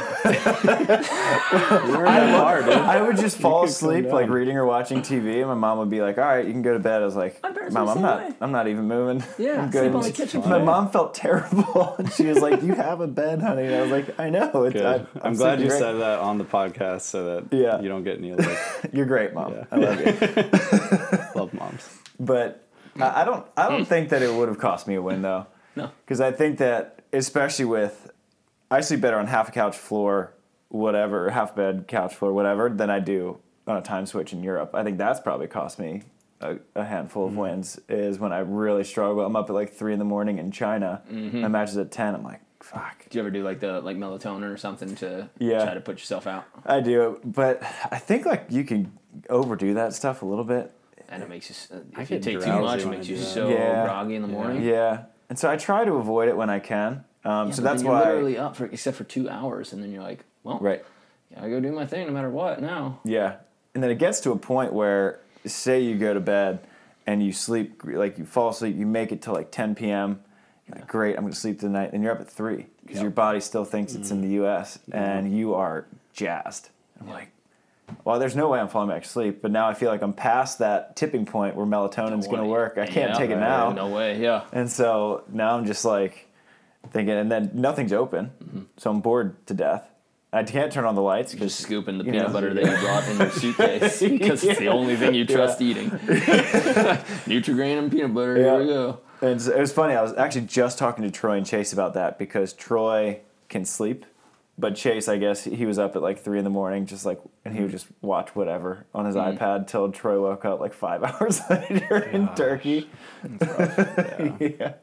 You're 1.89 2.07
in. 2.07 2.09
I 2.09 3.03
would 3.03 3.17
just 3.17 3.39
fall 3.39 3.65
asleep 3.65 4.07
like 4.07 4.29
reading 4.29 4.57
or 4.57 4.67
watching 4.67 5.01
TV, 5.01 5.39
and 5.39 5.49
my 5.49 5.55
mom 5.55 5.79
would 5.79 5.89
be 5.91 6.03
like, 6.03 6.19
"All 6.19 6.25
right, 6.25 6.45
you 6.45 6.53
can 6.53 6.63
go 6.63 6.75
to 6.75 6.79
bed." 6.79 7.03
I 7.03 7.05
was 7.05 7.17
like, 7.17 7.43
"Mom, 7.73 7.89
I'm 7.89 8.03
not. 8.03 8.19
way. 8.21 8.35
I'm 8.41 8.53
not 8.53 8.69
even 8.69 8.87
moving. 8.87 9.23
Yeah, 9.39 9.63
I'm 9.63 9.73
sleep 9.73 9.95
on 9.95 10.03
the 10.03 10.13
kitchen 10.13 10.41
My 10.49 10.59
mom 10.59 10.91
felt 10.91 11.15
terrible. 11.15 11.97
she 12.15 12.27
was 12.27 12.39
like, 12.39 12.63
"You 12.63 12.75
have 12.75 13.01
a 13.01 13.07
bed, 13.07 13.41
honey." 13.41 13.67
And 13.67 13.75
I 13.75 13.83
was 13.83 13.91
like, 13.91 14.19
"I 14.19 14.31
know. 14.31 14.65
It's, 14.65 14.75
Good. 14.75 14.85
I, 14.85 15.07
I'm, 15.27 15.35
glad 15.35 15.61
you 15.61 15.69
great." 15.69 15.79
said 15.79 15.95
that 15.95 16.21
on 16.21 16.39
the 16.39 16.45
podcast 16.45 17.03
so 17.03 17.25
that 17.25 17.57
Yeah. 17.57 17.81
you 17.81 17.89
don't 17.89 18.05
get 18.05 18.19
any 18.19 18.35
like 18.35 18.59
You're 18.93 19.07
great, 19.07 19.35
mom. 19.35 19.53
Yeah. 19.53 19.65
I 19.71 19.77
love 19.77 20.01
you. 20.01 21.41
love 21.41 21.55
moms. 21.55 21.89
But 22.19 22.67
I 22.99 23.23
I 23.23 23.25
don't. 23.25 23.47
I 23.57 23.69
don't 23.69 23.81
hmm. 23.81 23.85
think 23.85 24.09
that 24.11 24.23
it 24.23 24.33
would 24.33 24.49
have 24.49 24.59
cost 24.59 24.87
me 24.87 24.95
a 24.95 25.03
win 25.03 25.23
though. 25.23 25.47
No. 25.77 25.91
Because 26.05 26.21
I 26.21 26.33
think 26.33 26.59
that, 26.59 27.03
especially 27.13 27.67
with, 27.67 28.06
I 28.77 28.81
sleep 28.83 29.01
better 29.01 29.19
on 29.19 29.27
half 29.27 29.49
a 29.49 29.53
couch 29.53 29.75
floor, 29.77 30.35
whatever, 30.69 31.31
half 31.31 31.57
bed 31.57 31.87
couch 31.89 32.15
floor, 32.15 32.33
whatever, 32.35 32.69
than 32.69 32.91
I 32.91 32.99
do 33.01 33.39
on 33.67 33.79
a 33.79 33.81
time 33.83 34.05
switch 34.05 34.35
in 34.35 34.43
Europe. 34.43 34.71
I 34.75 34.83
think 34.85 34.99
that's 34.99 35.19
probably 35.19 35.47
cost 35.47 35.79
me 35.79 36.03
a, 36.43 36.57
a 36.75 36.85
handful 36.85 37.25
of 37.25 37.31
Mm-hmm. 37.31 37.41
wins. 37.41 37.81
Is 37.89 38.19
when 38.19 38.33
I 38.35 38.41
really 38.41 38.85
struggle. 38.85 39.25
I'm 39.25 39.35
up 39.35 39.49
at 39.49 39.55
like 39.55 39.73
three 39.73 39.95
in 39.95 39.99
the 39.99 40.05
morning 40.05 40.39
in 40.39 40.51
China. 40.51 41.01
Mm-hmm. 41.11 41.41
My 41.41 41.49
match 41.49 41.71
is 41.71 41.79
at 41.79 41.91
ten. 41.91 42.15
I'm 42.15 42.23
like, 42.23 42.41
fuck. 42.61 43.07
Do 43.09 43.17
you 43.17 43.23
ever 43.23 43.31
do 43.31 43.43
like 43.43 43.61
the 43.61 43.81
like 43.81 43.97
melatonin 43.97 44.43
or 44.53 44.59
something 44.59 44.95
to 44.97 45.31
Yeah. 45.39 45.65
try 45.65 45.73
to 45.73 45.81
put 45.81 45.97
yourself 45.99 46.27
out? 46.27 46.45
I 46.67 46.81
do, 46.81 47.19
but 47.25 47.63
I 47.91 47.97
think 47.99 48.27
like 48.27 48.45
you 48.51 48.63
can 48.63 48.93
overdo 49.31 49.73
that 49.73 49.95
stuff 49.95 50.21
a 50.21 50.27
little 50.27 50.45
bit. 50.45 50.71
And 51.09 51.23
it 51.23 51.31
makes 51.31 51.49
you. 51.49 51.79
I 51.97 52.03
If 52.03 52.11
you 52.11 52.19
take 52.19 52.41
too 52.43 52.61
much, 52.61 52.81
it 52.83 52.89
makes 52.89 53.09
you 53.09 53.17
so 53.17 53.49
Yeah. 53.49 53.85
groggy 53.87 54.17
in 54.17 54.23
the 54.23 54.29
morning. 54.29 54.63
Yeah, 54.63 55.05
and 55.31 55.39
so 55.39 55.49
I 55.51 55.57
try 55.57 55.87
to 55.87 55.95
avoid 55.95 56.29
it 56.29 56.37
when 56.37 56.51
I 56.51 56.59
can. 56.59 57.05
Um, 57.27 57.49
Yeah, 57.49 57.55
so 57.55 57.63
that's 57.63 57.83
you're 57.83 57.93
why. 57.93 58.05
literally 58.05 58.39
up 58.39 58.57
for 58.57 58.67
except 58.67 58.97
for 58.97 59.05
two 59.05 59.29
hours, 59.29 59.73
and 59.73 59.83
then 59.83 59.93
you're 59.93 60.03
like, 60.03 60.21
well, 60.45 60.59
Right. 60.61 60.85
Yeah, 61.33 61.45
I 61.45 61.51
go 61.51 61.59
do 61.59 61.73
my 61.73 61.87
thing 61.87 62.07
no 62.07 62.13
matter 62.13 62.31
what 62.31 62.61
now. 62.63 63.01
Yeah. 63.05 63.37
And 63.75 63.83
then 63.83 63.91
it 63.91 63.99
gets 63.99 64.21
to 64.21 64.31
a 64.33 64.37
point 64.39 64.73
where, 64.73 65.19
say, 65.45 65.81
you 65.81 65.97
go 65.97 66.15
to 66.15 66.21
bed 66.21 66.61
and 67.07 67.21
you 67.23 67.33
sleep, 67.33 67.83
like 67.85 68.17
you 68.17 68.25
fall 68.25 68.51
asleep, 68.51 68.77
you 68.77 68.87
make 68.87 69.11
it 69.13 69.23
till 69.23 69.35
like 69.35 69.51
10 69.51 69.75
p.m. 69.75 70.21
You're 70.69 70.79
like, 70.79 70.89
great, 70.89 71.17
I'm 71.17 71.23
going 71.23 71.33
to 71.33 71.39
sleep 71.39 71.59
tonight. 71.61 71.91
And 71.93 72.03
you're 72.03 72.13
up 72.13 72.21
at 72.21 72.31
3 72.31 72.67
because 72.85 73.03
your 73.03 73.11
body 73.11 73.41
still 73.41 73.65
thinks 73.65 73.95
it's 73.95 74.11
in 74.13 74.21
the 74.21 74.29
U.S. 74.35 74.79
and 74.93 75.37
you 75.37 75.55
are 75.55 75.87
jazzed. 76.13 76.71
I'm 77.01 77.09
like, 77.11 77.29
well, 78.05 78.19
there's 78.21 78.35
no 78.37 78.49
way 78.49 78.59
I'm 78.61 78.69
falling 78.69 78.89
back 78.89 79.03
to 79.03 79.09
sleep. 79.09 79.43
But 79.43 79.51
now 79.51 79.69
I 79.69 79.75
feel 79.75 79.91
like 79.91 80.03
I'm 80.03 80.13
past 80.13 80.59
that 80.61 80.95
tipping 80.97 81.27
point 81.27 81.55
where 81.57 81.67
melatonin's 81.67 82.27
going 82.29 82.41
to 82.43 82.47
work. 82.49 82.79
I 82.79 82.87
can't 82.87 83.11
Yeah, 83.13 83.19
take 83.19 83.31
it 83.31 83.37
now. 83.39 83.73
No 83.73 83.89
way. 83.89 84.21
Yeah. 84.21 84.45
And 84.53 84.71
so 84.71 85.25
now 85.33 85.57
I'm 85.57 85.67
just 85.67 85.85
like 85.85 86.26
thinking, 86.91 87.15
and 87.15 87.31
then 87.31 87.51
nothing's 87.55 87.93
open. 87.93 88.33
Mm-hmm. 88.43 88.61
So 88.77 88.91
I'm 88.91 89.01
bored 89.01 89.47
to 89.47 89.55
death. 89.55 89.89
I 90.33 90.43
can't 90.43 90.71
turn 90.71 90.85
on 90.85 90.97
the 90.97 91.03
lights 91.03 91.33
Just 91.33 91.61
scooping 91.61 91.99
the 91.99 92.05
peanut 92.05 92.27
know. 92.27 92.33
butter 92.33 92.53
that 92.53 92.63
you 92.63 92.79
brought 92.85 93.09
in 93.09 93.19
your 93.19 93.31
suitcase 93.57 94.01
because 94.03 94.45
it's 94.45 94.59
the 94.59 94.69
only 94.69 94.97
thing 94.97 95.15
you 95.15 95.25
trust 95.25 95.63
eating. 95.63 95.91
Nutrigrain 95.91 97.79
and 97.79 97.91
peanut 97.91 98.13
butter. 98.13 98.37
Yeah. 98.37 98.51
Here 98.51 98.59
we 98.61 98.67
go. 98.67 99.01
And 99.23 99.41
it 99.41 99.59
was 99.59 99.73
funny. 99.73 99.95
I 99.95 100.03
was 100.03 100.13
actually 100.15 100.47
just 100.47 100.79
talking 100.79 101.05
to 101.05 101.11
Troy 101.11 101.37
and 101.39 101.47
Chase 101.47 101.73
about 101.73 101.95
that 101.95 102.19
because 102.19 102.53
Troy 102.53 103.21
can 103.49 103.65
sleep 103.65 104.05
but 104.59 104.75
Chase, 104.75 105.09
I 105.09 105.19
guess 105.19 105.45
he 105.45 105.67
was 105.67 105.79
up 105.79 105.97
at 105.97 106.03
like 106.03 106.19
three 106.19 106.39
in 106.39 106.45
the 106.45 106.51
morning, 106.51 106.87
just 106.87 107.05
like, 107.05 107.21
and 107.45 107.55
he 107.55 107.63
would 107.63 107.71
just 107.71 107.87
watch 108.01 108.35
whatever 108.35 108.87
on 108.95 109.05
his 109.05 109.15
iPad 109.15 109.67
till 109.67 109.93
Troy 109.93 110.21
woke 110.21 110.45
up 110.45 110.61
like 110.61 110.73
five 110.73 111.03
hours 111.05 111.41
later 111.51 111.99
in 111.99 112.29
Turkey. 112.35 112.89
yeah. 113.41 114.75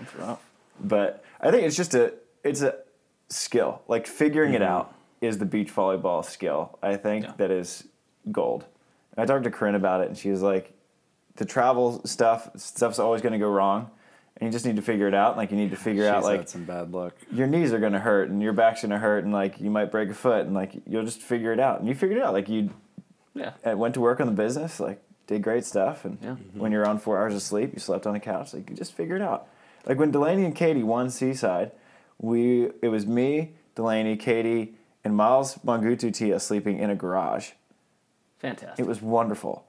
It's 0.00 0.14
rough. 0.16 0.42
But 0.82 1.22
I 1.40 1.50
think 1.50 1.64
it's 1.64 1.76
just 1.76 1.94
a 1.94 2.14
it's 2.44 2.62
a 2.62 2.76
skill. 3.28 3.82
Like 3.88 4.06
figuring 4.06 4.54
it 4.54 4.62
mm-hmm. 4.62 4.70
out 4.72 4.94
is 5.20 5.38
the 5.38 5.44
beach 5.44 5.74
volleyball 5.74 6.24
skill. 6.24 6.78
I 6.82 6.96
think 6.96 7.24
Yeah. 7.24 7.32
that 7.36 7.50
is 7.50 7.84
gold. 8.32 8.64
I 9.16 9.26
talked 9.26 9.44
to 9.44 9.50
Corinne 9.50 9.74
about 9.74 10.00
it, 10.02 10.08
and 10.08 10.16
she 10.16 10.30
was 10.30 10.40
like, 10.42 10.72
"The 11.36 11.44
travel 11.44 12.00
stuff 12.06 12.50
stuff's 12.56 12.98
always 12.98 13.20
going 13.22 13.32
to 13.32 13.38
go 13.38 13.50
wrong, 13.50 13.90
and 14.36 14.46
you 14.48 14.52
just 14.52 14.64
need 14.64 14.76
to 14.76 14.82
figure 14.82 15.08
it 15.08 15.14
out. 15.14 15.36
Like 15.36 15.50
you 15.50 15.56
need 15.56 15.70
to 15.70 15.76
figure 15.76 16.06
out 16.08 16.18
She's 16.18 16.24
like 16.24 16.40
had 16.40 16.48
some 16.48 16.64
bad 16.64 16.92
luck. 16.92 17.14
your 17.30 17.46
knees 17.46 17.72
are 17.72 17.78
going 17.80 17.92
to 17.92 17.98
hurt 17.98 18.30
and 18.30 18.40
your 18.42 18.52
back's 18.52 18.82
going 18.82 18.90
to 18.92 18.98
hurt, 18.98 19.24
and 19.24 19.32
like 19.32 19.60
you 19.60 19.70
might 19.70 19.90
break 19.90 20.08
a 20.10 20.14
foot, 20.14 20.46
and 20.46 20.54
like 20.54 20.72
you'll 20.86 21.04
just 21.04 21.20
figure 21.20 21.52
it 21.52 21.60
out. 21.60 21.80
And 21.80 21.88
you 21.88 21.94
figured 21.94 22.18
it 22.18 22.24
out. 22.24 22.32
Like 22.32 22.48
you 22.48 22.70
Yeah. 23.34 23.52
went 23.74 23.94
to 23.94 24.00
work 24.00 24.20
on 24.20 24.26
the 24.26 24.32
business, 24.32 24.80
like 24.80 25.02
did 25.26 25.42
great 25.42 25.64
stuff, 25.64 26.04
and 26.04 26.18
Yeah. 26.22 26.36
when 26.54 26.72
you're 26.72 26.86
on 26.86 26.98
four 26.98 27.18
hours 27.18 27.34
of 27.34 27.42
sleep, 27.42 27.72
you 27.74 27.78
slept 27.80 28.06
on 28.06 28.12
the 28.14 28.20
couch. 28.20 28.54
Like 28.54 28.70
you 28.70 28.76
just 28.76 28.92
figure 28.92 29.16
it 29.16 29.22
out. 29.22 29.46
Like 29.86 29.98
when 29.98 30.10
Delaney 30.10 30.44
and 30.44 30.54
Katie 30.54 30.82
won 30.82 31.10
Seaside, 31.10 31.72
we 32.18 32.70
it 32.82 32.88
was 32.88 33.06
me, 33.06 33.52
Delaney, 33.74 34.16
Katie, 34.16 34.74
and 35.04 35.16
Miles 35.16 35.56
Mangutu 35.64 36.12
Tia 36.12 36.38
sleeping 36.40 36.78
in 36.78 36.90
a 36.90 36.94
garage. 36.94 37.50
Fantastic. 38.38 38.78
It 38.78 38.86
was 38.88 39.00
wonderful. 39.02 39.66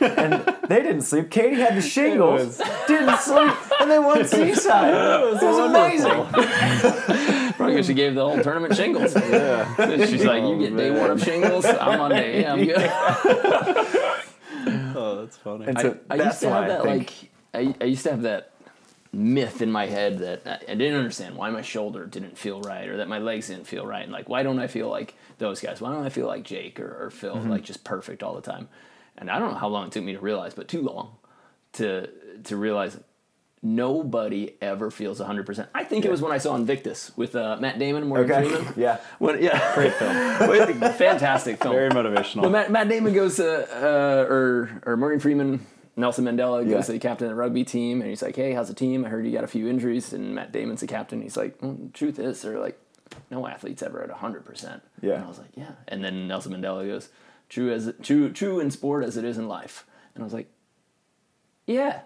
and 0.00 0.44
they 0.68 0.80
didn't 0.80 1.02
sleep. 1.02 1.28
Katie 1.30 1.56
had 1.56 1.74
the 1.76 1.82
shingles, 1.96 2.58
didn't 2.86 3.18
sleep, 3.18 3.52
and 3.80 3.90
they 3.90 3.98
won 3.98 4.24
Seaside. 4.24 4.94
It 4.94 5.42
was, 5.42 5.58
amazing. 5.58 7.52
Probably 7.56 7.76
'cause 7.76 7.86
she 7.86 7.94
gave 7.94 8.14
the 8.14 8.24
whole 8.24 8.40
tournament 8.42 8.76
shingles. 8.76 9.14
Yeah. 9.14 10.06
She's 10.06 10.24
like, 10.24 10.42
you 10.44 10.58
get 10.58 10.76
day 10.76 10.90
one 10.92 11.10
of 11.10 11.22
shingles. 11.22 11.64
I'm 11.64 12.00
on 12.00 12.10
day. 12.12 12.42
Yeah, 12.42 12.52
I'm 12.52 12.64
good. 12.64 12.90
Oh, 14.94 15.16
that's 15.20 15.36
funny. 15.38 15.66
And 15.66 15.78
I, 15.78 15.82
so 15.82 15.98
I 16.10 16.16
that's 16.16 16.26
used 16.28 16.40
to 16.42 16.48
why 16.48 16.58
have 16.60 16.68
that 16.68 16.82
think, 16.82 17.30
like 17.54 17.74
I, 17.80 17.84
I 17.84 17.84
used 17.86 18.02
to 18.04 18.10
have 18.12 18.22
that 18.22 18.51
myth 19.12 19.60
in 19.60 19.70
my 19.70 19.86
head 19.86 20.18
that 20.20 20.64
I, 20.68 20.74
didn't 20.74 20.96
understand 20.96 21.36
why 21.36 21.50
my 21.50 21.60
shoulder 21.60 22.06
didn't 22.06 22.38
feel 22.38 22.62
right 22.62 22.88
or 22.88 22.96
that 22.96 23.08
my 23.08 23.18
legs 23.18 23.48
didn't 23.48 23.66
feel 23.66 23.86
right 23.86 24.02
and 24.02 24.12
like 24.12 24.28
why 24.28 24.42
don't 24.42 24.58
I 24.58 24.66
feel 24.66 24.88
like 24.88 25.14
those 25.38 25.60
guys? 25.60 25.80
Why 25.80 25.92
don't 25.92 26.04
I 26.04 26.08
feel 26.08 26.26
like 26.26 26.44
Jake 26.44 26.80
or, 26.80 27.04
or 27.04 27.10
Phil 27.10 27.36
Mm-hmm. 27.36 27.50
like 27.50 27.62
just 27.62 27.84
perfect 27.84 28.22
all 28.22 28.34
the 28.34 28.40
time? 28.40 28.68
And 29.18 29.30
I 29.30 29.38
don't 29.38 29.52
know 29.52 29.58
how 29.58 29.68
long 29.68 29.86
it 29.86 29.92
took 29.92 30.02
me 30.02 30.12
to 30.14 30.18
realize, 30.20 30.54
but 30.54 30.66
too 30.68 30.80
long 30.82 31.16
to 31.74 32.08
to 32.44 32.56
realize 32.56 32.98
nobody 33.62 34.56
ever 34.60 34.90
feels 34.90 35.20
100%. 35.20 35.68
I 35.74 35.84
think 35.84 36.04
it 36.04 36.10
was 36.10 36.20
when 36.20 36.32
I 36.32 36.38
saw 36.38 36.56
Invictus 36.56 37.12
with 37.16 37.36
uh, 37.36 37.56
Matt 37.60 37.78
Damon 37.78 38.02
and 38.02 38.08
Morgan 38.08 38.32
okay, 38.32 38.48
Freeman. 38.48 38.74
yeah, 38.76 38.98
When, 39.20 39.40
yeah. 39.40 39.72
Great 39.74 39.92
film. 39.94 40.12
Fantastic 40.94 41.62
film. 41.62 41.74
Very 41.76 41.90
motivational. 41.90 42.50
Matt, 42.50 42.72
Matt 42.72 42.88
Damon 42.88 43.14
goes 43.14 43.36
to, 43.36 43.46
uh, 43.46 44.26
or 44.28 44.82
or 44.84 44.96
Morgan 44.96 45.20
Freeman, 45.20 45.64
Nelson 45.96 46.24
Mandela 46.24 46.62
goes 46.64 46.70
Yeah. 46.70 46.80
to 46.82 46.92
the 46.92 46.98
captain 46.98 47.26
of 47.26 47.30
the 47.32 47.36
rugby 47.36 47.64
team, 47.64 48.00
and 48.00 48.08
he's 48.08 48.22
like, 48.22 48.34
"Hey, 48.36 48.52
how's 48.52 48.68
the 48.68 48.74
team? 48.74 49.04
I 49.04 49.08
heard 49.08 49.26
you 49.26 49.32
got 49.32 49.44
a 49.44 49.48
few 49.48 49.68
injuries." 49.68 50.12
And 50.12 50.34
Matt 50.34 50.50
Damon's 50.52 50.80
the 50.80 50.86
captain. 50.86 51.20
He's 51.20 51.36
like, 51.36 51.60
well, 51.60 51.76
"Truth 51.92 52.18
is, 52.18 52.40
they're 52.42 52.58
like, 52.58 52.78
no 53.30 53.46
athlete's 53.46 53.82
ever 53.82 54.02
at 54.02 54.10
hundred 54.10 54.44
percent." 54.44 54.82
Yeah. 55.02 55.14
And 55.16 55.24
I 55.24 55.28
was 55.28 55.38
like, 55.38 55.50
"Yeah." 55.54 55.72
And 55.88 56.02
then 56.02 56.26
Nelson 56.28 56.52
Mandela 56.52 56.86
goes, 56.86 57.10
"True 57.50 57.70
as 57.72 57.92
true 58.02 58.30
true 58.32 58.58
in 58.60 58.70
sport 58.70 59.04
as 59.04 59.16
it 59.18 59.24
is 59.24 59.36
in 59.36 59.48
life." 59.48 59.86
And 60.14 60.22
I 60.22 60.24
was 60.24 60.32
like, 60.32 60.48
"Yeah." 61.66 62.00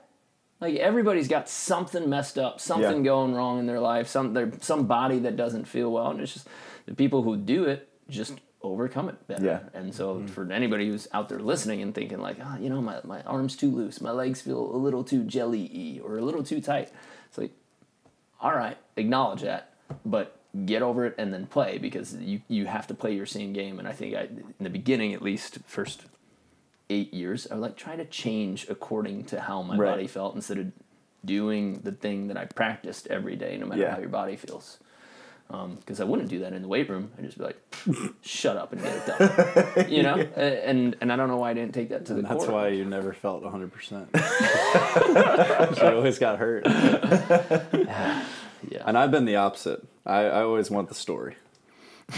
Like 0.61 0.77
everybody's 0.77 1.29
got 1.29 1.49
something 1.51 2.09
messed 2.09 2.39
up, 2.39 2.61
something 2.61 2.99
Yeah. 2.99 3.11
going 3.11 3.35
wrong 3.35 3.59
in 3.59 3.67
their 3.67 3.79
life, 3.81 4.09
some 4.09 4.33
their 4.33 4.51
some 4.61 4.87
body 4.87 5.19
that 5.21 5.37
doesn't 5.37 5.67
feel 5.67 5.93
well, 5.93 6.11
and 6.11 6.21
it's 6.21 6.33
just 6.33 6.49
the 6.87 6.95
people 6.95 7.23
who 7.23 7.37
do 7.37 7.65
it 7.65 7.89
just 8.09 8.39
overcome 8.67 9.09
it 9.09 9.27
better. 9.27 9.45
Yeah. 9.45 9.61
And 9.75 9.95
so 9.95 10.17
mm-hmm. 10.17 10.27
for 10.27 10.51
anybody 10.53 10.89
who's 10.89 11.09
out 11.13 11.29
there 11.29 11.39
listening 11.39 11.83
and 11.83 11.95
thinking 11.95 12.19
like, 12.21 12.39
oh, 12.43 12.57
you 12.61 12.69
know, 12.69 12.81
my, 12.81 13.01
my 13.05 13.23
arm's 13.23 13.57
too 13.57 13.71
loose, 13.71 14.01
my 14.01 14.11
legs 14.11 14.43
feel 14.43 14.59
a 14.59 14.77
little 14.77 15.05
too 15.05 15.25
jelly-y 15.25 16.01
or 16.05 16.19
a 16.19 16.23
little 16.23 16.43
too 16.43 16.61
tight. 16.61 16.91
It's 17.29 17.39
like, 17.39 17.53
all 18.41 18.55
right, 18.55 18.77
acknowledge 18.97 19.43
that, 19.43 19.75
but 20.05 20.39
get 20.65 20.83
over 20.83 21.07
it 21.07 21.15
and 21.19 21.33
then 21.33 21.47
play 21.47 21.79
because 21.79 22.15
you, 22.15 22.41
you 22.49 22.67
have 22.67 22.87
to 22.87 22.95
play 22.95 23.15
your 23.15 23.27
same 23.27 23.53
game. 23.53 23.79
And 23.79 23.87
I 23.87 23.93
think 23.93 24.15
I, 24.15 24.23
in 24.23 24.55
the 24.61 24.71
beginning, 24.71 25.15
at 25.15 25.23
least 25.23 25.59
first 25.67 26.03
eight 26.89 27.13
years, 27.13 27.47
I 27.51 27.55
would 27.55 27.63
like 27.63 27.77
try 27.77 27.97
to 27.97 28.05
change 28.05 28.67
according 28.69 29.25
to 29.25 29.41
how 29.41 29.63
my 29.63 29.77
Right. 29.77 29.91
body 29.91 30.07
felt 30.07 30.35
instead 30.35 30.59
of 30.59 30.73
doing 31.25 31.81
the 31.83 31.93
thing 31.93 32.29
that 32.29 32.37
I 32.37 32.45
practiced 32.45 33.09
every 33.09 33.37
day, 33.37 33.57
no 33.59 33.67
matter 33.67 33.83
Yeah. 33.83 33.93
how 33.93 33.99
your 33.99 34.09
body 34.09 34.37
feels. 34.37 34.79
Um, 35.49 35.77
because 35.77 36.01
I 36.01 36.05
wouldn't 36.05 36.29
do 36.29 36.41
that 36.41 36.53
in 36.53 36.63
the 36.63 36.67
weight 36.69 36.89
room. 36.91 37.13
I'd 37.17 37.25
just 37.25 37.39
be 37.39 37.45
like, 37.45 37.57
"Shut 38.23 38.57
up 38.57 38.73
and 38.73 38.83
get 38.83 38.97
it 38.97 39.07
done," 39.07 39.89
you 39.91 40.03
know. 40.03 40.15
A- 40.37 40.69
And 40.69 40.97
and 41.01 41.13
I 41.13 41.17
don't 41.17 41.29
know 41.29 41.37
why 41.37 41.51
I 41.51 41.55
didn't 41.55 41.73
take 41.73 41.91
that 41.91 42.05
to 42.07 42.15
the 42.15 42.19
And 42.21 42.29
that's 42.29 42.47
court. 42.47 42.51
why 42.53 42.69
you 42.69 42.85
never 42.85 43.13
felt 43.13 43.45
100%. 43.45 44.09
she 45.79 45.83
always 45.87 46.19
got 46.19 46.39
hurt. 46.41 46.67
Yeah. 48.69 48.83
And 48.85 48.99
I've 48.99 49.11
been 49.11 49.25
the 49.25 49.37
opposite. 49.37 49.87
I, 50.05 50.25
I 50.25 50.43
always 50.43 50.71
want 50.71 50.89
the 50.89 50.95
story. 50.95 51.37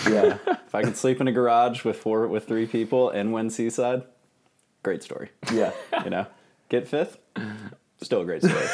yeah, 0.08 0.38
If 0.66 0.74
I 0.74 0.82
can 0.82 0.94
sleep 0.94 1.20
in 1.20 1.28
a 1.28 1.32
garage 1.32 1.84
with 1.84 1.96
four 1.98 2.26
with 2.28 2.46
three 2.46 2.66
people 2.66 3.10
and 3.10 3.32
win 3.32 3.50
Seaside, 3.50 4.04
great 4.82 5.02
story. 5.02 5.30
yeah. 5.52 5.72
You 6.04 6.10
know, 6.10 6.26
get 6.68 6.86
fifth, 6.88 7.18
still 8.02 8.20
a 8.22 8.24
great 8.24 8.42
story. 8.42 8.66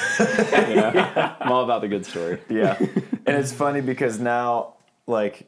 you 0.69 0.77
know, 0.77 1.35
I'm 1.41 1.51
all 1.53 1.65
about 1.65 1.81
the 1.83 1.89
good 1.89 2.05
story. 2.07 2.39
Yeah, 2.49 2.79
and 3.27 3.37
it's 3.37 3.53
funny 3.53 3.81
because 3.81 4.19
now, 4.19 4.75
like, 5.07 5.47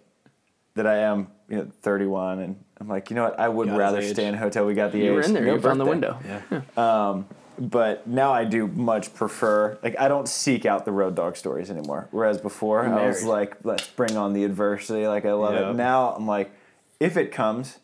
that 0.75 0.87
I 0.87 0.99
am, 0.99 1.29
you 1.49 1.57
know, 1.57 1.71
31, 1.83 2.41
and 2.41 2.65
I'm 2.81 2.89
like, 2.89 3.09
you 3.11 3.17
know 3.17 3.25
what? 3.25 3.39
I 3.41 3.49
would 3.49 3.67
Got 3.69 3.73
his 3.73 3.79
rather 3.79 3.99
age. 4.01 4.13
stay 4.13 4.27
in 4.27 4.35
a 4.35 4.39
hotel. 4.39 4.67
We 4.67 4.75
got 4.75 4.93
the 4.93 4.99
you 4.99 5.13
were 5.13 5.21
age, 5.21 5.27
in 5.29 5.33
there. 5.35 5.45
no 5.47 5.55
you 5.55 5.61
found 5.61 5.81
the 5.81 5.85
birthday. 5.85 6.09
window. 6.11 6.63
Yeah. 6.77 7.23
But 7.59 8.07
now 8.07 8.35
I 8.35 8.45
do 8.45 8.67
much 8.67 9.15
prefer, 9.15 9.79
like, 9.83 9.99
I 9.99 10.09
don't 10.09 10.29
seek 10.29 10.67
out 10.67 10.85
the 10.85 10.93
road 10.93 11.15
dog 11.15 11.39
stories 11.39 11.71
anymore. 11.71 12.07
Whereas 12.11 12.39
before, 12.39 12.85
I 12.85 13.07
was 13.07 13.23
married. 13.23 13.31
like, 13.31 13.57
let's 13.65 13.87
bring 13.89 14.15
on 14.19 14.35
the 14.35 14.45
adversity. 14.45 15.07
Like, 15.07 15.25
I 15.25 15.33
love 15.33 15.55
Yeah. 15.55 15.71
it. 15.71 15.75
Now 15.77 16.11
I'm 16.11 16.27
like, 16.27 16.51
if 17.01 17.17
it 17.17 17.33
comes, 17.33 17.79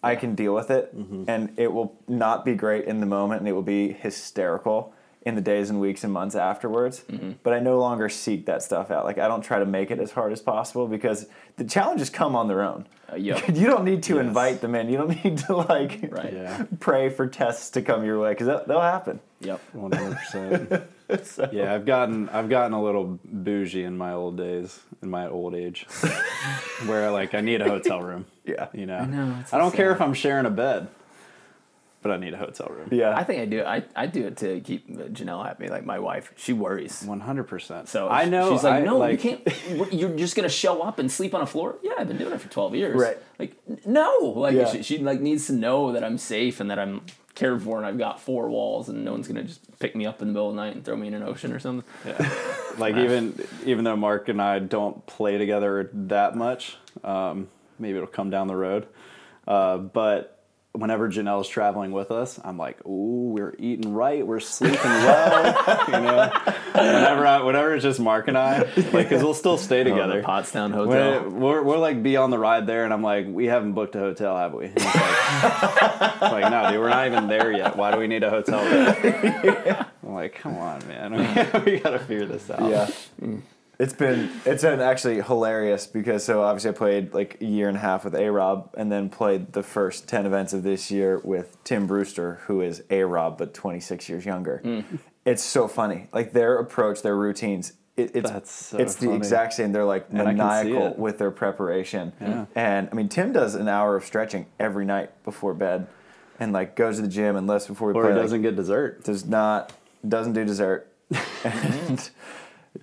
I 0.00 0.14
can 0.14 0.36
deal 0.36 0.54
with 0.54 0.70
it, 0.70 0.96
Mm-hmm. 0.96 1.24
and 1.26 1.52
it 1.56 1.72
will 1.72 1.98
not 2.06 2.44
be 2.44 2.54
great 2.54 2.84
in 2.84 3.00
the 3.00 3.06
moment, 3.06 3.40
and 3.40 3.48
it 3.48 3.52
will 3.52 3.62
be 3.62 3.90
hysterical 3.90 4.92
in 5.26 5.34
the 5.34 5.40
days 5.42 5.68
and 5.70 5.80
weeks 5.80 6.04
and 6.04 6.12
months 6.12 6.34
afterwards. 6.36 7.00
Mm-hmm. 7.10 7.32
But 7.42 7.52
I 7.52 7.58
no 7.58 7.78
longer 7.78 8.08
seek 8.08 8.46
that 8.46 8.62
stuff 8.62 8.90
out. 8.90 9.04
Like 9.04 9.18
I 9.18 9.26
don't 9.28 9.42
try 9.42 9.58
to 9.58 9.66
make 9.66 9.90
it 9.90 9.98
as 9.98 10.12
hard 10.12 10.32
as 10.32 10.40
possible 10.40 10.86
because 10.86 11.26
the 11.56 11.64
challenges 11.64 12.08
come 12.08 12.34
on 12.36 12.46
their 12.48 12.62
own. 12.62 12.86
Uh, 13.12 13.16
yep. 13.16 13.42
You 13.54 13.66
don't 13.66 13.84
need 13.84 14.04
to 14.04 14.14
Yes. 14.16 14.24
invite 14.26 14.60
them 14.60 14.74
in. 14.76 14.88
You 14.88 14.98
don't 14.98 15.24
need 15.24 15.38
to 15.38 15.56
like 15.56 16.08
Right. 16.10 16.32
Yeah. 16.32 16.64
pray 16.80 17.10
for 17.10 17.26
tests 17.26 17.70
to 17.70 17.82
come 17.82 18.04
your 18.04 18.20
way 18.20 18.30
because 18.30 18.46
they'll 18.66 18.80
happen. 18.80 19.20
Yep. 19.40 19.60
One 19.72 19.92
hundred 19.92 20.16
percent. 20.16 20.82
Yeah, 21.52 21.72
I've 21.72 21.86
gotten 21.86 22.28
I've 22.30 22.48
gotten 22.48 22.72
a 22.72 22.82
little 22.82 23.20
bougie 23.24 23.84
in 23.84 23.96
my 23.96 24.12
old 24.12 24.36
days, 24.36 24.80
in 25.02 25.08
my 25.08 25.28
old 25.28 25.54
age, 25.54 25.86
where 26.86 27.12
like 27.12 27.32
I 27.32 27.40
need 27.42 27.60
a 27.60 27.68
hotel 27.68 28.02
room. 28.02 28.26
Yeah. 28.44 28.66
You 28.72 28.86
know, 28.86 28.96
I, 28.98 29.06
know, 29.06 29.36
it's 29.40 29.52
don't 29.52 29.70
so 29.70 29.76
care 29.76 29.92
if 29.92 30.00
I'm 30.00 30.14
sharing 30.14 30.46
a 30.46 30.50
bed, 30.50 30.88
but 32.06 32.14
I 32.14 32.18
need 32.18 32.34
a 32.34 32.36
hotel 32.36 32.68
room. 32.70 32.88
Yeah. 32.92 33.16
I 33.16 33.24
think 33.24 33.40
I 33.40 33.46
do. 33.46 33.64
I, 33.64 33.82
I 33.96 34.06
do 34.06 34.26
it 34.28 34.36
to 34.38 34.60
keep 34.60 34.88
Janelle 34.88 35.44
happy. 35.44 35.68
Like 35.68 35.84
my 35.84 35.98
wife, 35.98 36.32
she 36.36 36.52
worries. 36.52 37.02
One 37.02 37.18
hundred 37.20 37.44
percent. 37.44 37.88
So 37.88 38.08
I 38.08 38.26
know. 38.26 38.52
she's 38.52 38.62
like, 38.62 38.82
I, 38.82 38.84
no, 38.84 38.98
like, 38.98 39.12
you 39.12 39.18
can't. 39.18 39.92
You're 39.92 40.16
just 40.16 40.36
gonna 40.36 40.48
show 40.48 40.82
up 40.82 41.00
and 41.00 41.10
sleep 41.10 41.34
on 41.34 41.40
a 41.40 41.46
floor. 41.46 41.78
Yeah, 41.82 41.92
I've 41.98 42.06
been 42.06 42.16
doing 42.18 42.32
it 42.32 42.40
for 42.40 42.48
twelve 42.48 42.74
years. 42.76 43.00
Right. 43.00 43.18
Like, 43.40 43.56
no. 43.86 44.18
Like 44.36 44.54
Yeah. 44.54 44.70
she, 44.70 44.82
she 44.82 44.98
like 44.98 45.20
needs 45.20 45.48
to 45.48 45.52
know 45.52 45.92
that 45.92 46.04
I'm 46.04 46.16
safe 46.18 46.60
and 46.60 46.70
that 46.70 46.78
I'm 46.78 47.02
cared 47.34 47.62
for 47.62 47.76
and 47.76 47.84
I've 47.86 47.98
got 47.98 48.20
four 48.20 48.48
walls 48.48 48.88
and 48.88 49.04
no 49.04 49.12
one's 49.12 49.26
gonna 49.26 49.42
just 49.42 49.60
pick 49.80 49.96
me 49.96 50.06
up 50.06 50.22
in 50.22 50.28
the 50.28 50.32
middle 50.32 50.48
of 50.50 50.54
the 50.54 50.62
night 50.62 50.74
and 50.76 50.84
throw 50.84 50.96
me 50.96 51.08
in 51.08 51.14
an 51.14 51.24
ocean 51.24 51.52
or 51.52 51.58
something. 51.58 51.84
Yeah. 52.06 52.32
like 52.78 52.96
even 52.96 53.38
even 53.64 53.82
though 53.84 53.96
Mark 53.96 54.28
and 54.28 54.40
I 54.40 54.60
don't 54.60 55.04
play 55.06 55.38
together 55.38 55.90
that 55.92 56.36
much, 56.36 56.76
um, 57.02 57.48
maybe 57.80 57.96
it'll 57.96 58.06
come 58.06 58.30
down 58.30 58.46
the 58.46 58.56
road. 58.56 58.86
Uh, 59.46 59.78
but 59.78 60.35
whenever 60.76 61.08
Janelle's 61.08 61.48
traveling 61.48 61.90
with 61.92 62.10
us, 62.10 62.38
I'm 62.44 62.58
like, 62.58 62.84
"Ooh, 62.86 63.30
we're 63.32 63.54
eating 63.58 63.92
right, 63.94 64.26
we're 64.26 64.40
sleeping 64.40 64.78
well." 64.82 65.84
you 65.86 65.92
know, 65.92 66.30
whenever 66.74 67.26
I, 67.26 67.42
whenever 67.42 67.74
it's 67.74 67.82
just 67.82 67.98
Mark 68.00 68.28
and 68.28 68.36
I, 68.38 68.58
like, 68.60 68.92
because 68.92 69.22
we'll 69.22 69.34
still 69.34 69.58
stay 69.58 69.80
Oh, 69.80 69.84
together. 69.84 70.20
the 70.20 70.26
Pottstown 70.26 70.72
Hotel. 70.72 71.26
it- 71.26 71.32
we're, 71.32 71.62
we're 71.62 71.78
like 71.78 72.02
be 72.02 72.16
on 72.16 72.30
the 72.30 72.38
ride 72.38 72.66
there, 72.66 72.84
and 72.84 72.92
I'm 72.92 73.02
like, 73.02 73.26
we 73.28 73.46
haven't 73.46 73.72
booked 73.72 73.94
a 73.96 74.00
hotel, 74.00 74.36
have 74.36 74.52
we? 74.54 74.66
Like, 74.68 76.20
like, 76.22 76.50
no, 76.50 76.70
dude, 76.70 76.80
we're 76.80 76.88
not 76.90 77.06
even 77.06 77.28
there 77.28 77.52
yet. 77.52 77.76
Why 77.76 77.90
do 77.92 77.98
we 77.98 78.06
need 78.06 78.22
a 78.22 78.30
hotel? 78.30 78.62
room?" 78.64 79.86
I'm 80.06 80.14
like, 80.14 80.34
come 80.34 80.56
on, 80.58 80.86
man, 80.86 81.12
we, 81.64 81.72
we 81.72 81.78
got 81.80 81.90
to 81.90 81.98
figure 81.98 82.26
this 82.26 82.48
out. 82.50 82.70
Yeah. 82.70 82.88
It's 83.78 83.92
been 83.92 84.30
it's 84.46 84.62
been 84.62 84.80
actually 84.80 85.20
hilarious 85.20 85.86
because 85.86 86.24
so 86.24 86.42
obviously 86.42 86.70
I 86.70 86.72
played 86.72 87.12
like 87.12 87.38
a 87.40 87.44
year 87.44 87.68
and 87.68 87.76
a 87.76 87.80
half 87.80 88.04
with 88.04 88.14
A 88.14 88.30
Rob 88.30 88.70
and 88.76 88.90
then 88.90 89.10
played 89.10 89.52
the 89.52 89.62
first 89.62 90.08
ten 90.08 90.24
events 90.24 90.52
of 90.54 90.62
this 90.62 90.90
year 90.90 91.20
with 91.22 91.62
Tim 91.64 91.86
Brewster, 91.86 92.40
who 92.46 92.62
is 92.62 92.82
A 92.90 93.02
Rob 93.02 93.36
but 93.36 93.52
twenty 93.52 93.80
six 93.80 94.08
years 94.08 94.24
younger. 94.24 94.62
Mm. 94.64 94.84
It's 95.26 95.42
so 95.42 95.68
funny. 95.68 96.08
Like 96.12 96.32
their 96.32 96.56
approach, 96.58 97.02
their 97.02 97.16
routines, 97.16 97.72
it, 97.96 98.12
it's 98.14 98.50
so 98.50 98.78
it's 98.78 98.96
the 98.96 99.12
exact 99.12 99.54
same. 99.54 99.72
They're 99.72 99.84
like 99.84 100.06
And 100.10 100.22
I 100.22 100.34
can 100.34 100.64
see 100.64 100.70
maniacal 100.72 100.94
with 101.00 101.18
their 101.18 101.30
preparation. 101.30 102.12
Yeah. 102.20 102.46
And 102.54 102.88
I 102.92 102.94
mean, 102.94 103.08
Tim 103.08 103.32
does 103.32 103.54
an 103.54 103.68
hour 103.68 103.96
of 103.96 104.04
stretching 104.04 104.46
every 104.60 104.84
night 104.84 105.22
before 105.24 105.54
bed, 105.54 105.86
and 106.38 106.52
like 106.52 106.76
goes 106.76 106.96
to 106.96 107.02
the 107.02 107.08
gym 107.08 107.36
and 107.36 107.46
lifts 107.46 107.68
before 107.68 107.88
we 107.88 107.94
Or 107.94 108.02
play. 108.02 108.10
he 108.12 108.16
like, 108.16 108.24
doesn't 108.24 108.42
get 108.42 108.56
dessert. 108.56 109.04
does 109.04 109.24
not 109.24 109.72
doesn't 110.06 110.34
do 110.34 110.44
dessert 110.44 110.92
mm. 111.12 111.88
and 111.90 112.10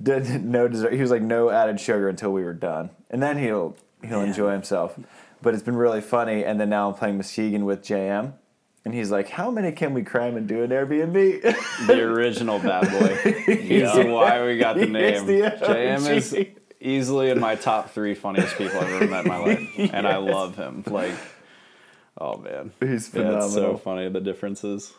did 0.02 0.44
no 0.44 0.68
dessert 0.68 0.94
he 0.94 1.02
was 1.02 1.12
like 1.12 1.22
no 1.22 1.50
added 1.50 1.80
sugar 1.80 2.10
until 2.10 2.32
we 2.32 2.44
were 2.44 2.54
done 2.54 2.90
and 3.10 3.22
then 3.22 3.38
he'll 3.38 3.76
he'll 4.04 4.22
enjoy 4.22 4.52
himself 4.52 4.98
but 5.42 5.54
it's 5.54 5.64
been 5.64 5.76
really 5.76 6.02
funny 6.02 6.44
and 6.44 6.60
then 6.60 6.70
now 6.70 6.90
i'm 6.90 6.96
playing 6.96 7.18
muskegon 7.18 7.66
with 7.66 7.82
jm 7.84 8.34
and 8.86 8.94
he's 8.94 9.12
like 9.12 9.30
how 9.30 9.50
many 9.52 9.72
can 9.72 9.94
we 9.94 10.04
cram 10.04 10.36
and 10.38 10.48
do 10.48 10.64
an 10.64 10.70
airbnb 10.72 11.42
The 11.88 12.02
original 12.02 12.60
bad 12.60 12.90
boy. 12.90 13.32
He's 13.62 13.94
why 13.94 14.46
we 14.46 14.58
got 14.58 14.76
the 14.78 14.86
name. 14.86 15.26
the 15.26 15.42
JM 15.62 16.10
is 16.16 16.36
easily 16.80 17.30
in 17.30 17.40
my 17.40 17.56
top 17.56 17.90
three 17.92 18.14
funniest 18.14 18.58
people 18.58 18.80
I've 18.80 18.90
ever 18.90 19.08
met 19.08 19.26
in 19.26 19.32
my 19.32 19.38
life, 19.38 19.70
and 19.94 20.08
I 20.08 20.18
love 20.18 20.56
him. 20.56 20.84
Like, 20.86 21.14
oh 22.18 22.38
man, 22.38 22.72
He's 22.80 23.14
Yeah, 23.14 23.44
it's 23.44 23.54
so 23.54 23.78
funny 23.78 24.08
the 24.10 24.22
differences. 24.22 24.94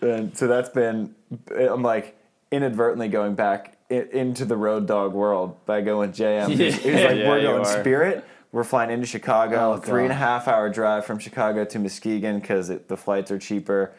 and 0.00 0.36
so 0.36 0.46
that's 0.46 0.68
been 0.70 1.14
i'm 1.56 1.82
like 1.82 2.16
inadvertently 2.50 3.08
going 3.08 3.34
back 3.34 3.75
i- 3.90 4.08
into 4.12 4.44
the 4.44 4.56
road 4.56 4.86
dog 4.86 5.12
world 5.12 5.64
by 5.66 5.80
going 5.80 6.12
jm 6.12 6.48
he's, 6.56 6.74
he's 6.76 6.84
like 6.84 7.16
Yeah, 7.16 7.28
we're 7.28 7.42
going 7.42 7.64
spirit 7.64 8.24
we're 8.52 8.64
flying 8.64 8.90
into 8.90 9.06
chicago 9.06 9.74
Oh, 9.74 9.76
three 9.76 10.02
and 10.04 10.12
a 10.12 10.16
half 10.16 10.48
hour 10.48 10.68
drive 10.68 11.04
from 11.06 11.18
chicago 11.18 11.64
to 11.64 11.78
muskegon 11.78 12.40
because 12.40 12.68
the 12.68 12.96
flights 12.96 13.30
are 13.30 13.38
cheaper 13.38 13.92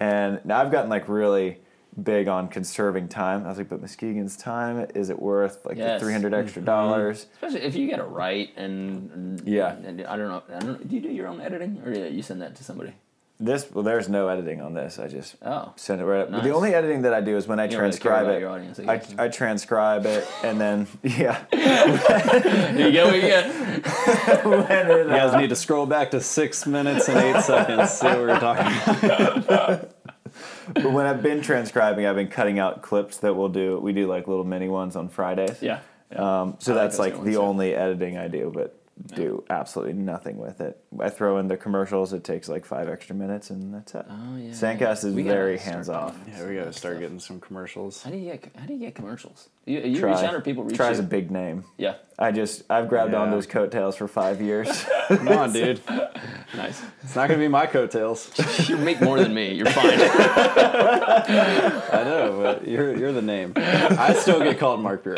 and 0.00 0.40
now 0.44 0.60
i've 0.60 0.70
gotten 0.72 0.90
like 0.90 1.08
really 1.08 1.58
big 2.02 2.26
on 2.26 2.48
conserving 2.48 3.06
time 3.06 3.44
i 3.44 3.48
was 3.50 3.58
like 3.58 3.68
but 3.68 3.80
muskegon's 3.82 4.34
time 4.36 4.86
is 4.94 5.10
it 5.10 5.20
worth 5.20 5.64
like 5.66 5.76
Yes. 5.76 6.00
the 6.00 6.06
300 6.06 6.32
extra 6.32 6.60
mm-hmm. 6.60 6.66
dollars 6.66 7.26
Especially 7.34 7.60
if 7.66 7.74
you 7.74 7.86
get 7.86 7.98
it 7.98 8.04
right 8.04 8.48
and, 8.56 9.10
and 9.10 9.46
Yeah. 9.46 9.72
and 9.74 10.00
I 10.06 10.16
don't 10.16 10.28
know. 10.28 10.42
I 10.54 10.58
don't. 10.60 10.88
Do 10.88 10.94
you 10.96 11.02
do 11.02 11.10
your 11.10 11.26
own 11.26 11.40
editing 11.42 11.82
or 11.84 11.92
do 11.92 12.00
you 12.08 12.22
send 12.22 12.40
that 12.40 12.54
to 12.56 12.64
somebody? 12.64 12.94
This 13.44 13.68
well 13.72 13.82
there's 13.82 14.08
no 14.08 14.28
editing 14.28 14.60
on 14.60 14.72
this 14.74 14.98
i 14.98 15.08
just 15.08 15.36
Oh, 15.42 15.72
send 15.76 16.00
it 16.00 16.04
right 16.04 16.20
up. 16.22 16.30
Nice. 16.30 16.44
The 16.44 16.50
only 16.54 16.74
editing 16.74 17.02
that 17.02 17.12
I 17.14 17.20
do 17.20 17.36
is 17.36 17.46
when 17.48 17.58
I 17.58 17.66
don't 17.66 17.80
really 17.80 17.90
care 17.98 18.12
transcribe 18.12 18.24
about 18.24 18.36
it. 18.36 18.40
your 18.40 18.50
audience, 18.50 18.78
I 18.80 18.92
I. 18.94 19.24
I 19.24 19.28
transcribe 19.28 20.06
it 20.06 20.26
and 20.44 20.60
then 20.60 20.86
yeah. 21.02 21.44
there 21.50 22.78
you 22.88 22.92
go. 22.92 23.06
What 23.06 23.14
you 23.16 23.20
get? 23.22 24.44
When 24.44 24.62
it, 24.70 25.06
You 25.08 25.12
uh, 25.12 25.28
guys 25.30 25.40
need 25.40 25.48
to 25.50 25.56
scroll 25.56 25.86
back 25.86 26.10
to 26.12 26.20
six 26.20 26.66
minutes 26.66 27.08
and 27.08 27.18
eight 27.18 27.42
seconds. 27.42 27.90
See 27.90 28.06
what 28.06 28.18
we're 28.18 28.38
talking 28.38 28.66
about. 29.06 29.90
But 30.74 30.92
when 30.92 31.06
I've 31.06 31.22
been 31.22 31.42
transcribing, 31.42 32.06
I've 32.06 32.16
been 32.16 32.28
cutting 32.28 32.58
out 32.58 32.82
clips 32.82 33.18
that 33.18 33.34
we'll 33.34 33.48
do. 33.48 33.78
We 33.78 33.92
do 33.92 34.06
like 34.06 34.28
little 34.28 34.44
mini 34.44 34.68
ones 34.68 34.96
on 34.96 35.08
Fridays. 35.08 35.60
Yeah. 35.60 35.80
Um, 36.14 36.56
so 36.58 36.72
I 36.72 36.76
that's 36.76 36.96
those 36.96 37.00
like 37.00 37.12
the 37.14 37.20
ones, 37.20 37.32
yeah. 37.34 37.38
only 37.38 37.74
editing 37.74 38.16
I 38.18 38.28
do, 38.28 38.50
but 38.54 38.78
do 39.06 39.44
absolutely 39.50 39.94
nothing 39.94 40.36
with 40.38 40.60
it. 40.60 40.78
I 41.00 41.08
throw 41.10 41.38
in 41.38 41.48
the 41.48 41.56
commercials. 41.56 42.12
It 42.12 42.24
takes 42.24 42.48
like 42.48 42.64
five 42.64 42.88
extra 42.88 43.14
minutes, 43.14 43.50
and 43.50 43.72
that's 43.74 43.94
it. 43.94 44.04
Oh 44.08 44.36
yeah. 44.36 44.50
Sandcast 44.50 45.04
is 45.04 45.14
very 45.14 45.58
hands 45.58 45.88
off. 45.88 46.16
Yeah, 46.28 46.46
we 46.46 46.54
gotta 46.54 46.72
start 46.72 46.94
stuff. 46.94 47.00
getting 47.00 47.18
some 47.20 47.40
commercials. 47.40 48.02
How 48.02 48.10
do 48.10 48.16
you 48.16 48.30
get? 48.32 48.50
How 48.56 48.66
do 48.66 48.72
you 48.74 48.80
get 48.80 48.94
commercials? 48.94 49.48
You, 49.64 49.80
you 49.80 50.00
Try. 50.00 50.12
reach 50.14 50.24
out 50.24 50.34
or 50.34 50.40
people 50.40 50.64
reach 50.64 50.76
Tries 50.76 50.98
you? 50.98 51.04
a 51.04 51.06
big 51.06 51.30
name. 51.30 51.64
yeah. 51.78 51.94
I 52.18 52.30
just 52.30 52.62
I've 52.70 52.88
grabbed 52.88 53.14
on 53.14 53.30
those 53.32 53.46
coattails 53.46 53.96
for 53.96 54.06
five 54.06 54.40
years. 54.40 54.84
Come 55.08 55.28
on, 55.28 55.52
dude. 55.52 55.80
Nice. 56.54 56.80
It's 57.02 57.16
not 57.16 57.26
gonna 57.28 57.40
be 57.40 57.48
my 57.48 57.66
coattails. 57.66 58.30
you 58.68 58.76
make 58.76 59.00
more 59.00 59.18
than 59.18 59.34
me. 59.34 59.54
You're 59.54 59.66
fine. 59.66 59.98
I 60.82 62.02
know, 62.04 62.40
but 62.42 62.68
you're 62.68 62.96
you're 62.96 63.12
the 63.12 63.22
name. 63.22 63.54
I 63.56 64.14
still 64.14 64.40
get 64.40 64.58
called 64.58 64.80
Mark 64.80 65.02
Beer. 65.04 65.16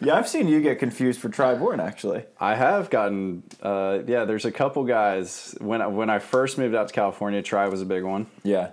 yeah, 0.00 0.14
I've 0.14 0.28
seen 0.28 0.48
you 0.48 0.60
get 0.62 0.78
confused 0.78 1.20
for 1.20 1.28
Tri 1.28 1.54
Bourne 1.54 1.80
actually. 1.80 2.05
I 2.40 2.54
have 2.54 2.90
gotten, 2.90 3.42
uh, 3.62 4.00
yeah. 4.06 4.24
There's 4.24 4.44
a 4.44 4.52
couple 4.52 4.84
guys 4.84 5.54
when 5.60 5.80
I, 5.82 5.86
when 5.86 6.10
I 6.10 6.18
first 6.18 6.58
moved 6.58 6.74
out 6.74 6.88
to 6.88 6.94
California. 6.94 7.42
Tri 7.42 7.68
was 7.68 7.82
a 7.82 7.86
big 7.86 8.02
one, 8.04 8.26
Yeah. 8.42 8.70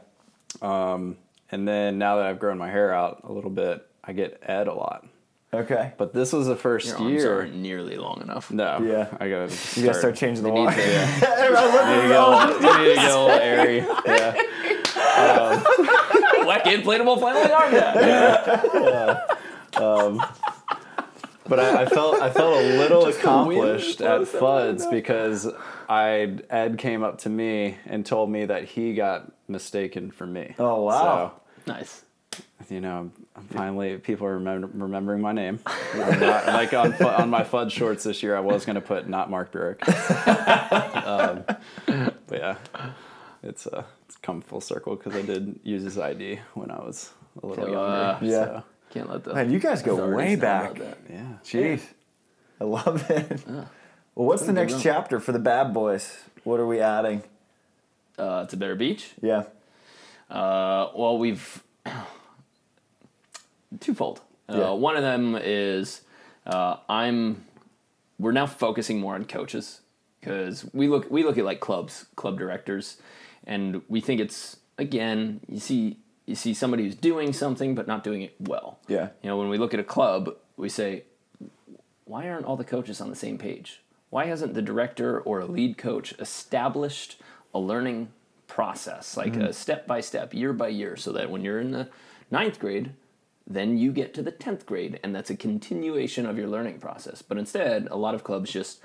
um, 0.62 1.18
and 1.52 1.68
then 1.68 1.98
now 1.98 2.18
that 2.18 2.26
I've 2.26 2.40
grown 2.40 2.58
my 2.58 2.70
hair 2.70 2.94
out 2.94 3.22
a 3.24 3.32
little 3.32 3.50
bit, 3.52 3.86
I 4.04 4.14
get 4.14 4.40
Ed 4.44 4.68
a 4.68 4.74
lot. 4.74 5.06
Okay. 5.54 5.94
But 5.98 6.14
this 6.14 6.34
was 6.34 6.48
the 6.48 6.56
first 6.56 6.88
Your 6.88 6.98
arms 6.98 7.12
year. 7.12 7.36
aren't 7.36 7.56
nearly 7.56 7.96
long 7.96 8.22
enough. 8.24 8.50
No, 8.50 8.80
Yeah. 8.80 9.08
I 9.20 9.30
gotta 9.30 9.54
You 9.80 9.86
gotta 9.86 10.00
start 10.00 10.16
changing 10.16 10.44
the 10.44 10.50
They 10.50 10.56
need 10.56 10.66
water. 10.66 10.78
to- 10.78 10.82
Need 11.94 12.02
to 12.02 12.08
go, 12.10 12.48
need 12.48 12.96
to 12.96 12.96
go 12.96 13.28
a 13.28 13.28
little 13.28 13.30
airy. 13.30 13.86
Yeah. 14.08 15.64
Whack 16.46 16.64
inflatable 16.66 17.20
flailing 17.20 17.52
arm 17.52 17.72
guy. 17.72 19.22
But 21.48 21.60
I, 21.60 21.82
I 21.82 21.86
felt 21.86 22.22
I 22.22 22.30
felt 22.30 22.54
a 22.64 22.78
little 22.78 23.06
Just 23.06 23.20
accomplished 23.20 24.02
at 24.02 24.18
blows 24.32 24.32
Fuds 24.32 24.90
because 24.90 25.48
I 25.90 26.38
Ed 26.50 26.78
came 26.78 27.04
up 27.04 27.18
to 27.20 27.30
me 27.30 27.78
and 27.86 28.06
told 28.06 28.30
me 28.30 28.46
that 28.46 28.64
he 28.66 28.94
got 28.94 29.32
mistaken 29.48 30.10
for 30.12 30.26
me. 30.26 30.56
Oh, 30.58 30.84
wow. 30.84 31.34
Nice. 31.68 32.04
You 32.70 32.80
know, 32.82 33.12
I'm 33.36 33.44
finally 33.50 33.98
people 33.98 34.26
are 34.26 34.36
remember, 34.36 34.68
remembering 34.74 35.22
my 35.22 35.34
name. 35.34 35.60
I'm 35.94 36.20
not- 36.20 36.48
like 36.48 36.74
on 36.74 36.94
on 37.04 37.30
my 37.30 37.44
Fud 37.44 37.70
shorts 37.72 38.04
this 38.06 38.24
year, 38.24 38.36
I 38.36 38.40
was 38.40 38.66
gonna 38.66 38.82
put 38.82 39.08
not 39.10 39.30
Mark 39.30 39.52
Burik. 39.52 39.82
um, 41.06 41.44
but 42.28 42.40
yeah, 42.40 42.56
it's 43.44 43.68
uh, 43.68 43.84
it's 44.08 44.16
come 44.18 44.42
full 44.42 44.62
circle 44.62 44.96
because 44.96 45.14
I 45.16 45.22
did 45.22 45.60
use 45.64 45.84
his 45.84 45.98
ID 45.98 46.40
when 46.54 46.72
I 46.72 46.78
was 46.78 47.12
a 47.42 47.46
little 47.48 47.66
So, 47.66 47.72
younger. 47.72 47.86
uh, 47.88 48.20
Yeah. 48.22 48.62
Oh, 48.62 48.64
Can't 48.94 49.10
let 49.10 49.24
the 49.24 49.34
Man, 49.34 49.52
you 49.52 49.58
guys 49.58 49.82
go 49.82 50.08
way 50.16 50.36
back. 50.36 50.76
about 50.76 50.86
that. 50.86 50.98
Yeah. 51.10 51.34
Jeez. 51.44 51.82
I 52.62 52.64
love 52.66 53.10
it. 53.10 53.42
Well, 53.48 54.28
what's 54.28 54.46
the 54.46 54.54
next 54.54 54.84
chapter 54.84 55.20
for 55.20 55.32
the 55.32 55.40
Bad 55.40 55.74
Boys? 55.74 56.16
What 56.44 56.60
are 56.60 56.68
we 56.68 56.80
adding? 56.80 57.24
Uh, 58.20 58.46
to 58.46 58.56
Better 58.56 58.76
Beach. 58.76 59.10
Yeah. 59.20 59.46
Uh, 60.30 60.90
well, 60.96 61.18
we've 61.18 61.64
twofold. 63.80 64.22
Uh, 64.48 64.58
Yeah. 64.58 64.72
One 64.72 64.96
of 64.96 65.02
them 65.02 65.36
is 65.42 66.02
uh, 66.46 66.78
I'm. 66.88 67.46
We're 68.20 68.32
now 68.32 68.46
focusing 68.46 69.00
more 69.00 69.16
on 69.16 69.26
coaches 69.26 69.82
because 70.20 70.66
we 70.74 70.88
look 70.88 71.10
we 71.10 71.24
look 71.24 71.38
at 71.40 71.46
like 71.46 71.60
clubs, 71.60 72.06
club 72.16 72.38
directors, 72.38 72.98
and 73.48 73.82
we 73.90 74.00
think 74.02 74.22
it's 74.22 74.58
again 74.78 75.40
you 75.50 75.60
see 75.60 75.98
you 76.26 76.36
see 76.36 76.54
somebody 76.54 76.84
who's 76.84 76.96
doing 76.96 77.34
something 77.34 77.76
but 77.76 77.88
not 77.88 78.04
doing 78.04 78.22
it 78.22 78.36
well. 78.40 78.80
Yeah. 78.88 79.10
You 79.22 79.30
know, 79.30 79.38
when 79.38 79.50
we 79.50 79.58
look 79.58 79.74
at 79.74 79.80
a 79.80 79.84
club, 79.84 80.36
we 80.58 80.70
say, 80.70 81.04
why 82.06 82.30
aren't 82.30 82.46
all 82.46 82.58
the 82.58 82.64
coaches 82.64 83.02
on 83.02 83.10
the 83.10 83.16
same 83.16 83.38
page? 83.38 83.82
Why 84.10 84.26
hasn't 84.26 84.54
the 84.54 84.62
director 84.62 85.20
or 85.20 85.40
a 85.40 85.46
lead 85.46 85.78
coach 85.78 86.14
established 86.20 87.20
a 87.54 87.60
learning 87.60 88.10
process, 88.48 89.18
like 89.18 89.34
mm-hmm. 89.34 89.46
a 89.46 89.54
step 89.54 89.88
by 89.88 90.00
step, 90.02 90.34
year 90.34 90.54
by 90.54 90.68
year, 90.68 90.96
so 90.96 91.12
that 91.14 91.32
when 91.32 91.44
you're 91.44 91.60
in 91.60 91.72
the 91.72 91.90
ninth 92.30 92.60
grade, 92.60 92.92
then 93.48 93.78
you 93.78 93.92
get 93.92 94.14
to 94.14 94.22
the 94.22 94.32
10th 94.32 94.66
grade, 94.66 95.00
and 95.04 95.16
that's 95.16 95.30
a 95.30 95.36
continuation 95.36 96.26
of 96.26 96.38
your 96.38 96.48
learning 96.48 96.80
process. 96.80 97.22
But 97.22 97.38
instead, 97.38 97.88
a 97.90 97.98
lot 97.98 98.16
of 98.16 98.24
clubs 98.24 98.52
just 98.52 98.80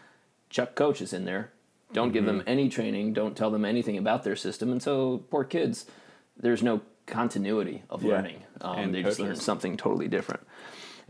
chuck 0.50 0.74
coaches 0.74 1.12
in 1.12 1.26
there, 1.26 1.50
don't 1.92 2.12
give 2.12 2.24
mm-hmm. 2.24 2.38
them 2.38 2.46
any 2.46 2.68
training, 2.68 3.12
don't 3.12 3.36
tell 3.36 3.50
them 3.50 3.64
anything 3.64 3.98
about 3.98 4.24
their 4.24 4.36
system, 4.36 4.72
and 4.72 4.82
so 4.82 5.18
poor 5.30 5.44
kids, 5.44 5.86
there's 6.36 6.62
no 6.62 6.80
continuity 7.08 7.82
of 7.90 8.02
Yeah. 8.02 8.12
learning. 8.14 8.42
Um, 8.60 8.92
they 8.92 9.02
just 9.02 9.18
learn 9.18 9.30
coaches. 9.30 9.44
something 9.44 9.76
totally 9.76 10.06
different. 10.08 10.46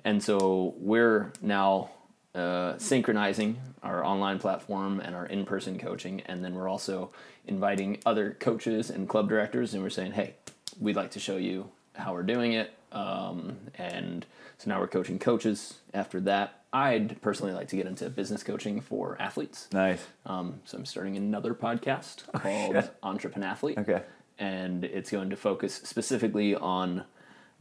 And 0.04 0.22
so 0.22 0.74
we're 0.78 1.32
now 1.42 1.90
uh, 2.34 2.78
synchronizing 2.78 3.58
our 3.82 4.04
online 4.04 4.38
platform 4.38 5.00
and 5.00 5.14
our 5.14 5.26
in 5.26 5.44
person 5.44 5.78
coaching. 5.78 6.22
And 6.26 6.44
then 6.44 6.54
we're 6.54 6.68
also 6.68 7.10
inviting 7.46 7.98
other 8.06 8.36
coaches 8.38 8.90
and 8.90 9.08
club 9.08 9.28
directors, 9.28 9.74
and 9.74 9.82
we're 9.82 9.90
saying, 9.90 10.12
hey, 10.12 10.34
we'd 10.80 10.94
like 10.96 11.10
to 11.12 11.20
show 11.20 11.36
you 11.36 11.70
how 11.94 12.12
we're 12.12 12.22
doing 12.22 12.52
it. 12.52 12.70
Um, 12.92 13.56
and 13.74 14.24
so 14.58 14.70
now 14.70 14.78
we're 14.80 14.86
coaching 14.88 15.18
coaches. 15.18 15.78
After 15.92 16.20
that, 16.20 16.62
I'd 16.72 17.20
personally 17.22 17.52
like 17.52 17.68
to 17.68 17.76
get 17.76 17.86
into 17.86 18.08
business 18.10 18.42
coaching 18.42 18.80
for 18.80 19.16
athletes. 19.18 19.68
Nice. 19.72 20.04
Um, 20.26 20.60
so 20.64 20.76
I'm 20.78 20.84
starting 20.84 21.16
another 21.16 21.54
podcast 21.54 22.26
called 22.32 22.76
Oh, 22.76 22.80
shit. 22.82 22.94
Entrepreneur 23.02 23.46
Athlete. 23.48 23.78
Okay. 23.78 24.02
And 24.38 24.84
it's 24.84 25.10
going 25.10 25.30
to 25.30 25.36
focus 25.36 25.74
specifically 25.74 26.54
on 26.54 27.04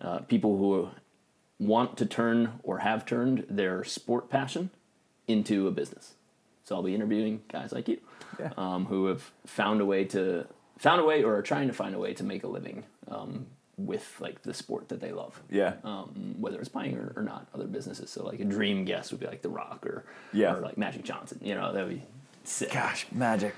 uh, 0.02 0.20
people 0.20 0.58
who 0.58 0.90
want 1.60 1.98
to 1.98 2.06
turn 2.06 2.60
or 2.64 2.80
have 2.80 3.06
turned 3.06 3.46
their 3.50 3.84
sport 3.84 4.30
passion 4.30 4.70
into 5.28 5.68
a 5.68 5.72
business. 5.72 6.14
So 6.64 6.76
I'll 6.76 6.84
be 6.84 6.94
interviewing 6.94 7.42
guys 7.52 7.72
like 7.72 7.88
you 7.88 7.98
Yeah. 8.40 8.52
um, 8.58 8.86
who 8.86 9.08
have 9.08 9.32
found 9.46 9.82
a 9.82 9.86
way 9.86 10.04
to 10.06 10.46
found 10.78 11.02
a 11.02 11.06
way 11.06 11.24
or 11.24 11.36
are 11.38 11.42
trying 11.42 11.68
to 11.68 11.74
find 11.74 11.96
a 11.96 12.00
way 12.00 12.14
to 12.14 12.24
make 12.24 12.44
a 12.44 12.48
living 12.48 12.84
um, 13.08 13.48
with 13.78 14.16
like 14.20 14.44
the 14.44 14.54
sport 14.54 14.90
that 14.90 15.02
they 15.02 15.12
love. 15.12 15.42
Yeah. 15.50 15.74
Um, 15.84 16.36
whether 16.40 16.60
it's 16.60 16.70
playing 16.70 16.96
or, 16.98 17.14
or 17.16 17.24
not, 17.24 17.48
other 17.56 17.66
businesses. 17.66 18.12
So 18.12 18.24
like 18.24 18.40
a 18.40 18.46
dream 18.46 18.86
guest 18.86 19.12
would 19.12 19.20
be 19.20 19.26
like 19.26 19.42
The 19.42 19.50
Rock 19.50 19.84
or 19.88 20.04
Yeah. 20.34 20.54
or 20.56 20.62
like 20.62 20.78
Magic 20.78 21.04
Johnson. 21.04 21.40
You 21.42 21.56
know, 21.56 21.74
that 21.74 21.88
would 21.88 21.96
be 21.96 22.04
sick. 22.44 22.72
Gosh, 22.72 23.08
magic. 23.12 23.56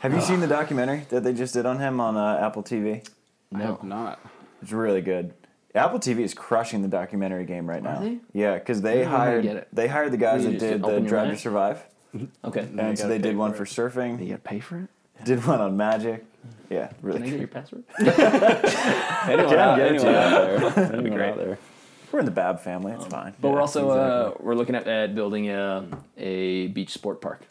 Have 0.00 0.14
you 0.14 0.20
seen 0.20 0.40
the 0.40 0.46
documentary 0.46 1.06
that 1.10 1.24
they 1.24 1.32
just 1.32 1.54
did 1.54 1.66
on 1.66 1.78
him 1.78 2.00
on 2.00 2.16
uh, 2.16 2.38
Apple 2.46 2.62
TV? 2.62 3.06
I 3.54 3.58
have 3.58 3.82
not. 3.82 4.20
It's 4.62 4.72
really 4.72 5.00
good. 5.00 5.34
Apple 5.74 5.98
TV 5.98 6.20
is 6.20 6.34
crushing 6.34 6.82
the 6.82 6.88
documentary 6.88 7.44
game 7.44 7.68
right 7.68 7.82
now. 7.82 8.00
they? 8.00 8.18
Yeah, 8.32 8.54
because 8.54 8.80
they 8.82 9.02
don't 9.02 9.04
know 9.04 9.10
how 9.10 9.16
to 9.24 9.30
hired 9.30 9.44
it. 9.44 9.68
they 9.72 9.86
hired 9.88 10.12
the 10.12 10.16
guys 10.16 10.42
You 10.44 10.48
that 10.52 10.58
just 10.58 10.64
did 10.66 10.82
the 10.82 10.86
open 10.86 11.02
your 11.04 11.08
Drive 11.10 11.26
to 11.28 11.32
eyes? 11.32 11.40
Survive, 11.40 11.82
Okay. 12.44 12.60
and 12.60 12.90
you 12.90 12.96
so 12.96 13.08
they 13.08 13.18
did 13.18 13.36
one 13.36 13.52
for 13.52 13.64
for 13.66 13.90
surfing. 13.90 14.20
You 14.20 14.28
gotta 14.30 14.38
pay 14.42 14.60
for 14.60 14.78
it. 14.78 15.24
Did 15.24 15.44
one 15.46 15.60
on 15.60 15.76
Magic. 15.76 16.24
Yeah, 16.70 16.90
really. 17.02 17.18
Can 17.20 17.26
I 17.26 17.30
get 17.30 17.38
your 17.40 17.48
password? 17.48 17.84
Anyone, 17.98 19.48
Can 19.48 19.58
out, 19.58 19.76
get 19.76 19.86
it 19.86 19.94
anyone 19.94 20.12
to 20.12 20.18
out 20.18 20.74
there? 20.74 20.92
Anyone 20.94 21.18
great. 21.18 21.30
out 21.30 21.36
there? 21.38 21.58
We're 22.12 22.18
in 22.20 22.24
the 22.24 22.30
Bab 22.30 22.60
family. 22.60 22.92
It's 22.92 23.06
fine. 23.06 23.34
But 23.40 23.50
we're 23.50 23.60
also 23.60 23.90
exactly. 23.90 24.40
uh, 24.40 24.44
we're 24.46 24.54
looking 24.54 24.74
at, 24.74 24.86
at 24.86 25.14
building 25.14 25.48
a 25.50 25.86
a 26.16 26.68
beach 26.68 26.90
sport 26.90 27.20
park. 27.20 27.42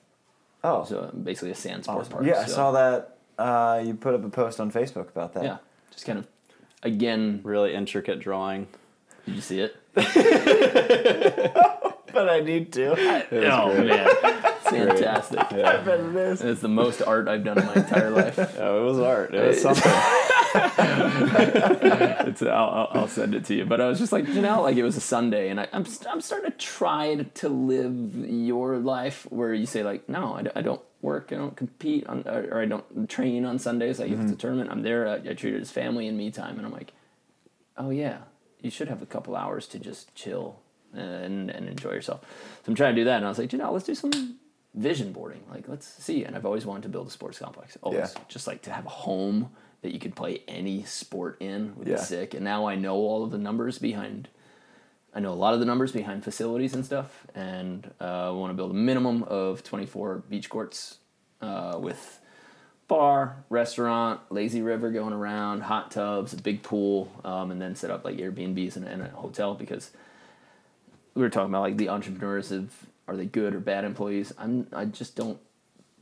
Oh 0.68 0.86
So 0.86 1.12
basically 1.24 1.52
a 1.52 1.56
sand 1.56 1.84
sport 1.86 2.10
park. 2.10 2.26
yeah, 2.26 2.42
I 2.42 2.46
so, 2.46 2.54
saw 2.54 2.72
that. 2.72 3.18
Uh, 3.38 3.82
you 3.86 3.94
put 3.94 4.16
up 4.16 4.24
a 4.24 4.30
post 4.30 4.60
on 4.60 4.72
Facebook 4.72 5.10
about 5.10 5.34
that. 5.36 5.44
Yeah, 5.44 5.58
just 5.92 6.06
kind 6.06 6.20
of 6.20 6.28
again. 6.84 7.42
Really 7.44 7.74
intricate 7.74 8.20
drawing. 8.20 8.68
Did 9.26 9.36
you 9.36 9.42
see 9.42 9.60
it? 9.60 9.76
but 9.94 10.08
I 12.30 12.40
need 12.40 12.72
to. 12.74 12.92
oh 12.92 13.84
man, 13.84 14.08
it's 14.24 14.70
fantastic. 14.70 15.40
I 15.40 15.78
bet 15.78 16.00
it 16.00 16.16
is. 16.16 16.42
It's 16.42 16.62
the 16.62 16.68
most 16.68 17.02
art 17.02 17.28
I've 17.28 17.44
done 17.44 17.60
in 17.60 17.66
my 17.66 17.76
entire 17.76 18.10
life. 18.10 18.38
Oh, 18.60 18.82
it 18.82 18.86
was 18.90 19.00
art. 19.00 19.36
It 19.36 19.48
was 19.48 19.62
something. 19.62 19.92
It's, 22.28 22.42
I'll, 22.42 22.90
I'll, 22.92 23.08
send 23.08 23.36
it 23.36 23.46
to 23.46 23.56
you. 23.56 23.66
But 23.66 23.82
I 23.82 23.88
was 23.88 24.00
just 24.00 24.12
like, 24.12 24.28
you 24.28 24.42
know, 24.42 24.62
like 24.62 24.76
it 24.78 24.84
was 24.84 24.98
a 24.98 25.02
Sunday, 25.02 25.50
and 25.50 25.60
I, 25.60 25.68
I'm 25.74 25.86
I'm 26.10 26.22
starting 26.22 26.52
to 26.52 26.58
try 26.58 27.16
to 27.16 27.50
live 27.50 28.16
your 28.16 28.78
life 28.78 29.26
where 29.30 29.54
you 29.54 29.66
say 29.66 29.84
like, 29.84 30.10
no, 30.10 30.40
I 30.56 30.62
don't 30.62 30.82
work, 31.02 31.30
I 31.32 31.36
don't 31.36 31.56
compete 31.56 32.06
on, 32.08 32.24
or, 32.28 32.48
or 32.52 32.62
I 32.62 32.66
don't 32.66 33.10
train 33.10 33.46
on 33.46 33.60
Sundays. 33.60 34.00
Like 34.00 34.10
if 34.10 34.20
it's 34.20 34.24
a 34.24 34.26
mm-hmm. 34.26 34.38
tournament, 34.38 34.72
I'm 34.72 34.82
there. 34.82 35.08
I, 35.08 35.16
I 35.16 35.34
treat 35.34 35.54
it 35.54 35.62
as 35.62 35.72
family 35.72 36.08
and 36.08 36.18
me 36.18 36.32
time, 36.32 36.58
and 36.58 36.66
I'm 36.66 36.74
like, 36.74 36.94
oh 37.78 37.90
yeah, 37.90 38.20
you 38.62 38.70
should 38.70 38.90
have 38.90 39.02
a 39.02 39.06
couple 39.06 39.36
hours 39.36 39.68
to 39.68 39.80
just 39.80 40.14
chill 40.16 40.60
and 40.94 41.50
and 41.50 41.68
enjoy 41.70 41.92
yourself. 41.92 42.22
So 42.66 42.72
I'm 42.72 42.76
trying 42.76 42.96
to 42.96 43.02
do 43.02 43.06
that, 43.06 43.18
and 43.18 43.26
I 43.26 43.30
was 43.30 43.40
like, 43.40 43.54
you 43.54 43.60
know, 43.60 43.72
let's 43.72 43.86
do 43.86 43.96
some 43.96 44.38
vision 44.78 45.12
boarding. 45.12 45.44
Like 45.50 45.68
let's 45.68 45.88
see. 45.88 46.24
And 46.24 46.36
I've 46.36 46.46
always 46.46 46.66
wanted 46.66 46.84
to 46.84 46.90
build 46.90 47.08
a 47.08 47.12
sports 47.12 47.40
complex. 47.40 47.78
Always 47.82 48.14
Yeah. 48.16 48.22
just 48.28 48.48
like 48.48 48.62
to 48.64 48.72
have 48.72 48.86
a 48.86 48.90
home 48.90 49.50
that 49.82 49.94
you 49.94 50.00
could 50.00 50.16
play 50.16 50.42
any 50.48 50.84
sport 50.84 51.38
in 51.40 51.76
would 51.76 51.88
Yeah. 51.88 51.96
be 51.96 52.02
sick. 52.02 52.34
And 52.34 52.44
now 52.44 52.66
I 52.68 52.76
know 52.76 52.96
all 52.96 53.24
of 53.24 53.32
the 53.32 53.38
numbers 53.38 53.80
behind. 53.80 54.28
I 55.14 55.20
know 55.20 55.32
a 55.32 55.36
lot 55.36 55.54
of 55.54 55.60
the 55.60 55.66
numbers 55.66 55.92
behind 55.92 56.24
facilities 56.24 56.74
and 56.76 56.86
stuff, 56.86 57.26
and 57.34 57.92
uh, 58.00 58.28
I 58.28 58.32
want 58.32 58.52
to 58.52 58.56
build 58.56 58.72
a 58.72 58.76
minimum 58.76 59.24
of 59.24 59.64
24 59.64 60.24
beach 60.30 60.50
courts 60.50 60.98
uh, 61.42 61.78
with 61.82 62.20
bar, 62.88 63.44
restaurant, 63.50 64.20
lazy 64.30 64.62
river 64.62 64.92
going 64.92 65.14
around, 65.14 65.62
hot 65.62 65.92
tubs, 65.92 66.34
a 66.34 66.38
big 66.38 66.62
pool, 66.62 67.12
um, 67.26 67.52
and 67.52 67.62
then 67.62 67.76
set 67.76 67.90
up 67.90 68.06
like 68.06 68.18
Airbnbs 68.18 68.76
and, 68.76 68.86
and 68.86 69.02
a 69.02 69.08
hotel 69.10 69.56
because 69.56 69.92
we 71.16 71.22
were 71.22 71.30
talking 71.30 71.50
about 71.50 71.62
like 71.62 71.78
the 71.78 71.90
entrepreneurs 71.90 72.52
of 72.52 72.72
are 73.08 73.16
they 73.16 73.26
good 73.26 73.56
or 73.56 73.60
bad 73.60 73.86
employees? 73.86 74.34
I'm 74.38 74.68
I 74.72 74.86
just 74.86 75.16
don't 75.16 75.40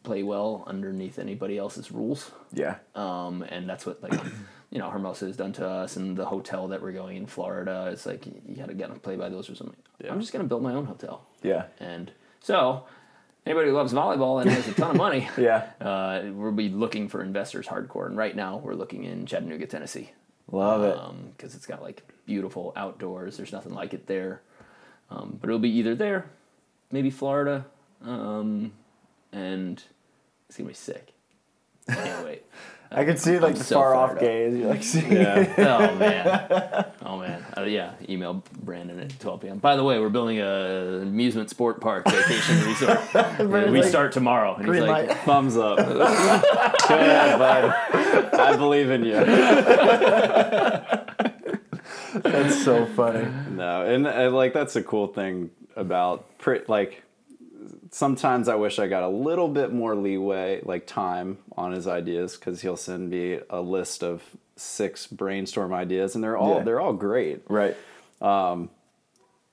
play 0.06 0.24
well 0.24 0.64
underneath 0.68 1.20
anybody 1.20 1.58
else's 1.58 1.92
rules. 1.92 2.32
Yeah. 2.54 2.78
Um, 2.96 3.44
and 3.44 3.68
that's 3.70 3.86
what 3.86 4.02
like 4.02 4.14
you 4.72 4.80
know 4.80 4.90
Hermosa 4.90 5.26
has 5.26 5.36
done 5.38 5.54
to 5.54 5.68
us, 5.68 5.96
and 5.98 6.16
the 6.16 6.26
hotel 6.26 6.68
that 6.70 6.82
we're 6.82 6.92
going 6.94 7.18
in 7.18 7.26
Florida. 7.26 7.90
It's 7.92 8.06
like 8.06 8.26
you 8.26 8.56
gotta 8.56 8.74
gotta 8.74 8.96
play 9.00 9.16
by 9.16 9.30
those 9.30 9.50
or 9.50 9.54
I'm, 9.62 9.76
Yeah. 10.04 10.12
I'm 10.12 10.20
just 10.20 10.32
gonna 10.32 10.46
build 10.46 10.64
my 10.64 10.74
own 10.74 10.86
hotel, 10.86 11.26
Yeah. 11.44 11.66
and 11.80 12.12
so 12.40 12.86
anybody 13.46 13.70
who 13.70 13.76
loves 13.76 13.94
volleyball 13.94 14.42
and 14.42 14.50
has 14.50 14.68
a 14.68 14.74
ton 14.74 14.92
of 14.92 14.98
money, 14.98 15.28
Yeah. 15.38 15.68
uh, 15.82 16.22
we'll 16.34 16.52
be 16.52 16.70
looking 16.70 17.08
for 17.10 17.22
investors 17.22 17.68
hardcore. 17.68 18.08
And 18.08 18.18
right 18.18 18.36
now 18.36 18.58
we're 18.58 18.74
looking 18.76 19.04
in 19.04 19.26
Chattanooga, 19.26 19.68
Tennessee, 19.68 20.12
Love 20.52 20.84
it. 20.84 20.98
because 21.38 21.54
it's 21.56 21.66
got 21.68 21.82
like 21.82 22.02
beautiful 22.26 22.74
outdoors. 22.76 23.38
There's 23.38 23.52
nothing 23.52 23.74
like 23.74 23.94
it 23.94 24.08
there, 24.08 24.42
um, 25.12 25.38
but 25.40 25.50
it'll 25.50 25.60
be 25.60 25.70
either 25.78 25.94
there, 25.96 26.26
maybe 26.92 27.10
Florida, 27.12 27.66
um, 28.04 28.72
and 29.32 29.84
it's 30.48 30.58
gonna 30.58 30.70
be 30.70 30.74
sick. 30.74 31.14
Can't 31.90 32.26
wait. 32.26 32.44
I 32.92 33.04
can 33.04 33.18
see 33.18 33.40
like 33.40 33.54
I'm 33.54 33.58
the 33.58 33.64
so 33.64 33.76
far 33.76 33.96
off 33.96 34.20
gaze. 34.20 34.56
You're 34.56 34.70
like, 34.70 34.84
see. 34.94 35.02
Yeah. 35.02 35.54
oh 35.58 35.96
man, 35.96 36.86
oh 37.04 37.18
man, 37.20 37.46
uh, 37.58 37.64
yeah. 37.64 37.94
Email 38.08 38.44
Brandon 38.62 39.00
at 39.00 39.20
12 39.20 39.42
p.m. 39.42 39.58
By 39.58 39.76
the 39.76 39.84
way, 39.84 40.00
we're 40.00 40.10
building 40.10 40.40
a 40.40 41.02
amusement 41.02 41.50
sport 41.50 41.82
park 41.82 42.06
vacation 42.08 42.64
resort. 42.66 43.00
We 43.40 43.82
like, 43.82 43.90
start 43.90 44.12
tomorrow, 44.12 44.56
and 44.56 44.66
he's 44.66 44.82
like, 44.82 45.08
light. 45.08 45.18
Thumbs 45.20 45.58
up. 45.58 45.78
Go 45.78 46.02
ahead, 46.02 47.40
bud. 47.40 47.76
I 48.40 48.56
believe 48.56 48.90
in 48.92 49.04
you. 49.04 49.16
That's 52.22 52.64
so 52.64 52.86
funny. 52.86 53.28
No, 53.52 53.86
and, 53.86 54.08
and 54.08 54.34
like 54.34 54.54
that's 54.54 54.76
a 54.76 54.84
cool 54.84 55.08
thing 55.08 55.50
about 55.76 56.38
pre- 56.38 56.62
like 56.68 57.04
sometimes 57.96 58.50
I 58.50 58.56
wish 58.56 58.78
I 58.78 58.88
got 58.88 59.04
a 59.04 59.08
little 59.08 59.48
bit 59.48 59.72
more 59.72 59.96
leeway, 59.96 60.60
like 60.66 60.86
time 60.86 61.38
on 61.56 61.72
his 61.72 61.88
ideas, 61.88 62.36
because 62.36 62.62
he'll 62.62 62.76
send 62.76 63.10
me 63.10 63.40
a 63.50 63.62
list 63.62 64.04
of 64.04 64.22
six 64.58 65.08
brainstorm 65.08 65.74
ideas, 65.74 66.14
and 66.14 66.22
they're 66.24 66.38
all 66.38 66.58
Yeah. 66.58 66.64
they're 66.64 66.82
all 66.82 66.92
great. 66.94 67.44
Right. 67.50 67.76
Um, 68.22 68.70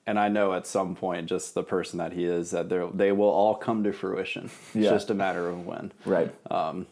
and 0.05 0.19
I 0.19 0.27
know 0.27 0.51
at 0.53 0.67
some 0.67 0.93
point, 0.93 1.27
just 1.27 1.53
the 1.53 1.63
person 1.63 1.99
that 1.99 2.11
he 2.11 2.25
is, 2.25 2.51
that 2.51 2.67
they 2.67 2.85
they 2.93 3.11
will 3.13 3.29
all 3.29 3.55
come 3.55 3.81
to 3.85 3.93
fruition. 3.93 4.45
It's 4.73 4.75
Yeah. 4.75 4.89
just 4.89 5.09
a 5.09 5.13
matter 5.13 5.47
of 5.47 5.65
when. 5.65 5.93
Right. 6.05 6.29
Um, 6.51 6.85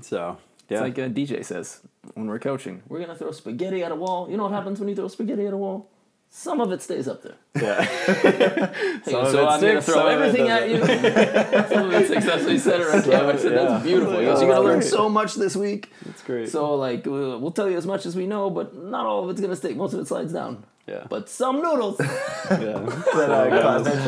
so 0.00 0.38
it's 0.68 0.80
like 0.80 0.98
uh, 0.98 1.02
a 1.02 1.08
DJ 1.08 1.44
says 1.44 1.82
when 2.14 2.26
we're 2.26 2.40
coaching, 2.40 2.82
we're 2.88 2.98
gonna 2.98 3.14
throw 3.14 3.30
spaghetti 3.30 3.84
at 3.84 3.92
a 3.92 3.94
wall. 3.94 4.28
You 4.28 4.36
know 4.36 4.42
what 4.42 4.52
happens 4.52 4.80
when 4.80 4.88
you 4.88 4.96
throw 4.96 5.06
spaghetti 5.06 5.46
at 5.46 5.52
a 5.52 5.56
wall? 5.56 5.88
Some 6.36 6.60
of 6.60 6.72
it 6.72 6.82
stays 6.82 7.06
up 7.06 7.22
there. 7.22 7.36
yeah. 7.54 7.84
Hey, 9.04 9.12
so 9.12 9.46
I'm 9.46 9.60
gonna 9.60 9.80
throw 9.80 9.94
some 9.94 10.06
of 10.06 10.20
it 10.20 10.24
everything 10.24 10.48
at 10.48 10.68
you. 10.68 10.78
some 11.74 11.86
of 11.86 11.92
it 11.94 12.06
sticks. 12.06 12.24
That's 12.26 12.42
what 12.42 12.52
he 12.52 12.58
said 12.58 12.80
it 12.80 12.88
on 12.88 13.02
camera. 13.04 13.34
I 13.34 13.36
said, 13.36 13.52
yeah. 13.52 13.64
"That's 13.64 13.84
beautiful." 13.84 14.18
He 14.18 14.24
goes, 14.24 14.38
Oh, 14.38 14.40
"You're 14.40 14.54
gonna 14.54 14.66
learn 14.66 14.78
great. 14.80 14.90
so 14.90 15.08
much 15.08 15.34
this 15.36 15.54
week." 15.54 15.92
It's 16.06 16.22
great. 16.22 16.48
So 16.48 16.74
like 16.74 17.06
we'll 17.06 17.38
we'll 17.38 17.52
tell 17.52 17.70
you 17.70 17.76
as 17.76 17.86
much 17.86 18.04
as 18.04 18.16
we 18.16 18.26
know, 18.26 18.50
but 18.50 18.74
not 18.74 19.06
all 19.06 19.22
of 19.24 19.30
it's 19.30 19.40
gonna 19.40 19.54
stick. 19.54 19.76
Most 19.76 19.92
of 19.94 20.00
it 20.00 20.08
slides 20.08 20.32
down. 20.32 20.64
yeah, 20.88 21.06
But 21.08 21.28
some 21.28 21.62
noodles. 21.62 22.00
yeah. 22.00 22.06
Is 22.08 22.58
that, 23.14 23.30
uh, 23.30 23.46
Klasnich? 23.50 24.06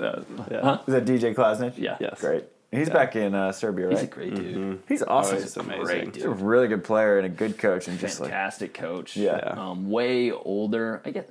Uh, 0.00 0.44
yeah. 0.50 0.78
Is 0.86 0.94
that 0.94 1.04
DJ 1.04 1.34
Klasnich? 1.34 1.74
yeah. 1.76 1.98
Yes. 2.00 2.20
Great. 2.20 2.44
He's 2.72 2.90
back 2.90 3.16
in 3.16 3.34
uh, 3.34 3.52
Serbia, 3.52 3.88
He's 3.90 4.02
a 4.02 4.06
great 4.06 4.34
dude. 4.34 4.82
He's 4.88 5.02
awesome. 5.02 5.36
Oh, 5.36 5.40
he's 5.40 5.56
amazing. 5.56 5.84
Great 5.84 6.14
He's 6.16 6.24
a 6.24 6.30
really 6.30 6.68
good 6.68 6.84
player 6.84 7.18
and 7.18 7.26
a 7.26 7.30
good 7.30 7.58
coach, 7.58 7.86
and 7.86 7.98
just 7.98 8.20
like 8.20 8.30
Fantastic 8.30 8.74
coach. 8.74 9.16
Yeah. 9.16 9.36
Um, 9.36 9.90
way 9.90 10.30
older. 10.30 11.00
I 11.04 11.10
get. 11.10 11.30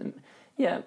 Yeah, 0.57 0.81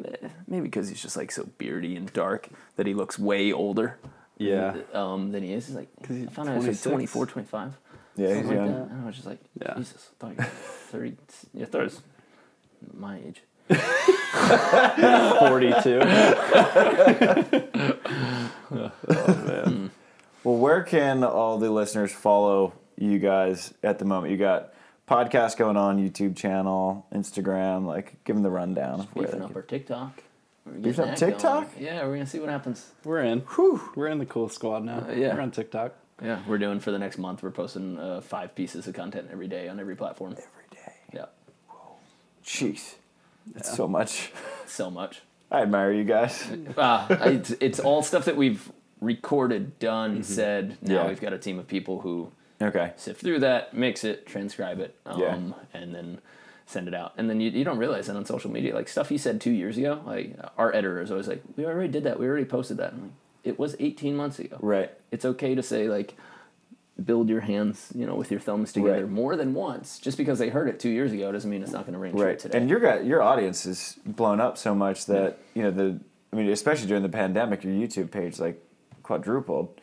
maybe 0.46 0.64
because 0.64 0.88
he's 0.88 1.02
just 1.02 1.16
like 1.16 1.30
so 1.30 1.46
beardy 1.58 1.94
and 1.96 2.10
dark 2.12 2.48
that 2.76 2.86
he 2.86 2.94
looks 2.94 3.18
way 3.18 3.52
older. 3.52 3.98
Yeah. 4.38 4.76
Um, 4.94 5.32
than 5.32 5.42
he 5.42 5.52
is. 5.52 5.66
He's 5.66 5.76
like, 5.76 5.88
he's 6.06 6.28
I 6.28 6.30
found 6.30 6.48
out 6.48 6.62
he 6.62 6.68
was 6.68 6.86
like 6.86 6.92
24, 6.92 7.26
25. 7.26 7.76
yeah, 8.16 8.26
he's 8.28 8.36
something 8.36 8.48
like 8.48 8.56
young. 8.56 8.72
that. 8.78 8.90
And 8.92 9.02
I 9.02 9.06
was 9.06 9.14
just 9.16 9.26
like, 9.26 9.40
Yeah. 9.60 9.74
Jesus, 9.76 10.10
I 10.10 10.14
thought 10.20 10.30
you 10.30 10.36
were 10.38 10.44
30. 10.44 11.16
Yeah, 11.54 11.62
I 11.62 11.66
thought 11.66 11.80
it 11.80 11.84
was 11.84 12.02
my 12.94 13.18
age. 13.18 13.42
42. 15.38 16.00
Oh 18.70 18.92
man. 19.46 19.90
Well, 20.44 20.56
where 20.56 20.82
can 20.82 21.24
all 21.24 21.58
the 21.58 21.70
listeners 21.70 22.12
follow 22.12 22.74
you 22.96 23.18
guys 23.18 23.74
at 23.82 23.98
the 23.98 24.04
moment? 24.04 24.32
You 24.32 24.38
got 24.38 24.72
podcast 25.08 25.56
going 25.56 25.76
on, 25.76 25.98
YouTube 25.98 26.36
channel, 26.36 27.06
Instagram. 27.12 27.86
Like, 27.86 28.22
give 28.24 28.36
them 28.36 28.42
the 28.42 28.50
rundown. 28.50 29.00
of 29.00 29.16
where 29.16 29.26
Beefing 29.26 29.42
up 29.42 29.56
our 29.56 29.62
TikTok. 29.62 30.22
We're 30.66 30.72
Beefing 30.74 31.04
up 31.04 31.10
that 31.16 31.20
going. 31.20 31.32
TikTok? 31.32 31.68
Yeah, 31.78 32.04
we're 32.06 32.14
gonna 32.14 32.26
see 32.26 32.40
what 32.40 32.48
happens. 32.50 32.90
We're 33.04 33.22
in. 33.22 33.42
We're 33.96 34.08
in 34.08 34.18
the 34.18 34.26
cool 34.26 34.48
squad 34.48 34.84
now. 34.84 35.06
Uh, 35.08 35.12
yeah. 35.12 35.34
We're 35.34 35.40
on 35.40 35.50
TikTok. 35.50 35.94
Yeah, 36.22 36.40
we're 36.48 36.58
doing 36.58 36.80
for 36.80 36.90
the 36.90 36.98
next 36.98 37.16
month. 37.16 37.42
We're 37.42 37.52
posting 37.52 37.98
uh, 37.98 38.20
five 38.20 38.54
pieces 38.54 38.86
of 38.88 38.94
content 38.94 39.28
every 39.30 39.46
day 39.48 39.68
on 39.68 39.78
every 39.80 39.94
platform. 39.96 40.32
every 40.32 40.44
day. 40.72 40.92
Yeah, 41.14 41.26
Whoa. 41.68 41.96
Jeez, 42.44 42.96
it's 43.54 43.74
so 43.74 43.86
much. 43.86 44.32
so 44.66 44.90
much. 44.90 45.22
I 45.50 45.62
admire 45.62 45.92
you 45.92 46.04
guys. 46.04 46.46
Uh, 46.76 47.06
it's, 47.22 47.50
it's 47.60 47.80
all 47.80 48.02
stuff 48.02 48.26
that 48.26 48.36
we've 48.36 48.70
recorded, 49.00 49.78
done, 49.78 50.22
said. 50.22 50.76
Now 50.82 50.94
Yeah. 51.04 51.08
we've 51.08 51.20
got 51.20 51.32
a 51.32 51.38
team 51.38 51.58
of 51.58 51.66
people 51.68 52.00
who 52.00 52.32
Okay. 52.60 52.92
sift 52.96 53.20
through 53.20 53.38
that, 53.40 53.72
mix 53.74 54.02
it, 54.04 54.26
transcribe 54.26 54.80
it, 54.80 54.96
um, 55.06 55.20
Yeah. 55.20 55.38
and 55.80 55.94
then 55.94 56.18
send 56.66 56.88
it 56.88 56.94
out. 56.94 57.12
And 57.16 57.30
then 57.30 57.40
you, 57.40 57.50
you 57.50 57.64
don't 57.64 57.78
realize 57.78 58.08
that 58.08 58.16
on 58.16 58.24
social 58.24 58.50
media, 58.50 58.74
like 58.74 58.88
stuff 58.88 59.10
you 59.10 59.18
said 59.18 59.40
two 59.40 59.50
years 59.52 59.78
ago, 59.78 60.00
like 60.04 60.34
our 60.58 60.70
editor 60.74 61.00
is 61.00 61.10
always 61.10 61.28
like, 61.28 61.42
"We 61.56 61.64
already 61.64 61.88
did 61.90 62.04
that. 62.04 62.18
We 62.18 62.26
already 62.26 62.44
posted 62.44 62.76
that." 62.78 62.94
Like, 62.94 63.10
it 63.44 63.58
was 63.58 63.76
18 63.78 64.16
months 64.16 64.38
ago. 64.38 64.58
Right. 64.60 64.90
It's 65.10 65.24
okay 65.24 65.54
to 65.54 65.62
say 65.62 65.88
like, 65.88 66.14
build 67.02 67.28
your 67.28 67.40
hands, 67.42 67.92
you 67.94 68.04
know, 68.04 68.16
with 68.16 68.30
your 68.30 68.40
thumbs 68.40 68.72
together 68.72 69.02
Right. 69.04 69.08
more 69.08 69.36
than 69.36 69.54
once. 69.54 70.00
Just 70.00 70.18
because 70.18 70.40
they 70.40 70.48
heard 70.48 70.68
it 70.68 70.80
two 70.80 70.88
years 70.90 71.12
ago 71.12 71.30
doesn't 71.30 71.48
mean 71.48 71.62
it's 71.62 71.70
not 71.70 71.82
going 71.82 71.92
to 71.92 71.98
ring 72.00 72.12
true 72.12 72.24
Right. 72.26 72.38
today. 72.38 72.58
And 72.58 72.68
your 72.68 72.80
guy, 72.80 72.98
your 73.00 73.22
audience 73.22 73.64
is 73.66 73.96
blown 74.04 74.40
up 74.40 74.58
so 74.58 74.74
much 74.74 75.06
that 75.06 75.38
you 75.54 75.62
know 75.62 75.70
the. 75.70 76.00
I 76.32 76.36
mean, 76.36 76.50
especially 76.50 76.88
during 76.88 77.04
the 77.04 77.08
pandemic, 77.08 77.62
your 77.64 77.72
YouTube 77.72 78.10
page 78.10 78.38
like 78.40 78.60
quadrupled, 79.04 79.80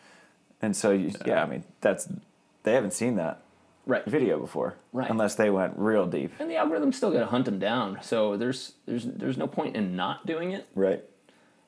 and 0.62 0.76
so 0.76 0.92
you, 0.92 1.12
yeah. 1.26 1.42
I 1.42 1.48
mean, 1.48 1.64
that's 1.82 2.08
they 2.66 2.74
haven't 2.74 2.92
seen 2.94 3.16
that. 3.16 3.42
Right. 3.88 4.04
video 4.06 4.40
before, 4.40 4.74
Right. 4.94 5.08
Unless 5.12 5.36
they 5.36 5.52
went 5.52 5.74
real 5.78 6.08
deep, 6.08 6.32
And 6.40 6.50
the 6.50 6.58
algorithm's 6.58 6.98
still 6.98 7.12
gonna 7.12 7.28
hunt 7.28 7.46
them 7.46 7.60
down. 7.60 8.00
So 8.02 8.36
there's 8.36 8.74
there's 8.88 9.06
there's 9.06 9.38
no 9.38 9.46
point 9.48 9.76
in 9.76 9.96
not 9.96 10.26
doing 10.26 10.52
it. 10.54 10.68
right? 10.74 11.04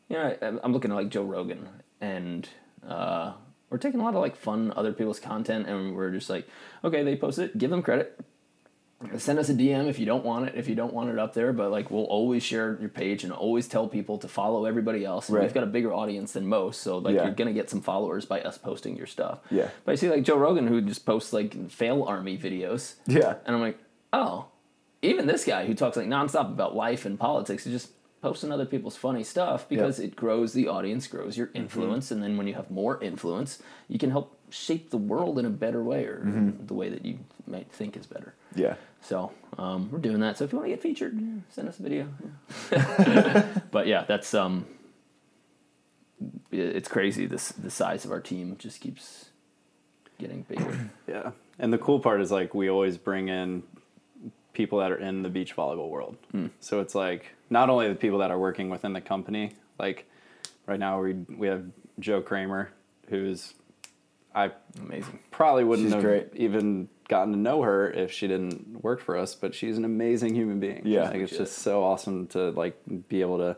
You 0.09 0.17
know, 0.17 0.35
I- 0.41 0.59
I'm 0.63 0.73
looking 0.73 0.89
at 0.89 0.95
like 0.95 1.09
Joe 1.09 1.21
Rogan, 1.23 1.69
and 2.01 2.49
uh, 2.87 3.33
we're 3.69 3.77
taking 3.77 3.99
a 3.99 4.03
lot 4.03 4.15
of 4.15 4.21
like 4.21 4.35
fun 4.35 4.73
other 4.75 4.93
people's 4.93 5.19
content, 5.19 5.67
and 5.67 5.95
we're 5.95 6.09
just 6.11 6.27
like, 6.29 6.47
okay, 6.83 7.03
they 7.03 7.15
posted 7.15 7.51
it, 7.51 7.57
give 7.59 7.69
them 7.69 7.83
credit. 7.83 8.19
Send 9.17 9.37
us 9.37 9.47
a 9.49 9.53
DM 9.53 9.87
if 9.87 9.99
you 9.99 10.07
don't 10.07 10.25
want 10.25 10.49
it, 10.49 10.55
if 10.55 10.67
you 10.67 10.73
don't 10.73 10.91
want 10.91 11.11
it 11.11 11.19
up 11.19 11.35
there, 11.35 11.53
but 11.53 11.69
like 11.69 11.91
we'll 11.91 12.05
always 12.05 12.41
share 12.41 12.77
your 12.79 12.89
page 12.89 13.23
and 13.23 13.31
always 13.31 13.67
tell 13.67 13.87
people 13.87 14.17
to 14.17 14.27
follow 14.27 14.65
everybody 14.65 15.05
else. 15.05 15.29
And 15.29 15.37
Right. 15.37 15.43
We've 15.43 15.53
got 15.53 15.63
a 15.63 15.67
bigger 15.67 15.93
audience 15.93 16.31
than 16.31 16.47
most, 16.47 16.81
so 16.81 16.97
like 16.97 17.15
Yeah. 17.15 17.25
you're 17.25 17.35
gonna 17.35 17.53
get 17.53 17.69
some 17.69 17.81
followers 17.81 18.25
by 18.25 18.41
us 18.41 18.57
posting 18.57 18.97
your 18.97 19.05
stuff. 19.05 19.39
Yeah. 19.51 19.69
But 19.85 19.91
I 19.91 19.95
see 19.95 20.09
like 20.09 20.23
Joe 20.23 20.37
Rogan 20.37 20.65
who 20.65 20.81
just 20.81 21.05
posts 21.05 21.31
like 21.31 21.69
fail 21.69 22.03
army 22.03 22.39
videos. 22.39 22.95
Yeah. 23.05 23.35
And 23.45 23.55
I'm 23.55 23.61
like, 23.61 23.77
oh, 24.13 24.45
even 25.03 25.27
this 25.27 25.45
guy 25.45 25.67
who 25.67 25.75
talks 25.75 25.95
like 25.95 26.07
nonstop 26.07 26.51
about 26.51 26.75
life 26.75 27.05
and 27.05 27.19
politics 27.19 27.67
is 27.67 27.73
just 27.73 27.93
posting 28.21 28.51
other 28.51 28.65
people's 28.65 28.95
funny 28.95 29.23
stuff 29.23 29.69
because 29.69 29.99
it 29.99 30.15
grows 30.15 30.53
the 30.53 30.67
audience, 30.67 31.05
grows 31.07 31.37
your 31.37 31.47
mm-hmm. 31.47 31.57
influence, 31.57 32.09
and 32.09 32.23
then 32.23 32.35
when 32.35 32.47
you 32.47 32.55
have 32.55 32.71
more 32.71 33.01
influence, 33.03 33.61
you 33.87 33.99
can 33.99 34.09
help 34.09 34.36
shape 34.49 34.89
the 34.89 34.97
world 34.97 35.37
in 35.39 35.45
a 35.45 35.49
better 35.49 35.83
way 35.83 36.05
or 36.05 36.21
the 36.65 36.73
way 36.73 36.89
that 36.89 37.05
you 37.05 37.19
might 37.45 37.71
think 37.71 37.97
is 37.97 38.05
better. 38.05 38.33
Yeah. 38.55 38.75
So 39.01 39.31
um, 39.57 39.89
we're 39.91 39.99
doing 39.99 40.19
that. 40.21 40.37
So 40.37 40.45
if 40.45 40.51
you 40.51 40.57
want 40.57 40.69
to 40.69 40.75
get 40.75 40.81
featured, 40.81 41.17
send 41.49 41.67
us 41.67 41.79
a 41.79 41.83
video. 41.83 42.07
Yeah. 42.71 43.47
but 43.71 43.87
yeah, 43.87 44.05
that's 44.07 44.33
um, 44.33 44.65
it's 46.51 46.87
crazy. 46.87 47.25
This 47.25 47.49
the 47.49 47.69
size 47.69 48.05
of 48.05 48.11
our 48.11 48.21
team 48.21 48.55
just 48.57 48.81
keeps 48.81 49.29
getting 50.19 50.43
bigger. 50.43 50.89
Yeah. 51.07 51.31
And 51.57 51.71
the 51.71 51.77
cool 51.77 51.99
part 52.01 52.21
is 52.21 52.31
like 52.31 52.53
we 52.53 52.69
always 52.69 52.97
bring 52.97 53.29
in 53.29 53.63
people 54.53 54.79
that 54.79 54.91
are 54.91 54.97
in 54.97 55.23
the 55.23 55.29
beach 55.29 55.55
volleyball 55.55 55.89
world. 55.89 56.17
So 56.59 56.81
it's 56.81 56.93
like 56.93 57.31
not 57.49 57.69
only 57.69 57.87
the 57.87 57.95
people 57.95 58.19
that 58.19 58.29
are 58.29 58.37
working 58.37 58.69
within 58.69 58.91
the 58.93 59.01
company, 59.01 59.53
like 59.79 60.05
right 60.65 60.79
now 60.79 61.01
we 61.01 61.13
we 61.13 61.47
have 61.47 61.63
Joe 61.99 62.21
Kramer, 62.21 62.71
who's 63.09 63.53
I 64.37 64.51
Amazing. 64.79 65.19
probably 65.31 65.63
wouldn't 65.63 65.87
She's 65.87 65.93
have 65.93 66.03
great. 66.03 66.27
even 66.35 66.89
gotten 67.09 67.33
to 67.33 67.39
know 67.39 67.61
her 67.63 67.89
if 67.89 68.11
she 68.11 68.27
didn't 68.27 68.83
work 68.83 68.99
for 69.01 69.17
us, 69.17 69.33
but 69.33 69.55
she's 69.55 69.77
an 69.77 69.85
amazing 69.85 70.35
human 70.35 70.59
being. 70.59 70.81
Yeah. 70.85 71.05
Like 71.09 71.15
it's 71.21 71.35
just 71.37 71.57
so 71.59 71.83
awesome 71.83 72.27
to 72.27 72.51
like 72.51 72.77
be 73.09 73.21
able 73.21 73.39
to 73.39 73.57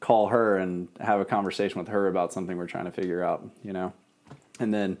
call 0.00 0.28
her 0.28 0.56
and 0.56 0.88
have 0.98 1.20
a 1.20 1.24
conversation 1.24 1.78
with 1.78 1.88
her 1.88 2.08
about 2.08 2.32
something 2.32 2.56
we're 2.56 2.66
trying 2.66 2.86
to 2.86 2.90
figure 2.90 3.22
out, 3.22 3.46
you 3.62 3.72
know. 3.72 3.92
And 4.58 4.72
then 4.74 4.98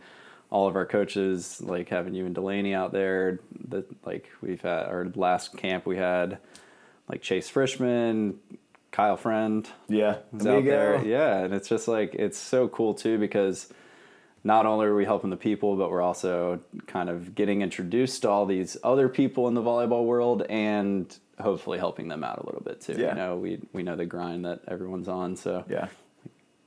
all 0.50 0.68
of 0.68 0.76
our 0.76 0.86
coaches, 0.86 1.60
like 1.60 1.88
having 1.88 2.14
you 2.14 2.26
and 2.26 2.34
Delaney 2.34 2.74
out 2.74 2.92
there, 2.92 3.40
that 3.68 3.86
like 4.06 4.28
we've 4.40 4.60
had 4.60 4.86
our 4.86 5.06
last 5.16 5.56
camp 5.56 5.86
we 5.86 5.96
had 5.96 6.38
like 7.08 7.22
Chase 7.22 7.50
Frishman, 7.50 8.36
Kyle 8.92 9.16
Friend, 9.16 9.68
Yeah. 9.88 10.18
is 10.38 10.46
out 10.46 10.64
there. 10.64 11.04
Yeah, 11.04 11.38
and 11.44 11.52
it's 11.54 11.68
just 11.68 11.88
like 11.88 12.14
it's 12.14 12.38
so 12.38 12.68
cool 12.68 12.94
too 12.94 13.18
because 13.18 13.72
not 14.44 14.64
only 14.66 14.86
are 14.86 14.94
we 14.94 15.04
helping 15.04 15.30
the 15.30 15.36
people, 15.36 15.76
but 15.76 15.90
we're 15.90 16.00
also 16.02 16.60
kind 16.86 17.08
of 17.10 17.34
getting 17.34 17.60
introduced 17.62 18.22
to 18.22 18.30
all 18.30 18.46
these 18.46 18.76
other 18.82 19.08
people 19.08 19.48
in 19.48 19.54
the 19.54 19.62
volleyball 19.62 20.04
world 20.04 20.42
and 20.48 21.14
hopefully 21.38 21.78
helping 21.78 22.08
them 22.08 22.24
out 22.24 22.38
a 22.38 22.46
little 22.46 22.62
bit 22.62 22.80
too. 22.80 22.94
Yeah. 22.98 23.10
You 23.10 23.14
know, 23.14 23.36
we 23.36 23.60
we 23.72 23.82
know 23.82 23.96
the 23.96 24.06
grind 24.06 24.44
that 24.46 24.60
everyone's 24.68 25.08
on, 25.08 25.36
so 25.36 25.64
Yeah. 25.68 25.88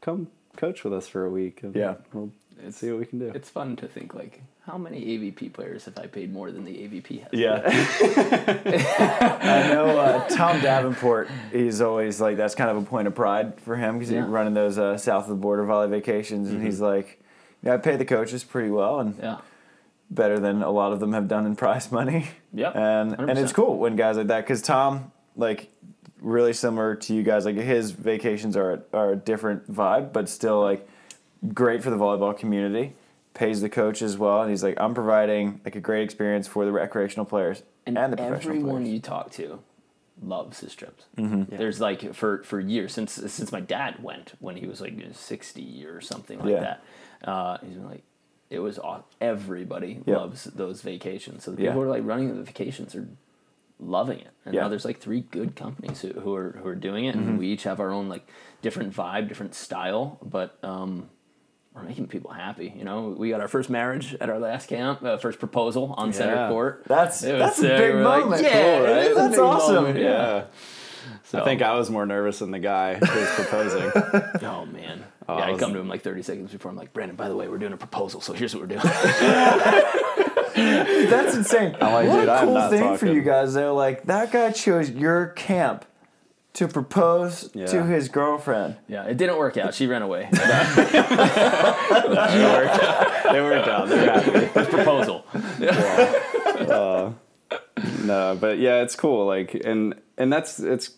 come 0.02 0.28
coach 0.58 0.84
with 0.84 0.94
us 0.94 1.08
for 1.08 1.26
a 1.26 1.30
week. 1.30 1.64
And 1.64 1.76
Yeah. 1.76 1.96
we'll 2.14 2.32
see 2.70 2.92
what 2.92 3.00
we 3.00 3.06
can 3.06 3.20
do. 3.20 3.32
It's 3.34 3.50
fun 3.50 3.76
to 3.78 3.88
think 3.88 4.14
like, 4.14 4.42
how 4.68 4.78
many 4.78 5.04
AVP 5.18 5.50
players 5.52 5.86
have 5.86 5.98
I 5.98 6.06
paid 6.08 6.32
more 6.32 6.52
than 6.52 6.64
the 6.66 6.78
AVP 6.84 7.22
has? 7.24 7.30
Yeah. 7.34 7.62
I 8.48 9.68
know 9.74 9.98
uh, 9.98 10.28
Tom 10.30 10.62
Davenport, 10.62 11.30
he's 11.52 11.82
always 11.82 12.22
like, 12.22 12.38
that's 12.38 12.56
kind 12.56 12.70
of 12.70 12.78
a 12.78 12.82
point 12.86 13.08
of 13.08 13.16
pride 13.16 13.60
for 13.62 13.76
him 13.76 13.98
because 13.98 14.12
Yeah. 14.12 14.22
he's 14.22 14.30
running 14.30 14.54
those 14.54 14.78
uh, 14.78 14.98
south 14.98 15.24
of 15.24 15.30
the 15.30 15.36
border 15.36 15.66
volley 15.66 15.88
vacations. 15.90 16.50
And 16.50 16.64
he's 16.64 16.80
like, 16.80 17.20
yeah, 17.64 17.74
I 17.74 17.78
pay 17.78 17.96
the 17.96 18.06
coaches 18.06 18.44
pretty 18.44 18.70
well 18.70 19.00
and 19.00 19.18
Yeah. 19.22 19.38
better 20.10 20.40
than 20.40 20.62
a 20.62 20.70
lot 20.70 20.94
of 20.94 21.00
them 21.00 21.14
have 21.14 21.28
done 21.28 21.46
in 21.46 21.56
prize 21.56 21.92
money. 21.92 22.28
Yep, 22.54 22.76
And, 22.76 23.14
and 23.20 23.40
it's 23.40 23.52
cool 23.52 23.78
when 23.80 23.96
guys 23.96 24.18
like 24.18 24.28
that 24.28 24.42
because 24.42 24.62
Tom, 24.62 25.12
like, 25.36 25.70
really 26.22 26.54
similar 26.54 26.96
to 26.96 27.14
you 27.16 27.24
guys, 27.24 27.46
like 27.46 27.56
his 27.56 27.92
vacations 27.92 28.56
are, 28.56 28.84
are 28.94 29.12
a 29.12 29.16
different 29.16 29.72
vibe, 29.72 30.14
but 30.14 30.30
still 30.30 30.62
like 30.62 30.88
great 31.54 31.82
for 31.84 31.90
the 31.90 31.98
volleyball 31.98 32.38
community. 32.38 32.94
Pays 33.34 33.62
the 33.62 33.70
coach 33.70 34.04
as 34.04 34.16
well, 34.16 34.42
and 34.44 34.52
he's 34.52 34.62
like, 34.64 34.80
I'm 34.80 34.94
providing 34.94 35.60
like 35.66 35.76
a 35.76 35.80
great 35.80 36.04
experience 36.04 36.48
for 36.48 36.66
the 36.66 36.72
recreational 36.72 37.26
players 37.26 37.64
and, 37.88 37.98
And, 37.98 38.14
the 38.14 38.18
professional 38.18 38.56
everyone 38.58 38.82
players. 38.84 38.90
you 38.94 39.00
talk 39.00 39.32
to 39.32 39.60
loves 40.22 40.60
his 40.60 40.76
trips. 40.76 41.06
Mm-hmm. 41.18 41.56
There's 41.58 41.82
like 41.82 42.14
for 42.14 42.44
for 42.44 42.60
years 42.60 42.94
since 42.94 43.14
since 43.14 43.52
my 43.52 43.60
dad 43.60 44.04
went 44.04 44.34
when 44.40 44.56
he 44.56 44.68
was 44.68 44.80
like 44.82 44.94
sixty 45.14 45.84
or 45.84 46.00
something 46.00 46.38
like 46.40 46.50
Yeah. 46.50 46.60
that. 46.60 46.84
Uh, 47.24 47.58
he's 47.66 47.74
been 47.76 47.86
like, 47.90 48.04
it 48.50 48.60
was 48.60 48.78
aw- 48.80 49.02
everybody 49.22 50.02
Yeah. 50.06 50.18
loves 50.18 50.44
those 50.46 50.82
vacations. 50.82 51.44
So 51.44 51.52
the 51.52 51.64
Yeah. 51.64 51.70
people 51.70 51.82
who 51.84 51.88
are 51.88 51.92
like 51.92 52.06
running 52.06 52.36
the 52.36 52.44
vacations 52.44 52.96
are 52.96 53.08
loving 53.80 54.20
it. 54.20 54.30
And 54.46 54.54
Yeah. 54.54 54.62
now 54.62 54.68
there's 54.70 54.86
like 54.86 55.00
three 55.00 55.22
good 55.22 55.56
companies 55.56 56.02
who, 56.02 56.10
who 56.20 56.36
are 56.36 56.52
who 56.62 56.68
are 56.68 56.76
doing 56.76 57.06
it, 57.06 57.16
Mm-hmm. 57.16 57.30
and 57.30 57.40
we 57.40 57.48
each 57.48 57.64
have 57.64 57.80
our 57.80 57.92
own 57.92 58.10
like 58.10 58.28
different 58.62 58.94
vibe, 58.94 59.28
different 59.28 59.56
style, 59.56 60.18
but. 60.22 60.58
um 60.64 61.10
we're 61.76 61.82
making 61.82 62.06
people 62.06 62.30
happy, 62.30 62.72
you 62.78 62.84
know. 62.84 63.16
We 63.18 63.32
got 63.32 63.42
our 63.42 63.48
first 63.48 63.68
marriage 63.68 64.16
at 64.22 64.30
our 64.30 64.38
last 64.38 64.70
camp, 64.70 65.04
uh, 65.04 65.18
first 65.18 65.40
proposal 65.40 65.96
on 65.98 66.14
center 66.14 66.48
court. 66.48 66.84
That's 66.86 67.24
It 67.24 67.32
was 67.34 67.42
that's 67.42 67.60
a 67.64 67.64
big 67.64 67.96
like, 67.96 68.26
moment. 68.26 68.44
yeah, 68.44 68.62
Cool, 68.78 68.86
right? 68.86 69.16
That's 69.16 69.38
awesome. 69.40 69.76
moment, 69.78 69.98
yeah. 69.98 70.06
yeah. 70.06 70.44
So, 71.24 71.42
I 71.42 71.44
think 71.44 71.64
I 71.64 71.74
was 71.76 71.90
more 71.90 72.06
nervous 72.06 72.38
than 72.38 72.52
the 72.52 72.60
guy 72.60 72.94
who 72.94 73.20
was 73.20 73.30
proposing. 73.32 73.92
oh 74.48 74.68
man, 74.68 75.04
Oh, 75.28 75.38
yeah, 75.38 75.46
I 75.46 75.54
I 75.54 75.58
come 75.58 75.74
to 75.74 75.80
him 75.80 75.88
like 75.88 76.02
30 76.02 76.22
seconds 76.24 76.52
before. 76.52 76.70
I'm 76.72 76.78
like, 76.78 76.92
Brandon, 76.94 77.16
by 77.16 77.30
the 77.30 77.36
way, 77.36 77.48
we're 77.48 77.58
doing 77.58 77.74
a 77.74 77.78
proposal, 77.78 78.20
so 78.22 78.34
here's 78.34 78.54
what 78.56 78.62
we're 78.62 78.68
doing. 78.68 78.82
That's 81.10 81.36
insane. 81.36 81.74
like, 81.74 82.08
what 82.08 82.20
dude, 82.20 82.28
a 82.30 82.34
I'm 82.34 82.46
cool 82.46 82.54
not 82.56 82.70
thing 82.70 82.98
for 82.98 83.08
you 83.08 83.22
guys. 83.22 83.54
They're 83.54 83.72
like 83.72 84.04
that 84.06 84.32
guy 84.32 84.52
chose 84.52 84.90
your 84.90 85.28
camp 85.28 85.86
to 86.54 86.68
propose 86.68 87.50
Yeah. 87.56 87.66
to 87.68 87.84
his 87.86 88.10
girlfriend. 88.10 88.76
yeah, 88.88 89.06
it 89.06 89.18
didn't 89.18 89.38
work 89.38 89.58
out. 89.58 89.74
She 89.74 89.88
ran 89.88 90.02
away. 90.04 90.30
they 90.32 90.38
worked 93.42 93.68
out. 93.68 93.88
They're 93.90 94.14
happy. 94.14 94.46
First 94.48 94.70
proposal. 94.70 95.26
Uh, 95.32 97.12
no, 98.04 98.38
but 98.40 98.60
yeah, 98.60 98.82
it's 98.84 98.96
cool. 98.96 99.26
Like, 99.26 99.54
and 99.56 99.96
and 100.18 100.32
that's 100.32 100.60
it's 100.60 100.92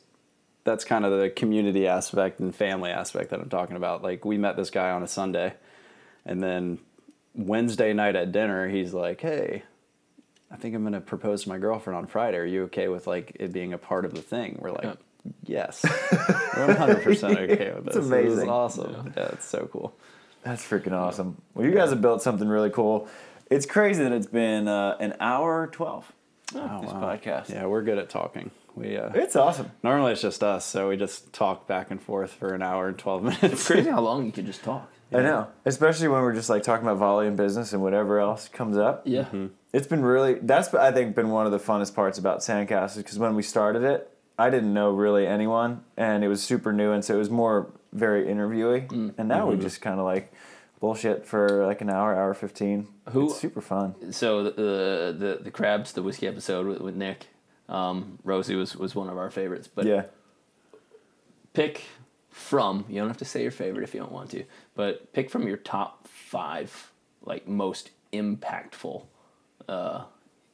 that's 0.65 0.83
kind 0.83 1.05
of 1.05 1.17
the 1.17 1.29
community 1.29 1.87
aspect 1.87 2.39
and 2.41 2.53
family 2.53 2.91
aspect 2.91 3.29
that 3.29 3.39
I'm 3.39 3.49
talking 3.49 3.77
about. 3.77 4.03
Like, 4.03 4.25
we 4.25 4.37
met 4.37 4.57
this 4.57 4.69
guy 4.69 4.89
on 4.91 5.01
a 5.03 5.07
Sunday, 5.07 5.53
and 6.25 6.43
then 6.43 6.79
Wednesday 7.33 7.93
night 7.93 8.15
at 8.17 8.31
dinner, 8.33 8.67
he's 8.67 8.93
like, 8.93 9.21
"Hey, 9.21 9.63
I 10.51 10.57
think 10.57 10.75
I'm 10.75 10.83
gonna 10.83 11.01
propose 11.01 11.43
to 11.43 11.49
my 11.49 11.57
girlfriend 11.57 11.97
on 11.97 12.07
Friday. 12.07 12.37
Are 12.37 12.45
you 12.45 12.63
okay 12.63 12.87
with 12.89 13.07
like 13.07 13.37
it 13.39 13.53
being 13.53 13.71
a 13.73 13.77
part 13.77 14.03
of 14.05 14.13
the 14.13 14.21
thing?" 14.21 14.57
We're 14.59 14.71
like, 14.71 14.83
Yeah. 14.83 14.93
"Yes, 15.43 15.83
we're 16.57 16.67
100 16.67 17.03
percent 17.03 17.37
okay 17.39 17.73
with 17.73 17.85
this. 17.85 17.95
It's 17.95 17.95
This 17.95 18.05
is 18.05 18.11
amazing. 18.11 18.49
awesome. 18.49 19.13
Yeah. 19.15 19.29
it's 19.33 19.45
so 19.45 19.69
cool. 19.71 19.95
That's 20.43 20.63
freaking 20.63 20.91
awesome. 20.93 21.41
Well, 21.53 21.65
you 21.65 21.73
guys 21.73 21.89
have 21.89 22.01
built 22.01 22.21
something 22.21 22.47
really 22.47 22.69
cool. 22.69 23.07
It's 23.49 23.65
crazy 23.65 24.03
that 24.03 24.11
it's 24.11 24.27
been 24.27 24.67
uh, 24.67 24.97
an 24.99 25.15
hour 25.19 25.67
twelve. 25.67 26.11
Oh, 26.55 26.81
this 26.81 26.91
wow. 26.91 27.01
podcast. 27.01 27.49
Yeah, 27.49 27.65
we're 27.65 27.81
good 27.83 27.97
at 27.97 28.09
talking. 28.09 28.51
We 28.75 28.97
uh, 28.97 29.09
It's 29.13 29.35
awesome. 29.35 29.71
normally 29.83 30.11
it's 30.11 30.21
just 30.21 30.43
us, 30.43 30.65
so 30.65 30.89
we 30.89 30.97
just 30.97 31.31
talk 31.33 31.67
back 31.67 31.91
and 31.91 32.01
forth 32.01 32.33
for 32.33 32.53
an 32.53 32.61
hour 32.61 32.87
and 32.89 32.97
12 32.97 33.23
minutes. 33.23 33.43
It's 33.43 33.67
crazy 33.67 33.89
how 33.89 34.01
long 34.01 34.25
you 34.25 34.31
can 34.31 34.45
just 34.45 34.63
talk. 34.63 34.91
I 35.13 35.21
know, 35.21 35.47
especially 35.65 36.07
when 36.07 36.21
we're 36.21 36.33
just 36.33 36.49
like 36.49 36.63
talking 36.63 36.85
about 36.85 36.97
volley 36.97 37.27
and 37.27 37.37
business 37.37 37.73
and 37.73 37.81
whatever 37.81 38.19
else 38.19 38.47
comes 38.49 38.77
up. 38.77 39.03
Yeah. 39.05 39.23
Mm-hmm. 39.23 39.47
It's 39.71 39.87
been 39.87 40.03
really 40.03 40.35
that's 40.41 40.73
I 40.73 40.91
think 40.91 41.15
been 41.15 41.29
one 41.29 41.45
of 41.45 41.51
the 41.51 41.59
funnest 41.59 41.95
parts 41.95 42.17
about 42.17 42.39
Sandcastles 42.39 42.97
because 42.97 43.19
when 43.19 43.35
we 43.35 43.43
started 43.43 43.83
it, 43.83 44.11
I 44.37 44.49
didn't 44.49 44.73
know 44.73 44.91
really 44.91 45.27
anyone 45.27 45.83
and 45.95 46.23
it 46.23 46.27
was 46.27 46.43
super 46.43 46.73
new 46.73 46.91
and 46.91 47.03
so 47.05 47.15
it 47.15 47.17
was 47.17 47.29
more 47.29 47.71
very 47.93 48.25
interviewy. 48.25 48.87
Mm. 48.87 49.13
And 49.17 49.27
now 49.27 49.47
we 49.47 49.53
mm-hmm. 49.53 49.63
just 49.63 49.81
kind 49.81 49.99
of 49.99 50.05
like 50.05 50.33
bullshit 50.79 51.25
for 51.25 51.65
like 51.65 51.81
an 51.81 51.89
hour, 51.89 52.15
hour 52.15 52.33
fifteen. 52.33 52.87
Who- 53.09 53.27
it's 53.27 53.39
super 53.39 53.61
fun. 53.61 54.11
So 54.11 54.43
the 54.43 54.51
the 54.51 55.15
the, 55.17 55.43
the 55.43 55.51
crabs, 55.51 55.93
the 55.93 56.03
whiskey 56.03 56.27
episode 56.27 56.67
with, 56.67 56.81
with 56.81 56.95
Nick, 56.95 57.27
um, 57.69 58.19
Rosie 58.23 58.55
was 58.55 58.75
was 58.75 58.95
one 58.95 59.09
of 59.09 59.17
our 59.17 59.29
favorites. 59.29 59.69
But 59.73 59.85
Yeah, 59.85 60.05
pick 61.53 61.83
from 62.29 62.85
you 62.89 62.99
don't 62.99 63.07
have 63.07 63.17
to 63.17 63.25
say 63.25 63.41
your 63.41 63.51
favorite 63.51 63.83
if 63.83 63.93
you 63.93 63.99
don't 64.01 64.11
want 64.11 64.29
to 64.29 64.43
but 64.75 65.13
pick 65.13 65.29
from 65.29 65.47
your 65.47 65.55
top 65.55 66.05
five 66.05 66.91
like 67.23 67.47
most 67.47 67.91
impactful 68.11 69.03
uh 69.69 70.03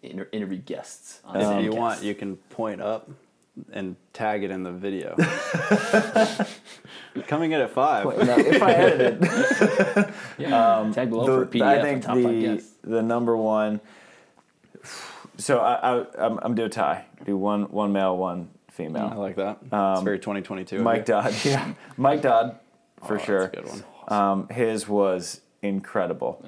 inter- 0.03 0.29
interview 0.31 0.59
guests 0.59 1.21
on 1.25 1.37
if 1.37 1.43
Sandcast. 1.47 1.63
you 1.63 1.71
want, 1.71 2.03
you 2.03 2.13
can 2.13 2.35
point 2.37 2.81
up 2.81 3.09
and 3.73 3.95
tag 4.13 4.43
it 4.43 4.51
in 4.51 4.63
the 4.63 4.71
video. 4.71 5.15
Coming 7.27 7.51
in 7.51 7.59
at 7.61 7.71
five. 7.71 8.05
Now, 8.05 8.37
if 8.37 8.61
I 8.63 8.71
edited, 8.73 9.23
yeah. 10.37 10.89
tag 10.93 11.09
below 11.09 11.25
for 11.25 11.43
a 11.43 11.47
pdf 11.47 11.61
I 11.61 11.81
think 11.81 12.05
the 12.05 12.41
guests 12.41 12.71
the 12.83 13.01
number 13.01 13.35
one 13.35 13.81
So 15.41 15.59
I, 15.59 15.73
I 16.01 16.05
I'm, 16.25 16.39
I'm 16.41 16.55
do 16.55 16.65
a 16.65 16.69
tie. 16.69 17.05
Do 17.25 17.35
one 17.35 17.63
one 17.71 17.91
male, 17.91 18.15
one 18.15 18.49
female. 18.71 19.09
I 19.11 19.15
like 19.15 19.35
that. 19.37 19.57
it's 19.63 19.73
Um, 19.73 20.03
very 20.03 20.19
2022. 20.19 20.81
Mike 20.81 20.99
you. 20.99 21.05
Dodd, 21.05 21.33
yeah, 21.43 21.73
Mike 21.97 22.21
Dodd, 22.21 22.57
for 23.03 23.13
Oh, 23.13 23.17
that's 23.17 23.25
sure. 23.25 23.41
a 23.45 23.47
good 23.49 23.65
one. 23.67 23.83
Um, 24.07 24.47
his 24.49 24.87
was 24.87 25.41
incredible. 25.61 26.43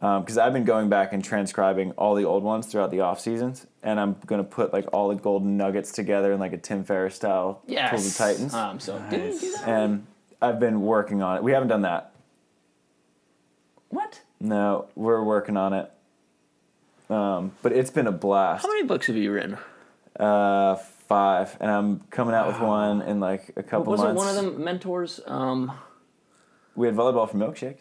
Because 0.00 0.38
I've 0.38 0.54
been 0.54 0.64
going 0.64 0.88
back 0.88 1.12
and 1.12 1.22
transcribing 1.22 1.90
all 1.92 2.14
the 2.14 2.24
old 2.24 2.42
ones 2.42 2.66
throughout 2.66 2.90
the 2.90 3.00
off 3.00 3.20
seasons, 3.20 3.66
and 3.82 4.00
I'm 4.00 4.16
gonna 4.26 4.44
put 4.44 4.72
like 4.72 4.86
all 4.94 5.08
the 5.08 5.14
golden 5.14 5.58
nuggets 5.58 5.92
together 5.92 6.32
in 6.32 6.40
like 6.40 6.54
a 6.54 6.58
Tim 6.58 6.84
Ferriss 6.84 7.16
style 7.16 7.60
Yes. 7.66 7.90
Tools 7.90 8.06
of 8.10 8.16
Titans. 8.16 8.54
Um, 8.54 8.80
so 8.80 8.98
didn't 9.10 9.38
do 9.40 9.52
that? 9.52 9.68
and 9.68 10.06
I've 10.40 10.58
been 10.58 10.80
working 10.80 11.20
on 11.22 11.36
it. 11.36 11.42
We 11.42 11.52
haven't 11.52 11.68
done 11.68 11.82
that. 11.82 12.12
What? 13.90 14.22
No, 14.40 14.86
we're 14.94 15.22
working 15.22 15.58
on 15.58 15.74
it. 15.74 15.90
Um, 17.10 17.52
but 17.62 17.72
it's 17.72 17.90
been 17.90 18.06
a 18.06 18.12
blast. 18.12 18.62
How 18.64 18.68
many 18.72 18.84
books 18.86 19.06
have 19.08 19.16
you 19.16 19.32
written? 19.32 19.58
Uh, 20.18 20.76
five, 20.76 21.56
and 21.60 21.70
I'm 21.70 22.00
coming 22.10 22.34
out 22.34 22.46
with 22.46 22.60
one 22.60 23.02
in 23.02 23.20
like 23.20 23.52
a 23.56 23.62
couple 23.62 23.92
Was 23.92 24.00
months. 24.00 24.12
it 24.22 24.24
one 24.24 24.28
of 24.28 24.36
them 24.36 24.64
mentors? 24.64 25.20
Um, 25.26 25.72
We 26.76 26.86
had 26.86 26.96
volleyball 26.96 27.28
for 27.28 27.36
milkshakes. 27.36 27.80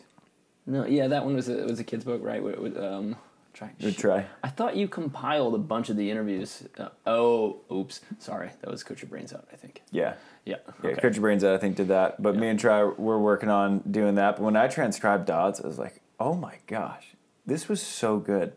no, 0.65 0.85
yeah, 0.85 1.07
that 1.07 1.25
one 1.25 1.35
was 1.35 1.47
a, 1.47 1.57
was 1.65 1.79
a 1.79 1.83
kid's 1.83 2.03
book, 2.05 2.21
right? 2.23 2.43
With, 2.43 2.57
with, 2.59 2.77
um, 2.77 3.15
Tri, 3.53 3.71
Good 3.81 3.97
try. 3.97 4.25
I 4.43 4.49
thought 4.49 4.75
you 4.77 4.87
compiled 4.87 5.55
a 5.55 5.57
bunch 5.57 5.89
of 5.89 5.97
the 5.97 6.09
interviews. 6.11 6.63
Uh, 6.77 6.89
oh, 7.05 7.61
oops, 7.71 7.99
sorry, 8.19 8.51
that 8.61 8.69
was 8.69 8.83
Coach 8.83 9.01
Your 9.01 9.09
Brains 9.09 9.33
Out, 9.33 9.47
I 9.51 9.55
think. 9.55 9.81
Yeah. 9.91 10.13
Yeah. 10.45 10.57
Yeah, 10.83 10.91
okay. 10.91 11.01
Coach 11.01 11.15
Your 11.15 11.21
Brains 11.21 11.43
Out, 11.43 11.55
I 11.55 11.57
think, 11.57 11.75
did 11.75 11.87
that. 11.89 12.21
But 12.21 12.35
me 12.35 12.47
and 12.47 12.59
Tri 12.59 12.83
were 12.83 13.19
working 13.19 13.49
on 13.49 13.79
doing 13.89 14.15
that. 14.15 14.37
But 14.37 14.43
when 14.43 14.55
I 14.55 14.67
transcribed 14.67 15.25
Dodds, 15.25 15.59
I 15.61 15.67
was 15.67 15.77
like, 15.79 16.01
oh 16.19 16.35
my 16.35 16.57
gosh, 16.67 17.07
this 17.45 17.67
was 17.67 17.81
so 17.81 18.17
good. 18.17 18.53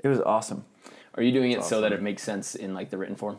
It 0.00 0.08
was 0.08 0.20
awesome. 0.20 0.64
Are 1.14 1.22
you 1.22 1.32
doing 1.32 1.52
it 1.52 1.64
so 1.64 1.80
that 1.80 1.92
it 1.92 2.02
makes 2.02 2.22
sense 2.22 2.54
in 2.54 2.74
like 2.74 2.90
the 2.90 2.98
written 2.98 3.16
form? 3.16 3.38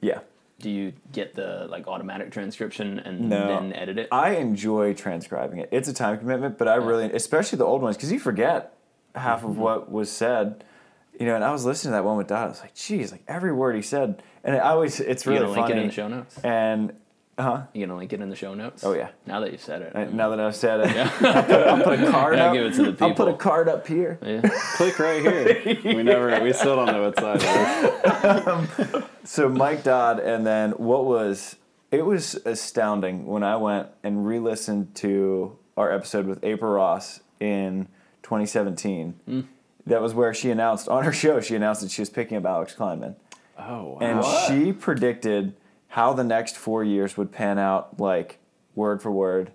Yeah. 0.00 0.20
Do 0.60 0.70
you 0.70 0.92
get 1.12 1.34
the 1.34 1.66
like 1.70 1.86
automatic 1.86 2.32
transcription 2.32 2.98
and 2.98 3.28
No. 3.28 3.46
then 3.46 3.72
edit 3.74 3.98
it? 3.98 4.08
I 4.10 4.36
enjoy 4.36 4.94
transcribing 4.94 5.58
it. 5.60 5.68
It's 5.70 5.88
a 5.88 5.92
time 5.94 6.18
commitment, 6.18 6.58
but 6.58 6.66
I 6.68 6.74
really, 6.76 7.12
especially 7.12 7.58
the 7.58 7.64
old 7.64 7.82
ones, 7.82 7.96
because 7.96 8.10
you 8.10 8.18
forget 8.18 8.74
half 9.14 9.40
Mm-hmm. 9.40 9.50
of 9.50 9.58
what 9.58 9.90
was 9.92 10.10
said. 10.10 10.64
You 11.20 11.26
know, 11.26 11.34
and 11.34 11.44
I 11.44 11.50
was 11.52 11.64
listening 11.64 11.90
to 11.92 11.96
that 11.96 12.04
one 12.04 12.16
with 12.16 12.28
Dodd. 12.28 12.46
I 12.46 12.48
was 12.48 12.60
like, 12.60 12.74
geez, 12.74 13.10
like 13.12 13.24
every 13.28 13.52
word 13.52 13.74
he 13.76 13.82
said. 13.82 14.22
And 14.44 14.54
I 14.56 14.60
always, 14.60 15.00
it's 15.00 15.26
you 15.26 15.32
really 15.32 15.46
link 15.46 15.56
funny. 15.56 15.74
it 15.74 15.78
in 15.78 15.86
the 15.88 15.92
show 15.92 16.06
notes? 16.08 16.38
And, 16.44 16.92
huh? 17.38 17.62
You 17.72 17.86
gonna 17.86 17.98
link 17.98 18.12
it 18.12 18.20
in 18.20 18.28
the 18.30 18.36
show 18.36 18.54
notes? 18.54 18.82
Oh, 18.84 18.92
yeah. 18.94 19.08
Now 19.26 19.40
that 19.40 19.52
you've 19.52 19.60
said 19.62 19.82
it. 19.82 19.92
And 19.94 20.14
Now 20.14 20.28
that 20.30 20.40
I've 20.40 20.56
said 20.56 20.80
it, 20.80 20.96
I'll, 21.22 21.42
put, 21.42 21.50
I'll 21.52 21.82
put 21.84 22.00
a 22.00 22.10
card 22.10 22.36
Yeah, 22.36 22.46
up. 22.48 22.52
give 22.54 22.66
it 22.66 22.74
to 22.74 22.82
the 22.84 22.92
people. 22.92 23.06
I'll 23.08 23.14
put 23.14 23.28
a 23.28 23.34
card 23.36 23.68
up 23.68 23.86
here. 23.86 24.18
yeah. 24.24 24.40
Click 24.76 24.98
right 24.98 25.22
here. 25.22 25.78
we 25.84 26.02
never. 26.02 26.40
We 26.42 26.52
still 26.52 26.76
don't 26.76 26.86
know 26.86 27.02
what 27.04 27.18
side 27.18 27.40
it 27.42 28.94
is. 28.94 29.04
So 29.24 29.48
Mike 29.48 29.82
Dodd, 29.84 30.20
and 30.20 30.46
then 30.46 30.70
what 30.72 31.04
was 31.04 31.56
it 31.90 32.04
was 32.06 32.34
astounding 32.46 33.26
when 33.26 33.42
I 33.42 33.56
went 33.56 33.88
and 34.02 34.26
re-listened 34.26 34.94
to 34.96 35.58
our 35.76 35.92
episode 35.92 36.26
with 36.26 36.42
April 36.44 36.72
Ross 36.72 37.20
in 37.40 37.88
2017. 38.22 39.12
Hmm. 39.26 39.40
That 39.86 40.00
was 40.02 40.12
where 40.14 40.32
she 40.34 40.50
announced 40.50 40.88
on 40.88 41.04
her 41.04 41.12
show. 41.12 41.40
She 41.40 41.54
announced 41.54 41.80
that 41.82 41.90
she 41.90 42.00
was 42.02 42.10
picking 42.10 42.36
up 42.38 42.44
Alix 42.46 42.74
Klineman, 42.74 43.16
Oh 43.58 43.98
wow. 43.98 43.98
and 44.00 44.24
she 44.64 44.72
predicted 44.72 45.54
how 45.88 46.12
the 46.12 46.24
next 46.24 46.56
four 46.56 46.84
years 46.84 47.16
would 47.16 47.32
pan 47.32 47.58
out, 47.58 47.98
like 48.00 48.38
word 48.74 49.02
for 49.02 49.10
word, 49.10 49.52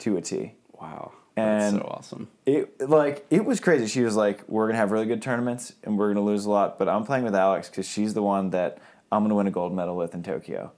to 0.00 0.16
a 0.16 0.20
T. 0.20 0.54
wow. 0.80 1.12
That's 1.36 1.72
and- 1.74 1.82
so 1.82 1.88
awesome. 1.88 2.28
It 2.46 2.80
like 2.88 3.26
it 3.30 3.44
was 3.44 3.58
crazy. 3.58 3.86
She 3.88 4.02
was 4.02 4.14
like, 4.14 4.42
"We're 4.48 4.66
gonna 4.68 4.78
have 4.78 4.92
really 4.92 5.06
good 5.06 5.20
tournaments, 5.22 5.72
and 5.82 5.98
we're 5.98 6.08
gonna 6.12 6.24
lose 6.24 6.44
a 6.44 6.50
lot, 6.50 6.78
but 6.78 6.88
I'm 6.88 7.04
playing 7.04 7.24
with 7.24 7.34
Alix 7.34 7.68
because 7.68 7.88
she's 7.88 8.14
the 8.14 8.22
one 8.22 8.50
that 8.50 8.78
I'm 9.10 9.24
gonna 9.24 9.34
win 9.34 9.46
a 9.48 9.50
gold 9.50 9.72
medal 9.74 9.96
with 9.96 10.14
in 10.14 10.22
Tokyo." 10.22 10.70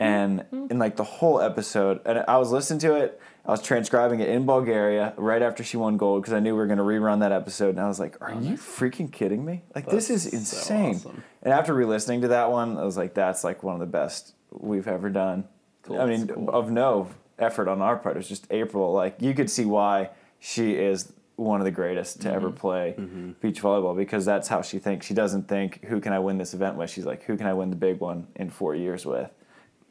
And 0.00 0.44
in 0.70 0.78
like 0.78 0.96
the 0.96 1.04
whole 1.04 1.40
episode, 1.40 2.00
and 2.04 2.24
I 2.28 2.38
was 2.38 2.50
listening 2.52 2.80
to 2.80 2.94
it. 2.94 3.20
I 3.44 3.50
was 3.50 3.60
transcribing 3.60 4.20
it 4.20 4.28
in 4.28 4.46
Bulgaria 4.46 5.14
right 5.16 5.42
after 5.42 5.64
she 5.64 5.76
won 5.76 5.96
gold 5.96 6.22
because 6.22 6.32
I 6.32 6.38
knew 6.38 6.54
we 6.54 6.58
were 6.58 6.66
gonna 6.68 6.84
rerun 6.84 7.20
that 7.20 7.32
episode, 7.32 7.70
and 7.70 7.80
I 7.80 7.88
was 7.88 7.98
like, 7.98 8.16
"Are 8.20 8.32
you 8.32 8.54
freaking 8.54 9.10
kidding 9.10 9.44
me? 9.44 9.62
Like 9.74 9.86
this 9.88 10.10
is 10.10 10.24
That's 10.30 10.48
so 10.48 10.58
insane!" 10.74 10.94
awesome. 10.96 11.24
And 11.42 11.52
after 11.52 11.74
re-listening 11.74 12.20
to 12.22 12.28
that 12.28 12.50
one, 12.52 12.78
I 12.78 12.84
was 12.84 12.96
like, 12.96 13.14
"That's 13.14 13.42
like 13.42 13.62
one 13.64 13.74
of 13.74 13.80
the 13.80 13.86
best 13.86 14.34
we've 14.52 14.86
ever 14.86 15.10
done." 15.10 15.44
Cool. 15.82 16.00
I 16.00 16.06
mean, 16.06 16.28
cool. 16.28 16.50
of 16.50 16.70
no 16.70 17.08
effort 17.38 17.66
on 17.68 17.82
our 17.82 17.96
part. 17.96 18.14
It 18.16 18.20
was 18.20 18.28
just 18.28 18.46
April. 18.52 18.92
Like 18.92 19.16
you 19.20 19.34
could 19.34 19.50
see 19.50 19.64
why 19.64 20.10
she 20.38 20.74
is 20.74 21.12
one 21.36 21.60
of 21.60 21.64
the 21.64 21.70
greatest 21.72 22.20
to 22.22 22.28
Mm-hmm. 22.28 22.36
ever 22.36 22.50
play 22.52 22.94
beach 23.40 23.60
volleyball 23.60 23.96
because 23.96 24.24
that's 24.24 24.46
how 24.46 24.62
she 24.62 24.78
thinks. 24.78 25.04
She 25.06 25.14
doesn't 25.14 25.48
think 25.48 25.84
who 25.86 26.00
can 26.00 26.12
I 26.12 26.20
win 26.20 26.38
this 26.38 26.54
event 26.54 26.76
with. 26.76 26.90
She's 26.90 27.06
like, 27.06 27.24
who 27.24 27.36
can 27.36 27.46
I 27.48 27.54
win 27.54 27.70
the 27.70 27.76
big 27.76 27.98
one 27.98 28.28
in 28.36 28.50
four 28.50 28.76
years 28.76 29.04
with? 29.04 29.28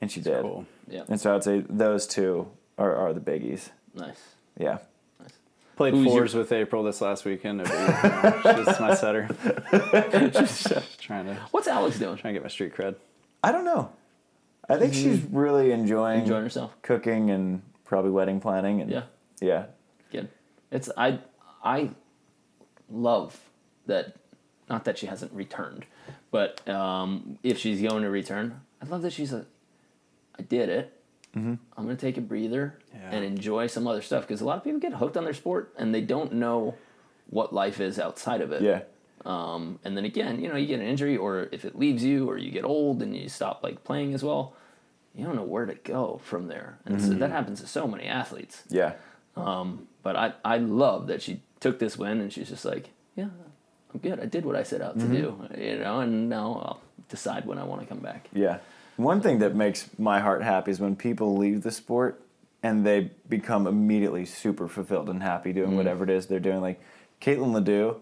And 0.01 0.11
she 0.11 0.19
did. 0.21 0.41
Cool. 0.41 0.65
Yeah. 0.87 1.03
And 1.07 1.19
so 1.21 1.35
I'd 1.35 1.43
say 1.43 1.63
those 1.69 2.07
two 2.07 2.49
are, 2.77 2.95
are 2.95 3.13
the 3.13 3.19
biggies. 3.19 3.69
Nice. 3.93 4.19
Yeah. 4.57 4.79
Played 5.77 5.93
Who's 5.93 6.05
your- 6.07 6.13
fours 6.15 6.35
with 6.35 6.51
April 6.51 6.83
this 6.83 7.01
last 7.01 7.23
weekend. 7.25 7.61
It 7.61 7.69
was, 7.69 8.65
she's 8.67 8.79
my 8.79 8.93
setter. 8.95 9.29
just 10.31 10.71
trying 10.99 11.25
to 11.25 11.35
What's 11.51 11.67
Alix 11.67 11.97
doing? 11.99 12.17
trying 12.17 12.33
to 12.33 12.39
get 12.39 12.43
my 12.43 12.49
street 12.49 12.75
cred. 12.75 12.95
I 13.43 13.51
don't 13.51 13.65
know. 13.65 13.91
I 14.69 14.77
think 14.77 14.93
she's 14.93 15.21
really 15.31 15.71
enjoying, 15.71 16.21
Enjoying 16.21 16.43
herself. 16.43 16.73
cooking 16.81 17.29
and 17.31 17.61
probably 17.83 18.11
wedding 18.11 18.39
planning 18.39 18.81
and 18.81 18.89
Yeah. 18.91 19.03
yeah. 19.41 19.65
Good. 20.11 20.29
It's 20.71 20.89
I 20.95 21.19
I 21.63 21.89
love 22.89 23.39
that 23.87 24.15
not 24.69 24.85
that 24.85 24.97
she 24.97 25.07
hasn't 25.07 25.33
returned, 25.33 25.85
but 26.31 26.67
um, 26.69 27.37
if 27.43 27.57
she's 27.57 27.81
going 27.81 28.03
to 28.03 28.09
return, 28.09 28.61
I 28.81 28.85
love 28.85 29.01
that 29.01 29.11
she's 29.13 29.33
a 29.33 29.45
I 30.37 30.43
did 30.43 30.69
it. 30.69 30.97
I'm 31.33 31.59
gonna 31.77 31.95
take 31.95 32.17
a 32.17 32.21
breather 32.21 32.77
Yeah. 32.93 33.09
and 33.11 33.23
enjoy 33.23 33.67
some 33.67 33.87
other 33.87 34.01
stuff 34.01 34.27
because 34.27 34.41
a 34.41 34.45
lot 34.45 34.57
of 34.57 34.63
people 34.65 34.81
get 34.81 34.93
hooked 34.93 35.15
on 35.15 35.23
their 35.23 35.33
sport 35.33 35.73
and 35.77 35.95
they 35.95 36.01
don't 36.01 36.33
know 36.33 36.75
what 37.29 37.53
life 37.53 37.79
is 37.79 37.97
outside 37.99 38.41
of 38.41 38.51
it. 38.51 38.61
Yeah. 38.61 38.81
Um, 39.23 39.79
and 39.85 39.95
then 39.95 40.03
again, 40.03 40.41
you 40.41 40.49
know, 40.49 40.57
you 40.57 40.67
get 40.67 40.79
an 40.81 40.85
injury, 40.85 41.15
or 41.15 41.47
if 41.53 41.63
it 41.63 41.77
leaves 41.79 42.03
you, 42.03 42.27
or 42.29 42.37
you 42.37 42.51
get 42.51 42.65
old 42.65 43.01
and 43.01 43.15
you 43.15 43.29
stop 43.29 43.61
like 43.63 43.83
playing 43.85 44.13
as 44.13 44.23
well, 44.23 44.55
you 45.15 45.23
don't 45.25 45.35
know 45.37 45.43
where 45.43 45.65
to 45.65 45.75
go 45.75 46.19
from 46.23 46.47
there. 46.47 46.79
And 46.85 47.01
so 47.01 47.09
that 47.13 47.31
happens 47.31 47.61
to 47.61 47.67
so 47.67 47.87
many 47.87 48.05
athletes. 48.05 48.63
Yeah. 48.69 48.93
Um, 49.37 49.87
but 50.03 50.15
I, 50.17 50.33
I 50.43 50.57
love 50.57 51.07
that 51.07 51.21
she 51.21 51.41
took 51.61 51.79
this 51.79 51.97
win 51.97 52.19
and 52.19 52.33
she's 52.33 52.49
just 52.49 52.65
like, 52.65 52.89
yeah, 53.15 53.27
I'm 53.93 53.99
good. 54.01 54.19
I 54.19 54.25
did 54.25 54.43
what 54.45 54.55
I 54.57 54.63
set 54.63 54.81
out 54.81 54.99
to 54.99 55.05
do, 55.07 55.47
you 55.57 55.77
know, 55.79 55.99
and 56.01 56.27
now 56.27 56.53
I'll 56.65 56.81
decide 57.07 57.45
when 57.45 57.57
I 57.59 57.63
want 57.63 57.81
to 57.81 57.87
come 57.87 57.99
back. 57.99 58.27
Yeah. 58.33 58.57
One 58.97 59.21
thing 59.21 59.39
that 59.39 59.55
makes 59.55 59.89
my 59.97 60.19
heart 60.19 60.43
happy 60.43 60.71
is 60.71 60.79
when 60.79 60.95
people 60.95 61.35
leave 61.35 61.63
the 61.63 61.71
sport 61.71 62.21
and 62.63 62.85
they 62.85 63.11
become 63.27 63.65
immediately 63.67 64.25
super 64.25 64.67
fulfilled 64.67 65.09
and 65.09 65.23
happy 65.23 65.53
doing 65.53 65.71
mm. 65.71 65.77
whatever 65.77 66.03
it 66.03 66.09
is 66.09 66.27
they're 66.27 66.39
doing. 66.39 66.61
Like 66.61 66.79
Caitlin 67.19 67.53
Ledoux 67.53 67.97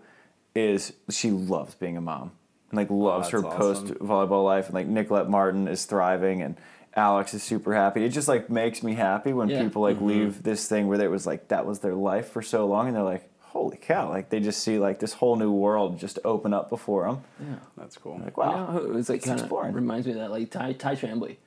is 0.56 0.94
she 1.10 1.32
loves 1.32 1.76
being 1.76 1.98
a 1.98 2.02
mom. 2.02 2.32
And 2.70 2.78
like 2.78 2.92
oh, 2.92 2.96
loves 2.96 3.30
her 3.30 3.42
that's 3.42 3.56
post 3.56 3.86
volleyball 3.86 4.44
life 4.44 4.66
and 4.66 4.76
like 4.76 4.88
Nicolette 4.88 5.30
Martin 5.30 5.68
is 5.68 5.86
thriving 5.86 6.42
and 6.42 6.56
Alix 6.96 7.34
is 7.34 7.44
super 7.44 7.74
happy. 7.74 8.04
It 8.04 8.10
just 8.10 8.28
like 8.28 8.50
makes 8.50 8.84
me 8.84 8.96
happy 8.96 9.32
when 9.32 9.50
Yeah. 9.50 9.64
people 9.64 9.82
like 9.82 9.98
mm-hmm. 9.98 10.08
leave 10.08 10.44
this 10.44 10.68
thing 10.68 10.88
where 10.88 11.00
it 11.02 11.10
was 11.10 11.26
like 11.26 11.48
that 11.48 11.66
was 11.66 11.80
their 11.80 11.96
life 11.96 12.30
for 12.30 12.42
so 12.42 12.68
long 12.68 12.88
and 12.88 12.96
they're 12.96 13.04
like, 13.04 13.29
holy 13.50 13.78
cow, 13.78 14.10
like 14.10 14.30
they 14.30 14.40
just 14.40 14.64
see 14.64 14.78
like 14.80 15.00
this 15.00 15.14
whole 15.14 15.36
new 15.36 15.52
world 15.52 16.00
just 16.00 16.20
open 16.24 16.54
up 16.54 16.70
before 16.70 17.06
them. 17.06 17.24
Yeah. 17.40 17.56
That's 17.78 17.98
cool. 17.98 18.18
Like, 18.24 18.38
You 18.38 18.44
wow. 18.44 18.52
know, 18.52 18.66
who- 18.80 18.98
it's 18.98 19.10
like 19.10 19.18
It's 19.18 19.28
kind 19.28 19.40
of 19.42 19.76
reminds 19.76 20.06
me 20.08 20.14
of 20.14 20.20
that 20.20 20.32
like 20.32 20.50
Ty 20.52 20.74
Ty 20.74 20.96
Tramblie, 20.96 21.38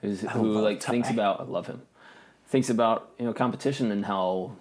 who's, 0.00 0.20
who 0.22 0.60
like 0.60 0.80
Ty. 0.80 0.92
thinks 0.92 1.10
about 1.10 1.40
I 1.40 1.44
love 1.44 1.66
him, 1.66 1.82
thinks 2.48 2.70
about 2.70 3.10
you 3.18 3.24
know 3.26 3.32
competition 3.32 3.90
and 3.92 4.04
how 4.06 4.52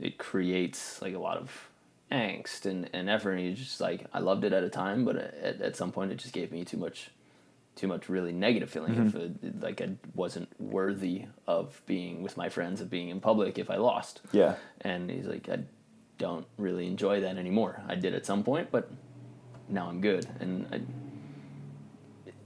it 0.00 0.18
creates 0.18 1.00
like 1.02 1.14
a 1.14 1.18
lot 1.18 1.36
of 1.38 1.68
angst 2.12 2.66
and, 2.66 2.88
and 2.92 3.08
effort. 3.10 3.32
And 3.32 3.40
he's 3.40 3.58
just 3.58 3.80
like 3.80 4.06
I 4.12 4.20
loved 4.20 4.44
it 4.44 4.52
at 4.52 4.62
a 4.64 4.68
time, 4.70 5.04
but 5.04 5.16
at, 5.16 5.60
at 5.60 5.76
some 5.76 5.92
point 5.92 6.12
it 6.12 6.16
just 6.16 6.32
gave 6.34 6.52
me 6.52 6.64
too 6.64 6.76
much, 6.76 7.10
too 7.74 7.86
much 7.88 8.08
really 8.08 8.32
negative 8.32 8.70
feeling. 8.70 8.92
If 8.94 9.14
Mm-hmm. 9.14 9.46
it, 9.46 9.60
like 9.62 9.80
I 9.80 9.90
wasn't 10.14 10.48
worthy 10.60 11.24
of 11.46 11.80
being 11.86 12.22
with 12.22 12.36
my 12.36 12.48
friends, 12.48 12.80
of 12.80 12.90
being 12.90 13.08
in 13.08 13.20
public 13.20 13.58
if 13.58 13.70
I 13.70 13.76
lost. 13.76 14.20
Yeah. 14.32 14.54
And 14.82 15.10
he's 15.10 15.26
like, 15.26 15.48
I 15.48 15.60
don't 16.18 16.46
really 16.56 16.86
enjoy 16.86 17.20
that 17.20 17.36
anymore. 17.36 17.80
I 17.88 17.94
did 17.94 18.14
at 18.14 18.26
some 18.26 18.42
point, 18.42 18.70
but 18.70 18.90
now 19.68 19.88
I'm 19.88 20.00
good. 20.00 20.26
And 20.40 20.66
I, 20.72 20.80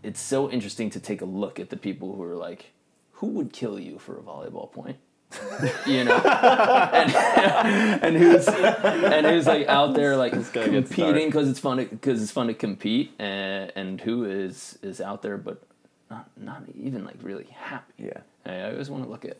it's 0.02 0.20
so 0.20 0.50
interesting 0.50 0.90
to 0.90 1.00
take 1.00 1.20
a 1.20 1.24
look 1.24 1.58
at 1.58 1.70
the 1.70 1.76
people 1.76 2.14
who 2.14 2.22
are 2.22 2.36
like, 2.36 2.72
who 3.12 3.28
would 3.28 3.52
kill 3.52 3.78
you 3.78 3.98
for 3.98 4.18
a 4.18 4.22
volleyball 4.22 4.70
point? 4.70 4.98
you 5.86 6.04
know, 6.04 6.16
and, 6.92 7.14
and 8.04 8.16
who's 8.16 8.46
and 8.48 9.26
who's 9.26 9.46
like 9.46 9.66
out 9.66 9.94
there 9.94 10.14
like 10.14 10.32
competing 10.52 11.28
because 11.28 11.48
it's 11.48 11.58
fun 11.58 11.78
because 11.78 12.22
it's 12.22 12.30
fun 12.30 12.48
to 12.48 12.54
compete, 12.54 13.14
and, 13.18 13.72
and 13.74 14.00
who 14.02 14.24
is 14.24 14.78
is 14.82 15.00
out 15.00 15.22
there 15.22 15.38
but 15.38 15.62
not 16.10 16.28
not 16.36 16.64
even 16.78 17.06
like 17.06 17.16
really 17.22 17.46
happy. 17.50 17.94
Yeah. 17.96 18.20
I 18.44 18.72
always 18.72 18.90
want 18.90 19.04
to 19.04 19.10
look 19.10 19.24
at 19.24 19.38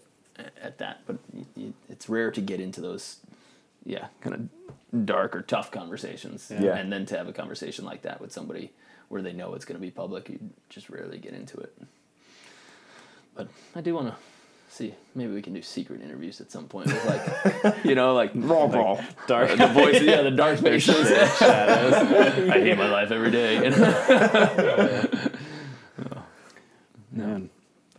at 0.63 0.79
that, 0.79 1.03
but 1.07 1.19
it's 1.91 2.09
rare 2.09 2.31
to 2.31 2.41
get 2.41 2.59
into 2.61 2.81
those 2.81 3.19
yeah, 3.85 4.07
kind 4.21 4.35
of 4.35 5.07
dark 5.07 5.35
or 5.35 5.43
tough 5.43 5.71
conversations. 5.71 6.51
Yeah. 6.51 6.77
And 6.77 6.93
then 6.93 7.07
to 7.07 7.17
have 7.17 7.29
a 7.29 7.33
conversation 7.33 7.85
like 7.85 8.03
that 8.03 8.21
with 8.21 8.33
somebody 8.33 8.73
where 9.09 9.23
they 9.23 9.33
know 9.33 9.55
it's 9.55 9.65
going 9.65 9.77
to 9.77 9.81
be 9.81 9.91
public, 9.91 10.29
you 10.29 10.39
just 10.69 10.89
rarely 10.89 11.19
get 11.19 11.35
into 11.35 11.59
it. 11.59 11.77
But 13.35 13.49
I 13.75 13.81
do 13.81 13.95
want 13.95 14.09
to 14.09 14.15
see. 14.69 14.95
Maybe 15.15 15.33
we 15.33 15.43
can 15.43 15.53
do 15.53 15.63
secret 15.63 16.03
interviews 16.03 16.41
at 16.41 16.51
some 16.51 16.67
point 16.67 16.87
with 16.87 17.05
like, 17.05 17.77
you 17.85 17.95
know, 17.95 18.15
like, 18.15 18.33
raw 18.35 18.65
like 18.65 18.75
raw 18.75 19.01
Dark. 19.27 19.51
the 19.57 19.67
voice, 19.69 20.03
yeah, 20.03 20.23
the 20.23 20.31
dark 20.31 20.59
faces. 20.59 21.11
I 21.41 22.61
hate 22.61 22.77
my 22.77 22.91
life 22.91 23.11
every 23.11 23.31
day. 23.31 23.71
Man. 27.13 27.51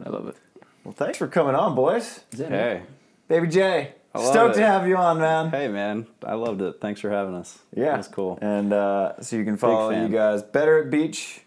I 0.03 0.09
love 0.09 0.27
it. 0.27 0.35
Well, 0.83 0.93
thanks 0.93 1.17
for 1.17 1.27
coming 1.27 1.55
on, 1.55 1.75
boys. 1.75 2.21
Is 2.31 2.39
that 2.39 2.51
it? 2.51 2.51
Hey. 2.51 2.81
Baby 3.27 3.47
J, 3.47 3.61
I 3.65 3.79
love 3.79 3.93
stoked 4.19 4.55
it. 4.55 4.59
to 4.59 4.65
have 4.67 4.87
you 4.87 4.95
on, 4.97 5.19
man. 5.19 5.49
Hey, 5.49 5.67
man. 5.67 6.05
I 6.25 6.35
loved 6.35 6.61
it. 6.61 6.75
Thanks 6.81 7.01
for 7.01 7.09
having 7.09 7.33
us. 7.35 7.57
Yeah, 7.75 7.95
That's 7.95 8.07
cool. 8.07 8.37
And 8.41 8.71
uh, 8.73 9.21
so 9.21 9.35
you 9.37 9.43
can 9.45 9.57
follow 9.57 9.89
you 9.91 10.07
guys 10.09 10.43
better 10.43 10.83
at 10.83 10.89
beach. 10.91 11.41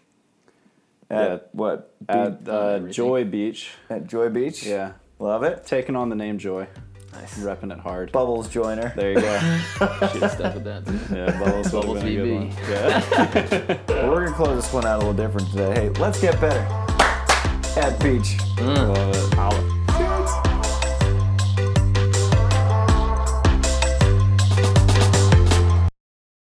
At 1.09 1.29
Yeah. 1.31 1.37
what? 1.53 1.95
At 2.09 2.43
Be- 2.43 2.51
uh. 2.51 2.79
Joy 2.79 3.23
Beach. 3.23 3.69
at 3.89 4.05
Joy 4.07 4.29
Beach. 4.29 4.65
Yeah. 4.65 4.93
love 5.19 5.43
it. 5.43 5.65
Taking 5.65 5.95
on 5.95 6.09
the 6.09 6.15
name 6.15 6.37
Joy. 6.37 6.67
Nice. 7.13 7.39
Repping 7.39 7.71
it 7.71 7.79
hard. 7.79 8.11
Bubbles 8.11 8.49
Joyner. 8.49 8.91
There 8.95 9.11
you 9.13 9.21
go. 9.21 9.39
Should 10.11 10.29
stuff 10.31 10.55
with 10.55 10.65
that. 10.65 10.83
Yeah, 11.11 11.39
Bubbles. 11.39 11.71
Bubbles 11.71 12.03
been 12.03 12.07
a 12.07 12.15
good 12.15 12.27
VB. 12.27 12.35
one. 12.35 12.51
Yeah. 12.69 13.77
Well, 13.87 14.11
we're 14.11 14.25
gonna 14.25 14.35
close 14.37 14.63
this 14.63 14.71
one 14.73 14.85
out 14.85 14.95
a 14.97 14.99
little 14.99 15.13
different 15.13 15.49
today. 15.49 15.73
Hey, 15.73 15.89
let's 16.01 16.19
get 16.21 16.39
better 16.39 16.59
at 17.79 17.97
beach. 18.03 18.37
Love 18.59 19.15
it. 19.15 19.26